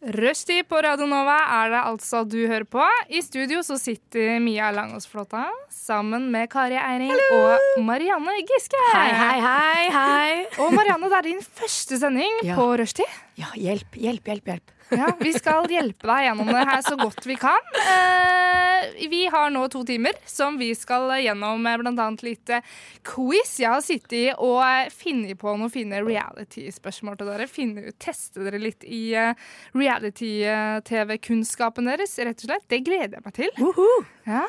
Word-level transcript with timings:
Rushtid 0.00 0.64
på 0.64 0.78
Radio 0.80 1.04
Nova 1.04 1.34
er 1.60 1.72
det 1.74 1.80
altså 1.84 2.22
du 2.24 2.38
hører 2.48 2.64
på. 2.64 2.80
I 3.12 3.20
studio 3.20 3.60
så 3.66 3.76
sitter 3.76 4.38
Mia 4.40 4.70
Langåsflåta 4.72 5.42
sammen 5.68 6.30
med 6.32 6.48
Kari 6.48 6.78
Eiring 6.80 7.12
og 7.36 7.82
Marianne 7.84 8.32
Giske. 8.48 8.80
Hei, 8.94 9.10
hei, 9.12 9.36
hei, 9.44 9.90
hei. 9.92 10.38
Og 10.64 10.72
Marianne, 10.72 11.10
det 11.12 11.18
er 11.18 11.28
din 11.28 11.44
første 11.44 12.00
sending 12.00 12.40
Ja. 12.48 12.56
på 12.56 12.70
Rushtid. 12.80 13.12
Ja, 13.36 13.52
hjelp, 13.54 13.92
hjelp, 14.00 14.24
hjelp. 14.24 14.48
hjelp. 14.54 14.72
Ja, 14.90 15.12
vi 15.20 15.32
skal 15.36 15.68
hjelpe 15.70 16.06
deg 16.10 16.24
gjennom 16.26 16.46
det 16.50 16.64
her 16.66 16.82
så 16.84 16.96
godt 16.98 17.26
vi 17.28 17.36
kan. 17.40 17.60
Eh, 17.80 18.80
vi 19.10 19.26
har 19.30 19.50
nå 19.52 19.68
to 19.72 19.84
timer 19.86 20.12
som 20.28 20.58
vi 20.60 20.74
skal 20.78 21.10
gjennom 21.22 21.62
med 21.62 21.78
bl.a. 21.82 22.08
litt 22.26 22.48
eh, 22.50 22.62
quiz. 23.06 23.60
Jeg 23.62 23.70
har 23.74 23.82
sittet 23.84 24.34
og 24.38 24.62
eh, 24.64 24.90
funnet 24.94 25.38
på 25.40 25.48
noen 25.54 25.70
fine 25.72 26.02
reality-spørsmål 26.06 27.16
til 27.20 27.28
dere. 27.32 27.46
Finne 27.50 27.80
ut, 27.88 27.98
Teste 28.00 28.40
dere 28.46 28.58
litt 28.62 28.82
i 28.86 29.14
eh, 29.18 29.34
reality-TV-kunnskapen 29.76 31.84
deres, 31.90 32.18
rett 32.18 32.42
og 32.42 32.46
slett. 32.50 32.66
Det 32.70 32.84
gleder 32.86 33.14
jeg 33.18 33.24
meg 33.26 33.34
til. 33.36 33.50
Uhu. 33.60 33.88
Ja. 34.28 34.44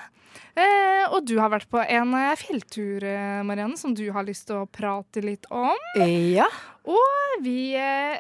Eh, 0.52 1.06
og 1.12 1.24
du 1.28 1.38
har 1.40 1.52
vært 1.54 1.70
på 1.72 1.80
en 1.80 2.14
eh, 2.18 2.36
fjelltur, 2.40 3.04
eh, 3.08 3.40
Marianne, 3.48 3.78
som 3.80 3.94
du 3.96 4.04
har 4.16 4.24
lyst 4.28 4.48
til 4.50 4.58
å 4.62 4.68
prate 4.68 5.22
litt 5.24 5.46
om. 5.52 5.78
Ja. 6.00 6.48
Og 6.88 7.44
vi 7.46 7.74
eh, 7.80 8.20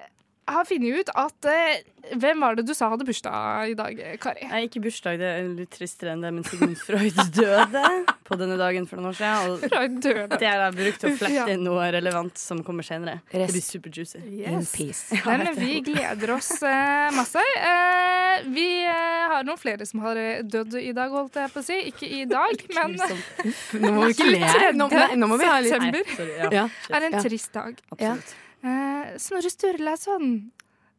har 0.53 0.67
funnet 0.69 1.01
ut 1.01 1.11
at 1.17 1.49
eh, 1.51 1.81
Hvem 2.17 2.41
var 2.41 2.55
det 2.57 2.63
du 2.65 2.71
sa 2.73 2.87
hadde 2.89 3.05
bursdag 3.05 3.71
i 3.71 3.75
dag, 3.77 3.99
Kari? 4.19 4.47
Nei, 4.49 4.63
ikke 4.65 4.81
bursdag, 4.81 5.19
det 5.21 5.27
er 5.29 5.49
litt 5.53 5.69
tristere 5.75 6.15
enn 6.15 6.23
det, 6.25 6.31
men 6.33 6.45
Sigmund 6.47 6.79
Freud 6.81 7.19
døde 7.37 7.83
på 8.27 8.37
denne 8.41 8.57
dagen 8.57 8.87
for 8.89 8.97
noen 8.97 9.11
år 9.11 9.19
siden. 9.19 9.51
Og 9.53 9.67
Freud 9.67 9.99
døde. 10.01 10.39
det 10.41 10.49
har 10.49 10.63
jeg 10.65 10.77
brukt 10.79 11.03
til 11.03 11.11
å 11.11 11.19
flette 11.19 11.45
inn 11.53 11.63
noe 11.67 11.85
relevant 11.93 12.41
som 12.41 12.63
kommer 12.65 12.87
senere. 12.87 13.19
Det 13.29 13.45
blir 13.53 13.63
super 13.63 13.93
juicy. 13.93 14.17
in 14.41 14.65
peace. 14.73 15.13
Nei, 15.13 15.37
men 15.43 15.53
vi 15.61 15.77
gleder 15.91 16.33
oss 16.39 16.49
eh, 16.65 17.13
masse. 17.13 17.45
Eh, 17.61 18.49
vi 18.49 18.67
eh, 18.81 19.21
har 19.35 19.45
noen 19.45 19.61
flere 19.61 19.85
som 19.85 20.01
har 20.05 20.17
eh, 20.17 20.41
dødd 20.41 20.79
i 20.81 20.91
dag, 20.97 21.13
holdt 21.13 21.37
jeg 21.37 21.53
på 21.53 21.61
å 21.61 21.69
si. 21.69 21.79
Ikke 21.93 22.09
i 22.09 22.25
dag, 22.29 22.65
men 22.77 22.97
Nå 23.83 23.93
må 23.93 24.07
vi 24.09 24.15
ikke 24.17 24.31
le. 24.31 24.71
Nå, 24.73 25.27
må 25.29 25.37
vi 25.37 25.49
ha 25.53 25.59
litt 25.61 25.75
September. 25.75 26.01
Nei, 26.05 26.17
sorry, 26.17 26.37
ja. 26.41 26.55
Ja. 26.63 26.69
er 26.97 27.11
en 27.11 27.21
trist 27.21 27.53
dag. 27.55 27.77
Absolutt. 27.93 28.39
Eh, 28.63 29.13
Snorre 29.21 29.49
Sturlason 29.49 30.51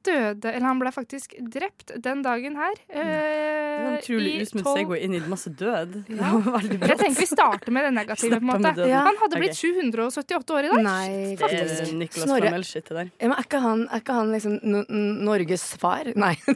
døde, 0.02 0.50
eller 0.50 0.66
han 0.66 0.80
ble 0.80 0.91
faktisk 0.94 1.36
drept 1.52 1.92
den 2.02 2.22
dagen 2.24 2.56
her. 2.58 2.74
Det 2.88 2.98
var 2.98 3.06
en 3.06 3.92
Eh, 3.92 3.98
utrolig 3.98 4.32
i 4.34 4.42
usmooth 4.42 4.66
12 4.66 4.78
segway 4.78 5.02
inn 5.06 5.14
i 5.14 5.20
masse 5.30 5.50
død. 5.50 5.92
Det 6.08 6.16
Ja. 6.18 6.30
Jeg 6.90 6.98
tenker 6.98 7.20
vi 7.20 7.27
starter 7.30 7.70
med 7.70 7.84
det 7.86 7.92
negative. 7.94 8.40
på 8.40 8.42
en 8.42 8.50
måte. 8.50 8.88
Ja. 8.88 9.05
Han 9.06 9.16
hadde 9.20 9.38
blitt 9.38 9.55
okay. 9.55 9.83
778 9.86 10.55
år 10.56 10.64
i 10.64 10.72
dag. 10.72 10.83
Nei, 10.83 11.36
Det 11.36 11.50
er. 11.52 11.94
Nicolas 11.94 12.27
Snorre. 12.27 12.48
Flamel-shit, 12.48 12.88
det 12.88 12.96
der. 12.98 13.12
Ja, 13.20 13.28
men 13.28 13.38
er 13.38 13.46
ikke 13.46 13.62
han, 13.62 13.86
er 13.90 14.02
ikke 14.02 14.18
han 14.18 14.33
liksom 14.34 14.58
no 14.62 14.83
Norges 15.30 15.66
far? 15.78 16.12
Nei. 16.16 16.34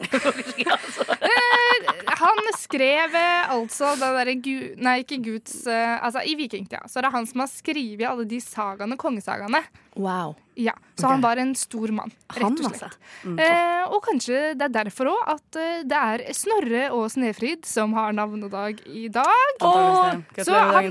Han 2.16 2.38
skrev 2.56 3.14
eh, 3.14 3.50
altså 3.52 3.92
det 4.00 4.08
derre. 4.16 4.34
Nei, 4.80 4.94
ikke 5.02 5.18
Guds 5.22 5.66
eh, 5.68 5.98
Altså, 6.00 6.22
i 6.24 6.32
vikingtida 6.38 6.86
så 6.88 6.98
er 6.98 7.06
det 7.06 7.12
han 7.12 7.27
som 7.28 7.42
har 7.44 7.50
skrevet 7.52 8.06
alle 8.08 8.24
de 8.28 8.38
sagaene, 8.40 8.96
kongesagaene. 8.96 9.61
Wow. 9.96 10.34
Ja, 10.57 10.73
Så 10.96 11.07
han 11.08 11.20
var 11.20 11.36
en 11.36 11.51
stor 11.55 11.89
mann, 11.92 12.11
rett 12.33 12.45
og 12.45 12.58
slett. 12.64 12.83
altså. 12.86 13.33
Eh, 13.45 13.83
og 13.92 13.98
kanskje 14.05 14.55
det 14.57 14.64
er 14.64 14.73
derfor 14.73 15.11
òg 15.12 15.27
at 15.34 15.57
eh, 15.61 15.83
det 15.84 15.98
er 16.01 16.23
Snorre 16.36 16.86
og 16.96 17.11
Snefrid 17.12 17.67
som 17.68 17.92
har 17.96 18.14
navnedag 18.17 18.80
i 18.89 19.07
dag. 19.12 19.57
Og, 19.61 20.23
så 20.40 20.55
han- 20.57 20.86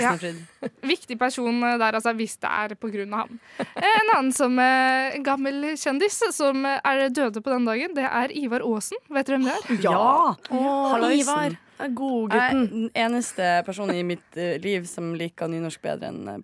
Ja. 0.00 0.14
Viktig 0.94 1.18
person 1.20 1.62
eh, 1.64 1.76
der, 1.80 1.92
altså, 2.00 2.14
hvis 2.16 2.36
det 2.40 2.48
er 2.48 2.74
på 2.80 2.88
grunn 2.92 3.12
av 3.12 3.26
han. 3.28 3.40
Eh, 3.60 3.90
en 3.90 4.12
annen 4.16 4.32
som 4.32 4.56
eh, 4.58 5.18
gammel 5.24 5.74
kjendis 5.76 6.20
som 6.32 6.64
er 6.64 7.08
døde 7.12 7.40
på 7.44 7.52
den 7.52 7.64
dagen, 7.68 7.92
det 7.96 8.04
er 8.08 8.32
Ivar 8.32 8.64
Aasen. 8.64 8.96
Vet 9.12 9.26
dere 9.28 9.36
hvem 9.40 9.50
det 9.50 9.58
er? 9.58 9.82
Ja! 9.84 10.32
Å, 10.48 10.64
Halloisen. 10.94 11.20
Ivar. 11.28 11.58
Jeg 11.80 11.94
Godgutten. 11.98 12.40
er 12.40 12.70
den 12.70 12.90
eneste 12.94 13.52
personen 13.66 13.96
i 14.00 14.02
mitt 14.14 14.36
liv 14.64 14.84
som 14.88 15.12
liker 15.18 15.48
nynorsk 15.50 15.82
bedre 15.84 16.08
enn 16.12 16.24
uh, 16.28 16.38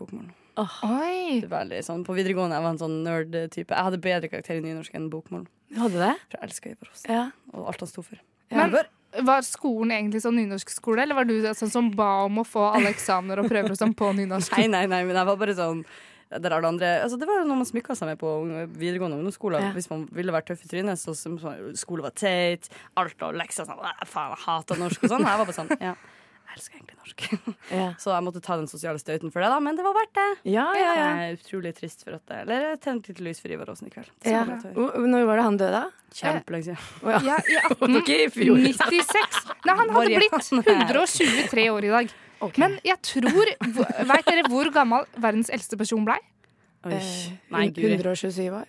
bokmål. 0.61 1.01
Oi! 1.01 1.41
Er 1.41 1.49
veldig 1.53 1.81
sånn, 1.87 2.05
På 2.07 2.15
videregående 2.17 2.57
jeg 2.59 2.65
var 2.67 2.71
en 2.77 2.81
sånn 2.83 2.97
nerd-type. 3.07 3.75
Jeg 3.75 3.89
hadde 3.89 4.01
bedre 4.05 4.31
karakter 4.33 4.61
i 4.61 4.65
nynorsk 4.65 4.95
enn 4.99 5.11
bokmål. 5.13 5.47
Du 5.71 5.79
hadde 5.83 6.01
det? 6.03 6.15
For 6.31 6.39
jeg 6.39 6.49
elska 6.51 6.73
Ivar 6.75 6.91
Aasen 6.95 7.13
Ja. 7.15 7.25
og 7.55 7.67
alt 7.73 7.81
han 7.85 7.89
sto 7.93 8.03
for. 8.03 8.19
Men 8.51 8.75
var 9.27 9.43
skolen 9.43 9.91
egentlig 9.95 10.21
sånn 10.23 10.37
nynorskskole, 10.39 11.03
eller 11.03 11.15
var 11.19 11.25
du 11.27 11.35
sånn 11.55 11.71
som 11.71 11.91
ba 11.91 12.25
om 12.27 12.39
å 12.43 12.47
få 12.47 12.63
alle 12.75 12.91
eksamener 12.95 13.43
og 13.43 13.49
prøver 13.51 13.71
og 13.75 13.79
sånn 13.79 13.95
på 13.95 14.13
nynorsk? 14.15 14.55
Nei, 14.59 14.69
nei, 14.71 14.87
nei, 14.87 15.03
men 15.05 15.17
jeg 15.19 15.27
var 15.27 15.37
bare 15.41 15.55
sånn 15.59 15.85
der 16.31 16.55
alle 16.55 16.69
andre, 16.69 16.89
altså 17.03 17.17
Det 17.19 17.27
var 17.27 17.41
noe 17.43 17.57
man 17.59 17.67
smykka 17.67 17.97
seg 17.99 18.07
med 18.07 18.19
på 18.21 18.29
videregående 18.79 19.17
ungdomsskole. 19.19 19.59
Ja. 19.59 19.73
Hvis 19.75 19.89
man 19.91 20.05
ville 20.15 20.31
vært 20.31 20.47
tøff 20.47 20.61
i 20.63 20.69
trynet, 20.71 21.01
så, 21.03 21.11
så, 21.19 21.33
så 21.43 21.55
skole 21.75 22.05
var 22.07 22.15
teit. 22.15 22.69
Alt 23.03 23.19
og 23.27 23.35
lekser 23.35 23.67
sånn 23.67 23.81
«Æ, 23.83 24.07
Faen, 24.07 24.37
jeg 24.37 24.45
hater 24.45 24.79
norsk 24.79 25.03
og 25.09 25.11
sånn. 25.11 25.27
Jeg 25.27 25.41
var 25.43 25.49
bare 25.49 25.57
sånn 25.59 25.73
Ja, 25.83 25.97
jeg 26.51 26.59
elsker 26.59 26.79
egentlig 26.81 26.97
norsk. 26.99 27.27
Ja. 27.71 27.85
Så 28.03 28.11
jeg 28.11 28.25
måtte 28.27 28.41
ta 28.43 28.57
den 28.59 28.67
sosiale 28.67 28.99
støyten 28.99 29.31
for 29.31 29.45
det, 29.45 29.49
da, 29.53 29.61
men 29.63 29.77
det 29.79 29.85
var 29.87 29.95
verdt 29.95 30.15
det. 30.19 30.27
Ja, 30.51 30.65
ja, 30.75 30.89
ja. 30.99 31.05
Jeg 31.07 31.29
er 31.31 31.37
utrolig 31.39 31.71
trist 31.77 32.03
for 32.03 32.17
at 32.17 32.25
det 32.27 32.41
Eller 32.43 32.65
jeg 32.73 32.81
tente 32.83 33.13
litt 33.13 33.21
lys 33.29 33.43
for 33.43 33.55
Ivar 33.55 33.71
Aasen 33.71 33.87
i 33.87 33.93
kveld. 33.95 34.11
Ja. 34.27 34.43
Når 34.49 35.29
var 35.29 35.39
det 35.39 35.45
han 35.47 35.61
døde? 35.61 35.83
da? 35.85 36.17
Kjempelenge 36.17 36.67
siden. 36.67 36.89
Oh, 37.05 37.13
ja. 37.15 37.37
Ja, 37.47 37.63
i 37.63 37.77
Det 37.79 37.93
var 37.95 38.01
ikke 38.01 38.19
i 38.25 38.33
fjor. 38.35 38.59
1896. 38.59 39.39
Nei, 39.69 39.77
han 39.83 39.95
hadde 39.95 40.19
blitt 40.19 40.35
123 40.35 41.69
år 41.77 41.87
i 41.87 41.95
dag. 41.95 42.13
Okay. 42.41 42.63
Men 42.65 42.77
jeg 42.89 42.97
tror 43.05 43.51
Veit 44.09 44.27
dere 44.27 44.47
hvor 44.49 44.71
gammel 44.75 45.07
verdens 45.21 45.53
eldste 45.53 45.79
person 45.79 46.07
blei? 46.09 46.19
Eh, 46.89 47.31
127 47.53 48.49
år. 48.49 48.69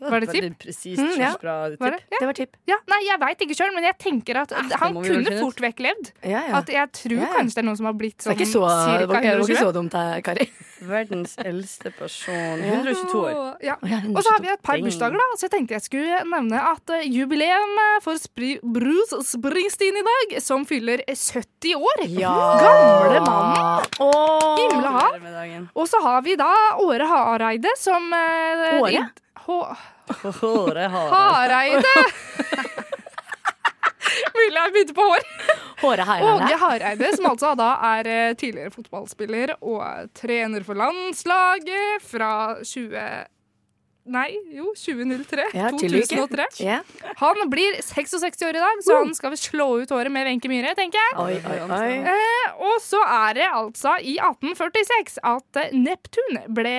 Var 0.00 0.20
det 0.24 0.28
tipp? 0.32 0.58
Presist. 0.62 1.00
Mm, 1.02 1.20
ja. 1.20 1.32
Bra 1.40 1.54
Var 1.68 1.90
det? 1.96 1.98
tipp. 2.00 2.12
Ja. 2.12 2.18
Det 2.20 2.26
var 2.26 2.36
tipp. 2.38 2.56
ja, 2.70 2.76
nei, 2.92 3.00
jeg 3.06 3.20
veit 3.20 3.42
ikke 3.46 3.56
sjøl, 3.58 3.72
men 3.74 3.84
jeg 3.84 3.96
tenker 4.00 4.38
at 4.42 4.54
det 4.54 4.78
han 4.80 4.94
kunne 4.96 5.34
fort 5.40 5.60
vekk 5.60 5.82
levd. 5.84 6.12
Ja, 6.24 6.42
ja. 6.48 6.60
At 6.60 6.70
jeg 6.72 6.92
tror 6.96 7.16
Ja, 7.18 7.26
ja. 7.26 7.32
kanskje 7.36 7.54
det 7.58 7.62
er 7.62 7.66
noen 7.68 7.76
som 7.80 7.88
har 7.90 7.96
blitt 7.98 8.24
sånn 8.24 8.36
det 8.36 8.46
var, 8.56 9.42
ikke 9.42 9.58
så 9.60 9.72
dumt, 9.76 9.92
her, 9.96 10.20
Kari. 10.24 10.46
Verdens 10.92 11.36
eldste 11.40 11.90
person. 11.96 12.60
122 12.62 13.20
år. 13.20 13.36
Ja. 13.64 13.76
Og 13.80 14.20
så 14.22 14.32
har 14.34 14.42
vi 14.44 14.50
et 14.52 14.62
par 14.64 14.80
bursdager, 14.84 15.16
da. 15.20 15.28
Så 15.40 15.46
jeg 15.48 15.54
tenkte 15.56 15.76
jeg 15.76 15.84
skulle 15.86 16.20
nevne 16.28 16.60
at 16.72 16.92
eh, 16.96 17.06
jubileum 17.08 17.76
eh, 17.84 17.98
for 18.04 18.20
Spri 18.20 18.54
Bruce 18.62 19.20
Springsteen 19.24 19.96
i 19.96 20.04
dag, 20.08 20.36
som 20.44 20.66
fyller 20.68 21.00
70 21.08 21.76
år. 21.80 22.04
Gamle 22.16 23.20
mannen. 23.24 23.86
Himla 24.60 24.90
ha. 24.96 25.06
Gratulerer 25.06 25.22
med 25.24 25.36
dagen. 25.40 25.68
Og 25.74 25.88
så 25.88 26.00
har 26.04 26.20
vi 26.26 26.36
da 26.40 26.50
Åre 26.84 27.08
Hareide 27.08 27.72
som 27.80 28.12
eh, 28.12 28.80
Åre? 28.80 29.06
I- 29.46 29.48
Hå- 29.50 29.76
Håret 30.40 30.90
har 30.90 31.08
Hareide! 31.14 31.94
Mulig 34.36 34.56
jeg 34.60 34.72
begynte 34.74 34.94
på 34.96 35.04
hår. 35.10 35.24
Håre 35.80 36.04
her. 36.08 36.24
Åge 36.30 36.56
Hareide, 36.60 37.08
som 37.16 37.28
altså 37.30 37.52
da 37.58 37.70
er 37.96 38.08
eh, 38.10 38.34
tidligere 38.38 38.72
fotballspiller 38.74 39.54
og 39.60 40.10
trener 40.16 40.64
for 40.66 40.78
landslaget 40.78 42.04
fra 42.06 42.30
20... 42.62 43.02
Nei, 44.06 44.28
jo, 44.54 44.70
2003. 44.78 45.48
Ja, 45.56 45.70
2003. 45.74 46.46
Ja. 46.62 46.78
Han 47.18 47.40
blir 47.50 47.78
66 47.82 48.44
år 48.46 48.58
i 48.58 48.62
dag, 48.62 48.82
så 48.86 49.00
han 49.00 49.14
skal 49.18 49.32
vel 49.34 49.40
slå 49.40 49.66
ut 49.82 49.90
håret 49.94 50.14
med 50.14 50.28
Wenche 50.28 50.50
Myhre, 50.50 50.74
tenker 50.78 51.00
jeg. 51.02 51.16
Oi, 51.22 51.38
oi, 51.42 51.58
oi. 51.66 51.92
Eh, 52.12 52.60
og 52.68 52.76
så 52.84 53.00
er 53.02 53.38
det 53.40 53.48
altså 53.50 53.96
i 53.98 54.16
1846 54.22 55.18
at 55.26 55.60
eh, 55.64 55.74
Neptun 55.74 56.38
ble 56.54 56.76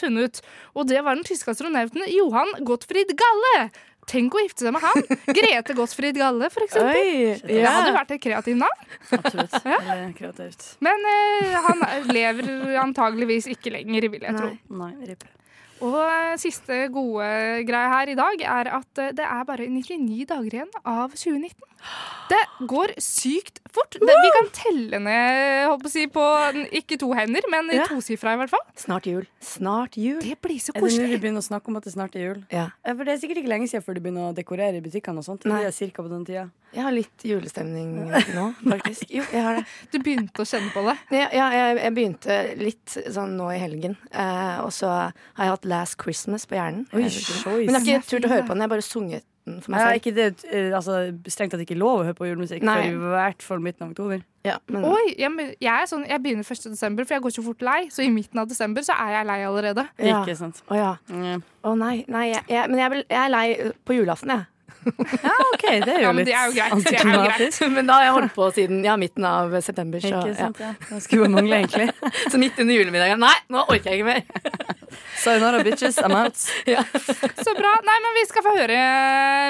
funnet. 0.00 0.40
Og 0.74 0.88
det 0.88 1.04
var 1.04 1.18
den 1.18 1.26
tyske 1.28 1.52
astronauten 1.52 2.06
Johan 2.14 2.54
Gottfried 2.64 3.12
Galle. 3.20 3.68
Tenk 4.08 4.34
å 4.36 4.40
gifte 4.42 4.66
seg 4.66 4.74
med 4.76 4.84
han. 4.84 5.04
Grete 5.38 5.76
Gottfried 5.76 6.16
Galle, 6.20 6.48
for 6.52 6.64
eksempel. 6.66 6.96
Oi, 6.96 7.36
Det 7.44 7.62
hadde 7.64 7.94
vært 7.96 8.16
et 8.16 8.24
kreativt 8.24 8.60
navn. 8.60 8.90
Absolutt. 9.20 9.56
Veldig 9.90 10.10
kreativt. 10.18 10.66
Men 10.84 11.08
eh, 11.12 11.56
han 11.68 11.86
lever 12.12 12.76
antageligvis 12.84 13.48
ikke 13.52 13.72
lenger, 13.78 14.10
vil 14.16 14.28
jeg 14.28 14.36
tro. 14.40 14.52
Nei. 14.80 14.92
Nei. 15.04 15.16
Og 15.84 16.00
eh, 16.00 16.34
siste 16.40 16.86
gode 16.92 17.26
greie 17.68 17.92
her 17.92 18.12
i 18.12 18.16
dag 18.16 18.44
er 18.56 18.70
at 18.78 19.02
eh, 19.02 19.12
det 19.16 19.26
er 19.26 19.44
bare 19.48 19.68
99 19.68 20.24
dager 20.30 20.58
igjen 20.60 20.72
av 20.80 21.12
2019. 21.12 21.73
Det 22.28 22.40
går 22.70 22.94
sykt 23.02 23.60
fort. 23.74 23.96
Det, 24.00 24.14
vi 24.24 24.30
kan 24.32 24.46
telle 24.54 25.00
ned 25.02 25.66
holdt 25.68 25.82
på, 25.84 25.90
å 25.90 25.92
si, 25.92 26.04
på 26.08 26.24
ikke 26.80 26.96
to 27.00 27.10
hender, 27.16 27.44
men 27.52 27.68
Ja. 27.74 27.84
tosifra 27.90 28.32
i 28.32 28.38
hvert 28.40 28.52
fall. 28.52 28.62
Snart 28.80 29.06
jul. 29.06 29.26
Snart 29.44 29.98
jul. 30.00 30.20
Det 30.22 30.38
blir 30.40 30.56
så 30.62 30.72
Er 30.74 30.80
det 30.80 30.94
nå 30.94 31.10
du 31.12 31.18
begynner 31.18 31.42
å 31.42 31.48
snakke 31.48 31.68
om 31.68 31.76
at 31.76 31.84
det 31.84 31.92
snart 31.92 32.16
er 32.16 32.24
jul? 32.28 32.44
Ja. 32.50 32.68
For 32.84 33.04
Det 33.04 33.12
er 33.14 33.20
sikkert 33.20 33.42
ikke 33.42 33.52
lenge 33.52 33.68
siden 33.68 33.84
før 33.84 33.94
du 33.94 34.00
begynner 34.00 34.30
å 34.30 34.34
dekorere 34.34 34.80
i 34.80 34.80
butikkene 34.80 35.18
og 35.20 35.24
sånt. 35.26 35.44
Nei. 35.44 35.60
Det 35.60 35.66
er 35.68 35.76
cirka 35.76 36.02
på 36.02 36.08
den 36.08 36.24
tida. 36.24 36.46
Jeg 36.74 36.82
har 36.82 36.92
litt 36.92 37.22
julestemning 37.22 37.92
nå, 38.34 38.46
faktisk. 38.64 39.04
Jo, 39.10 39.22
jeg 39.30 39.42
har 39.44 39.60
det. 39.60 39.66
Du 39.92 39.98
begynte 40.00 40.42
å 40.42 40.48
kjenne 40.48 40.72
på 40.74 40.82
det. 40.88 40.96
Ja, 41.14 41.28
ja 41.30 41.50
jeg, 41.52 41.76
jeg 41.82 41.94
begynte 41.94 42.38
litt 42.58 42.96
sånn 43.14 43.36
nå 43.36 43.52
i 43.54 43.60
helgen. 43.60 43.98
Eh, 44.10 44.58
og 44.64 44.72
så 44.74 44.88
har 44.88 45.12
jeg 45.44 45.54
hatt 45.54 45.64
Last 45.70 46.00
Christmas 46.00 46.48
på 46.48 46.56
hjernen. 46.56 46.88
Oi. 46.94 47.04
Men 47.68 47.78
jeg 47.84 48.00
har 48.00 48.02
ikke 48.02 48.10
turt 48.16 48.26
å 48.26 48.32
høre 48.32 48.48
på 48.48 48.54
den. 48.56 48.64
Jeg 48.64 48.68
har 48.70 48.74
bare 48.74 48.88
sunget 48.88 49.24
for 49.44 49.72
meg 49.74 49.80
Ja, 49.80 49.88
selv. 49.88 50.00
ikke 50.00 50.14
det, 50.16 50.44
eh, 50.50 50.70
altså, 50.74 50.98
strengt 51.28 51.52
tatt 51.52 51.60
ikke 51.60 51.76
lov 51.76 52.00
å 52.00 52.04
høre 52.06 52.16
på 52.16 52.28
julemusikk 52.28 52.62
Nei. 52.64 52.78
før 52.82 52.94
i 52.94 53.10
hvert 53.12 53.42
fall 53.44 53.60
midten 53.60 53.84
av 53.84 53.90
oktober. 53.92 54.22
Ja, 54.44 54.56
men, 54.68 54.84
Oi, 54.84 55.14
jeg, 55.16 55.30
jeg, 55.60 55.72
er 55.72 55.86
sånn, 55.88 56.06
jeg 56.08 56.20
begynner 56.24 56.44
1. 56.44 56.70
desember, 56.72 57.04
for 57.04 57.16
jeg 57.16 57.24
går 57.24 57.34
så 57.36 57.44
fort 57.44 57.62
lei. 57.64 57.78
Så 57.92 58.04
i 58.04 58.10
midten 58.12 58.40
av 58.40 58.48
desember 58.48 58.84
så 58.84 58.96
er 58.96 59.18
jeg 59.18 59.28
lei 59.28 59.38
allerede. 59.44 59.86
ja. 59.98 60.22
Ikke 60.22 60.36
sant? 60.36 60.62
Å 60.68 60.76
ja. 60.76 60.90
mm. 61.08 61.44
oh, 61.64 61.76
nei. 61.76 62.04
nei 62.08 62.30
jeg, 62.32 62.42
jeg, 62.48 62.70
men 62.72 62.82
jeg, 62.82 63.04
jeg 63.08 63.20
er 63.20 63.32
lei 63.32 63.46
på 63.84 63.96
julaften, 63.96 64.34
jeg. 64.36 64.48
OK, 64.84 65.62
det 65.84 65.94
er 65.94 66.00
jo 66.02 66.04
Ja, 66.04 66.12
men 66.12 66.20
litt 66.20 66.28
det 66.28 66.34
er 66.36 66.48
jo 66.48 66.54
greit. 66.56 66.72
Det 66.84 66.92
er 66.92 67.06
jo 67.08 67.10
antiklimatisk. 67.14 67.66
men 67.76 67.88
da 67.88 67.98
har 67.98 68.06
jeg 68.06 68.14
holdt 68.18 68.34
på 68.36 68.48
siden 68.56 68.82
ja, 68.84 68.96
midten 69.00 69.26
av 69.28 69.54
september. 69.64 70.02
Så, 70.02 70.10
Ikke 70.12 70.32
ja. 70.32 70.36
sant, 70.38 70.60
ja. 70.60 70.72
ja. 70.90 71.00
skulle 71.04 71.30
mangle, 71.32 71.60
egentlig. 71.62 71.88
så 72.32 72.40
midt 72.40 72.60
under 72.60 72.78
julemiddagen. 72.78 73.22
Nei, 73.24 73.34
nå 73.52 73.64
orker 73.64 73.92
jeg 73.92 74.02
ikke 74.02 74.10
mer. 74.10 74.22
Sayonara, 75.24 75.62
bitches. 75.64 75.98
I'm 76.04 76.14
out. 76.18 76.36
Så 76.36 77.54
bra. 77.56 77.72
Nei, 77.88 77.96
men 78.04 78.18
Vi 78.20 78.24
skal 78.30 78.46
få 78.46 78.54
høre 78.58 78.78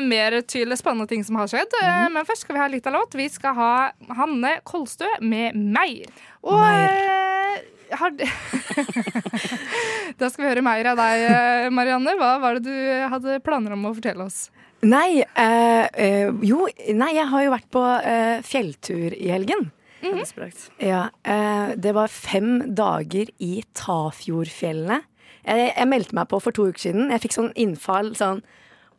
mer 0.06 0.38
til 0.48 0.76
spennende 0.78 1.08
ting 1.10 1.24
som 1.26 1.38
har 1.40 1.50
skjedd. 1.50 1.74
Eh, 1.82 2.06
Men 2.14 2.26
først 2.28 2.46
skal 2.46 2.56
vi 2.56 2.62
ha 2.62 2.70
litt 2.70 2.86
av 2.88 2.96
låt. 2.96 3.16
Vi 3.18 3.28
skal 3.32 3.56
ha 3.58 3.72
Hanne 4.20 4.58
Kolstø 4.64 5.08
med 5.20 5.54
'Meir'. 5.58 6.12
Og 6.44 6.60
Meir. 6.60 7.64
har 7.98 8.10
Da 10.18 10.30
skal 10.30 10.44
vi 10.44 10.50
høre 10.50 10.64
mer 10.64 10.92
av 10.92 10.96
deg, 11.00 11.24
eh, 11.28 11.70
Marianne. 11.74 12.16
Hva 12.20 12.36
var 12.40 12.58
det 12.58 12.64
du 12.70 13.08
hadde 13.10 13.40
planer 13.44 13.74
om 13.76 13.90
å 13.90 13.94
fortelle 13.96 14.24
oss? 14.24 14.48
Nei, 14.84 15.22
eh, 15.22 15.86
eh, 15.96 16.28
jo, 16.44 16.66
nei, 16.92 17.14
jeg 17.16 17.30
har 17.30 17.44
jo 17.46 17.54
vært 17.54 17.70
på 17.72 17.82
eh, 18.02 18.42
fjelltur 18.44 19.16
i 19.16 19.30
helgen. 19.32 19.70
Mm 20.04 20.18
-hmm. 20.18 20.68
Ja, 20.78 21.08
eh, 21.24 21.74
det 21.76 21.94
var 21.94 22.08
fem 22.08 22.74
dager 22.74 23.26
i 23.38 23.64
Tafjordfjellene. 23.74 25.00
Jeg, 25.46 25.72
jeg 25.76 25.88
meldte 25.88 26.14
meg 26.14 26.28
på 26.28 26.40
for 26.40 26.50
to 26.50 26.68
uker 26.68 26.80
siden. 26.80 27.10
Jeg 27.10 27.20
fikk 27.20 27.32
sånn 27.32 27.52
innfall 27.54 28.14
sånn 28.16 28.42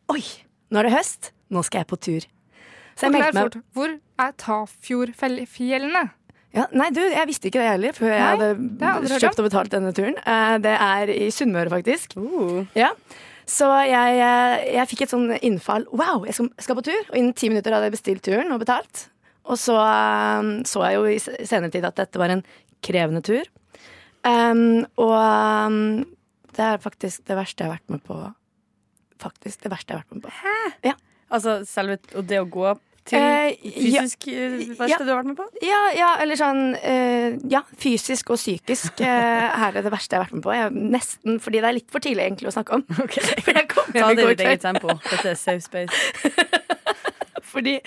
Oi, 0.08 0.22
nå 0.70 0.78
er 0.78 0.82
det 0.82 0.92
høst. 0.92 1.32
Nå 1.50 1.62
skal 1.62 1.78
jeg 1.78 1.86
på 1.86 1.96
tur. 1.96 2.26
Så 2.96 3.06
jeg 3.06 3.12
meldte 3.12 3.34
meg 3.34 3.42
fort. 3.42 3.56
Hvor 3.74 3.98
er 4.18 4.32
Tafjordfjellene? 4.32 6.10
ja, 6.56 6.66
Nei, 6.72 6.90
du, 6.94 7.00
jeg 7.00 7.28
visste 7.28 7.50
ikke 7.50 7.60
det 7.60 7.68
heller 7.68 7.96
før 7.96 8.12
jeg 8.12 8.20
Nei, 8.56 8.88
hadde 8.88 9.20
kjøpt 9.20 9.42
og 9.42 9.48
betalt 9.50 9.72
denne 9.74 9.92
turen. 9.96 10.16
Eh, 10.24 10.58
det 10.64 10.74
er 10.88 11.12
i 11.12 11.30
Sunnmøre, 11.34 11.70
faktisk. 11.70 12.16
Uh. 12.16 12.64
Ja. 12.74 12.92
Så 13.46 13.68
jeg, 13.86 14.16
eh, 14.18 14.72
jeg 14.74 14.90
fikk 14.90 15.04
et 15.04 15.12
sånn 15.12 15.28
innfall. 15.38 15.86
Wow, 15.94 16.24
jeg 16.26 16.34
skal, 16.34 16.48
skal 16.62 16.78
på 16.80 16.86
tur. 16.88 17.02
Og 17.12 17.18
innen 17.18 17.36
ti 17.38 17.50
minutter 17.52 17.74
hadde 17.74 17.90
jeg 17.90 17.94
bestilt 17.94 18.24
turen 18.26 18.50
og 18.54 18.62
betalt. 18.64 19.06
Og 19.46 19.60
så 19.60 19.76
eh, 19.78 20.48
så 20.66 20.82
jeg 20.88 20.98
jo 20.98 21.06
i 21.12 21.20
senere 21.22 21.70
tid 21.74 21.86
at 21.86 21.98
dette 22.00 22.20
var 22.20 22.34
en 22.34 22.42
krevende 22.86 23.22
tur. 23.26 23.46
Um, 24.26 24.82
og 24.98 25.14
um, 25.14 26.02
det 26.56 26.64
er 26.64 26.82
faktisk 26.82 27.28
det 27.30 27.36
verste 27.38 27.62
jeg 27.62 27.70
har 27.70 27.76
vært 27.76 27.94
med 27.94 28.02
på. 28.06 28.16
Faktisk 29.22 29.62
det 29.62 29.70
verste 29.70 29.94
jeg 29.94 30.00
har 30.00 30.06
vært 30.06 30.16
med 30.16 30.24
på. 30.26 30.34
Hæ? 30.40 30.56
Ja. 30.90 30.96
Altså 31.30 31.60
selve 31.66 31.98
og 32.14 32.26
det 32.30 32.40
å 32.42 32.48
gå 32.50 32.72
til 33.06 33.22
Eh, 33.22 33.54
ja, 33.92 34.02
fysisk 34.02 34.28
eh, 34.28 34.56
du 34.76 35.10
har 35.10 35.20
vært 35.20 35.30
med 35.30 35.38
på? 35.38 35.46
ja, 35.64 35.80
ja, 35.96 36.10
eller 36.22 36.38
sånn 36.38 36.62
uh, 36.74 37.36
Ja, 37.50 37.62
fysisk 37.80 38.32
og 38.34 38.40
psykisk 38.40 39.02
uh, 39.02 39.62
er 39.66 39.76
det 39.76 39.92
verste 39.92 40.16
jeg 40.16 40.22
har 40.22 40.28
vært 40.28 40.38
med 40.38 40.44
på. 40.46 40.54
Jeg, 40.56 40.74
nesten 40.96 41.40
fordi 41.42 41.62
det 41.62 41.70
er 41.70 41.78
litt 41.78 41.90
for 41.92 42.04
tidlig 42.04 42.26
egentlig 42.26 42.50
å 42.50 42.54
snakke 42.56 42.80
om. 42.80 42.86
For 43.46 43.52
jeg 43.54 43.68
kom 43.70 43.90
Ta 43.94 44.10
det 44.12 44.24
i 44.24 44.30
ditt 44.34 44.46
eget 44.46 44.64
tempo. 44.64 44.96
Dette 45.06 45.32
er 45.32 45.38
safe 45.38 45.62
space. 45.64 45.92
Fordi 47.56 47.78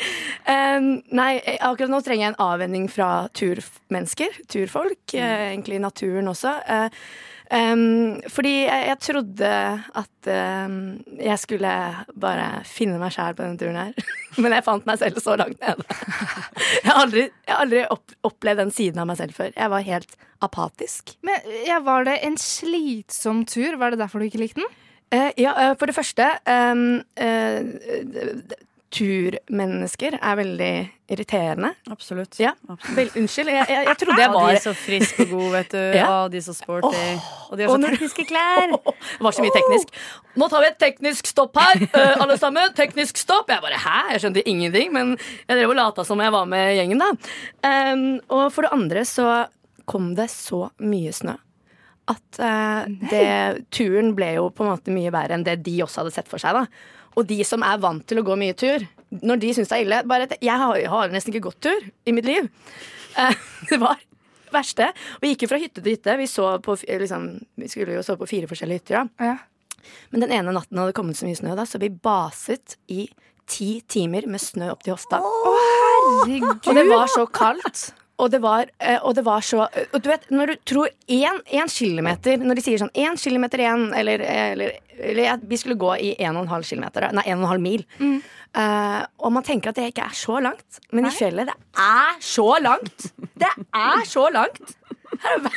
Nei, 0.49 1.31
akkurat 1.61 1.91
nå 1.91 1.99
trenger 2.01 2.23
jeg 2.23 2.31
en 2.31 2.39
avvenning 2.41 2.87
fra 2.89 3.09
turmennesker. 3.37 4.39
Turfolk. 4.49 5.13
eh, 5.13 5.51
egentlig 5.51 5.81
naturen 5.83 6.31
også. 6.31 6.55
Eh, 6.65 6.89
em, 7.55 7.83
fordi 8.31 8.53
jeg, 8.65 8.85
jeg 8.89 8.99
trodde 9.05 9.51
at 10.01 10.29
um, 10.65 10.77
jeg 11.19 11.41
skulle 11.41 11.73
bare 12.21 12.47
finne 12.69 12.99
meg 13.01 13.13
sjæl 13.15 13.37
på 13.37 13.45
denne 13.45 13.59
turen 13.61 13.79
her. 13.79 14.09
Men 14.41 14.55
jeg 14.55 14.65
fant 14.65 14.87
meg 14.89 14.99
selv 15.01 15.19
så 15.23 15.35
langt 15.39 15.59
nede. 15.63 15.85
Jeg 16.83 16.85
har 16.85 16.99
aldri, 17.01 17.23
jeg 17.47 17.51
har 17.51 17.63
aldri 17.63 17.79
opp, 17.91 18.13
opplevd 18.27 18.59
den 18.61 18.71
siden 18.73 19.01
av 19.01 19.07
meg 19.09 19.17
selv 19.19 19.35
før. 19.35 19.49
Jeg 19.55 19.71
var 19.73 19.83
helt 19.83 20.13
apatisk. 20.45 21.15
Men 21.25 21.49
ja, 21.67 21.79
Var 21.83 22.05
det 22.07 22.15
en 22.27 22.37
slitsom 22.39 23.41
tur? 23.49 23.77
Var 23.81 23.91
det 23.91 23.99
derfor 23.99 24.21
du 24.21 24.27
ikke 24.29 24.41
likte 24.41 24.61
den? 24.61 24.69
Uh, 25.09 25.31
ja, 25.41 25.55
uh, 25.57 25.73
for 25.79 25.89
det 25.89 25.95
første 25.97 26.25
um, 26.45 27.01
eh, 27.17 27.65
d- 28.91 28.97
d- 29.29 29.39
Turmennesker 29.49 30.15
er 30.19 30.35
veldig 30.39 30.73
irriterende. 31.09 31.71
Absolutt. 31.89 32.37
Ja, 32.41 32.51
Absolutt. 32.69 32.97
Vel, 32.97 33.09
unnskyld, 33.21 33.49
jeg, 33.53 33.65
jeg, 33.69 33.85
jeg 33.87 33.97
trodde 34.01 34.21
jeg 34.21 34.29
Og 34.29 34.39
de 34.41 34.55
er 34.55 34.61
så 34.63 34.73
friske 34.77 35.25
og 35.25 35.31
gode, 35.33 35.51
vet 35.55 35.71
du. 35.73 35.79
Ja. 35.97 36.07
Og 36.23 36.31
de 36.33 36.37
er 36.37 36.45
så 36.45 36.53
sporty. 36.57 37.01
og 37.49 37.57
de 37.57 37.65
har 37.65 37.73
så 37.73 37.79
tekniske 37.89 38.25
klær. 38.29 38.75
Det 38.75 39.25
var 39.25 39.35
så 39.37 39.45
mye 39.45 39.55
teknisk. 39.55 39.93
Nå 40.39 40.49
tar 40.51 40.63
vi 40.65 40.69
et 40.69 40.79
teknisk 40.81 41.29
stopp 41.31 41.57
her, 41.59 41.83
uh, 41.89 42.21
alle 42.23 42.37
sammen. 42.41 42.73
Teknisk 42.77 43.17
stopp. 43.17 43.49
Jeg 43.49 43.63
bare 43.65 43.81
hæ? 43.81 43.97
Jeg 44.13 44.23
skjønte 44.25 44.45
ingenting, 44.49 44.93
men 44.95 45.15
jeg 45.17 45.57
drev 45.57 45.73
og 45.73 45.79
lata 45.79 46.05
som 46.07 46.21
jeg 46.23 46.33
var 46.35 46.49
med 46.49 46.73
gjengen, 46.77 47.01
da. 47.01 47.11
Um, 47.93 48.07
og 48.29 48.47
for 48.53 48.65
det 48.67 48.73
andre 48.75 49.05
så 49.09 49.29
kom 49.89 50.13
det 50.17 50.29
så 50.33 50.67
mye 50.85 51.13
snø. 51.15 51.33
At 52.09 52.39
uh, 52.41 52.85
det, 53.09 53.65
turen 53.73 54.15
ble 54.17 54.35
jo 54.39 54.47
på 54.53 54.65
en 54.65 54.71
måte 54.71 54.93
mye 54.93 55.11
verre 55.13 55.35
enn 55.37 55.45
det 55.45 55.59
de 55.65 55.75
også 55.85 56.03
hadde 56.03 56.13
sett 56.15 56.29
for 56.31 56.41
seg. 56.41 56.57
da 56.57 56.65
Og 57.19 57.27
de 57.27 57.41
som 57.47 57.63
er 57.65 57.81
vant 57.83 58.05
til 58.07 58.21
å 58.21 58.25
gå 58.25 58.37
mye 58.39 58.55
tur, 58.57 58.85
når 59.19 59.41
de 59.41 59.53
syns 59.57 59.71
det 59.71 59.79
er 59.79 59.85
ille 59.87 60.01
bare 60.07 60.29
Jeg 60.37 60.55
har, 60.61 60.77
har 60.93 61.11
nesten 61.11 61.33
ikke 61.33 61.49
gått 61.49 61.61
tur 61.65 61.89
i 62.07 62.15
mitt 62.15 62.27
liv. 62.27 62.49
Eh, 63.19 63.35
det 63.71 63.79
var 63.81 63.99
det 63.99 64.53
verste. 64.55 64.91
Vi 65.21 65.33
gikk 65.33 65.45
jo 65.45 65.51
fra 65.51 65.61
hytte 65.61 65.83
til 65.83 65.97
hytte. 65.97 66.15
Vi, 66.19 66.27
på, 66.65 66.77
liksom, 67.03 67.31
vi 67.59 67.71
skulle 67.71 67.97
jo 67.97 68.05
sove 68.05 68.23
på 68.23 68.29
fire 68.31 68.49
forskjellige 68.49 68.83
hytter. 68.83 69.01
Ja. 69.01 69.31
Ja. 69.31 69.37
men 70.11 70.21
den 70.21 70.33
ene 70.35 70.53
natten 70.53 70.77
hadde 70.77 70.91
det 70.91 70.97
kommet 70.97 71.17
så 71.17 71.25
mye 71.25 71.37
snø, 71.39 71.53
da, 71.57 71.63
så 71.65 71.79
vi 71.81 71.87
baset 71.89 72.75
i 72.91 73.07
ti 73.49 73.69
timer 73.89 74.27
med 74.29 74.41
snø 74.43 74.69
opp 74.73 74.83
til 74.85 74.93
hofta. 74.93 75.21
Herregud. 75.23 76.59
Og 76.59 76.77
det 76.77 76.85
var 76.89 77.09
så 77.09 77.25
kaldt. 77.25 77.89
Og 78.19 78.31
det 78.31 78.41
var, 78.43 78.67
eh, 78.79 78.99
og 78.99 79.15
det 79.15 79.23
var 79.23 79.43
så 79.45 79.65
Og 79.93 80.01
du 80.03 80.09
vet, 80.09 80.25
når 80.31 80.51
du 80.51 80.55
tror 80.67 80.89
én 81.07 81.71
kilometer 81.71 82.41
Når 82.43 82.59
de 82.59 82.63
sier 82.65 82.81
sånn 82.81 82.91
én 82.91 83.15
kilometer 83.19 83.63
igjen, 83.63 83.85
eller, 83.95 84.19
eller, 84.19 84.75
eller 84.99 85.45
Vi 85.47 85.59
skulle 85.61 85.79
gå 85.79 85.93
i 85.95 86.11
en 86.19 86.35
og 86.35 86.43
en 86.43 86.51
halv 86.51 86.67
kilometer. 86.67 87.07
Nei, 87.15 87.23
en 87.25 87.39
og 87.39 87.47
en 87.47 87.53
halv 87.53 87.63
mil. 87.63 87.85
Eh, 87.99 89.01
og 89.21 89.31
man 89.31 89.45
tenker 89.45 89.71
at 89.71 89.79
det 89.79 89.91
ikke 89.91 90.07
er 90.09 90.15
så 90.17 90.39
langt, 90.41 90.81
men 90.91 91.05
i 91.05 91.13
fjellet 91.13 91.51
det 91.51 91.55
er 91.79 92.15
så 92.23 92.47
langt! 92.59 93.11
Det 93.39 93.49
er 93.77 94.05
så 94.09 94.29
langt! 94.33 94.75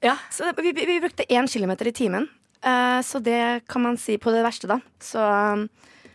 Ja, 0.00 0.12
så 0.30 0.52
vi, 0.54 0.70
vi, 0.72 1.00
brukte 1.02 1.24
én 1.26 1.48
kilometer 1.50 1.88
i 1.90 1.92
timen. 1.92 2.28
Uh, 2.62 3.00
så 3.02 3.18
det 3.18 3.64
kan 3.66 3.82
man 3.82 3.96
si 3.98 4.14
på 4.18 4.30
det 4.30 4.44
verste, 4.46 4.68
da. 4.70 4.76
Så 5.02 5.18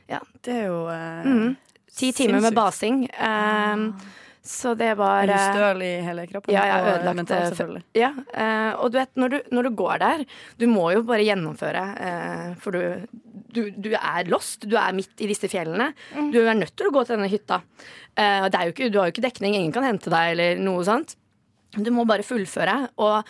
ja. 0.08 0.22
Det 0.40 0.54
er 0.56 0.70
jo 0.70 0.86
uh, 0.88 1.28
Mm. 1.28 1.56
Ti 1.94 2.12
timer 2.12 2.42
med 2.42 2.56
basing. 2.56 3.04
Um, 3.20 3.90
så 4.44 4.74
det 4.76 4.90
var 5.00 5.24
Er 5.24 5.30
du 5.30 5.34
eh, 5.38 5.44
støl 5.54 5.84
i 5.86 5.92
hele 6.04 6.26
kroppen? 6.28 6.52
Ja, 6.52 6.66
jeg 6.68 6.88
ødelagt 6.98 7.20
mentalt, 7.22 7.46
selvfølgelig. 7.54 7.84
Ja, 7.96 8.10
eh, 8.36 8.72
og 8.76 8.92
du 8.92 8.98
vet, 9.00 9.12
når 9.16 9.32
du, 9.32 9.38
når 9.56 9.68
du 9.70 9.70
går 9.80 10.02
der 10.02 10.26
Du 10.60 10.66
må 10.68 10.90
jo 10.92 11.06
bare 11.08 11.24
gjennomføre, 11.24 11.84
eh, 12.08 12.50
for 12.60 12.76
du, 12.76 13.08
du, 13.56 13.62
du 13.72 13.90
er 13.96 14.28
lost. 14.28 14.68
Du 14.68 14.76
er 14.76 14.92
midt 14.98 15.24
i 15.24 15.30
disse 15.32 15.48
fjellene. 15.48 15.94
Du 16.36 16.42
er 16.44 16.60
nødt 16.60 16.76
til 16.76 16.90
å 16.90 16.94
gå 16.96 17.06
til 17.08 17.16
denne 17.16 17.32
hytta. 17.32 17.62
Ikke, 18.14 18.92
du 18.92 19.00
har 19.00 19.08
jo 19.08 19.16
ikke 19.16 19.24
dekning, 19.24 19.56
ingen 19.56 19.72
kan 19.76 19.88
hente 19.88 20.12
deg 20.12 20.36
eller 20.36 20.60
noe 20.60 20.84
sånt. 20.88 21.16
Du 21.80 21.90
må 21.96 22.04
bare 22.10 22.28
fullføre. 22.28 22.76
Og 23.00 23.24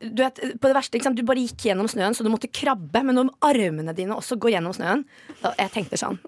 du 0.00 0.24
vet, 0.24 0.42
på 0.58 0.66
det 0.66 0.76
verste? 0.76 1.14
Du 1.14 1.22
bare 1.26 1.46
gikk 1.46 1.70
gjennom 1.70 1.88
snøen, 1.90 2.14
så 2.14 2.26
du 2.26 2.30
måtte 2.32 2.50
krabbe. 2.50 3.04
Men 3.06 3.20
når 3.20 3.32
armene 3.52 3.94
dine 3.94 4.18
også 4.18 4.38
går 4.40 4.56
gjennom 4.56 4.74
snøen 4.74 5.06
Jeg 5.46 5.74
tenkte 5.74 5.98
sånn 6.00 6.18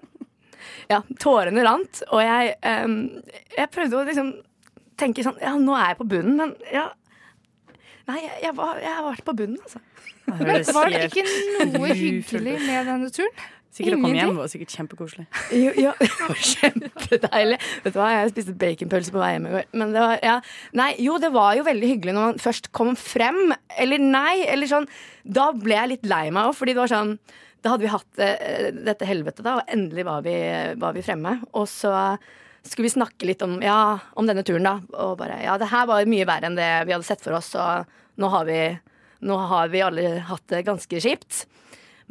Ja, 0.91 1.01
tårene 1.21 1.63
rant, 1.65 2.03
og 2.09 2.23
jeg, 2.23 2.55
em, 2.67 2.97
jeg 3.57 3.71
prøvde 3.73 3.99
å 3.99 4.07
liksom 4.09 4.33
tenke 4.99 5.25
sånn 5.25 5.39
Ja, 5.41 5.55
nå 5.59 5.75
er 5.77 5.93
jeg 5.93 6.01
på 6.03 6.09
bunnen, 6.15 6.37
men 6.39 6.53
ja 6.73 6.89
Nei, 8.03 8.19
jeg, 8.19 8.39
jeg, 8.43 8.55
var, 8.57 8.79
jeg 8.83 8.91
har 8.91 9.05
vært 9.05 9.23
på 9.23 9.33
bunnen, 9.39 9.59
altså. 9.63 9.79
Det 10.27 10.73
Var 10.75 10.89
det 10.91 11.03
ikke 11.07 11.67
noe 11.71 11.93
hyggelig 11.95 12.55
med 12.65 12.89
denne 12.89 13.11
turen? 13.15 13.45
Sikkert 13.73 13.95
å 13.95 14.01
komme 14.03 14.17
hjem 14.19 14.35
var 14.37 14.49
sikkert 14.51 14.73
kjempekoselig. 14.75 15.23
Jo, 15.57 15.71
ja, 15.81 15.93
det 16.01 16.09
var 16.19 16.41
kjempedeilig. 16.45 17.57
Vet 17.81 17.95
du 17.95 17.97
hva, 17.97 18.09
Jeg 18.11 18.33
spiste 18.35 18.53
baconpølse 18.61 19.13
på 19.15 19.21
vei 19.21 19.31
hjem 19.33 19.47
i 19.49 19.53
går. 19.55 19.69
Men 19.81 19.95
det 19.95 20.03
var, 20.03 20.19
ja. 20.21 20.35
Nei, 20.77 20.89
jo, 21.01 21.15
det 21.21 21.31
var 21.33 21.55
jo 21.57 21.65
veldig 21.65 21.89
hyggelig 21.89 22.13
når 22.13 22.27
man 22.27 22.43
først 22.43 22.69
kom 22.75 22.93
frem. 22.99 23.55
Eller 23.81 24.03
nei, 24.03 24.43
eller 24.45 24.69
sånn. 24.69 24.85
Da 25.25 25.47
ble 25.57 25.79
jeg 25.79 25.91
litt 25.95 26.05
lei 26.11 26.27
meg 26.29 26.51
òg, 26.51 26.57
fordi 26.59 26.75
det 26.75 26.83
var 26.83 26.93
sånn 26.93 27.15
Da 27.63 27.73
hadde 27.73 27.85
vi 27.85 27.91
hatt 27.93 28.19
eh, 28.23 28.69
dette 28.75 29.07
helvetet, 29.07 29.43
da, 29.45 29.57
og 29.61 29.71
endelig 29.71 30.03
var 30.07 30.23
vi, 30.25 30.35
var 30.79 30.95
vi 30.95 31.03
fremme. 31.05 31.37
Og 31.55 31.67
så 31.71 31.93
skulle 32.63 32.89
vi 32.89 32.95
snakke 32.97 33.27
litt 33.27 33.43
om, 33.45 33.57
ja, 33.63 33.97
om 34.19 34.27
denne 34.27 34.43
turen, 34.43 34.67
da. 34.67 34.77
Og 35.03 35.17
bare 35.19 35.39
Ja, 35.45 35.55
det 35.59 35.71
her 35.71 35.87
var 35.89 36.09
mye 36.11 36.27
verre 36.27 36.51
enn 36.51 36.59
det 36.59 36.69
vi 36.87 36.95
hadde 36.95 37.07
sett 37.07 37.23
for 37.23 37.39
oss, 37.39 37.53
og 37.55 37.87
nå 38.19 38.29
har 38.35 38.47
vi, 38.49 38.59
nå 39.23 39.39
har 39.49 39.71
vi 39.71 39.83
alle 39.83 40.19
hatt 40.27 40.45
det 40.51 40.65
ganske 40.67 41.01
kjipt. 41.07 41.45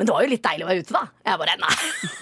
Men 0.00 0.08
det 0.08 0.14
var 0.16 0.24
jo 0.24 0.30
litt 0.32 0.44
deilig 0.44 0.64
å 0.64 0.68
være 0.70 0.82
ute, 0.86 0.94
da. 0.96 1.02
Jeg 1.28 1.40
bare 1.42 1.54
nei. 1.60 1.74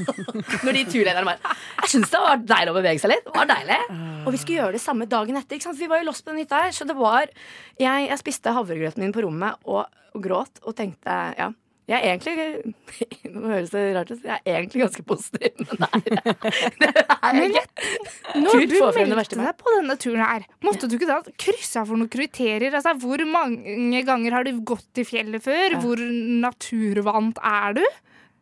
Når 0.67 0.75
de 0.75 0.81
turlederne 0.91 1.29
bare 1.29 1.55
Jeg 1.85 1.93
syns 1.93 2.11
det 2.11 2.23
var 2.25 2.43
deilig 2.51 2.73
å 2.73 2.77
bevege 2.77 3.03
seg 3.03 3.13
litt. 3.13 3.23
Det 3.29 3.37
var 3.37 3.51
deilig. 3.51 3.79
Og 4.27 4.35
vi 4.35 4.41
skulle 4.43 4.59
gjøre 4.59 4.75
det 4.75 4.83
samme 4.83 5.07
dagen 5.11 5.39
etter. 5.39 5.57
Ikke 5.57 5.69
sant? 5.69 5.79
Vi 5.79 5.89
var 5.91 6.03
jo 6.03 6.09
lost 6.11 6.27
på 6.27 6.35
den 6.35 6.43
hytta 6.43 6.65
her. 6.65 6.75
Så 6.75 6.87
det 6.89 6.99
var 6.99 7.31
Jeg, 7.31 8.09
jeg 8.11 8.21
spiste 8.21 8.55
havregrøten 8.57 9.05
min 9.07 9.15
på 9.15 9.23
rommet 9.23 9.63
og, 9.71 9.87
og 9.87 10.25
gråt 10.27 10.61
og 10.67 10.75
tenkte 10.83 11.17
ja. 11.39 11.53
Jeg 11.91 11.99
er 11.99 12.13
egentlig 12.13 12.75
Nå 13.35 13.43
høres 13.51 13.73
det 13.75 13.83
rart 13.97 14.13
ut, 14.13 14.21
jeg 14.23 14.43
er 14.45 14.59
egentlig 14.61 14.83
ganske 14.85 15.05
positiv, 15.07 15.63
men 15.67 15.87
er, 15.89 16.05
det 16.83 16.91
er 16.93 17.39
Men. 17.41 17.57
Når 18.45 18.63
du 18.71 18.77
meldte 19.11 19.39
deg 19.41 19.57
på 19.59 19.75
denne 19.75 19.97
turen 20.01 20.23
her, 20.23 20.47
måtte 20.67 20.91
du 20.91 20.97
ikke 20.97 21.09
da 21.11 21.19
krysse 21.35 21.83
av 21.83 21.91
for 21.91 21.99
noen 21.99 22.13
kriterier? 22.13 22.71
Altså, 22.77 22.95
hvor 23.03 23.23
mange 23.27 24.05
ganger 24.07 24.39
har 24.39 24.47
du 24.47 24.63
gått 24.67 25.03
i 25.03 25.07
fjellet 25.09 25.43
før? 25.45 25.81
Hvor 25.83 26.01
naturvant 26.45 27.43
er 27.43 27.81
du? 27.81 27.85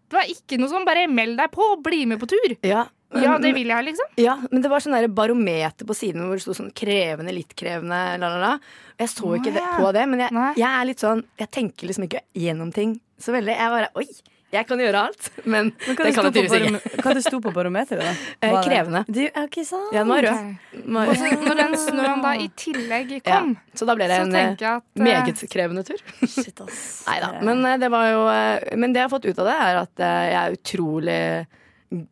Det 0.08 0.16
var 0.16 0.30
ikke 0.32 0.56
noe 0.60 0.72
sånn 0.72 0.86
bare 0.88 1.08
meld 1.12 1.36
deg 1.40 1.52
på 1.52 1.64
og 1.74 1.82
bli 1.84 2.04
med 2.08 2.20
på 2.20 2.28
tur. 2.30 2.54
Ja, 2.64 2.86
Ja, 3.16 3.38
det 3.40 3.54
vil 3.56 3.70
jeg, 3.72 3.84
liksom. 3.86 4.10
Ja, 4.20 4.34
men 4.50 4.62
det 4.64 4.68
var 4.68 4.84
sånn 4.84 4.96
barometer 5.16 5.88
på 5.88 5.96
siden 5.96 6.26
hvor 6.28 6.36
det 6.36 6.44
sto 6.44 6.56
sånn 6.56 6.72
krevende, 6.76 7.32
litt 7.32 7.54
krevende, 7.56 8.00
la, 8.20 8.32
la, 8.34 8.40
la. 8.42 8.54
Jeg 8.98 9.12
så 9.14 9.36
ikke 9.38 9.54
det, 9.54 9.64
på 9.78 9.92
det, 9.96 10.06
men 10.10 10.24
jeg, 10.26 10.42
jeg 10.58 10.68
er 10.68 10.86
litt 10.88 11.02
sånn 11.04 11.20
Jeg 11.38 11.50
tenker 11.54 11.86
liksom 11.86 12.08
ikke 12.08 12.24
gjennom 12.34 12.72
ting 12.74 12.96
så 13.22 13.34
veldig. 13.34 13.54
Jeg 13.54 13.70
bare 13.72 13.88
Oi, 13.98 14.06
jeg 14.48 14.64
kan 14.68 14.80
gjøre 14.80 15.00
alt. 15.08 15.28
Men, 15.52 15.70
Men 15.74 15.96
hva 15.98 16.06
det 16.06 16.12
kan 16.16 16.28
jeg 16.28 16.34
tydeligvis 16.36 16.78
ikke. 16.80 17.02
hva 17.04 17.14
det 17.18 17.22
sto 17.26 17.40
på 17.44 17.52
barometeret, 17.52 18.06
da? 18.06 18.12
Eh, 18.48 18.56
krevende. 18.64 19.02
Du, 19.10 19.20
okay, 19.26 19.64
sant. 19.66 19.90
Ja, 19.92 20.04
den 20.04 20.12
var 20.12 20.24
rød. 20.24 20.48
Og 20.88 21.12
så 21.18 21.32
når 21.42 21.60
den 21.60 21.76
snøen 21.82 22.24
da 22.24 22.32
i 22.38 22.48
tillegg 22.58 23.14
Ja, 23.18 23.22
kom, 23.28 23.54
så 23.76 23.88
da 23.88 23.96
ble 23.98 24.08
det 24.08 24.20
en 24.22 24.38
at 24.38 24.64
eh, 24.70 24.80
meget 25.04 25.44
krevende 25.52 25.84
tur. 25.86 26.00
Shit, 26.34 26.62
ass. 26.64 26.82
Nei 27.08 27.18
da. 27.24 27.32
Men 27.44 27.64
eh, 27.68 27.78
det 27.82 27.92
var 27.92 28.08
jo 28.08 28.24
eh, 28.32 28.76
Men 28.78 28.94
det 28.94 29.02
jeg 29.02 29.10
har 29.10 29.12
fått 29.12 29.28
ut 29.28 29.42
av 29.44 29.50
det, 29.50 29.56
er 29.68 29.80
at 29.82 30.04
jeg 30.06 30.38
er 30.40 30.58
utrolig 30.58 31.20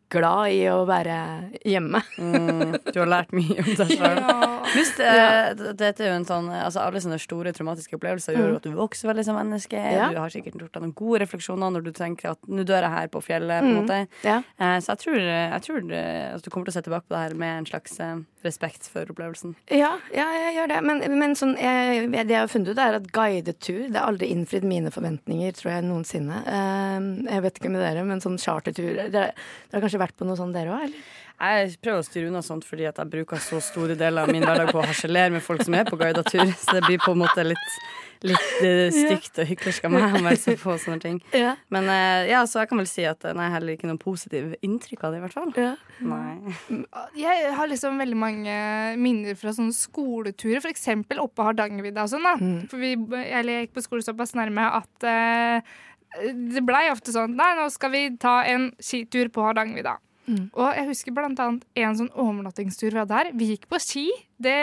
glad 0.09 0.51
i 0.55 0.63
å 0.71 0.81
være 0.89 1.17
hjemme. 1.67 2.01
Mm, 2.17 2.77
du 2.89 2.99
har 3.03 3.11
lært 3.11 3.35
mye 3.37 3.61
om 3.61 3.73
deg 3.77 3.91
sjøl. 3.93 4.21
ja. 4.21 4.46
Pluss, 4.73 4.91
ja. 4.99 5.53
dette 5.55 6.03
er 6.03 6.11
jo 6.11 6.15
en 6.19 6.25
sånn 6.27 6.47
altså 6.53 6.81
Alle 6.83 7.01
sånne 7.03 7.19
store 7.21 7.53
traumatiske 7.55 7.95
opplevelser 7.97 8.35
gjør 8.37 8.55
at 8.59 8.65
du 8.67 8.71
vokser 8.77 9.09
veldig 9.11 9.25
som 9.27 9.37
menneske. 9.39 9.77
Mm. 9.79 9.93
Ja. 9.95 10.07
Du 10.13 10.19
har 10.21 10.33
sikkert 10.33 10.57
gjort 10.59 10.73
deg 10.77 10.83
noen 10.85 10.95
gode 10.97 11.21
refleksjoner 11.23 11.73
når 11.77 11.85
du 11.87 11.91
tenker 11.97 12.33
at 12.35 12.47
nå 12.49 12.65
dør 12.67 12.85
jeg 12.87 12.93
her 12.95 13.11
på 13.13 13.21
fjellet. 13.23 13.61
på 13.63 13.83
Mm. 13.87 14.07
Ja. 14.23 14.37
Eh, 14.59 14.77
Så 14.83 14.93
jeg 14.95 14.99
tror, 15.03 15.19
jeg 15.21 15.61
tror 15.67 15.91
eh, 15.93 16.33
at 16.35 16.43
du 16.43 16.49
kommer 16.49 16.65
til 16.67 16.73
å 16.73 16.77
se 16.77 16.81
tilbake 16.87 17.07
på 17.07 17.15
det 17.15 17.21
her 17.23 17.33
med 17.39 17.57
en 17.59 17.65
slags 17.69 17.99
eh, 18.03 18.15
respekt 18.43 18.87
for 18.91 19.05
opplevelsen. 19.11 19.55
Ja, 19.71 19.97
ja, 20.13 20.25
jeg 20.45 20.55
gjør 20.57 20.67
det. 20.73 20.81
Men, 20.83 21.03
men 21.19 21.35
sånn, 21.35 21.55
jeg, 21.59 22.07
det 22.11 22.27
jeg 22.35 22.39
har 22.43 22.51
funnet 22.51 22.71
ut, 22.73 22.77
er 22.81 22.97
at 22.99 23.07
guidetur 23.11 23.87
Det 23.91 23.97
har 23.99 24.07
aldri 24.11 24.29
innfridd 24.33 24.63
mine 24.67 24.91
forventninger, 24.93 25.51
tror 25.57 25.71
jeg, 25.75 25.85
noensinne. 25.87 26.41
Eh, 26.47 27.07
jeg 27.31 27.45
vet 27.47 27.61
ikke 27.61 27.71
med 27.73 27.81
dere, 27.85 28.03
men 28.07 28.21
sånn 28.23 28.37
chartertur 28.41 28.93
Dere, 28.97 29.09
dere 29.13 29.77
har 29.77 29.83
kanskje 29.83 29.99
vært 30.01 30.17
på 30.19 30.27
noe 30.27 30.37
sånt, 30.39 30.55
dere 30.57 30.73
òg? 30.75 30.87
Eller? 30.89 31.07
Jeg 31.37 31.75
prøver 31.85 32.01
å 32.01 32.05
styre 32.05 32.29
unna 32.31 32.39
sånt 32.41 32.65
fordi 32.65 32.87
at 32.89 32.97
jeg 32.97 33.09
bruker 33.11 33.41
så 33.41 33.59
store 33.61 33.93
deler 33.97 34.25
av 34.25 34.31
min 34.33 34.41
hverdag 34.41 34.71
på 34.73 34.79
å 34.81 34.85
harselere 34.87 35.35
med 35.35 35.43
folk 35.45 35.61
som 35.65 35.75
er 35.77 35.85
på 35.85 35.99
guidet 35.99 36.25
tur. 36.31 36.49
Så 36.57 36.73
det 36.73 36.81
blir 36.87 36.97
på 37.03 37.13
en 37.13 37.19
måte 37.21 37.43
litt, 37.45 37.75
litt 38.25 38.63
eh, 38.65 38.87
stygt 38.95 39.37
og 39.43 39.45
hyklersk 39.51 39.85
av 39.85 39.93
meg 39.93 40.17
å 40.17 40.23
være 40.25 40.39
så 40.41 40.55
på 40.57 40.77
sånne 40.81 41.03
ting. 41.03 41.19
Ja. 41.37 41.53
Men 41.73 41.91
eh, 41.93 42.31
ja, 42.31 42.41
så 42.49 42.63
jeg 42.63 42.71
kan 42.71 42.81
vel 42.81 42.89
si 42.89 43.05
at 43.05 43.21
eh, 43.21 43.37
nei, 43.37 43.51
heller 43.53 43.77
ikke 43.77 43.89
noe 43.89 44.01
positivt 44.01 44.57
inntrykk 44.65 45.05
av 45.05 45.13
det, 45.13 45.19
i 45.19 45.25
hvert 45.27 45.37
fall. 45.37 45.53
Ja. 45.61 45.75
Nei. 46.09 46.55
Jeg 47.27 47.53
har 47.57 47.69
liksom 47.69 48.01
veldig 48.01 48.17
mange 48.17 48.57
minner 48.97 49.37
fra 49.37 49.53
sånne 49.53 49.75
skoleturer, 49.77 50.63
f.eks. 50.63 50.89
oppe 51.19 51.35
på 51.37 51.45
Hardangervidda 51.45 52.07
og 52.07 52.11
sånn. 52.15 52.25
da. 52.25 52.33
For 52.71 52.81
vi, 52.81 52.95
jeg 52.97 53.45
gikk 53.67 53.77
på 53.77 53.85
skole 53.85 54.05
såpass 54.05 54.33
nærme 54.37 54.65
at 54.79 55.07
det 56.17 56.63
blei 56.65 56.87
ofte 56.89 57.11
sånn 57.13 57.35
Nei, 57.37 57.49
nå 57.59 57.67
skal 57.73 57.91
vi 57.93 58.03
ta 58.21 58.39
en 58.49 58.71
skitur 58.81 59.29
på 59.33 59.45
Hardangervidda. 59.45 59.97
Og 60.27 60.71
jeg 60.75 60.87
husker 60.89 61.15
blant 61.15 61.39
annet 61.39 61.67
en 61.79 61.99
sånn 61.99 62.13
overnattingstur 62.13 62.91
vi 62.91 62.99
hadde 62.99 63.19
her. 63.19 63.29
Vi 63.37 63.51
gikk 63.53 63.67
på 63.71 63.79
ski, 63.79 64.07
det 64.37 64.57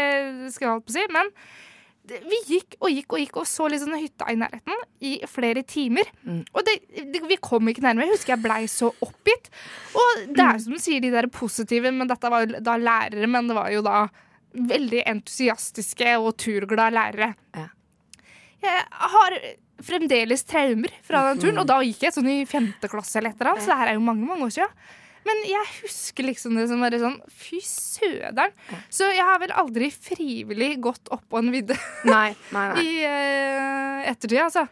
skal 0.52 0.66
jeg 0.66 0.72
holde 0.74 0.84
på 0.84 0.92
å 0.92 0.96
si, 0.98 1.06
men 1.14 1.30
det, 2.04 2.18
vi 2.28 2.38
gikk 2.50 2.76
og 2.82 2.90
gikk 2.92 3.14
og 3.16 3.22
gikk 3.22 3.38
og 3.40 3.46
så 3.48 3.68
liksom 3.72 3.94
hytta 3.96 4.26
i 4.28 4.36
nærheten 4.36 4.82
i 5.08 5.12
flere 5.30 5.62
timer. 5.64 6.10
Og 6.52 6.60
det, 6.66 6.74
det, 7.14 7.22
vi 7.30 7.38
kom 7.40 7.70
ikke 7.70 7.84
nærmere. 7.86 8.10
Jeg 8.10 8.18
husker 8.18 8.34
jeg 8.34 8.44
blei 8.44 8.66
så 8.68 8.90
oppgitt. 9.06 9.48
Og 9.96 10.26
det 10.36 10.44
er 10.44 10.60
som 10.60 10.76
du 10.76 10.82
sier, 10.84 11.00
de 11.00 11.12
der 11.14 11.30
positive, 11.32 11.92
men 11.96 12.10
dette 12.10 12.32
var 12.32 12.44
jo 12.44 12.60
da 12.60 12.76
lærere, 12.76 13.30
men 13.30 13.48
det 13.48 13.56
var 13.56 13.72
jo 13.72 13.80
da 13.86 14.02
veldig 14.54 15.00
entusiastiske 15.10 16.12
og 16.20 16.36
turglade 16.38 16.92
lærere. 16.94 17.30
Ja. 17.56 17.70
Jeg 18.64 18.84
har 19.14 19.38
fremdeles 19.84 20.44
traumer 20.48 20.92
fra 21.04 21.24
den 21.30 21.40
turen, 21.42 21.58
og 21.60 21.66
da 21.68 21.80
gikk 21.84 22.04
jeg 22.06 22.14
sånn 22.14 22.28
i 22.30 22.44
femte 22.48 22.88
klasse 22.92 23.18
eller 23.18 23.32
et 23.32 23.40
eller 23.40 23.54
annet, 23.54 23.64
så 23.64 23.72
det 23.72 23.80
her 23.80 23.90
er 23.90 23.98
jo 23.98 24.04
mange, 24.04 24.28
mange 24.28 24.46
år 24.46 24.54
siden. 24.54 24.76
Men 25.24 25.42
jeg 25.48 25.70
husker 25.82 26.26
liksom 26.28 26.58
det 26.58 26.66
som 26.70 26.82
bare 26.84 27.00
sånn 27.00 27.16
Fy 27.32 27.60
søderen. 27.64 28.52
Så 28.92 29.08
jeg 29.14 29.24
har 29.24 29.40
vel 29.42 29.54
aldri 29.56 29.90
frivillig 29.92 30.74
gått 30.84 31.08
opp 31.14 31.24
på 31.30 31.40
en 31.40 31.52
vidde 31.54 31.76
Nei, 32.08 32.34
nei, 32.54 32.66
nei. 32.72 32.84
i 32.86 32.92
uh, 33.08 34.10
ettertid, 34.12 34.42
altså. 34.44 34.66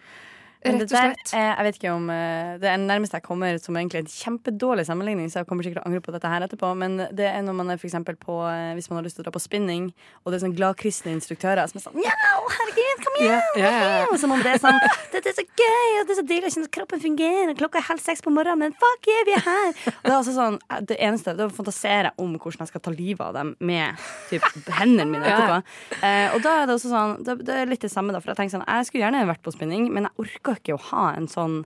Rett 0.62 0.84
og 0.84 0.92
slett. 0.92 1.22
Der, 1.32 1.42
jeg 1.42 1.66
vet 1.66 1.78
ikke 1.80 1.92
om 1.96 2.10
eh, 2.12 2.52
Det 2.62 2.68
er 2.70 2.78
nærmest 2.78 3.14
jeg 3.16 3.24
kommer 3.24 3.56
som 3.58 3.76
egentlig 3.78 4.04
en 4.04 4.10
kjempedårlig 4.12 4.84
sammenligning, 4.86 5.30
så 5.32 5.40
jeg 5.40 5.48
kommer 5.50 5.66
sikkert 5.66 5.80
til 5.80 5.86
å 5.86 5.90
angre 5.90 6.02
på 6.04 6.14
dette 6.14 6.30
her 6.30 6.44
etterpå, 6.46 6.70
men 6.78 7.00
det 7.10 7.26
er 7.26 7.42
når 7.42 7.56
man 7.58 7.72
er 7.74 7.80
for 7.82 8.18
på 8.22 8.36
eh, 8.46 8.74
Hvis 8.78 8.88
man 8.90 9.00
har 9.00 9.06
lyst 9.06 9.18
til 9.18 9.24
å 9.24 9.26
dra 9.26 9.34
på 9.34 9.42
spinning, 9.42 9.90
og 10.22 10.30
det 10.30 10.38
er 10.38 10.44
sånn 10.44 10.54
gladkristne 10.54 11.14
instruktører 11.16 11.66
som 11.70 11.80
er 11.80 11.86
sånn 11.86 11.98
Mjau, 11.98 12.38
herregud, 12.56 13.02
kom 13.02 13.18
igjen! 13.18 13.42
Yeah, 13.58 13.58
yeah, 13.58 13.80
yeah. 14.06 14.14
Som 14.22 14.36
om 14.36 14.44
det 14.44 14.54
er 14.54 14.62
sånn 14.62 14.78
Dette 15.12 15.32
er 15.32 15.36
så 15.40 15.46
gøy, 15.46 15.88
og 15.98 16.06
det 16.06 16.14
er 16.14 16.20
så 16.20 16.26
deilig 16.30 16.52
at 16.62 16.70
kroppen 16.78 17.02
fungerer, 17.02 17.54
klokka 17.58 17.82
er 17.82 17.88
halv 17.90 18.04
seks 18.04 18.22
på 18.22 18.34
morgenen, 18.34 18.62
men 18.62 18.78
fuck 18.78 19.10
yeah, 19.10 19.26
vi 19.26 19.36
er 19.38 19.44
her! 19.48 19.74
Og 19.96 20.06
det 20.06 20.12
er 20.12 20.18
altså 20.20 20.36
sånn 20.36 20.60
Det 20.86 20.98
eneste 21.02 21.34
det 21.38 21.46
er 21.46 21.50
å 21.50 21.56
fantasere 21.58 22.14
om 22.22 22.36
hvordan 22.36 22.62
jeg 22.62 22.70
skal 22.70 22.84
ta 22.86 22.94
livet 22.94 23.24
av 23.26 23.34
dem 23.40 23.54
med 23.58 23.98
typ, 24.30 24.46
hendene 24.78 25.10
mine 25.10 25.26
etterpå. 25.32 25.58
ja. 25.58 26.00
Eh, 26.02 26.36
og 26.36 26.42
da 26.46 26.54
er 26.60 26.70
det 26.70 26.78
også 26.78 26.92
sånn 26.92 27.18
det, 27.26 27.38
det 27.46 27.58
er 27.58 27.70
litt 27.70 27.82
det 27.82 27.90
samme, 27.92 28.14
da, 28.14 28.22
for 28.22 28.32
jeg 28.32 28.38
tenker 28.38 28.56
sånn 28.56 28.66
Jeg 28.68 28.88
skulle 28.88 29.04
gjerne 29.06 29.26
vært 29.28 29.42
på 29.44 29.54
spinning, 29.54 29.88
men 29.94 30.06
jeg 30.08 30.26
orker 30.26 30.51
ikke 30.58 30.76
å 30.76 30.84
ha 30.90 31.06
en 31.16 31.28
sånn 31.30 31.60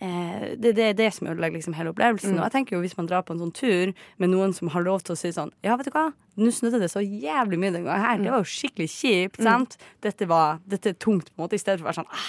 eh, 0.00 0.54
det, 0.58 0.74
det 0.78 0.86
er 0.90 0.96
det 0.98 1.08
som 1.16 1.28
ødelegger 1.30 1.58
liksom 1.58 1.76
hele 1.78 1.92
opplevelsen. 1.92 2.36
Og 2.38 2.44
jeg 2.46 2.54
tenker 2.54 2.76
jo 2.76 2.82
Hvis 2.84 2.96
man 2.98 3.08
drar 3.10 3.24
på 3.26 3.34
en 3.34 3.42
sånn 3.42 3.54
tur 3.56 3.92
med 4.22 4.32
noen 4.32 4.54
som 4.56 4.70
har 4.74 4.84
lov 4.86 5.02
til 5.06 5.16
å 5.16 5.18
si 5.18 5.32
sånn 5.34 5.52
Ja, 5.66 5.76
vet 5.80 5.90
du 5.90 5.94
hva, 5.96 6.10
nå 6.38 6.52
snudde 6.54 6.80
det 6.82 6.90
så 6.92 7.02
jævlig 7.02 7.58
mye 7.58 7.74
den 7.74 7.88
gangen 7.88 8.04
her. 8.04 8.22
Det 8.22 8.30
var 8.30 8.44
jo 8.44 8.52
skikkelig 8.52 8.88
kjipt. 8.94 9.42
sant? 9.42 9.76
Dette, 10.04 10.28
var, 10.30 10.62
dette 10.70 10.94
er 10.94 10.98
tungt, 11.02 11.32
på 11.32 11.38
en 11.40 11.46
måte, 11.48 11.58
i 11.58 11.62
stedet 11.62 11.80
for 11.80 11.88
å 11.88 11.90
være 11.90 12.00
sånn 12.02 12.12
ah, 12.14 12.28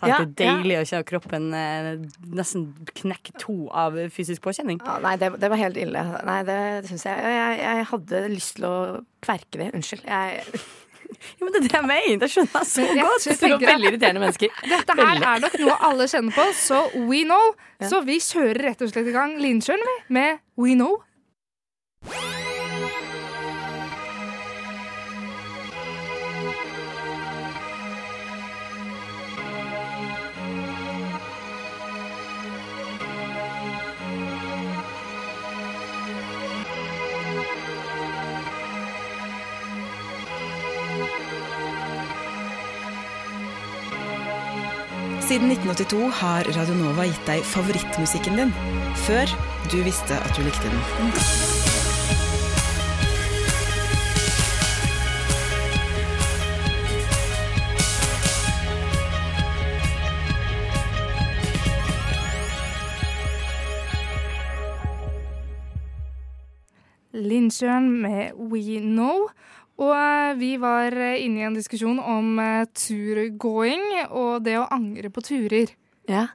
faen, 0.00 0.10
Ja, 0.10 0.18
Det 0.26 0.48
er 0.48 0.58
deilig 0.58 0.78
å 0.80 0.86
kjenne 0.90 1.06
kroppen 1.06 1.46
eh, 1.54 1.90
nesten 2.34 2.64
knekke 2.98 3.36
to 3.38 3.68
av 3.70 3.98
fysisk 4.14 4.42
påkjenning. 4.42 4.82
Ah, 4.82 4.98
nei, 5.04 5.14
det, 5.22 5.30
det 5.38 5.50
var 5.52 5.60
helt 5.60 5.78
ille. 5.78 6.02
Nei, 6.26 6.40
det, 6.48 6.60
det 6.82 6.90
syns 6.90 7.06
jeg. 7.06 7.34
jeg. 7.38 7.60
Jeg 7.62 7.90
hadde 7.92 8.24
lyst 8.34 8.56
til 8.58 8.66
å 8.66 8.76
kverke 9.24 9.62
det. 9.62 9.70
Unnskyld. 9.78 10.02
Jeg, 10.10 10.64
Jo, 11.38 11.46
men 11.46 11.54
det 11.54 11.60
er 11.62 11.66
det 11.66 11.74
jeg 11.78 11.88
mener! 11.90 12.20
Det 12.24 12.30
skjønner 12.32 12.60
jeg 12.60 12.70
så 12.70 12.86
jeg 12.86 13.00
godt. 13.00 13.28
det 13.28 13.50
var 13.54 13.66
veldig 13.66 13.90
irriterende 13.92 14.24
mennesker. 14.24 14.62
Dette 14.74 14.98
her 15.00 15.26
er 15.32 15.44
nok 15.44 15.58
noe 15.64 15.80
alle 15.90 16.08
kjenner 16.10 16.36
på, 16.36 16.46
så 16.60 16.84
we 17.08 17.24
know. 17.26 17.54
Så 17.84 18.00
vi 18.06 18.20
kjører 18.22 18.62
rett 18.70 18.84
og 18.84 18.92
slett 18.92 19.10
i 19.10 19.16
gang 19.16 19.36
Lindsjøen 19.42 19.82
vi, 19.90 19.98
med 20.14 20.40
We 20.60 20.78
Know. 20.78 21.02
Siden 45.34 45.50
1982 45.50 46.10
har 46.14 46.46
Radionova 46.54 47.04
gitt 47.08 47.24
deg 47.26 47.40
favorittmusikken 47.42 48.36
din, 48.38 48.52
før 49.02 49.26
du 49.72 49.80
visste 49.82 50.14
at 50.14 50.36
du 50.36 50.44
likte 50.46 50.70
den. 50.70 50.78
Lindsjøen 67.26 67.90
med 68.06 68.38
We 68.38 68.78
Know. 68.78 69.32
Og 69.82 69.90
eh, 69.96 70.36
vi 70.38 70.54
var 70.62 70.94
eh, 70.94 71.18
inne 71.24 71.42
i 71.42 71.46
en 71.48 71.56
diskusjon 71.56 71.98
om 71.98 72.38
eh, 72.42 72.66
turgåing 72.78 73.82
og 74.06 74.44
det 74.46 74.58
å 74.60 74.68
angre 74.74 75.10
på 75.10 75.24
turer. 75.24 75.74
Ja. 76.10 76.28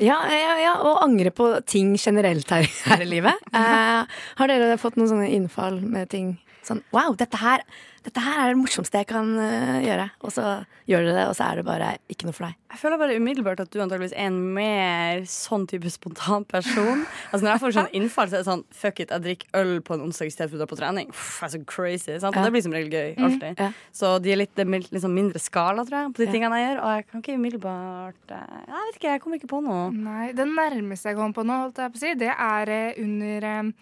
Ja, 0.00 0.16
ja, 0.32 0.54
ja, 0.56 0.72
og 0.88 1.02
angre 1.04 1.30
på 1.30 1.50
ting 1.68 1.92
generelt 2.00 2.48
her, 2.50 2.66
her 2.88 3.04
i 3.04 3.08
livet. 3.08 3.38
Eh, 3.62 4.18
har 4.38 4.48
dere 4.48 4.80
fått 4.80 4.96
noen 4.96 5.10
sånne 5.10 5.28
innfall 5.36 5.76
med 5.84 6.08
ting 6.10 6.32
sånn 6.66 6.82
Wow, 6.94 7.14
dette 7.18 7.38
her, 7.40 7.62
dette 8.06 8.20
her 8.22 8.38
er 8.44 8.52
det 8.52 8.58
morsomste 8.60 9.00
jeg 9.00 9.08
kan 9.10 9.28
uh, 9.38 9.78
gjøre. 9.82 10.08
Og 10.22 10.32
så 10.34 10.44
gjør 10.90 11.04
dere 11.06 11.14
det, 11.16 11.24
og 11.30 11.34
så 11.38 11.46
er 11.48 11.58
det 11.60 11.64
bare 11.66 11.88
ikke 12.12 12.26
noe 12.28 12.34
for 12.36 12.46
deg. 12.48 12.56
Jeg 12.72 12.80
føler 12.80 12.98
bare 13.00 13.16
umiddelbart 13.20 13.60
at 13.62 13.70
du 13.72 13.78
antageligvis 13.82 14.14
er 14.16 14.28
en 14.30 14.38
mer 14.56 15.22
sånn 15.28 15.66
type 15.70 15.90
spontan 15.92 16.44
person. 16.48 17.02
Altså 17.32 17.42
Når 17.46 17.50
jeg 17.52 17.62
får 17.62 17.74
sånn 17.76 17.90
innfall, 17.98 18.28
så 18.30 18.38
er 18.38 18.42
det 18.44 18.48
sånn 18.50 18.64
fuck 18.74 19.00
it, 19.04 19.12
jeg 19.14 19.24
drikker 19.26 19.58
øl 19.60 19.72
på 19.86 19.94
en 19.96 20.04
onsdag 20.06 20.30
istedenfor 20.32 20.58
å 20.58 20.62
dra 20.62 20.68
på 20.72 20.78
trening. 20.80 21.10
Uff, 21.14 21.38
jeg 21.40 21.48
er 21.48 21.52
så 21.54 21.60
crazy. 21.74 22.16
Sant? 22.22 22.36
Og 22.36 22.46
det 22.46 22.52
blir 22.56 22.64
som 22.66 22.74
regel 22.76 22.92
gøy. 22.92 23.14
Alltid. 23.28 23.58
ja. 23.62 23.70
Så 23.94 24.12
de 24.24 24.32
er 24.34 24.40
litt, 24.42 24.56
litt 24.62 24.90
liksom 24.94 25.14
mindre 25.16 25.42
skala, 25.42 25.84
tror 25.88 25.98
jeg, 26.00 26.12
på 26.16 26.22
de 26.24 26.28
Ja. 26.30 26.34
tingene 26.36 26.58
jeg 26.62 26.68
gjør. 26.70 26.82
Og 26.82 26.94
jeg 26.96 27.06
kan 27.10 27.22
ikke 27.24 27.36
umiddelbart 27.38 28.34
eh, 28.38 28.56
Jeg 28.66 28.86
vet 28.86 28.98
ikke, 29.00 29.10
jeg 29.16 29.22
kommer 29.26 29.40
ikke 29.42 29.52
på 29.54 29.62
noe. 29.66 29.84
Nei, 29.94 30.32
Det 30.36 30.46
nærmeste 30.48 31.10
jeg 31.12 31.18
kommer 31.20 31.36
på 31.36 31.46
nå, 31.46 31.60
holdt 31.66 31.82
jeg 31.82 31.94
på 31.94 32.00
å 32.00 32.04
si, 32.06 32.14
det 32.22 32.32
er 32.34 32.72
eh, 32.78 33.00
under 33.02 33.48
eh, 33.52 33.72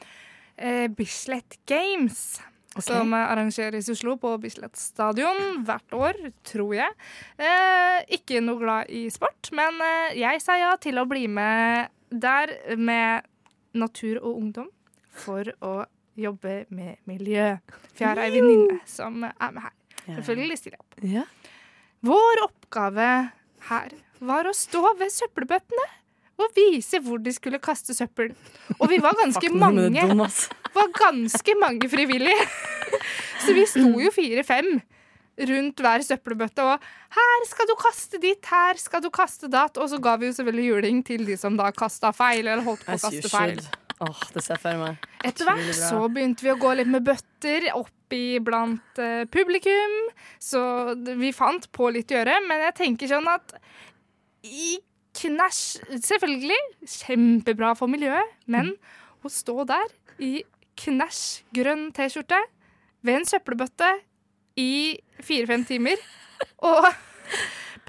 eh, 0.60 0.86
Bislett 0.94 1.58
Games. 1.70 2.22
Som 2.78 3.14
eh, 3.14 3.30
arrangeres 3.32 3.88
i 3.88 3.94
Oslo 3.96 4.14
på 4.20 4.36
Bislett 4.42 4.78
stadion 4.78 5.64
hvert 5.66 5.94
år, 5.96 6.18
tror 6.46 6.74
jeg. 6.76 6.94
Eh, 7.42 7.96
ikke 8.14 8.42
noe 8.44 8.60
glad 8.60 8.92
i 8.94 9.08
sport, 9.10 9.50
men 9.56 9.80
eh, 9.82 10.20
jeg 10.20 10.42
sa 10.44 10.54
ja 10.60 10.76
til 10.78 11.00
å 11.02 11.06
bli 11.10 11.26
med 11.26 11.90
der 12.10 12.52
med 12.78 13.26
natur 13.74 14.20
og 14.22 14.36
ungdom 14.36 14.70
for 15.10 15.50
å 15.66 15.74
jobbe 16.20 16.64
med 16.74 17.00
miljø. 17.10 17.56
For 17.90 18.04
jeg 18.04 18.08
har 18.12 18.22
ei 18.22 18.32
venninne 18.34 18.78
som 18.86 19.24
er 19.26 19.54
med 19.54 19.64
her. 19.66 19.76
Selvfølgelig 20.06 20.58
stiller 20.60 20.78
jeg 20.78 20.86
opp. 20.86 21.02
Ja. 21.10 21.26
Vår 22.06 22.44
oppgave 22.46 23.10
her 23.70 23.96
var 24.24 24.46
å 24.46 24.54
stå 24.56 24.94
ved 25.00 25.12
søppelbøttene 25.12 25.86
og 26.40 26.54
vise 26.56 27.00
hvor 27.04 27.20
de 27.22 27.32
skulle 27.34 27.60
kaste 27.62 27.96
søppel. 27.96 28.32
Og 28.78 28.88
vi 28.90 29.00
var 29.02 29.18
ganske 29.18 29.52
mange 29.52 30.06
var 30.76 30.94
ganske 30.96 31.56
mange 31.60 31.90
frivillige. 31.90 32.48
Så 33.44 33.54
vi 33.56 33.66
sto 33.68 33.92
jo 34.00 34.10
fire-fem 34.14 34.80
rundt 35.48 35.80
hver 35.80 36.02
søppelbøtte 36.04 36.64
og 36.68 36.82
'Her 37.10 37.44
skal 37.48 37.68
du 37.70 37.74
kaste 37.80 38.18
ditt, 38.20 38.44
her 38.44 38.76
skal 38.76 39.00
du 39.00 39.08
kaste 39.10 39.48
datt.' 39.48 39.78
Og 39.80 39.88
så 39.88 39.98
ga 39.98 40.16
vi 40.16 40.28
jo 40.28 40.32
selvfølgelig 40.36 40.66
juling 40.68 41.06
til 41.06 41.24
de 41.26 41.36
som 41.36 41.56
da 41.56 41.70
kasta 41.72 42.12
feil, 42.12 42.46
eller 42.46 42.62
holdt 42.62 42.84
på 42.84 42.92
å 42.92 43.00
kaste 43.00 43.30
feil. 43.30 43.62
Åh, 44.00 44.20
det 44.34 44.44
ser 44.44 44.54
jeg 44.54 44.62
for 44.62 44.76
meg. 44.80 45.08
Etter 45.24 45.48
hvert 45.48 45.72
så 45.76 46.04
begynte 46.08 46.44
vi 46.44 46.52
å 46.52 46.60
gå 46.60 46.74
litt 46.76 46.88
med 46.88 47.04
bøtter 47.04 47.70
opp 47.72 48.14
iblant 48.14 48.44
blant 48.46 48.98
eh, 48.98 49.24
publikum. 49.30 49.96
Så 50.40 50.60
vi 51.20 51.32
fant 51.36 51.68
på 51.72 51.90
litt 51.92 52.10
å 52.10 52.20
gjøre, 52.20 52.38
men 52.48 52.64
jeg 52.68 52.76
tenker 52.80 53.10
sånn 53.10 53.28
at 53.30 53.54
i 54.44 54.78
knæsj 55.20 56.00
Selvfølgelig 56.00 56.60
kjempebra 56.88 57.74
for 57.78 57.90
miljøet, 57.90 58.36
men 58.50 58.72
å 59.24 59.32
stå 59.32 59.64
der 59.68 59.92
i 60.20 60.40
knæsj 60.80 61.42
grønn 61.56 61.90
T-skjorte 61.96 62.38
ved 63.04 63.20
en 63.20 63.28
søppelbøtte 63.28 63.88
i 64.60 64.98
fire-fem 65.24 65.64
timer 65.68 66.00
og 66.72 66.88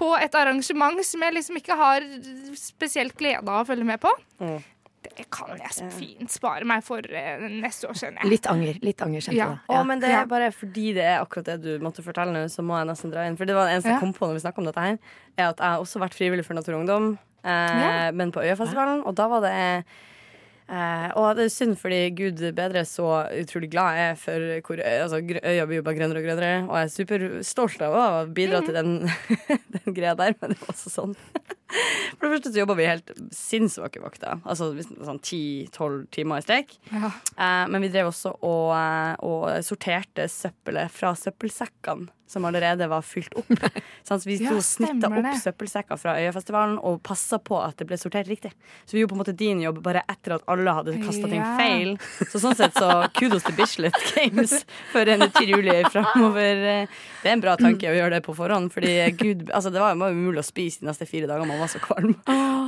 på 0.00 0.10
et 0.18 0.34
arrangement 0.38 1.00
som 1.06 1.22
jeg 1.24 1.36
liksom 1.36 1.58
ikke 1.60 1.76
har 1.78 2.04
spesielt 2.58 3.16
glede 3.18 3.44
av 3.44 3.62
å 3.62 3.68
følge 3.68 3.86
med 3.86 4.00
på. 4.02 4.10
Mm. 4.42 4.60
Det 5.02 5.24
kan 5.34 5.50
jeg 5.58 5.88
fint 5.96 6.30
spare 6.30 6.66
meg 6.68 6.84
for 6.86 7.02
eh, 7.02 7.42
neste 7.62 7.88
år, 7.90 7.96
skjønner 7.98 8.22
jeg. 8.22 8.30
Litt 8.30 8.46
anger, 8.50 8.78
litt 8.86 9.02
anger 9.02 9.24
kjente 9.26 9.38
Ja. 9.38 9.48
ja. 9.58 9.80
Å, 9.80 9.82
men 9.88 10.02
det 10.02 10.12
er 10.14 10.28
bare 10.30 10.52
fordi 10.54 10.92
det 10.96 11.04
er 11.08 11.18
akkurat 11.20 11.50
det 11.50 11.58
du 11.64 11.72
måtte 11.82 12.04
fortelle 12.06 12.34
nå, 12.36 12.44
så 12.52 12.62
må 12.66 12.78
jeg 12.78 12.90
nesten 12.92 13.12
dra 13.14 13.26
inn. 13.26 13.36
For 13.40 13.48
det 13.50 13.56
var 13.58 13.66
det 13.66 13.76
eneste 13.76 13.90
Ja. 13.90 13.98
jeg 13.98 14.04
kom 14.04 14.14
på 14.14 14.28
når 14.30 14.38
vi 14.38 14.44
snakket 14.46 14.62
om 14.62 14.70
dette 14.70 14.86
her, 14.86 14.98
er 15.36 15.50
at 15.50 15.58
jeg 15.58 15.74
har 15.74 15.82
også 15.82 16.02
vært 16.04 16.16
frivillig 16.18 16.46
for 16.46 16.54
Natur 16.58 16.76
og 16.76 16.80
Ungdom, 16.84 17.10
eh, 17.42 17.82
Ja. 17.82 18.10
men 18.12 18.32
på 18.32 18.44
Øyafestivalen, 18.46 19.04
og 19.06 19.14
da 19.18 19.28
var 19.28 19.40
det 19.48 19.58
Eh, 20.72 21.08
og 21.18 21.34
det 21.36 21.48
er 21.48 21.52
synd 21.52 21.74
fordi 21.76 21.98
gud 22.16 22.38
bedre 22.56 22.84
så 22.88 23.04
utrolig 23.42 23.68
glad 23.74 23.96
jeg 23.98 24.12
er 24.12 24.14
for 24.20 24.44
hvor 24.64 24.80
altså, 24.80 25.18
øya 25.20 25.66
blir 25.68 25.80
jo 25.80 25.84
bare 25.84 25.98
grønnere 25.98 26.22
og 26.22 26.24
grønnere. 26.28 26.52
Og 26.68 26.76
jeg 26.78 26.86
er 26.86 26.94
superstolt 26.94 27.82
av 27.84 27.96
å 27.98 28.06
bidra 28.32 28.62
til 28.64 28.78
den, 28.78 28.94
den 29.76 29.96
greia 29.96 30.14
der, 30.16 30.36
men 30.40 30.54
det 30.54 30.60
var 30.62 30.72
også 30.72 30.92
sånn. 30.94 31.16
For 32.18 32.26
det 32.28 32.32
første 32.36 32.52
så 32.52 32.62
jobba 32.62 32.76
vi 32.78 32.86
helt 32.88 33.12
sinnssvake 33.34 34.02
vakter. 34.02 34.40
Altså 34.44 34.70
sånn 34.78 35.20
10-12 35.22 36.00
timer 36.14 36.42
i 36.42 36.46
strekk. 36.46 36.74
Ja. 36.92 37.10
Eh, 37.36 37.66
men 37.72 37.82
vi 37.86 37.92
drev 37.94 38.10
også 38.12 38.34
og, 38.38 38.72
eh, 38.76 39.14
og 39.26 39.46
sorterte 39.66 40.28
søppelet 40.30 40.92
fra 40.92 41.14
søppelsekkene 41.18 42.10
som 42.32 42.44
allerede 42.48 42.86
var 42.88 43.02
fylt 43.04 43.34
opp. 43.36 43.50
Sånn, 44.08 44.20
så 44.22 44.24
vi 44.24 44.38
sto 44.40 44.54
og 44.56 44.64
snitta 44.64 45.10
opp 45.12 45.26
søppelsekker 45.42 45.98
fra 46.00 46.14
Øyafestivalen 46.16 46.78
og 46.80 47.02
passa 47.04 47.36
på 47.44 47.58
at 47.60 47.76
det 47.76 47.84
ble 47.90 47.98
sortert 48.00 48.30
riktig. 48.30 48.54
Så 48.88 48.96
vi 48.96 49.02
gjorde 49.02 49.12
på 49.12 49.18
en 49.18 49.20
måte 49.20 49.34
din 49.36 49.60
jobb 49.60 49.82
bare 49.84 50.00
etter 50.08 50.38
at 50.38 50.46
alle 50.50 50.72
hadde 50.78 50.94
kasta 51.02 51.28
ting 51.28 51.42
Ja. 51.42 51.50
feil. 51.60 51.92
Så 52.32 52.40
sånn 52.40 52.56
sett 52.56 52.78
så 52.80 52.88
kudos 53.18 53.44
til 53.44 53.56
Bislett 53.58 53.98
Games 54.14 54.54
for 54.94 55.12
en 55.12 55.26
utrolig 55.28 55.76
framover. 55.92 56.64
Det 57.20 57.28
er 57.28 57.34
en 57.36 57.44
bra 57.44 57.58
tanke 57.60 57.92
å 57.92 57.94
gjøre 57.98 58.16
det 58.16 58.22
på 58.24 58.34
forhånd, 58.38 58.72
fordi 58.72 58.94
gud, 59.20 59.44
altså 59.52 59.68
det 59.74 59.84
var 59.84 59.92
jo 60.00 60.08
umulig 60.16 60.40
å 60.40 60.46
spise 60.48 60.80
de 60.80 60.88
neste 60.88 61.04
fire 61.10 61.28
dagene. 61.28 61.50
Man 61.52 61.60
var 61.62 61.70
så 61.72 61.80
kvalm. 61.82 62.16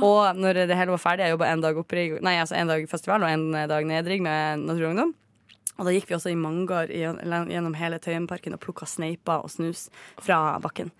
Og 0.05 0.39
når 0.39 0.63
det 0.65 0.77
hele 0.79 0.95
var 0.95 1.03
ferdig, 1.03 1.27
jeg 1.27 1.35
jobba 1.35 1.51
en 1.51 1.63
dag 1.63 1.77
opprigg, 1.79 2.17
nei, 2.25 2.37
altså 2.41 2.57
en 2.59 2.71
dag 2.71 2.87
festival 2.91 3.23
og 3.25 3.31
en 3.31 3.45
dag 3.71 3.87
nedrigg 3.87 4.23
med 4.25 4.65
Naturungdom. 4.65 5.13
og 5.75 5.85
da 5.85 5.91
gikk 5.91 6.07
vi 6.09 6.15
også 6.15 6.31
i 6.31 6.39
mangar 6.39 6.91
gjennom 6.91 7.75
hele 7.75 7.99
Tøyenparken 7.99 8.55
og 8.55 8.63
plukka 8.63 8.87
sneiper 8.87 9.43
og 9.43 9.51
snus 9.51 9.89
fra 10.23 10.57
bakken. 10.63 10.91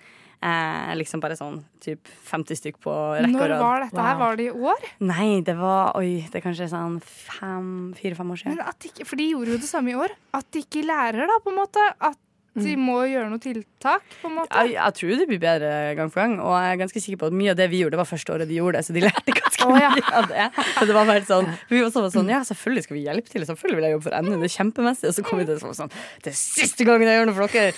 Eh, 0.45 0.91
liksom 0.99 1.21
bare 1.23 1.37
sånn 1.39 1.61
typ 1.81 2.09
50 2.27 2.59
stykk 2.59 2.75
på 2.83 2.91
rekke 3.15 3.31
og 3.31 3.33
Når 3.33 3.53
var 3.57 3.85
dette 3.85 4.03
her? 4.03 4.17
Wow. 4.17 4.21
Var 4.21 4.35
det 4.37 4.45
i 4.45 4.65
år? 4.69 4.83
Nei, 5.07 5.29
det 5.47 5.55
var 5.57 5.95
Oi, 5.97 6.09
det 6.29 6.37
er 6.37 6.43
kanskje 6.43 6.67
sånn 6.69 6.99
fem, 7.01 7.69
fire-fem 7.97 8.33
år 8.35 8.41
siden. 8.41 8.59
Men 8.59 8.69
at 8.69 8.85
ikke, 8.85 9.07
for 9.09 9.21
de 9.21 9.29
gjorde 9.31 9.55
jo 9.55 9.61
det 9.63 9.69
samme 9.69 9.93
i 9.93 9.97
år. 9.97 10.13
At 10.37 10.49
de 10.53 10.61
ikke 10.65 10.83
lærer, 10.85 11.25
da, 11.31 11.39
på 11.41 11.53
en 11.53 11.59
måte. 11.63 11.87
At 11.97 12.19
de 12.63 12.75
må 12.79 12.97
gjøre 13.09 13.27
noe 13.31 13.41
tiltak, 13.43 14.05
på 14.21 14.29
en 14.29 14.37
måte. 14.37 14.63
Jeg, 14.63 14.75
jeg 14.77 14.95
tror 14.99 15.13
det 15.19 15.27
blir 15.27 15.41
bedre 15.43 15.71
gang 15.97 16.11
for 16.13 16.21
gang, 16.21 16.37
og 16.39 16.53
jeg 16.55 16.71
er 16.71 16.79
ganske 16.79 17.03
sikker 17.03 17.19
på 17.19 17.29
at 17.31 17.35
mye 17.35 17.51
av 17.51 17.59
det 17.59 17.67
vi 17.73 17.81
gjorde, 17.81 17.97
det 17.97 18.01
var 18.01 18.09
første 18.09 18.35
året 18.35 18.49
de 18.51 18.59
gjorde 18.61 18.79
det, 18.79 18.85
så 18.87 18.95
de 18.95 19.03
lærte 19.03 19.35
ganske 19.41 19.69
mye 19.73 19.91
av 20.21 20.29
det. 20.31 20.47
Så 20.77 20.87
det 20.87 20.95
var 20.95 21.09
bare 21.09 21.25
sånn 21.27 21.51
Vi 21.69 21.83
var 21.83 22.09
sånn 22.15 22.31
Ja, 22.31 22.41
selvfølgelig 22.47 22.85
skal 22.87 22.97
vi 22.97 23.03
hjelpe 23.05 23.33
til, 23.33 23.45
selvfølgelig 23.49 23.79
vil 23.81 23.87
jeg 23.89 23.97
jobbe 23.97 24.07
for 24.07 24.25
NU, 24.25 24.33
det 24.39 24.49
er 24.49 24.55
kjempemessig. 24.55 25.11
Og 25.11 25.17
så 25.17 25.25
kom 25.27 25.41
vi 25.41 25.47
til 25.49 25.61
sånn 25.61 25.93
Det 26.23 26.31
er 26.31 26.39
siste 26.39 26.87
gangen 26.87 27.09
jeg 27.09 27.19
gjør 27.19 27.31
noe 27.31 27.37
for 27.37 27.55
dere! 27.55 27.75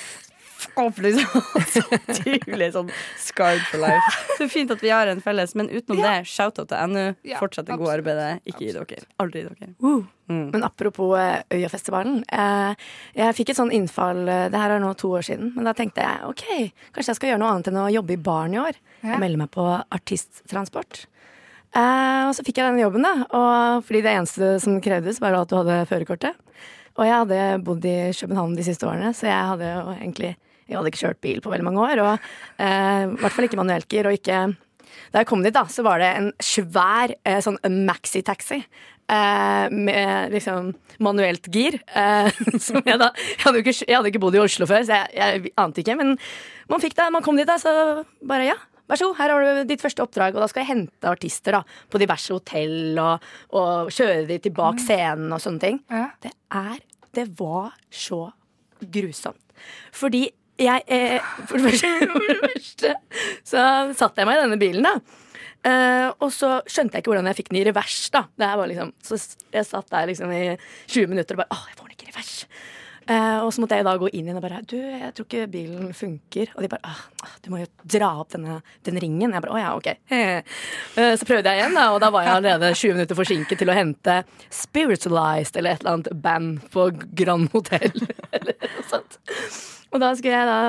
Opp, 0.78 1.00
liksom. 1.02 1.41
Så 1.74 1.84
tydelig 2.24 2.72
sånn 2.76 2.91
scarred 3.22 3.63
for 3.70 3.82
life. 3.82 4.13
Så 4.38 4.48
fint 4.52 4.72
at 4.74 4.84
vi 4.84 4.91
har 4.93 5.10
en 5.12 5.22
felles, 5.24 5.54
men 5.58 5.70
utenom 5.72 6.02
det, 6.04 6.13
shout-out 6.30 6.70
til 6.72 6.93
NU. 6.93 7.04
Ja, 7.28 7.41
Fortsett 7.41 7.67
det 7.70 7.78
gode 7.80 7.98
arbeidet. 8.00 8.43
Ikke 8.50 8.65
gi 8.65 8.74
dere. 8.76 9.02
Aldri 9.22 9.43
gi 9.43 9.50
dere. 9.50 9.74
Mm. 9.84 10.48
Men 10.52 10.63
apropos 10.67 11.15
eh, 11.20 11.43
Øyafestivalen. 11.56 12.24
Eh, 12.28 12.88
jeg 13.15 13.36
fikk 13.38 13.54
et 13.54 13.60
sånn 13.60 13.72
innfall 13.72 14.26
eh, 14.28 14.48
Det 14.52 14.60
her 14.60 14.74
er 14.76 14.82
nå 14.84 14.89
to 15.00 15.13
år 15.15 15.24
siden. 15.28 15.54
Men 15.56 15.70
da 15.70 15.76
tenkte 15.78 16.04
jeg 16.04 16.26
OK, 16.28 16.48
kanskje 16.96 17.13
jeg 17.13 17.20
skal 17.22 17.32
gjøre 17.32 17.43
noe 17.43 17.54
annet 17.54 17.70
enn 17.72 17.80
å 17.84 17.91
jobbe 17.93 18.17
i 18.17 18.24
baren 18.30 18.58
i 18.58 18.63
år. 18.63 18.82
Ja. 19.04 19.13
Jeg 19.13 19.22
melder 19.24 19.46
meg 19.46 19.54
på 19.56 19.67
artisttransport. 19.70 21.06
Eh, 21.76 22.24
og 22.28 22.34
så 22.36 22.43
fikk 22.43 22.60
jeg 22.60 22.72
den 22.72 22.82
jobben, 22.82 23.06
da. 23.08 23.13
Og 23.28 23.88
fordi 23.88 24.04
det 24.04 24.17
eneste 24.17 24.58
som 24.63 24.82
krevdes, 24.84 25.22
var 25.24 25.38
at 25.38 25.52
du 25.52 25.58
hadde 25.60 25.80
førerkortet. 25.89 26.43
Og 26.98 27.06
jeg 27.06 27.13
hadde 27.13 27.41
bodd 27.65 27.86
i 27.86 27.98
København 28.17 28.56
de 28.58 28.65
siste 28.65 28.88
årene, 28.89 29.13
så 29.13 29.30
jeg 29.30 29.50
hadde 29.52 29.70
jo 29.70 29.96
egentlig 30.00 30.34
Jeg 30.68 30.78
hadde 30.78 30.92
ikke 30.92 31.04
kjørt 31.06 31.22
bil 31.24 31.42
på 31.44 31.52
veldig 31.54 31.68
mange 31.68 31.84
år. 31.86 32.04
Og 32.04 32.30
eh, 32.60 33.04
i 33.08 33.20
hvert 33.22 33.36
fall 33.36 33.48
ikke 33.48 33.60
manuelker. 33.60 34.10
Og 34.10 34.20
ikke 34.20 34.46
Da 35.14 35.22
jeg 35.22 35.30
kom 35.30 35.44
dit, 35.46 35.56
da, 35.56 35.66
så 35.72 35.84
var 35.86 36.02
det 36.04 36.12
en 36.20 36.30
svær 36.44 37.14
eh, 37.24 37.42
sånn 37.44 37.60
maxitaxi. 37.88 38.62
Eh, 39.08 39.66
med 39.72 40.34
liksom 40.36 40.74
manuelt 41.04 41.48
gir. 41.54 41.80
Eh, 41.96 42.32
som 42.68 42.82
jeg 42.84 43.00
da 43.00 43.12
jeg 43.16 43.44
hadde, 43.46 43.62
ikke, 43.64 43.76
jeg 43.86 43.96
hadde 43.96 44.12
ikke 44.12 44.24
bodd 44.24 44.36
i 44.36 44.44
Oslo 44.44 44.68
før, 44.68 44.84
så 44.88 45.00
jeg, 45.00 45.14
jeg 45.16 45.54
ante 45.64 45.84
ikke. 45.84 45.96
Men 46.00 46.18
man 46.72 46.84
fikk 46.84 46.98
det. 47.00 47.12
Man 47.16 47.24
kom 47.24 47.40
dit, 47.40 47.48
da, 47.48 47.56
så 47.62 48.04
bare 48.28 48.50
ja. 48.50 48.58
Vær 48.88 49.00
så 49.00 49.10
god, 49.10 49.18
her 49.20 49.34
har 49.34 49.44
du 49.44 49.68
ditt 49.68 49.84
første 49.84 50.04
oppdrag, 50.04 50.36
og 50.38 50.44
da 50.44 50.48
skal 50.48 50.64
jeg 50.64 50.70
hente 50.70 51.10
artister 51.12 51.58
da, 51.58 51.60
på 51.92 52.00
diverse 52.00 52.32
hotell 52.32 52.96
og, 53.04 53.26
og 53.60 53.90
kjøre 53.92 54.22
de 54.30 54.38
til 54.46 54.54
bak 54.56 54.80
scenen 54.80 55.34
og 55.36 55.42
sånne 55.44 55.60
ting. 55.64 55.82
Ja. 55.92 56.06
Det 56.24 56.32
er 56.56 56.78
Det 57.18 57.26
var 57.40 57.74
så 57.92 58.30
grusomt. 58.80 59.44
Fordi 59.92 60.28
jeg 60.58 60.84
eh, 60.88 61.32
for, 61.46 61.58
det 61.58 61.70
første, 61.70 61.93
for 62.12 62.28
det 62.28 62.38
første 62.43 62.93
så 63.46 63.63
satte 63.98 64.22
jeg 64.22 64.30
meg 64.30 64.39
i 64.39 64.43
denne 64.46 64.60
bilen, 64.62 64.88
da. 64.88 65.26
Eh, 65.67 66.08
og 66.24 66.32
så 66.32 66.58
skjønte 66.70 66.96
jeg 66.96 67.04
ikke 67.04 67.12
hvordan 67.12 67.30
jeg 67.32 67.39
fikk 67.41 67.52
den 67.52 67.62
i 67.62 67.67
revers. 67.67 68.00
da 68.13 68.26
liksom, 68.38 68.93
Så 69.04 69.20
jeg 69.54 69.65
satt 69.67 69.89
der 69.91 70.08
liksom 70.08 70.32
i 70.32 70.58
20 70.88 71.08
minutter 71.12 71.36
og 71.36 71.43
bare 71.43 71.56
Åh, 71.56 71.63
jeg 71.70 71.78
får 71.78 71.88
den 71.88 71.96
ikke 71.98 72.08
i 72.08 72.12
revers. 72.12 72.36
Eh, 73.08 73.39
og 73.39 73.54
så 73.56 73.62
måtte 73.63 73.78
jeg 73.80 73.86
da 73.88 73.93
gå 73.96 74.10
inn 74.12 74.26
igjen 74.28 74.36
og 74.36 74.43
bare 74.43 74.58
Du, 74.67 74.76
jeg 74.76 75.13
tror 75.15 75.28
ikke 75.28 75.48
bilen 75.52 75.93
funker. 75.96 76.52
Og 76.56 76.63
de 76.63 76.72
bare 76.72 76.96
Du 77.43 77.50
må 77.54 77.62
jo 77.62 77.70
dra 77.84 78.12
opp 78.22 78.34
denne, 78.36 78.60
den 78.88 79.00
ringen. 79.00 79.32
Jeg 79.32 79.43
bare 79.43 79.56
Å 79.56 79.62
ja, 79.62 79.72
OK. 79.78 79.91
Eh, 80.98 81.13
så 81.13 81.28
prøvde 81.30 81.52
jeg 81.52 81.62
igjen, 81.62 81.76
da, 81.78 81.91
og 81.93 82.02
da 82.02 82.10
var 82.13 82.26
jeg 82.26 82.36
allerede 82.39 82.74
20 82.74 82.96
minutter 82.98 83.17
forsinket 83.17 83.60
til 83.62 83.70
å 83.70 83.76
hente 83.78 84.15
Spiritualized 84.50 85.60
eller 85.60 85.76
et 85.76 85.84
eller 85.84 85.98
annet 85.98 86.22
band 86.24 86.70
på 86.74 86.89
Grand 87.17 87.52
Hotell. 87.54 87.91
eller 88.36 88.56
noe 88.63 88.88
sånt. 88.89 89.20
Og 89.98 90.04
da 90.04 90.14
skulle 90.18 90.38
jeg 90.38 90.48
da 90.48 90.60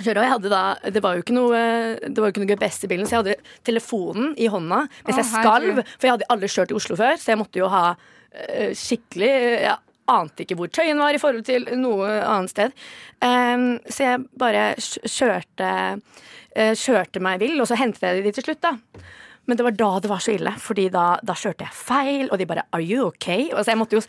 kjøre, 0.00 0.16
og 0.18 0.24
jeg 0.24 0.32
hadde 0.34 0.50
da, 0.52 0.62
Det 0.94 1.02
var 1.04 1.16
jo 1.16 1.24
ikke 1.24 1.36
noe 1.36 1.60
Det 2.02 2.16
var 2.18 2.30
jo 2.30 2.34
ikke 2.34 2.42
noe 2.42 2.50
GPS 2.50 2.80
i 2.86 2.90
bilen, 2.90 3.06
så 3.06 3.16
jeg 3.16 3.22
hadde 3.22 3.52
telefonen 3.66 4.32
i 4.40 4.48
hånda 4.50 4.82
mens 4.88 5.20
jeg 5.20 5.28
skalv. 5.30 5.84
For 5.96 6.08
jeg 6.08 6.16
hadde 6.16 6.32
aldri 6.34 6.50
kjørt 6.50 6.74
i 6.74 6.80
Oslo 6.80 6.98
før, 6.98 7.20
så 7.20 7.32
jeg 7.34 7.40
måtte 7.40 7.62
jo 7.62 7.70
ha 7.70 7.84
eh, 7.94 8.74
skikkelig 8.76 9.30
Jeg 9.30 9.78
ante 10.10 10.42
ikke 10.42 10.56
hvor 10.58 10.70
Tøyen 10.74 10.98
var 10.98 11.14
i 11.14 11.22
forhold 11.22 11.46
til 11.46 11.68
noe 11.78 12.10
annet 12.18 12.50
sted. 12.50 12.76
Um, 13.22 13.76
så 13.86 14.08
jeg 14.08 14.24
bare 14.42 14.64
kjørte 14.80 15.70
eh, 15.70 16.72
Kjørte 16.74 17.22
meg 17.22 17.38
vill, 17.44 17.60
og 17.62 17.68
så 17.70 17.78
hentet 17.78 18.08
jeg 18.08 18.24
de 18.24 18.34
til 18.34 18.48
slutt, 18.48 18.64
da. 18.64 19.04
Men 19.48 19.56
det 19.58 19.64
var 19.66 19.72
da 19.74 19.86
det 20.04 20.08
var 20.10 20.20
så 20.22 20.30
ille, 20.36 20.50
Fordi 20.62 20.84
da, 20.94 21.16
da 21.26 21.34
kjørte 21.34 21.64
jeg 21.64 21.72
feil, 21.74 22.28
og 22.30 22.38
de 22.38 22.44
bare 22.46 22.62
'are 22.72 22.84
you 22.86 23.06
okay?' 23.08 23.48
Og 23.52 23.64
så 23.64 23.72
jeg 23.72 23.78
måtte 23.80 23.96
jo 23.96 24.02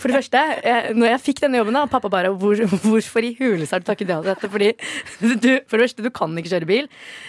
For 0.00 0.08
det 0.08 0.16
første, 0.16 0.40
jeg, 0.64 0.94
når 0.96 1.06
jeg 1.12 1.20
fikk 1.20 1.40
denne 1.44 1.58
jobben, 1.60 1.74
da, 1.76 1.84
pappa 1.86 2.08
bare 2.10 2.32
hvor, 2.34 2.56
'Hvorfor 2.56 3.22
i 3.22 3.36
huleste 3.38 3.70
har 3.76 3.80
du 3.80 3.86
takket 3.86 4.08
ja 4.08 4.16
til 4.22 4.32
dette?' 4.34 4.50
Fordi 4.50 4.72
du, 5.38 5.60
for 5.68 5.76
det 5.76 5.84
første, 5.84 6.02
du 6.02 6.10
kan 6.10 6.34
ikke 6.36 6.50
kjøre 6.50 6.66
bil. 6.66 6.88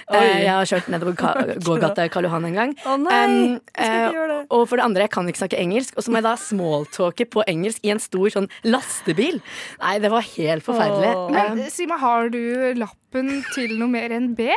Oi. 0.09 0.23
Jeg 0.41 0.49
har 0.49 0.65
kjørt 0.65 0.87
nedover 0.89 1.13
Ka- 1.13 1.35
gågata 1.67 2.07
Karl 2.09 2.23
Johan 2.25 2.45
en 2.45 2.53
gang. 2.53 2.73
Å 2.85 2.95
nei, 2.97 3.25
Um, 3.25 3.59
skal 3.75 3.85
ikke 3.85 4.07
eh, 4.07 4.13
gjøre 4.15 4.27
det. 4.31 4.47
og 4.49 4.67
for 4.69 4.75
det 4.77 4.85
andre, 4.85 5.01
jeg 5.05 5.09
kan 5.11 5.27
ikke 5.27 5.41
snakke 5.43 5.59
engelsk. 5.61 5.93
Og 5.97 6.03
så 6.03 6.09
må 6.11 6.15
jeg 6.17 6.23
da 6.23 6.35
smalltalke 6.35 7.25
på 7.29 7.43
engelsk 7.47 7.79
i 7.85 7.91
en 7.91 7.99
stor 7.99 8.27
sånn 8.33 8.49
lastebil. 8.63 9.41
Nei, 9.81 9.99
det 9.99 10.09
var 10.09 10.21
helt 10.21 10.63
forferdelig. 10.63 11.13
Men 11.31 11.59
Um, 11.59 11.69
si 11.69 11.85
meg, 11.85 11.99
har 11.99 12.29
du 12.29 12.73
lappen 12.79 13.43
til 13.53 13.77
noe 13.77 13.87
mer 13.91 14.09
enn 14.09 14.33
B? 14.35 14.49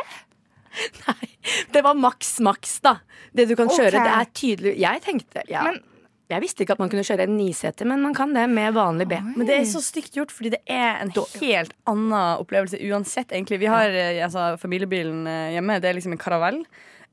Nei, 1.07 1.29
det 1.73 1.83
var 1.85 1.97
maks 1.97 2.39
maks, 2.45 2.79
da. 2.85 2.97
Det 3.35 3.47
du 3.49 3.55
kan 3.59 3.69
kjøre, 3.69 3.91
det 4.03 4.15
er 4.17 4.27
tydelig 4.33 4.73
Jeg 4.79 5.01
tenkte 5.05 5.43
ja. 5.49 5.63
Men- 5.69 5.83
Jeg 6.29 6.41
visste 6.43 6.61
ikke 6.61 6.75
at 6.75 6.79
man 6.83 6.89
kunne 6.91 7.01
kjøre 7.01 7.23
en 7.25 7.37
niseter, 7.39 7.87
men 7.89 8.03
man 8.05 8.13
kan 8.13 8.33
det 8.35 8.43
med 8.51 8.75
vanlig 8.75 9.07
B. 9.09 9.17
Men 9.35 9.47
det 9.47 9.55
er 9.55 9.63
så 9.65 9.79
stygt 9.81 10.13
gjort, 10.13 10.29
fordi 10.29 10.51
det 10.53 10.59
er 10.69 10.99
en 11.01 11.09
helt 11.41 11.73
annen 11.89 12.13
opplevelse 12.37 12.77
uansett, 12.85 13.31
egentlig. 13.33 13.57
Vi 13.63 13.65
har 13.65 13.89
eh, 13.89 14.19
altså, 14.27 14.51
familiebilen 14.61 15.25
eh, 15.25 15.55
hjemme, 15.55 15.79
det 15.81 15.89
er 15.89 15.97
liksom 15.97 16.13
en 16.13 16.21
karavell. 16.21 16.59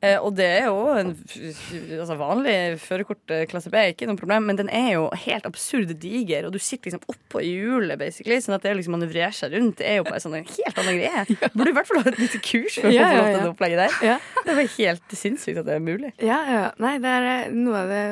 Eh, 0.05 0.19
og 0.21 0.35
det 0.37 0.47
er 0.59 0.67
jo 0.69 0.81
en 0.93 1.15
altså, 1.17 2.17
vanlig 2.21 2.55
førerkort 2.83 3.33
eh, 3.33 3.47
klasse 3.49 3.71
B, 3.73 3.81
ikke 3.93 4.09
noe 4.11 4.19
problem, 4.21 4.45
men 4.51 4.59
den 4.59 4.69
er 4.69 4.91
jo 4.93 5.07
helt 5.25 5.47
absurd 5.49 5.95
diger, 6.03 6.45
og 6.47 6.53
du 6.53 6.61
sitter 6.61 6.91
liksom 6.91 7.07
oppå 7.09 7.41
hjulet, 7.41 7.97
basically, 8.01 8.37
sånn 8.45 8.59
at 8.59 8.67
det 8.67 8.75
liksom 8.77 8.97
manøvrere 8.99 9.33
seg 9.35 9.57
rundt. 9.57 9.79
Det 9.81 9.89
er 9.89 9.99
jo 10.01 10.07
bare 10.09 10.21
sånn 10.23 10.37
en 10.37 10.47
helt 10.51 10.81
annen 10.83 11.01
greie. 11.01 11.25
Burde 11.57 11.73
i 11.73 11.77
hvert 11.79 11.91
fall 11.91 12.03
ha 12.03 12.13
et 12.13 12.21
lite 12.21 12.43
kurs 12.45 12.77
for 12.77 12.91
å 12.91 12.93
få 12.93 12.97
ja, 12.99 13.09
lov 13.17 13.31
til 13.31 13.41
det 13.41 13.51
opplegget 13.55 13.83
der. 13.83 13.99
Ja. 14.13 14.19
Det 14.37 14.59
bare 14.61 14.69
helt 14.77 15.17
sinnssykt 15.23 15.63
at 15.63 15.71
det 15.71 15.79
er 15.79 15.85
mulig. 15.89 16.13
Ja, 16.21 16.41
ja. 16.51 16.63
Nei, 16.83 16.95
det 17.03 17.17
er 17.17 17.29
eh, 17.33 17.57
noe 17.57 17.83
av 17.83 17.93
det 17.93 18.05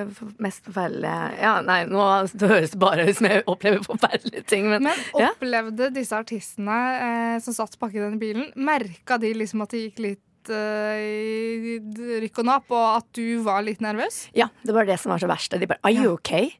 mest 0.42 0.64
forferdelige 0.64 1.12
Ja, 1.44 1.54
nei, 1.64 1.80
nå 1.90 2.00
høres 2.00 2.72
det 2.72 2.80
bare 2.80 3.04
ut 3.08 3.18
som 3.18 3.28
jeg 3.28 3.44
opplever 3.50 3.84
forferdelige 3.84 4.44
ting, 4.48 4.70
men, 4.72 4.86
Men 4.88 5.04
ja. 5.20 5.30
opplevde 5.34 5.92
disse 5.94 6.16
artistene 6.16 6.80
eh, 6.96 7.36
som 7.44 7.56
satt 7.56 7.76
baki 7.80 8.00
i 8.00 8.04
denne 8.06 8.20
bilen, 8.20 8.48
merka 8.56 9.18
de 9.20 9.34
liksom 9.36 9.64
at 9.64 9.74
det 9.74 9.88
gikk 9.88 10.02
litt 10.04 10.23
eh, 10.52 11.78
uh, 11.78 12.18
rykk 12.24 12.42
og 12.42 12.48
napp, 12.50 12.68
og 12.74 12.86
at 12.98 13.08
du 13.16 13.40
var 13.46 13.64
litt 13.66 13.82
nervøs? 13.84 14.26
Ja, 14.36 14.50
det 14.64 14.74
var 14.76 14.88
det 14.88 14.98
som 15.02 15.14
var 15.14 15.22
så 15.22 15.30
verst. 15.30 15.54
De 15.54 15.70
bare 15.70 15.82
Are 15.84 15.94
you 15.94 16.14
okay? 16.16 16.52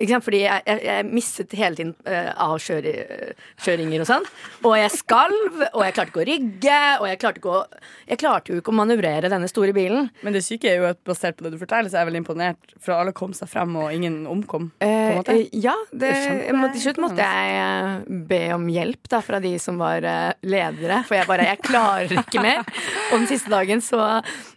Fordi 0.00 0.38
jeg, 0.42 0.62
jeg, 0.66 0.80
jeg 0.86 1.06
mistet 1.10 1.52
hele 1.58 1.76
tiden 1.76 1.92
uh, 2.08 2.30
avkjøringer 2.46 4.00
og 4.04 4.08
sånn. 4.08 4.26
Og 4.64 4.76
jeg 4.78 4.92
skalv, 4.94 5.60
og 5.74 5.82
jeg 5.84 5.94
klarte 5.96 6.10
ikke 6.12 6.22
å 6.22 6.26
rygge, 6.28 6.78
og 7.00 7.06
jeg 7.10 7.20
klarte, 7.20 7.42
ikke 7.42 7.52
å, 7.52 7.84
jeg 8.08 8.20
klarte 8.22 8.52
jo 8.54 8.60
ikke 8.62 8.72
å 8.72 8.78
manøvrere 8.80 9.30
denne 9.32 9.48
store 9.50 9.74
bilen. 9.76 10.08
Men 10.24 10.36
det 10.36 10.42
syke 10.46 10.70
er 10.72 10.78
jo 10.80 10.88
at 10.90 11.00
basert 11.06 11.36
på 11.38 11.46
det 11.46 11.52
du 11.54 11.58
forteller, 11.60 11.90
så 11.92 11.98
er 11.98 12.04
jeg 12.04 12.10
veldig 12.10 12.22
imponert 12.24 12.74
for 12.80 12.96
alle 12.96 13.14
kom 13.16 13.34
seg 13.36 13.50
frem, 13.52 13.76
og 13.80 13.92
ingen 13.94 14.22
omkom. 14.30 14.70
på 14.80 14.88
Eh, 14.88 15.16
måte. 15.18 15.36
eh, 15.36 15.60
ja, 15.60 15.74
det, 15.92 16.12
må, 16.56 16.70
til 16.74 16.86
slutt 16.86 17.02
måtte 17.04 17.26
jeg 17.26 17.60
eh, 17.60 18.20
be 18.30 18.40
om 18.56 18.68
hjelp 18.72 19.10
da, 19.12 19.20
fra 19.24 19.40
de 19.44 19.52
som 19.62 19.80
var 19.80 20.06
eh, 20.06 20.32
ledere. 20.48 21.02
For 21.08 21.18
jeg 21.20 21.28
bare 21.28 21.48
Jeg 21.50 21.62
klarer 21.66 22.16
ikke 22.24 22.42
mer. 22.44 22.64
Og 23.10 23.18
den 23.18 23.28
siste 23.30 23.52
dagen 23.52 23.84
så 23.84 24.00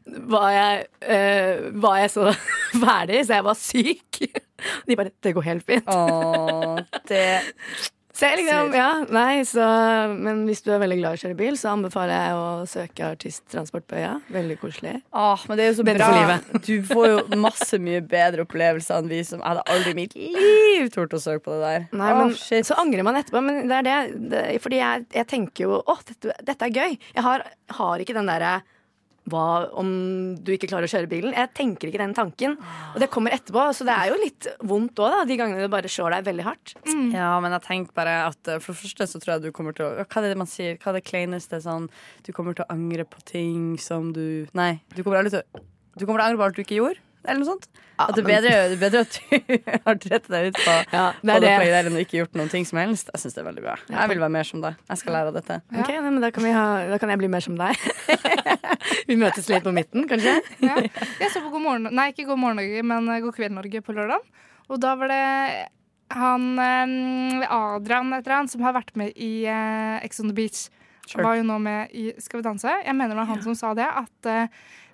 var 0.06 0.52
jeg, 0.52 0.86
eh, 1.02 1.66
var 1.84 1.98
jeg 2.04 2.14
så 2.14 2.30
ferdig, 2.84 3.26
så 3.28 3.40
jeg 3.40 3.48
var 3.50 3.60
syk. 3.60 4.22
De 4.88 4.96
bare 5.00 5.12
Det 5.24 5.36
går 5.36 5.50
helt 5.50 5.66
fint. 5.68 5.88
Åh, 5.88 6.80
det 7.10 7.26
Så 8.14 8.28
jeg 8.30 8.44
liksom, 8.44 8.76
ja, 8.78 8.90
nei, 9.10 9.42
så, 9.50 9.64
men 10.14 10.44
hvis 10.46 10.60
du 10.62 10.68
er 10.70 10.78
veldig 10.84 11.00
glad 11.00 11.16
i 11.16 11.18
å 11.18 11.22
kjøre 11.24 11.38
bil, 11.40 11.56
så 11.58 11.72
anbefaler 11.72 12.14
jeg 12.14 12.36
å 12.38 12.44
søke 12.70 13.08
artisttransport 13.08 13.88
på 13.90 13.98
øya. 13.98 14.12
Veldig 14.36 14.58
koselig. 14.62 14.94
Åh, 15.18 15.46
men 15.50 15.58
det 15.58 15.66
er 15.66 15.72
jo 15.72 15.78
så 15.80 15.86
Bedre 15.88 16.10
bra. 16.14 16.36
Du 16.62 16.76
får 16.92 17.08
jo 17.10 17.40
masse 17.42 17.80
mye 17.82 18.04
bedre 18.06 18.46
opplevelser 18.46 19.02
enn 19.02 19.10
vi 19.10 19.24
som 19.26 19.42
Jeg 19.42 19.48
hadde 19.48 19.66
aldri 19.74 19.96
i 19.96 19.98
mitt 19.98 20.14
liv 20.14 20.92
tort 20.94 21.18
å 21.18 21.22
søke 21.24 21.42
på 21.48 21.58
det 21.58 21.64
der. 21.66 21.88
Nei, 22.04 22.12
men 22.20 22.36
shit. 22.38 22.70
Så 22.70 22.78
angrer 22.78 23.08
man 23.08 23.18
etterpå. 23.18 23.42
Men 23.42 23.66
det 23.72 23.82
er 23.82 23.90
det, 23.90 23.98
det 24.30 24.44
fordi 24.62 24.84
jeg, 24.84 25.08
jeg 25.18 25.30
tenker 25.34 25.66
jo 25.66 25.82
åh, 25.82 26.06
dette, 26.12 26.38
dette 26.46 26.70
er 26.70 26.80
gøy. 26.84 27.00
Jeg 27.18 27.26
har, 27.26 27.48
har 27.80 28.06
ikke 28.06 28.18
den 28.20 28.30
derre 28.30 28.60
hva 29.32 29.70
om 29.80 29.90
du 30.36 30.52
ikke 30.52 30.68
klarer 30.68 30.88
å 30.88 30.92
kjøre 30.92 31.08
bilen? 31.12 31.36
Jeg 31.38 31.52
tenker 31.56 31.88
ikke 31.88 32.02
den 32.02 32.16
tanken. 32.18 32.58
Og 32.92 33.00
det 33.00 33.08
kommer 33.14 33.32
etterpå, 33.36 33.70
så 33.76 33.88
det 33.88 33.96
er 33.96 34.12
jo 34.12 34.18
litt 34.20 34.50
vondt 34.68 35.00
òg, 35.00 35.22
de 35.30 35.38
gangene 35.40 35.64
det 35.64 35.72
bare 35.72 35.92
slår 35.92 36.18
deg 36.18 36.28
veldig 36.28 36.48
hardt. 36.48 36.74
Ja, 37.16 37.30
men 37.44 37.56
jeg 37.56 37.64
tenker 37.68 37.96
bare 37.96 38.18
at 38.28 38.52
eh, 38.52 38.60
for 38.64 38.76
det 38.76 38.82
første 38.82 39.08
så 39.14 39.22
tror 39.24 39.36
jeg 39.36 39.46
du 39.46 39.56
kommer 39.56 39.76
til 39.78 39.88
å 39.88 40.04
Hva 40.04 40.20
er 40.22 40.34
det 40.34 40.40
man 40.42 40.50
sier? 40.50 40.76
Hva 40.82 40.92
er 40.92 41.00
det 41.00 41.06
kleineste 41.08 41.60
sånn 41.64 41.88
Du 42.26 42.32
kommer 42.36 42.56
til 42.58 42.66
å 42.66 42.72
angre 42.74 43.06
på 43.08 43.22
ting 43.30 43.78
som 43.82 44.12
du 44.16 44.50
Nei, 44.58 44.76
du 44.94 45.02
kommer 45.02 45.22
aldri 45.22 45.38
til 45.38 45.44
å 45.44 45.64
Du 45.96 46.06
kommer 46.06 46.20
til 46.20 46.26
å 46.26 46.28
angre 46.28 46.42
på 46.42 46.48
alt 46.48 46.60
du 46.60 46.64
ikke 46.66 46.80
gjorde? 46.82 47.02
Eller 47.24 47.40
noe 47.40 47.48
sånt? 47.48 47.68
Ja, 47.94 48.08
at 48.08 48.16
det 48.18 48.24
er 48.24 48.28
men- 48.28 48.36
bedre, 48.36 48.54
det 48.68 48.76
er 48.76 48.82
bedre 48.82 49.02
at 49.06 49.18
du 49.18 49.58
har 49.88 50.00
drept 50.02 50.30
deg 50.34 50.48
ut 50.50 50.58
på, 50.60 50.74
Ja, 50.92 51.04
det 51.22 51.36
er 51.36 51.44
det 51.46 51.52
der 51.74 51.90
enn 51.90 51.98
å 51.98 52.02
ikke 52.04 52.18
gjort 52.20 52.40
noen 52.40 52.50
ting 52.52 52.66
som 52.68 52.80
helst. 52.82 53.12
Jeg 53.14 53.22
syns 53.24 53.38
det 53.38 53.44
er 53.44 53.48
veldig 53.48 53.64
bra. 53.64 53.76
Jeg 53.94 54.12
vil 54.12 54.24
være 54.24 54.34
mer 54.36 54.50
som 54.50 54.64
deg. 54.66 54.80
Jeg 54.90 55.02
skal 55.04 55.16
lære 55.18 55.32
av 55.32 55.38
dette. 55.38 55.60
Ok, 55.72 55.92
nei, 55.94 56.02
men 56.10 56.20
da 56.26 56.32
kan, 56.36 56.44
vi 56.48 56.56
ha, 56.56 56.66
da 56.90 57.00
kan 57.02 57.14
jeg 57.14 57.22
bli 57.22 57.30
mer 57.32 57.46
som 57.46 57.60
deg. 57.60 57.86
vi 59.10 59.20
møtes 59.20 59.48
litt 59.52 59.64
på 59.64 59.76
midten, 59.76 60.08
kanskje? 60.10 60.36
Ja. 60.66 60.80
Jeg 60.82 61.32
så 61.32 61.44
på 61.46 61.54
God 61.54 61.64
morgen, 61.68 61.90
nei 61.96 62.10
ikke 62.12 62.28
God 62.32 62.42
morgen 62.44 62.60
Norge, 62.60 62.84
men 62.92 63.08
eh, 63.14 63.22
God 63.24 63.38
kveld 63.38 63.56
Norge 63.56 63.84
på 63.86 63.96
lørdag. 63.96 64.26
Og 64.72 64.82
da 64.84 64.94
var 65.00 65.12
det 65.12 65.24
han 66.14 66.44
Adrian 66.60 67.44
Adrian 67.50 68.14
eller 68.14 68.36
annet 68.38 68.52
som 68.54 68.62
har 68.66 68.76
vært 68.76 68.94
med 69.00 69.16
i 69.16 69.46
eh, 69.50 69.98
Ex 70.06 70.20
on 70.22 70.30
the 70.30 70.36
Beach. 70.38 70.68
Sure. 71.08 71.24
Var 71.26 71.40
jo 71.42 71.44
nå 71.48 71.58
med 71.60 71.92
i 71.92 72.10
Skal 72.24 72.40
vi 72.40 72.46
danse. 72.48 72.72
Jeg 72.86 72.96
mener 72.96 73.12
det 73.16 73.20
var 73.22 73.32
han 73.32 73.42
som 73.44 73.56
sa 73.60 73.74
det, 73.78 73.88
at 73.88 74.30
eh, 74.30 74.48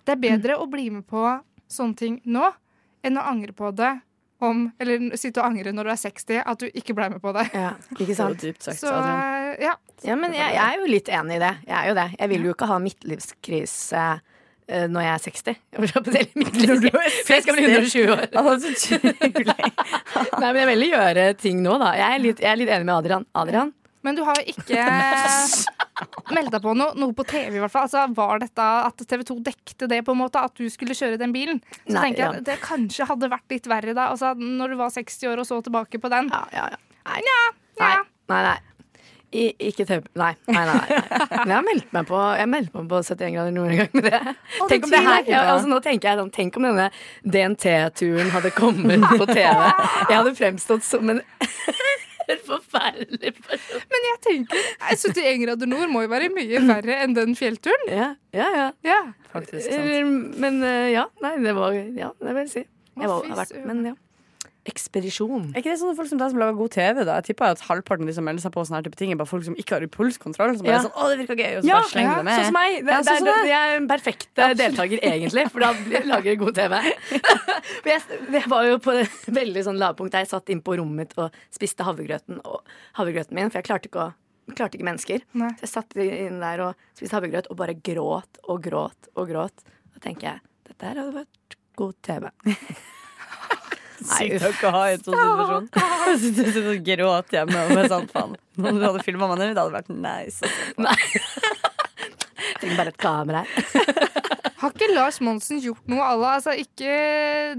det 0.08 0.16
er 0.16 0.22
bedre 0.24 0.56
å 0.58 0.66
bli 0.70 0.88
med 0.94 1.06
på 1.10 1.22
sånne 1.72 1.96
ting 2.00 2.22
nå 2.26 2.50
enn 3.06 3.20
å 3.20 3.26
angre 3.32 3.56
på 3.56 3.72
det 3.76 3.96
om 4.40 4.70
Eller 4.80 5.18
sitte 5.20 5.42
og 5.42 5.50
angre 5.50 5.74
når 5.76 5.90
du 5.90 5.92
er 5.92 6.00
60, 6.00 6.38
at 6.48 6.62
du 6.64 6.70
ikke 6.72 6.94
ble 6.96 7.10
med 7.12 7.20
på 7.20 7.34
det. 7.36 7.44
Ja, 7.52 7.74
ikke 7.98 8.16
sant? 8.16 8.40
dypt 8.40 8.64
sagt, 8.64 8.80
Så 8.80 8.88
eh, 8.88 9.66
ja. 9.66 9.74
Ja, 10.08 10.16
men 10.16 10.32
jeg, 10.32 10.54
jeg 10.56 10.64
er 10.64 10.78
jo 10.80 10.88
litt 10.88 11.10
enig 11.12 11.36
i 11.36 11.42
det. 11.44 11.50
Jeg 11.68 11.76
er 11.76 11.90
jo 11.90 11.96
det. 11.98 12.06
Jeg 12.16 12.32
vil 12.32 12.46
jo 12.48 12.54
ikke 12.56 12.70
ha 12.70 12.78
midtlivskrise 12.80 14.04
eh, 14.16 14.86
når 14.88 15.04
jeg 15.04 15.12
er 15.12 15.26
60. 15.26 15.60
Når 15.76 16.80
du 16.86 16.88
er 16.88 17.10
60? 17.10 17.26
For 17.28 17.36
jeg 17.36 17.44
skal 17.44 17.58
bli 17.58 17.66
120 17.68 18.14
år. 18.16 18.24
Altså. 18.40 19.00
Nei, 20.40 20.54
men 20.54 20.62
jeg 20.62 20.70
vil 20.72 20.88
gjøre 20.88 21.28
ting 21.44 21.60
nå, 21.66 21.76
da. 21.84 21.92
Jeg 22.00 22.08
er 22.08 22.24
litt, 22.30 22.40
jeg 22.46 22.52
er 22.54 22.62
litt 22.64 22.72
enig 22.78 22.88
med 22.88 22.96
Adrian. 22.96 23.28
Adrian? 23.44 23.76
Men 24.06 24.16
du 24.16 24.22
har 24.24 24.38
jo 24.40 24.54
ikke 24.54 24.84
meldt 26.36 26.54
deg 26.54 26.62
på 26.64 26.74
noe, 26.78 26.94
noe 27.00 27.16
på 27.18 27.26
TV, 27.28 27.58
i 27.58 27.64
hvert 27.64 27.74
fall. 27.74 27.88
Altså, 27.90 28.06
var 28.16 28.40
dette 28.44 28.68
at 28.88 29.04
TV 29.12 29.26
2 29.28 29.38
dekte 29.50 29.90
det, 29.92 30.00
på 30.08 30.16
en 30.16 30.22
måte, 30.22 30.40
at 30.40 30.56
du 30.56 30.70
skulle 30.72 30.96
kjøre 30.96 31.20
den 31.20 31.34
bilen? 31.36 31.60
Så 31.84 31.96
Nei, 31.98 32.06
tenker 32.08 32.24
jeg 32.24 32.40
ja. 32.40 32.46
det 32.52 32.58
kanskje 32.64 33.10
hadde 33.10 33.32
vært 33.34 33.52
litt 33.52 33.68
verre 33.72 33.96
da. 33.98 34.10
Altså, 34.14 34.32
når 34.40 34.76
du 34.76 34.80
var 34.80 34.96
60 34.96 35.32
år 35.34 35.44
og 35.44 35.50
så 35.50 35.60
tilbake 35.66 36.00
på 36.00 36.12
den. 36.14 36.32
Ja, 36.32 36.46
ja, 36.56 36.66
ja. 36.76 36.82
Nei, 37.10 37.22
Ja. 37.28 37.40
nei. 37.84 37.94
nei, 38.32 38.42
nei. 38.50 38.58
I, 39.30 39.44
ikke 39.62 39.86
TV 39.86 40.08
Nei. 40.18 40.32
nei, 40.50 40.62
nei, 40.66 40.74
nei. 40.74 41.18
Men 41.46 41.52
jeg 41.54 41.66
meldte 41.68 41.94
meg 41.94 42.08
på 42.10 42.18
Jeg 42.40 42.50
meldte 42.50 42.80
meg 42.80 42.88
på 42.90 43.02
71 43.06 43.36
grader 43.36 43.54
nord 43.54 43.70
en 43.70 43.78
gang 43.84 43.92
med 44.00 44.08
det. 44.08 44.22
Tenk 44.72 44.88
om 44.88 44.94
det 44.96 45.02
her 45.06 45.28
ja, 45.30 45.42
altså, 45.54 45.70
Nå 45.70 45.78
tenker 45.86 46.10
jeg 46.10 46.18
sånn 46.18 46.32
Tenk 46.34 46.58
om 46.58 46.66
denne 46.66 46.88
DNT-turen 47.36 48.32
hadde 48.34 48.50
kommet 48.58 49.06
på 49.06 49.28
TV. 49.30 49.68
Jeg 50.10 50.16
hadde 50.16 50.34
fremstått 50.40 50.88
som 50.88 51.14
en 51.14 51.22
forferdelig 52.46 53.34
person. 53.42 53.82
Men 53.92 54.06
jeg 54.10 54.20
tenker 54.28 54.68
71 54.92 55.40
grader 55.46 55.70
nord 55.72 55.90
må 55.94 56.04
jo 56.06 56.12
være 56.12 56.30
mye 56.34 56.62
verre 56.68 57.00
enn 57.04 57.16
den 57.18 57.36
fjellturen. 57.40 57.88
Ja, 57.90 58.10
ja, 58.36 58.50
ja. 58.56 58.68
Ja. 58.86 59.00
Faktisk 59.34 59.70
sant. 59.70 59.90
Eh, 59.90 60.06
Men 60.42 60.62
eh, 60.64 60.92
ja, 60.96 61.08
nei, 61.22 61.36
det 61.44 61.56
var 61.58 61.74
Ja, 61.74 62.12
det 62.20 62.36
vil 62.36 62.46
jeg 62.46 62.54
si. 62.54 62.66
Jeg 63.00 63.08
var, 63.10 63.24
har 63.30 63.42
vært, 63.44 63.58
men 63.66 63.86
ja. 63.92 63.96
Ekspedisjon. 64.70 65.50
Er 65.54 65.60
ikke 65.64 65.74
det 65.74 65.80
sånne 65.82 65.96
folk 65.98 66.10
som 66.12 66.20
deg 66.22 66.32
som 66.34 66.40
lager 66.42 66.58
god 66.60 66.72
TV? 66.76 67.02
da? 67.08 67.16
Jeg 67.20 67.28
tipper 67.32 67.54
at 67.56 67.64
halvparten 67.68 68.08
de 68.10 68.14
som 68.16 68.24
melder 68.28 68.44
seg 68.46 68.54
på 68.56 68.64
sånne 68.68 68.80
her 68.80 68.86
type 68.88 69.00
ting, 69.02 69.12
er 69.14 69.20
bare 69.20 69.30
folk 69.32 69.44
som 69.48 69.58
ikke 69.60 69.76
har 69.78 69.86
impulskontroll. 69.88 70.56
Som 70.60 70.66
bare 70.68 70.76
Ja. 70.76 70.80
er 70.80 70.86
sånn, 70.88 70.96
å, 70.96 71.10
det 71.10 71.18
virker 71.24 71.40
gøy, 71.42 71.58
og 71.58 71.64
så 71.64 71.68
Ja, 71.70 71.80
bare 71.80 71.90
slenger 71.92 72.10
ja, 72.12 72.16
det 72.20 72.26
med. 72.30 72.38
sånn 72.40 72.46
som 72.50 72.58
meg. 72.60 72.72
Det, 72.80 72.92
Ja, 72.94 73.02
det, 73.02 73.16
sånn 73.20 73.28
er, 73.34 73.40
det, 73.44 73.50
jeg 73.50 73.74
er 73.74 73.76
en 73.82 73.88
perfekt 73.90 74.44
eh, 74.46 74.54
deltaker, 74.64 75.04
egentlig, 75.12 75.46
for 75.52 75.60
da 75.66 75.74
lager 76.14 76.30
jeg 76.32 76.40
god 76.46 76.56
TV. 76.56 76.80
Jeg, 77.90 78.02
jeg 78.34 78.48
var 78.50 78.66
jo 78.68 78.78
på 78.84 78.94
veldig 79.34 79.62
sånn 79.66 79.78
lavpunkt 79.80 80.12
der 80.14 80.24
jeg 80.26 80.30
satt 80.32 80.50
inn 80.54 80.60
på 80.66 80.76
rommet 80.78 80.98
mitt 81.00 81.14
og 81.22 81.36
spiste 81.54 81.86
havregrøten, 81.86 82.40
og, 82.46 82.62
havregrøten 82.98 83.36
min, 83.38 83.50
for 83.52 83.60
jeg 83.62 83.68
klarte 83.70 83.90
ikke, 83.90 84.06
å, 84.10 84.54
klarte 84.58 84.78
ikke 84.78 84.88
mennesker. 84.88 85.24
Nei. 85.38 85.50
Så 85.60 85.66
jeg 85.68 85.72
satt 85.74 85.96
inn 86.04 86.40
der 86.42 86.64
og 86.66 86.76
spiste 86.98 87.16
havregrøt 87.18 87.50
og 87.54 87.58
bare 87.62 87.76
gråt 87.78 88.42
og 88.50 88.62
gråt 88.66 89.10
og 89.16 89.30
gråt. 89.32 89.66
Da 89.96 90.04
tenker 90.08 90.32
jeg 90.34 90.42
dette 90.70 90.86
her 90.92 91.02
hadde 91.02 91.16
vært 91.22 91.58
god 91.80 91.96
TV. 92.06 92.30
Sykt 94.00 94.42
nok 94.46 94.64
å 94.70 94.72
ha 94.76 94.84
en 94.94 95.04
sånn 95.04 95.18
situasjon. 95.20 95.70
Jeg 96.10 96.20
sitter 96.24 96.48
og 96.48 96.54
sitter 96.56 96.70
og 96.72 96.86
gråt 96.88 97.34
hjemme 97.36 97.64
Med 97.76 97.90
sånn, 97.92 98.08
faen. 98.14 98.36
Noen 98.60 98.80
du 98.80 98.86
hadde 98.88 99.04
filma 99.06 99.28
meg 99.32 99.42
nå, 99.42 99.50
det 99.52 99.60
hadde 99.62 99.76
vært 99.76 99.92
nice. 99.94 100.54
Altså. 100.80 101.70
trenger 102.60 102.78
bare 102.80 102.94
et 102.94 103.00
kamera 103.00 103.44
her. 103.46 104.08
Har 104.60 104.74
ikke 104.76 104.90
Lars 104.92 105.22
Monsen 105.24 105.62
gjort 105.64 105.86
noe 105.88 106.04
à 106.04 106.16
la 106.20 106.34
altså 106.36 106.52
Ikke 106.60 106.92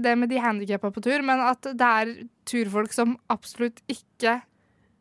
det 0.01 0.11
med 0.21 0.29
de 0.29 0.37
handikappa 0.41 0.91
på 0.93 1.01
tur, 1.01 1.23
men 1.25 1.41
at 1.41 1.65
det 1.73 1.87
er 2.03 2.11
turfolk 2.45 2.93
som 2.93 3.15
absolutt 3.33 3.81
ikke 3.89 4.35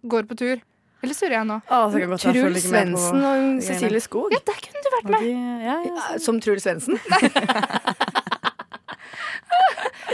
går 0.09 0.29
på 0.31 0.38
tur. 0.40 0.62
Eller 1.00 1.16
surrer 1.16 1.38
jeg 1.38 1.48
nå? 1.48 1.59
Jeg 1.64 2.18
Truls 2.20 2.64
Svendsen 2.68 3.22
og. 3.24 3.61
Cecilie 3.64 4.00
Skog. 4.05 4.33
Ja, 4.33 4.40
der 4.44 4.59
kunne 4.64 4.83
du 4.85 4.90
vært 4.96 5.12
med! 5.12 5.22
de- 5.24 5.64
Ja, 5.64 5.76
ja, 5.87 6.18
Som 6.20 6.40
Truls 6.44 6.64
Svendsen. 6.64 7.00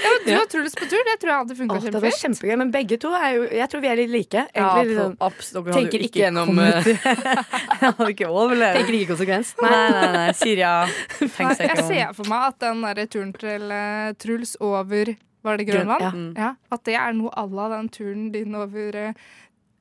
Ja, 0.03 0.11
men 0.13 0.27
du 0.27 0.33
og 0.41 0.49
Truls 0.53 0.75
på 0.77 0.87
tur, 0.91 1.03
det 1.09 1.15
tror 1.23 1.31
jeg 1.33 1.39
hadde 1.41 1.57
funka 1.59 1.79
kjempefint. 1.87 2.19
kjempegøy, 2.23 2.57
men 2.61 2.71
begge 2.75 2.99
to 3.01 3.11
er 3.17 3.31
jo 3.37 3.43
Jeg 3.57 3.69
tror 3.73 3.81
vi 3.85 3.89
er 3.89 3.97
litt 4.01 4.11
like. 4.13 4.35
Ja, 4.35 4.47
Egentlig, 4.53 4.77
på- 4.77 4.89
liksom, 4.91 5.17
absolutt. 5.29 5.65
Dere 5.67 5.75
hadde 5.75 5.83
tenker 5.83 5.99
jo 5.99 6.09
ikke 6.09 6.21
gjennom, 6.23 6.51
Jeg 7.17 7.95
hadde 7.97 8.09
ikke 8.15 8.29
overlevd. 8.31 8.77
tenker 8.81 8.99
ikke 8.99 9.11
konsekvens. 9.15 9.55
Nei, 9.63 9.71
nei, 9.97 10.13
nei. 10.17 10.27
Sier 10.41 10.63
ja. 10.63 10.75
Tenk 11.21 11.33
seg 11.57 11.65
jeg 11.67 11.71
ikke 11.71 11.83
om. 11.83 11.89
ser 11.93 12.13
for 12.21 12.31
meg 12.33 12.47
at 12.51 12.59
den 12.67 12.83
der 12.87 13.07
turen 13.17 13.33
til 13.37 13.63
uh, 13.73 14.13
Truls 14.23 14.57
over 14.61 15.15
Var 15.47 15.57
det 15.61 15.67
Grønland? 15.69 16.03
Grøn- 16.03 16.33
ja. 16.37 16.43
Ja, 16.49 16.55
At 16.75 16.85
det 16.89 16.95
er 16.99 17.13
noe 17.15 17.31
à 17.39 17.45
la 17.49 17.69
den 17.77 17.89
turen 17.95 18.31
din 18.35 18.55
over 18.59 18.97
eh, 18.97 19.13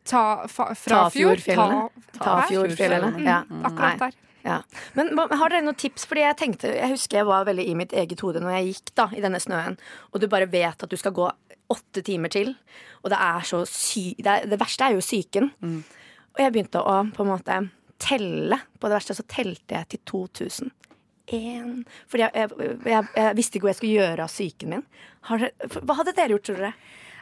ta, 0.05 0.45
fa, 0.47 0.67
Frafjord. 0.77 1.39
Tafjordfjellene. 1.41 1.89
Ta, 2.19 2.23
Tafjordfjellene. 2.41 3.09
Mm, 3.17 3.25
Ja. 3.25 3.39
Akkurat 3.65 3.99
der. 4.03 4.11
Ja. 4.45 4.59
Men 4.93 5.15
har 5.17 5.49
dere 5.49 5.63
noen 5.65 5.77
tips? 5.79 6.05
Fordi 6.05 6.21
jeg 6.21 6.37
tenkte, 6.37 6.69
jeg 6.77 6.91
husker 6.93 7.21
jeg 7.21 7.27
var 7.27 7.47
veldig 7.47 7.65
i 7.65 7.77
mitt 7.77 7.95
eget 7.97 8.21
hode 8.21 8.43
når 8.43 8.59
jeg 8.59 8.67
gikk 8.69 8.91
da, 9.01 9.07
i 9.17 9.23
denne 9.23 9.41
snøen, 9.41 9.77
og 10.11 10.21
du 10.21 10.29
bare 10.29 10.49
vet 10.51 10.85
at 10.85 10.91
du 10.91 10.97
skal 11.01 11.15
gå 11.17 11.25
åtte 11.73 12.03
timer 12.05 12.29
til, 12.29 12.53
og 13.01 13.09
det 13.09 13.17
er 13.25 13.45
så 13.49 13.63
sy... 13.65 14.11
Det, 14.19 14.29
er, 14.29 14.45
det 14.51 14.59
verste 14.61 14.85
er 14.85 14.93
jo 14.93 15.01
psyken. 15.01 15.49
Og 16.35 16.43
jeg 16.43 16.53
begynte 16.53 16.83
å 16.83 16.99
på 17.15 17.25
en 17.25 17.31
måte 17.31 17.59
telle. 18.01 18.59
På 18.77 18.89
det 18.89 18.99
verste 18.99 19.15
så 19.17 19.25
telte 19.29 19.77
jeg 19.77 19.89
til 19.93 20.03
2000. 20.11 20.73
En. 21.33 21.71
Fordi 22.11 22.27
jeg, 22.27 22.31
jeg, 22.37 22.75
jeg, 22.85 23.07
jeg 23.15 23.37
visste 23.39 23.57
ikke 23.57 23.65
hva 23.65 23.73
jeg 23.73 23.79
skulle 23.79 23.97
gjøre 23.97 24.27
av 24.27 24.33
psyken 24.33 24.75
min. 24.75 24.83
Har 25.29 25.47
hva 25.79 25.97
hadde 25.97 26.13
dere 26.13 26.35
gjort, 26.35 26.45
tror 26.45 26.61
dere? 26.61 26.73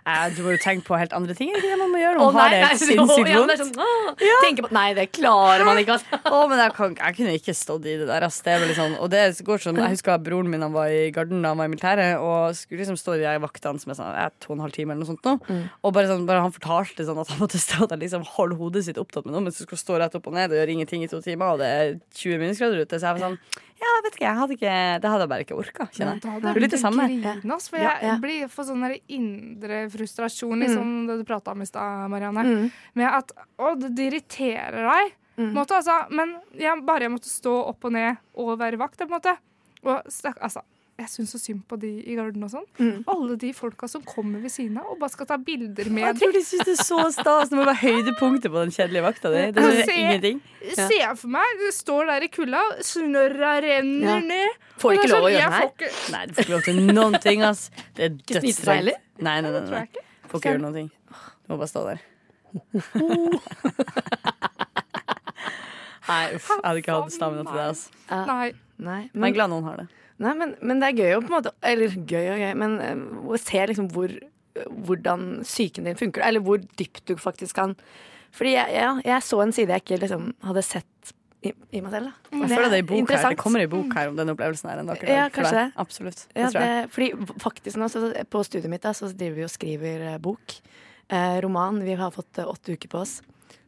Eh, 0.05 0.23
Du 0.35 0.41
må 0.43 0.51
jo 0.51 0.59
tenke 0.59 0.83
på 0.87 0.97
helt 0.99 1.13
andre 1.15 1.33
ting. 1.37 1.49
Er 1.49 1.55
det 1.57 1.63
ikke 1.63 1.71
det 1.73 1.79
man 1.79 1.91
må 1.93 1.99
gjøre? 2.01 2.17
Man 2.19 2.35
har 2.35 2.49
det 2.51 2.59
nei, 2.59 2.69
helt 2.73 2.81
sinnssykt 2.89 3.29
ja, 3.29 3.33
det 3.33 3.37
vondt. 3.39 3.53
Ja, 3.53 3.63
sånn, 3.63 4.33
åh, 4.33 4.41
tenker 4.43 4.65
på, 4.67 4.71
nei, 4.75 4.85
det 4.97 5.05
klarer 5.15 5.63
man 5.67 5.79
ikke. 5.79 5.95
Altså. 5.95 6.19
Å, 6.27 6.41
men 6.51 6.59
jeg, 6.59 6.73
kan, 6.75 6.95
jeg 6.99 7.17
kunne 7.19 7.35
ikke 7.39 7.55
stått 7.55 7.87
i 7.87 7.95
det 8.01 8.07
der. 8.09 8.25
ass. 8.27 8.41
Det 8.43 8.57
sånn, 8.75 8.97
og 8.99 9.09
det 9.13 9.21
går 9.47 9.63
sånn, 9.63 9.79
Jeg 9.79 9.95
husker 9.95 10.15
at 10.17 10.25
broren 10.25 10.49
min 10.51 10.61
han 10.65 10.73
var 10.75 10.91
i 10.91 11.07
Garden 11.15 11.41
da 11.45 11.53
han 11.53 11.61
var 11.61 11.69
i 11.69 11.73
militæret, 11.73 12.19
og 12.19 12.51
skulle 12.59 12.83
liksom 12.83 12.99
stå 12.99 13.15
i 13.15 13.23
de 13.23 13.33
vaktene 13.45 13.79
som 13.79 13.93
er 13.95 13.99
sånn, 14.01 14.11
eh, 14.25 14.29
to 14.43 14.51
og 14.51 14.57
en 14.59 14.65
halv 14.67 14.75
time 14.75 14.91
eller 14.93 15.05
noe 15.05 15.11
sånt. 15.13 15.23
nå. 15.23 15.61
Og 15.83 15.95
bare 15.95 16.11
sånn, 16.11 16.27
bare 16.27 16.43
han 16.43 16.51
fortalte 16.55 17.07
sånn 17.07 17.21
at 17.23 17.31
han 17.31 17.39
måtte 17.39 17.61
stå 17.63 17.87
der 17.93 18.01
liksom 18.03 18.27
holde 18.35 18.59
hodet 18.59 18.83
sitt 18.89 18.99
opptatt 18.99 19.25
med 19.25 19.37
noe, 19.37 19.45
mens 19.47 19.57
du 19.61 19.63
skal 19.67 19.79
stå 19.79 19.99
rett 20.03 20.15
opp 20.19 20.27
og 20.27 20.35
ned 20.35 20.51
og 20.51 20.59
gjøre 20.59 20.75
ingenting 20.75 21.03
i 21.07 21.11
to 21.11 21.21
timer, 21.23 21.55
og 21.55 21.63
det 21.63 21.69
er 21.71 21.95
20 22.19 22.43
minusgrader 22.43 22.83
ute. 22.83 22.99
Så 22.99 23.07
jeg 23.07 23.19
var 23.21 23.29
sånn 23.29 23.39
Ja, 23.83 23.93
vet 24.05 24.15
ikke, 24.15 24.25
jeg 24.25 24.39
hadde 24.39 24.55
ikke, 24.55 24.75
det 25.03 25.09
hadde 25.11 25.25
jeg 25.25 25.31
bare 25.33 25.45
ikke 25.45 25.57
orka, 25.59 25.87
kjenner 25.91 26.19
jeg. 26.19 26.41
Det 26.43 26.51
er 26.51 26.61
litt 26.63 26.75
det 26.75 26.79
samme. 26.79 27.07
grine, 27.09 27.57
for 27.69 27.81
jeg 27.81 28.07
ja. 28.07 28.13
blir 28.21 28.51
for 28.51 28.67
sånn 28.67 28.85
indre 29.11 29.81
frustrasjon, 29.91 30.63
liksom 30.63 30.93
det 31.09 31.19
du 31.19 31.25
prata 31.27 31.55
om 31.55 31.63
i 31.65 31.67
stad, 31.67 32.05
Marianne. 32.13 32.45
Mm. 32.47 32.69
Med 33.01 33.09
at 33.09 33.33
å, 33.57 33.73
det 33.79 33.91
det 33.97 34.09
irriterer 34.11 34.87
deg. 34.87 35.17
Mm. 35.35 35.49
Måte, 35.55 35.79
altså, 35.79 35.97
men 36.13 36.35
jeg, 36.59 36.83
bare 36.85 37.07
jeg 37.07 37.15
måtte 37.15 37.31
stå 37.31 37.55
opp 37.71 37.89
og 37.89 37.95
ned 37.95 38.21
og 38.39 38.53
være 38.61 38.79
vakt, 38.81 39.01
på 39.01 39.09
en 39.09 39.15
måte. 39.15 39.35
Og 39.83 40.13
stakk, 40.13 40.39
altså, 40.45 40.63
jeg 40.99 41.07
syns 41.09 41.31
så 41.33 41.39
synd 41.41 41.63
på 41.67 41.73
de 41.81 41.89
i 42.05 42.13
Garden 42.15 42.43
og 42.45 42.51
sånn. 42.53 42.65
Mm. 42.77 42.99
Alle 43.09 43.33
de 43.41 43.49
folka 43.57 43.87
som 43.89 44.03
kommer 44.05 44.37
ved 44.43 44.51
siden 44.53 44.77
av 44.77 44.85
og 44.93 44.99
bare 45.01 45.09
skal 45.09 45.25
ta 45.25 45.37
bilder 45.41 45.89
med 45.89 46.03
Jeg 46.05 46.15
tror 46.21 46.31
de 46.35 46.41
syns 46.45 46.65
det 46.69 46.75
er 46.75 46.83
så 46.85 46.99
stas. 47.15 47.49
Det 47.49 47.57
må 47.57 47.63
være 47.65 47.81
høydepunktet 47.81 48.51
på 48.53 48.59
den 48.61 48.69
kjedelige 48.75 49.01
vakta 49.07 49.31
di. 49.33 49.41
Det 49.55 49.63
er 49.63 49.81
Se. 49.89 49.95
ingenting. 49.97 50.37
Se 50.77 50.99
for 51.17 51.27
meg, 51.33 51.49
du 51.59 51.65
står 51.73 52.05
der 52.11 52.21
i 52.27 52.29
kulda, 52.29 52.61
snørra 52.85 53.55
renner 53.65 54.07
Ja. 54.13 54.19
ned. 54.19 54.49
Får 54.77 54.93
ikke 54.99 55.09
lov 55.09 55.23
å 55.23 55.25
sånn, 55.25 55.33
gjøre 55.33 55.49
det 55.49 55.57
her. 55.57 55.67
ikke- 55.73 55.93
Nei, 56.13 56.23
du 56.25 56.31
får 56.33 56.41
ikke 56.43 56.53
lov 56.55 56.63
til 56.69 56.75
noen 56.93 57.13
ting, 57.21 57.41
ass. 57.43 57.71
Det 57.95 58.03
er 58.05 58.09
dødsdeilig. 58.39 58.93
Nei, 59.19 59.41
Nei, 59.41 59.43
nei, 59.49 59.51
nei, 59.59 59.69
nei. 59.69 59.87
Får 60.29 60.37
ikke 60.39 60.49
gjøre 60.53 60.61
noen 60.61 60.73
ting. 60.73 60.89
Du 61.47 61.53
må 61.53 61.57
bare 61.57 61.67
stå 61.73 61.83
der. 61.89 61.99
Nei, 66.03 66.33
uff. 66.35 66.49
Jeg 66.51 66.59
hadde 66.65 66.79
ikke 66.83 66.95
hatt 66.97 67.13
stamina 67.15 67.43
til 67.47 67.55
det. 67.55 67.67
ass. 67.71 67.83
Nei. 68.11 68.49
Nei, 68.77 68.77
Men 68.77 68.99
jeg 68.99 69.09
er 69.13 69.19
men, 69.23 69.33
glad 69.37 69.49
noen 69.53 69.63
har 69.69 69.75
det. 69.77 69.85
Nei 70.23 70.35
men, 70.39 70.53
men 70.61 70.81
det 70.81 70.91
er 70.91 71.01
gøy 71.01 71.17
å 71.17 71.23
på 71.23 71.31
en 71.31 71.35
måte 71.37 71.51
Eller 71.65 71.93
gøy 71.93 72.29
og 72.33 72.39
gøy, 72.41 72.53
men 72.59 72.77
eh, 72.83 73.03
å 73.27 73.39
se 73.41 73.65
liksom 73.71 73.89
hvor 73.93 74.13
hvordan 74.53 75.41
psyken 75.43 75.87
din 75.87 75.97
funker, 75.97 76.21
eller 76.25 76.43
hvor 76.45 76.61
dypt 76.77 77.07
du 77.09 77.15
faktisk 77.17 77.57
kan 77.57 77.75
Fordi 78.33 78.53
jeg, 78.53 78.73
ja, 78.75 78.95
jeg 79.05 79.25
så 79.25 79.41
en 79.43 79.53
side 79.53 79.73
jeg 79.73 79.85
ikke 79.85 79.99
liksom 80.03 80.31
hadde 80.45 80.63
sett 80.65 81.13
i, 81.43 81.51
i 81.75 81.81
meg 81.83 81.91
selv. 81.91 82.07
Da. 82.07 82.37
Jeg 82.39 82.49
føler 82.53 82.71
det 82.71 82.77
er 82.77 82.83
i 82.83 82.87
bok 82.87 83.11
her. 83.11 83.25
Det 83.33 83.39
kommer 83.41 83.63
ei 83.63 83.69
bok 83.69 83.91
her 83.97 84.09
om 84.09 84.15
den 84.17 84.31
opplevelsen 84.31 84.69
her 84.71 84.79
en 84.81 84.89
dag. 84.89 85.03
Ja, 85.11 85.25
kanskje 85.33 85.57
det. 85.57 85.65
Absolutt. 85.83 86.23
Det 86.31 86.45
Ja, 86.45 86.51
det, 86.55 86.69
fordi 86.95 87.35
faktisk 87.43 87.81
nå, 87.81 87.89
så, 87.91 88.09
på 88.31 88.43
studiet 88.47 88.71
mitt 88.71 88.85
da, 88.85 88.93
så 88.95 89.11
driver 89.11 89.41
vi 89.41 89.45
og 89.45 89.51
skriver 89.51 90.07
eh, 90.13 90.17
bok. 90.23 90.55
Eh, 91.11 91.37
roman. 91.43 91.83
Vi 91.83 91.97
har 91.99 92.15
fått 92.15 92.39
eh, 92.39 92.47
åtte 92.47 92.77
uker 92.77 92.93
på 92.95 93.03
oss. 93.03 93.17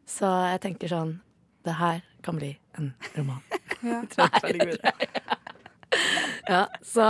Så 0.07 0.29
jeg 0.53 0.61
tenker 0.63 0.91
sånn 0.91 1.17
Det 1.65 1.75
her 1.75 2.03
kan 2.25 2.39
bli 2.39 2.55
en 2.79 2.93
roman. 3.17 3.43
Ja. 3.85 3.99
Jeg 4.01 5.43
Ja, 6.49 6.67
så 6.83 7.05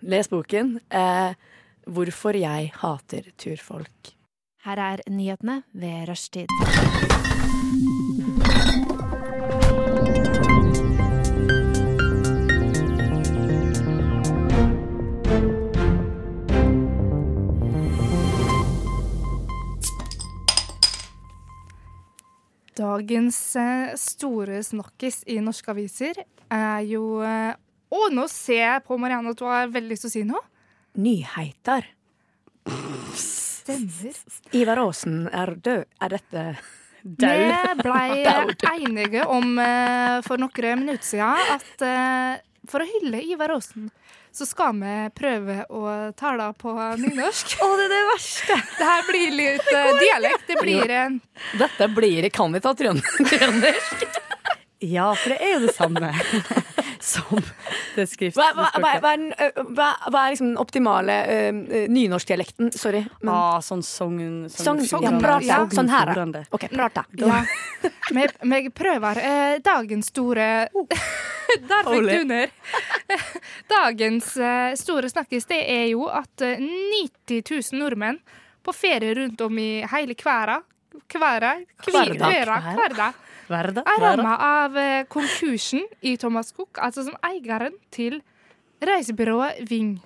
les 0.00 0.28
boken. 0.28 0.78
Eh, 0.90 1.34
'Hvorfor 1.88 2.36
jeg 2.36 2.72
hater 2.74 3.32
turfolk'. 3.38 4.14
Her 4.64 4.78
er 4.78 5.00
nyhetene 5.08 5.62
ved 5.72 6.08
rushtid. 6.08 6.46
Dagens 22.78 23.56
eh, 23.56 23.94
store 23.98 24.60
snakkis 24.62 25.24
i 25.26 25.40
norske 25.42 25.72
aviser 25.72 26.20
er 26.52 26.84
jo 26.86 27.18
eh, 27.26 27.56
Å, 27.88 28.08
nå 28.12 28.24
ser 28.28 28.60
jeg 28.62 28.84
på 28.84 28.98
Marianne 29.00 29.32
at 29.32 29.40
du 29.40 29.46
har 29.48 29.70
veldig 29.72 29.94
lyst 29.94 30.04
til 30.04 30.10
å 30.10 30.14
si 30.16 30.24
noe. 30.28 30.42
Nyheter. 30.98 31.86
Stemmer. 33.16 34.18
Ivar 34.56 34.82
Aasen 34.82 35.22
er 35.32 35.54
død. 35.56 35.86
Er 36.04 36.12
dette 36.16 36.44
Vi 37.02 37.30
blei 37.80 38.24
enige 38.74 39.24
om 39.30 39.56
eh, 39.62 40.18
for 40.26 40.40
noen 40.40 40.82
minutter 40.82 41.06
siden 41.06 41.54
at 41.54 41.84
eh, 41.86 42.44
for 42.68 42.84
å 42.84 42.88
hylle 42.88 43.22
Ivar 43.24 43.54
Aasen, 43.54 43.88
så 44.34 44.44
skal 44.46 44.74
vi 44.76 44.94
prøve 45.16 45.62
å 45.72 45.82
tale 46.18 46.50
på 46.60 46.74
nynorsk. 47.00 47.54
Å, 47.64 47.68
det 47.80 47.86
er 47.86 47.94
det 47.94 48.02
verste! 48.10 48.58
Det 48.76 48.88
her 48.90 49.06
blir 49.08 49.36
litt 49.38 49.70
det 49.72 49.84
dialekt. 50.02 50.44
Det 50.50 50.58
blir 50.60 50.92
en 50.98 51.20
Dette 51.58 51.88
blir 51.96 52.28
Kan 52.34 52.52
vi 52.52 52.60
ta 52.60 52.74
trøndersk? 52.78 54.04
Ja, 54.84 55.08
for 55.16 55.32
det 55.32 55.40
er 55.42 55.56
jo 55.56 55.64
det 55.64 55.74
samme 55.74 56.12
som 57.04 57.40
det 57.96 58.06
skrift. 58.10 58.36
Hva, 58.38 58.50
hva, 58.56 58.68
hva, 58.78 59.88
hva, 60.08 60.22
er 60.24 60.34
liksom 60.34 60.50
den 60.52 60.58
optimale 60.60 61.16
uh, 61.28 61.62
nynorskdialekten? 61.92 62.72
Sorry. 62.76 63.04
Men, 63.20 63.32
Ah, 63.34 63.58
sånn 63.64 63.82
sogn... 63.86 64.46
Sånn- 64.52 64.82
sånn, 64.86 65.02
ja, 65.04 65.12
Fjordane. 65.14 65.44
ja. 65.46 65.60
Sånn 65.72 65.90
her. 65.92 66.12
OK, 66.50 66.68
prata. 66.72 67.04
Ja. 67.18 67.42
Vi 68.48 68.70
prøver. 68.74 69.20
Eh, 69.22 69.58
dagens 69.64 70.10
store 70.12 70.48
Der 71.68 71.86
fikk 71.88 72.08
du 72.08 72.24
ned. 72.28 72.50
Dagens 73.70 74.34
eh, 74.36 74.74
store 74.76 75.08
snakkis 75.08 75.46
det 75.48 75.62
er 75.64 75.86
jo 75.92 76.08
at 76.12 76.44
eh, 76.44 76.60
90 76.60 77.40
000 77.72 77.80
nordmenn 77.80 78.18
på 78.64 78.74
ferie 78.76 79.14
rundt 79.16 79.40
om 79.40 79.58
i 79.58 79.70
hele 79.92 80.16
kværa 80.18 80.60
Kværa? 81.08 81.54
Kværa? 81.84 82.58
Kværa. 82.74 83.12
Verda? 83.50 83.82
Er 83.88 84.00
ramma 84.04 84.34
av 84.64 84.76
eh, 84.76 85.04
konkursen 85.10 85.86
i 86.02 86.16
Thomas 86.20 86.52
Cook, 86.52 86.78
altså 86.78 87.04
som 87.08 87.16
eieren 87.26 87.74
til 87.94 88.20
reisebyrået 88.84 89.64
Ving. 89.68 89.96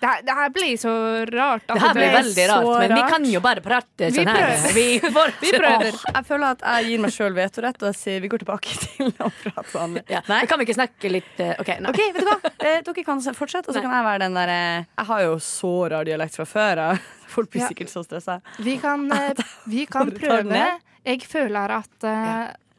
Det, 0.00 0.08
her- 0.10 0.22
det 0.26 0.34
her 0.36 0.48
blir 0.52 0.76
så 0.76 0.90
rart. 1.32 1.62
Det 1.70 1.80
her 1.80 1.94
blir 1.96 2.10
veldig 2.12 2.44
rart, 2.50 2.66
men 2.82 2.92
vi 2.98 3.02
kan 3.12 3.24
jo 3.30 3.40
bare 3.40 3.62
prate 3.64 4.08
Vi 4.10 4.18
sånn 4.18 4.28
her. 4.28 4.40
prøver. 4.42 4.74
Vi, 4.74 4.84
Vi 5.46 5.52
prøver. 5.54 5.96
Jeg 6.10 6.24
føler 6.28 6.46
at 6.50 6.64
jeg 6.66 6.88
gir 6.90 7.00
meg 7.04 7.14
sjøl 7.14 7.36
vetorett, 7.38 7.78
og 7.80 7.88
jeg 7.88 7.96
sier 8.00 8.20
vi 8.20 8.28
går 8.34 8.42
tilbake 8.42 8.74
til 8.84 9.12
å 9.24 9.30
prate 9.38 9.64
sånn. 9.72 9.94
Ja. 10.10 10.20
Nei. 10.28 10.42
kan 10.50 10.60
vi 10.60 10.66
ikke 10.68 10.76
snakke 10.76 11.12
litt 11.14 11.40
eh, 11.40 11.54
OK, 11.62 11.70
nei. 11.80 11.94
okay 11.94 12.10
vet 12.18 12.20
du 12.26 12.28
hva? 12.28 12.52
Eh, 12.58 12.80
dere 12.84 13.04
kan 13.06 13.22
fortsette, 13.38 13.70
og 13.70 13.78
så 13.78 13.80
kan 13.86 13.94
jeg 13.96 14.06
være 14.10 14.24
den 14.26 14.36
der 14.42 14.52
eh, 14.58 14.84
Jeg 14.98 15.08
har 15.14 15.24
jo 15.24 15.38
så 15.46 15.72
rar 15.94 16.10
dialekt 16.10 16.36
fra 16.42 16.48
før. 16.52 16.84
Folk 17.34 17.50
blir 17.54 17.64
Ja. 17.64 17.70
sikkert 17.72 17.94
så 17.94 18.04
stressa. 18.04 18.40
Vi 18.60 18.76
kan, 18.82 19.06
eh, 19.14 19.32
vi 19.70 19.86
kan 19.88 20.10
prøve. 20.12 20.66
Jeg 21.04 21.24
føler 21.28 21.74
at 21.76 22.06
ja. 22.06 22.34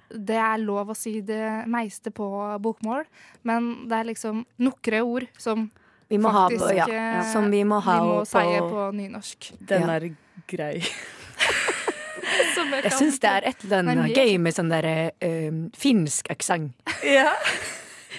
det 0.10 0.38
er 0.42 0.62
lov 0.64 0.94
å 0.94 0.98
si 0.98 1.20
det 1.26 1.66
meiste 1.72 2.12
på 2.16 2.28
bokmål, 2.62 3.06
men 3.46 3.88
det 3.90 4.00
er 4.00 4.10
liksom 4.12 4.46
nokre 4.66 5.04
ord 5.06 5.28
som 5.38 5.68
Vi 6.10 6.20
må 6.22 6.30
ha 6.34 6.48
på, 6.50 6.60
faktisk 6.62 6.78
ja. 6.78 6.88
eh, 7.20 7.22
Som 7.32 7.50
vi 7.54 7.64
må 7.66 7.80
ha 7.86 8.00
vi 8.02 8.10
må 8.10 8.18
på 8.22 8.26
si 8.30 8.60
på 8.70 8.88
nynorsk. 8.98 9.52
Den 9.60 9.90
er 9.90 10.10
grei. 10.50 10.80
Som 12.56 12.74
Jeg 12.74 12.92
syns 12.98 13.20
det 13.22 13.30
er 13.30 13.46
et 13.52 13.64
eller 13.68 13.84
annet 13.84 14.18
gøy 14.18 14.38
med 14.42 14.56
sånn 14.56 14.72
derre 14.72 15.12
eh, 15.24 15.54
finsk 15.78 16.32
aksent. 16.34 16.74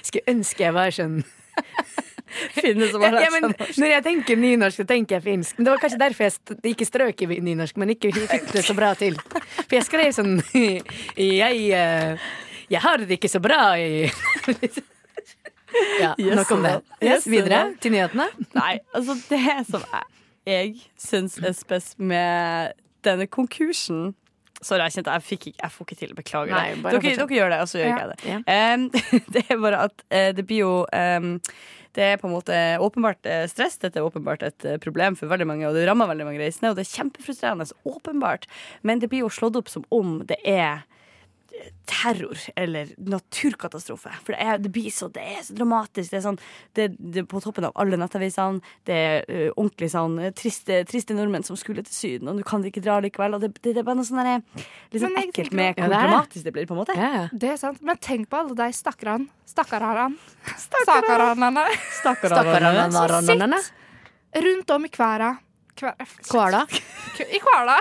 Skulle 0.07 0.37
ønske 0.37 0.63
jeg 0.63 0.75
var 0.77 0.95
sånn 0.95 1.21
Finnes 2.61 2.91
som 2.91 3.03
har 3.05 3.13
ja, 3.15 3.21
lært 3.21 3.35
men, 3.35 3.47
seg 3.51 3.61
norsk. 3.61 3.79
Når 3.83 3.93
jeg 3.93 4.05
tenker 4.07 4.41
nynorsk, 4.41 4.81
så 4.83 4.87
tenker 4.89 5.17
jeg 5.19 5.25
finsk. 5.27 5.59
Men 5.59 5.69
Det 5.69 5.75
var 5.75 5.83
kanskje 5.85 6.01
derfor 6.03 6.27
jeg 6.27 6.73
ikke 6.73 6.89
strøk 6.89 7.23
i 7.23 7.41
nynorsk, 7.51 7.79
men 7.83 7.95
ikke 7.95 8.13
fikk 8.17 8.51
det 8.55 8.65
så 8.67 8.77
bra 8.77 8.91
til. 8.99 9.17
For 9.63 9.77
jeg 9.79 9.87
skrev 9.87 10.11
sånn 10.17 10.35
Jeg, 10.57 11.63
eh, 11.77 12.29
jeg 12.73 12.83
har 12.83 12.99
det 13.03 13.19
ikke 13.19 13.31
så 13.31 13.41
bra 13.43 13.63
i 13.79 14.07
Ja, 16.01 16.15
Yes, 16.19 16.37
nok 16.39 16.51
om 16.55 16.63
det. 16.63 16.77
yes, 17.05 17.27
videre 17.29 17.75
til 17.83 17.93
nyhetene. 17.93 18.29
Nei, 18.57 18.79
altså 18.97 19.17
det 19.29 19.41
som 19.69 19.83
jeg, 20.47 20.77
syns 20.97 21.37
er 21.43 21.53
spes 21.59 21.91
med 21.99 22.73
denne 23.05 23.27
konkursen 23.27 24.15
Sorry, 24.65 24.87
jeg 24.87 24.95
kjente 24.97 25.13
jeg 25.13 25.23
fikk 25.27 25.47
ikke 25.51 25.61
Jeg 25.61 25.73
får 25.75 25.85
ikke 25.87 25.97
til. 26.01 26.13
Beklager 26.17 26.55
Nei. 26.55 26.69
Dere, 26.81 27.01
dere 27.03 27.27
gjør 27.37 27.51
det, 27.53 27.59
og 27.61 27.69
så 27.69 27.79
gjør 27.83 27.91
Ja. 27.91 27.97
jeg 27.99 28.09
det. 28.09 28.19
Ja. 28.31 28.39
Em, 28.75 28.87
det 29.35 29.43
er 29.51 29.59
bare 29.61 29.83
at 29.85 30.05
uh, 30.09 30.31
det 30.37 30.47
blir 30.49 30.63
jo 30.63 30.71
em, 30.97 31.35
Det 31.97 32.05
er 32.05 32.19
på 32.21 32.29
en 32.29 32.35
måte 32.37 32.57
åpenbart 32.83 33.27
eh, 33.29 33.47
stress. 33.49 33.79
Dette 33.81 34.01
er 34.01 34.07
åpenbart 34.07 34.45
et 34.45 34.67
eh, 34.69 34.81
problem 34.83 35.17
for 35.17 35.33
veldig 35.33 35.49
mange, 35.49 35.69
og 35.69 35.77
det 35.77 35.87
rammer 35.89 36.11
veldig 36.11 36.29
mange 36.29 36.43
reisende. 36.43 36.73
Og 36.73 36.79
det 36.79 36.85
er 36.85 36.93
kjempefrustrerende, 36.93 37.69
åpenbart. 37.89 38.45
Men 38.87 39.01
det 39.01 39.09
blir 39.13 39.25
jo 39.25 39.33
slått 39.33 39.57
opp 39.61 39.73
som 39.73 39.87
om 39.95 40.21
det 40.29 40.39
er 40.45 40.85
terror 41.87 42.39
eller 42.57 42.91
naturkatastrofe. 42.99 44.11
For 44.25 44.35
det, 44.35 44.41
er, 44.43 44.59
det 44.63 44.73
blir 44.75 44.91
så, 44.95 45.09
det 45.13 45.23
er 45.23 45.43
så 45.47 45.55
dramatisk. 45.57 46.11
Det 46.11 46.19
er, 46.19 46.25
sånn, 46.25 46.39
det, 46.77 46.89
det 46.99 47.23
er 47.23 47.29
på 47.31 47.41
toppen 47.45 47.69
av 47.69 47.77
alle 47.81 47.99
nettavisene. 48.01 48.63
Det 48.87 48.97
er 48.97 49.31
uh, 49.31 49.47
ordentlig 49.55 49.91
sånn 49.95 50.19
triste, 50.37 50.83
triste 50.91 51.17
nordmenn 51.17 51.47
som 51.47 51.59
skulle 51.61 51.85
til 51.87 51.97
Syden, 51.97 52.33
og 52.33 52.41
du 52.41 52.47
kan 52.47 52.65
ikke 52.67 52.83
dra 52.85 52.99
likevel. 53.05 53.39
Og 53.39 53.45
det, 53.45 53.53
det, 53.61 53.77
det 53.77 53.83
er 53.83 53.87
bare 53.87 54.01
noe 54.01 54.09
sånn 54.09 54.23
der, 54.23 54.43
litt 54.93 55.03
sånn 55.03 55.17
jeg 55.17 55.31
ekkelt 55.31 55.57
med 55.57 55.73
Ja, 55.73 55.79
hvor 55.79 55.95
det 55.95 56.03
er 56.03 56.11
dramatisk 56.11 56.49
det 56.49 56.55
blir, 56.57 56.69
på 56.69 56.77
en 56.77 56.83
måte. 56.83 56.99
Ja, 56.99 57.11
ja. 57.21 57.25
Det 57.33 57.55
er 57.55 57.63
sant. 57.63 57.83
Men 57.87 58.03
tenk 58.03 58.31
på 58.33 58.43
alle 58.43 58.59
de 58.59 58.69
stakkarene. 58.77 59.31
Stakkarene. 59.47 60.21
Som 60.57 60.87
sitter 60.87 61.27
Rundt 64.37 64.71
om 64.71 64.85
i 64.85 64.89
kværa. 64.93 65.37
Kvala. 65.77 66.63
I 67.21 67.39
Kvala. 67.43 67.77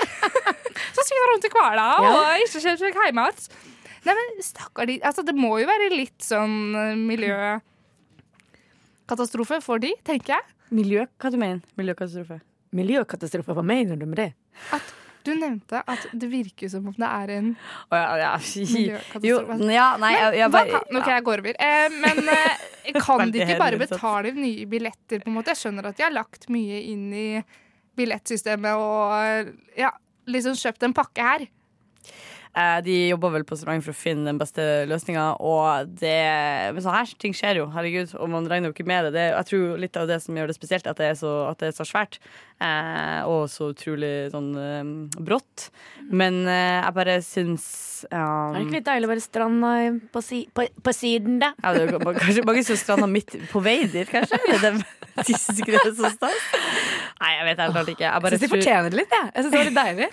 Så 0.96 1.02
svinger 1.08 1.28
rundt 1.34 1.46
i 1.48 1.50
Kvala 1.54 1.86
Ja. 2.04 2.10
og 2.12 2.20
ikke 2.44 2.60
kommer 2.60 2.78
seg 2.82 2.92
hjem 3.00 3.20
igjen. 3.24 3.40
Nei, 4.06 4.14
men 4.14 4.28
stakkar 4.46 4.86
de 4.90 4.96
Altså, 5.02 5.22
det 5.26 5.36
må 5.38 5.60
jo 5.62 5.68
være 5.70 5.90
litt 5.96 6.22
sånn 6.24 6.76
eh, 6.78 6.96
miljøkatastrofe 7.00 9.62
for 9.66 9.78
de, 9.82 9.92
tenker 10.06 10.34
jeg. 10.36 10.44
Miljø, 10.76 11.06
hva 11.22 11.28
du 11.34 11.38
mener 11.42 11.62
Miljøkatastrofe? 11.80 12.38
Miljøkatastrofe, 12.76 13.52
hva 13.56 13.64
mener 13.66 13.96
du 13.98 14.06
med 14.10 14.18
det? 14.20 14.32
Du 15.26 15.32
nevnte 15.34 15.78
at 15.90 16.02
det 16.14 16.28
virker 16.30 16.70
som 16.70 16.86
om 16.92 16.96
det 17.00 17.08
er 17.08 17.30
en 17.40 17.48
oh, 17.56 17.96
ja, 17.98 18.18
ja. 18.22 18.34
Miljøkatastrofe. 18.76 19.26
Jo, 19.26 19.40
ja, 19.74 19.88
nei, 20.02 20.12
jeg, 20.14 20.36
jeg 20.42 20.50
bare 20.54 20.70
kan, 20.76 20.84
ok, 21.02 21.08
jeg 21.16 21.24
går 21.30 21.38
over. 21.46 21.54
Eh, 21.68 21.88
men 22.04 22.18
eh, 22.36 22.56
kan 23.02 23.32
de 23.34 23.38
ikke 23.42 23.58
bare 23.62 23.78
betale 23.82 24.30
nye 24.38 24.66
billetter? 24.70 25.18
på 25.24 25.28
en 25.32 25.36
måte? 25.40 25.50
Jeg 25.56 25.62
skjønner 25.64 25.84
at 25.90 25.98
de 25.98 26.04
har 26.06 26.14
lagt 26.14 26.44
mye 26.54 26.78
inn 26.92 27.06
i 27.14 27.42
billettsystemet 27.98 28.80
og 28.80 29.54
ja, 29.80 29.92
liksom 30.30 30.58
kjøpt 30.60 30.88
en 30.88 30.96
pakke 30.96 31.28
her. 31.30 31.46
Eh, 32.56 32.78
De 32.86 32.96
jobber 33.10 33.34
vel 33.36 33.44
på 33.48 33.56
restaurant 33.58 33.84
for 33.84 33.92
å 33.92 33.98
finne 34.00 34.30
den 34.30 34.40
beste 34.40 34.64
løsninga, 34.88 35.26
Men 36.72 36.82
sånne 36.82 37.02
her 37.02 37.14
ting 37.20 37.36
skjer 37.36 37.60
jo, 37.60 37.68
herregud, 37.74 38.16
og 38.16 38.30
man 38.32 38.48
regner 38.48 38.72
jo 38.72 38.76
ikke 38.78 38.88
med 38.88 39.10
det. 39.10 39.14
det. 39.18 39.26
Jeg 39.34 39.50
tror 39.52 39.78
litt 39.82 39.98
av 40.00 40.08
det 40.08 40.22
som 40.24 40.36
gjør 40.36 40.48
det 40.48 40.56
spesielt, 40.56 40.88
at 40.88 40.98
det 41.02 41.10
er 41.12 41.20
så, 41.20 41.34
at 41.52 41.60
det 41.60 41.68
er 41.72 41.76
så 41.76 41.88
svært. 41.88 42.20
Eh, 42.56 43.22
og 43.28 43.50
så 43.52 43.68
utrolig 43.74 44.30
sånn 44.32 44.54
eh, 44.56 44.84
brått. 45.20 45.68
Men 46.08 46.46
eh, 46.48 46.78
jeg 46.80 46.96
bare 46.96 47.16
syns 47.26 47.66
Er 48.08 48.22
det 48.22 48.62
um, 48.62 48.68
ikke 48.70 48.78
litt 48.78 48.88
deilig 48.88 49.08
å 49.08 49.12
være 49.12 49.24
stranda 49.24 49.72
på, 50.14 50.22
si, 50.24 50.40
på, 50.56 50.64
på 50.86 50.94
siden, 50.96 51.40
da? 51.42 51.52
ja, 51.60 51.74
det 51.76 51.84
er 51.90 52.06
kanskje 52.20 52.46
mange 52.48 52.64
syns 52.68 52.86
stranda 52.86 53.10
midt 53.12 53.36
på 53.52 53.60
vei 53.66 53.82
dit, 53.92 54.08
kanskje? 54.08 54.40
Det, 54.62 54.72
de 55.18 55.36
syns 55.36 55.60
ikke 55.60 55.76
det 55.76 55.82
er 55.82 55.94
så 55.98 56.14
stas? 56.14 56.48
Nei, 57.20 57.34
jeg 57.34 57.48
vet 57.50 57.62
helt 57.64 57.76
klart 57.76 57.92
ikke. 57.92 58.06
Jeg 58.06 58.24
Jeg 58.24 58.32
syns 58.36 58.46
de 58.46 58.52
fortjener 58.54 58.90
det 58.94 59.02
litt. 59.02 59.14
Jeg, 59.18 59.30
jeg 59.36 59.46
synes 59.46 59.52
det 59.52 59.60
var 59.60 59.70
litt 59.70 59.80
deilig. 59.82 60.10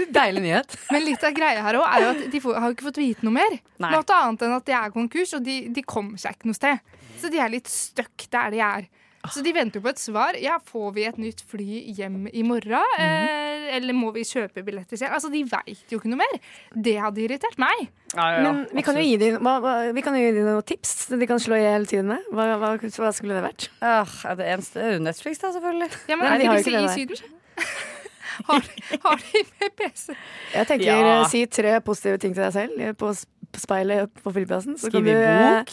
Litt 0.00 0.16
deilig 0.18 0.44
nyhet. 0.48 0.76
Men 0.92 1.06
litt 1.10 1.28
av 1.28 1.36
greia 1.36 1.68
her 1.68 1.80
også 1.80 1.92
er 1.92 2.04
jo 2.04 2.10
at 2.14 2.26
de 2.32 2.42
får, 2.46 2.58
har 2.60 2.68
jo 2.68 2.78
ikke 2.78 2.88
fått 2.88 3.00
vite 3.04 3.28
noe 3.28 3.36
mer. 3.36 3.56
Nei. 3.84 3.94
Noe 3.94 4.18
annet 4.20 4.44
enn 4.48 4.56
at 4.56 4.68
de 4.68 4.76
er 4.80 4.92
konkurs, 4.96 5.36
og 5.36 5.44
de, 5.44 5.60
de 5.74 5.84
kommer 5.84 6.20
seg 6.20 6.36
ikke 6.36 6.52
noe 6.52 6.60
sted. 6.60 7.00
Så 7.20 7.32
de 7.32 7.40
er 7.40 7.52
litt 7.52 7.70
stuck 7.72 8.28
der 8.32 8.52
de 8.54 8.60
er. 8.64 8.92
Så 9.32 9.42
de 9.44 9.52
venter 9.56 9.80
jo 9.80 9.84
på 9.86 9.92
et 9.94 10.00
svar. 10.02 10.36
Ja, 10.42 10.58
Får 10.64 10.92
vi 10.96 11.04
et 11.08 11.18
nytt 11.20 11.40
fly 11.48 11.80
hjem 11.96 12.26
i 12.32 12.42
morgen? 12.46 12.96
Eh, 13.00 13.68
eller 13.76 13.96
må 13.96 14.10
vi 14.14 14.24
kjøpe 14.28 14.64
billetter 14.66 15.00
selv? 15.00 15.14
Altså, 15.16 15.30
De 15.32 15.42
veit 15.48 15.92
jo 15.92 16.00
ikke 16.00 16.10
noe 16.12 16.20
mer. 16.20 16.36
Det 16.74 16.96
hadde 17.00 17.22
irritert 17.24 17.56
meg. 17.62 17.86
ja, 18.14 18.26
ja, 18.36 18.42
Men 18.44 18.64
vi 18.72 18.82
kan 18.86 18.94
dem, 18.98 19.38
hva, 19.40 19.56
hva, 19.64 19.74
vi 19.96 20.04
kan 20.04 20.16
jo 20.18 20.24
gi 20.26 20.34
dem 20.36 20.50
noen 20.50 20.66
tips 20.68 20.94
de 21.14 21.26
kan 21.30 21.40
slå 21.42 21.56
i 21.56 21.64
hele 21.64 21.88
tiden 21.88 22.10
med. 22.12 22.28
Hva, 22.34 22.50
hva, 22.60 22.74
hva 22.78 23.14
skulle 23.16 23.38
det 23.38 23.46
vært? 23.46 23.68
Ah, 23.80 24.06
det 24.36 24.50
eneste 24.52 24.82
er 24.82 24.96
jo 24.98 25.02
Netflix, 25.06 25.40
da, 25.42 25.52
selvfølgelig. 25.56 25.90
Ja, 26.10 26.16
men 26.20 26.28
Nei, 26.28 26.38
de 26.42 26.50
har 26.50 26.60
jo 26.60 26.64
ikke 26.66 26.78
det 26.78 26.84
i 26.84 26.94
Syden? 26.94 27.40
har, 28.48 28.64
har 29.04 29.16
de 29.22 29.42
med 29.60 29.76
PC? 29.78 30.14
Jeg 30.54 30.66
tenker 30.70 30.86
Ja. 30.90 31.20
eh, 31.20 31.28
Si 31.30 31.44
tre 31.46 31.76
positive 31.86 32.18
ting 32.22 32.34
til 32.34 32.42
deg 32.44 32.52
selv 32.54 32.80
eh, 32.80 32.92
på, 32.98 33.12
på 33.54 33.60
speilet 33.62 34.10
på 34.24 34.32
flyplassen. 34.34 34.76
så 34.80 34.90
Skrive 34.90 35.14
du, 35.14 35.22
eh, 35.22 35.58
bok. 35.62 35.70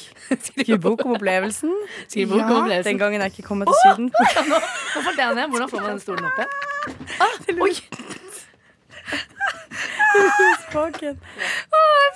Skrive 0.47 0.79
bok 0.85 1.05
om 1.05 1.15
opplevelsen. 1.17 1.73
Skrive 2.11 2.29
bok 2.33 2.41
om 2.41 2.49
Ja, 2.49 2.59
opplevelsen. 2.61 2.89
Den 2.91 3.01
gangen 3.01 3.21
jeg 3.25 3.33
ikke 3.33 3.47
kom 3.49 3.61
meg 3.63 3.71
til 3.71 3.77
Syden. 3.83 4.11
Nå 4.51 5.03
falt 5.07 5.21
jeg. 5.23 5.49
Hvordan 5.55 5.69
får 5.73 5.81
man 5.85 5.91
den 5.95 6.03
stolen 6.05 6.29
opp 6.29 6.37
igjen? 6.41 6.51
Ah, 7.21 7.35
oi! 7.67 7.73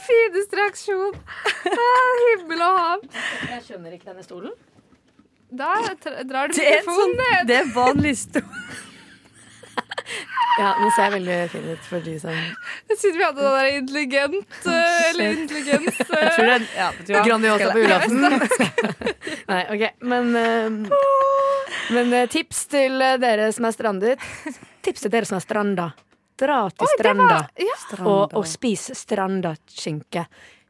Fineste 0.05 0.57
reaksjon! 0.59 1.15
Ah, 1.65 2.15
himmel 2.21 2.61
og 2.61 2.79
hav. 2.79 3.05
Jeg 3.49 3.61
skjønner 3.67 3.95
ikke 3.95 4.09
denne 4.11 4.25
stolen. 4.25 4.51
Da 5.55 5.71
drar 6.27 6.49
du 6.51 6.55
Det 6.57 6.65
er, 6.65 6.81
en 6.81 6.87
sånn, 6.89 7.13
mikrofonen 7.13 7.15
ned. 7.21 7.47
det 7.49 7.57
er 7.61 7.69
vanlig 7.75 8.13
stol. 8.19 8.45
Ja, 10.55 10.69
Nå 10.79 10.87
ser 10.95 11.09
jeg 11.09 11.13
veldig 11.17 11.37
fin 11.51 11.65
ut 11.73 11.87
for 11.89 12.03
de 12.05 12.13
som 12.21 12.31
Jeg 12.31 12.97
syns 13.01 13.17
vi 13.17 13.23
hadde 13.25 13.41
den 13.41 13.55
der 13.57 13.69
intelligent 13.79 14.55
eh, 14.71 15.09
Eller 15.09 15.33
intelligens 15.41 15.99
eh, 16.05 16.13
Jeg 16.21 16.31
tror 16.37 16.45
det 16.45 16.55
er- 16.55 16.67
ja, 16.77 16.87
vet 16.95 17.09
du? 17.09 17.13
Grandiosa 17.27 17.71
på 17.73 17.83
julaften. 17.83 18.21
Nei, 19.51 19.61
OK. 19.75 19.83
Men, 20.13 20.31
eh, 20.39 20.95
men 21.97 22.13
eh, 22.21 22.27
tips 22.31 22.63
til 22.71 23.01
eh, 23.03 23.17
dere 23.21 23.49
som 23.55 23.67
er 23.67 23.75
strandet. 23.75 24.25
Tips 24.85 25.05
til 25.05 25.13
dere 25.13 25.27
som 25.29 25.39
er 25.39 25.45
stranda. 25.45 25.89
Dra 26.39 26.61
til 26.71 26.89
stranda 26.97 27.41
ja. 27.63 27.75
og, 28.03 28.33
og 28.35 28.47
spis 28.49 28.89
stranda 28.97 29.53
skinke. 29.71 30.25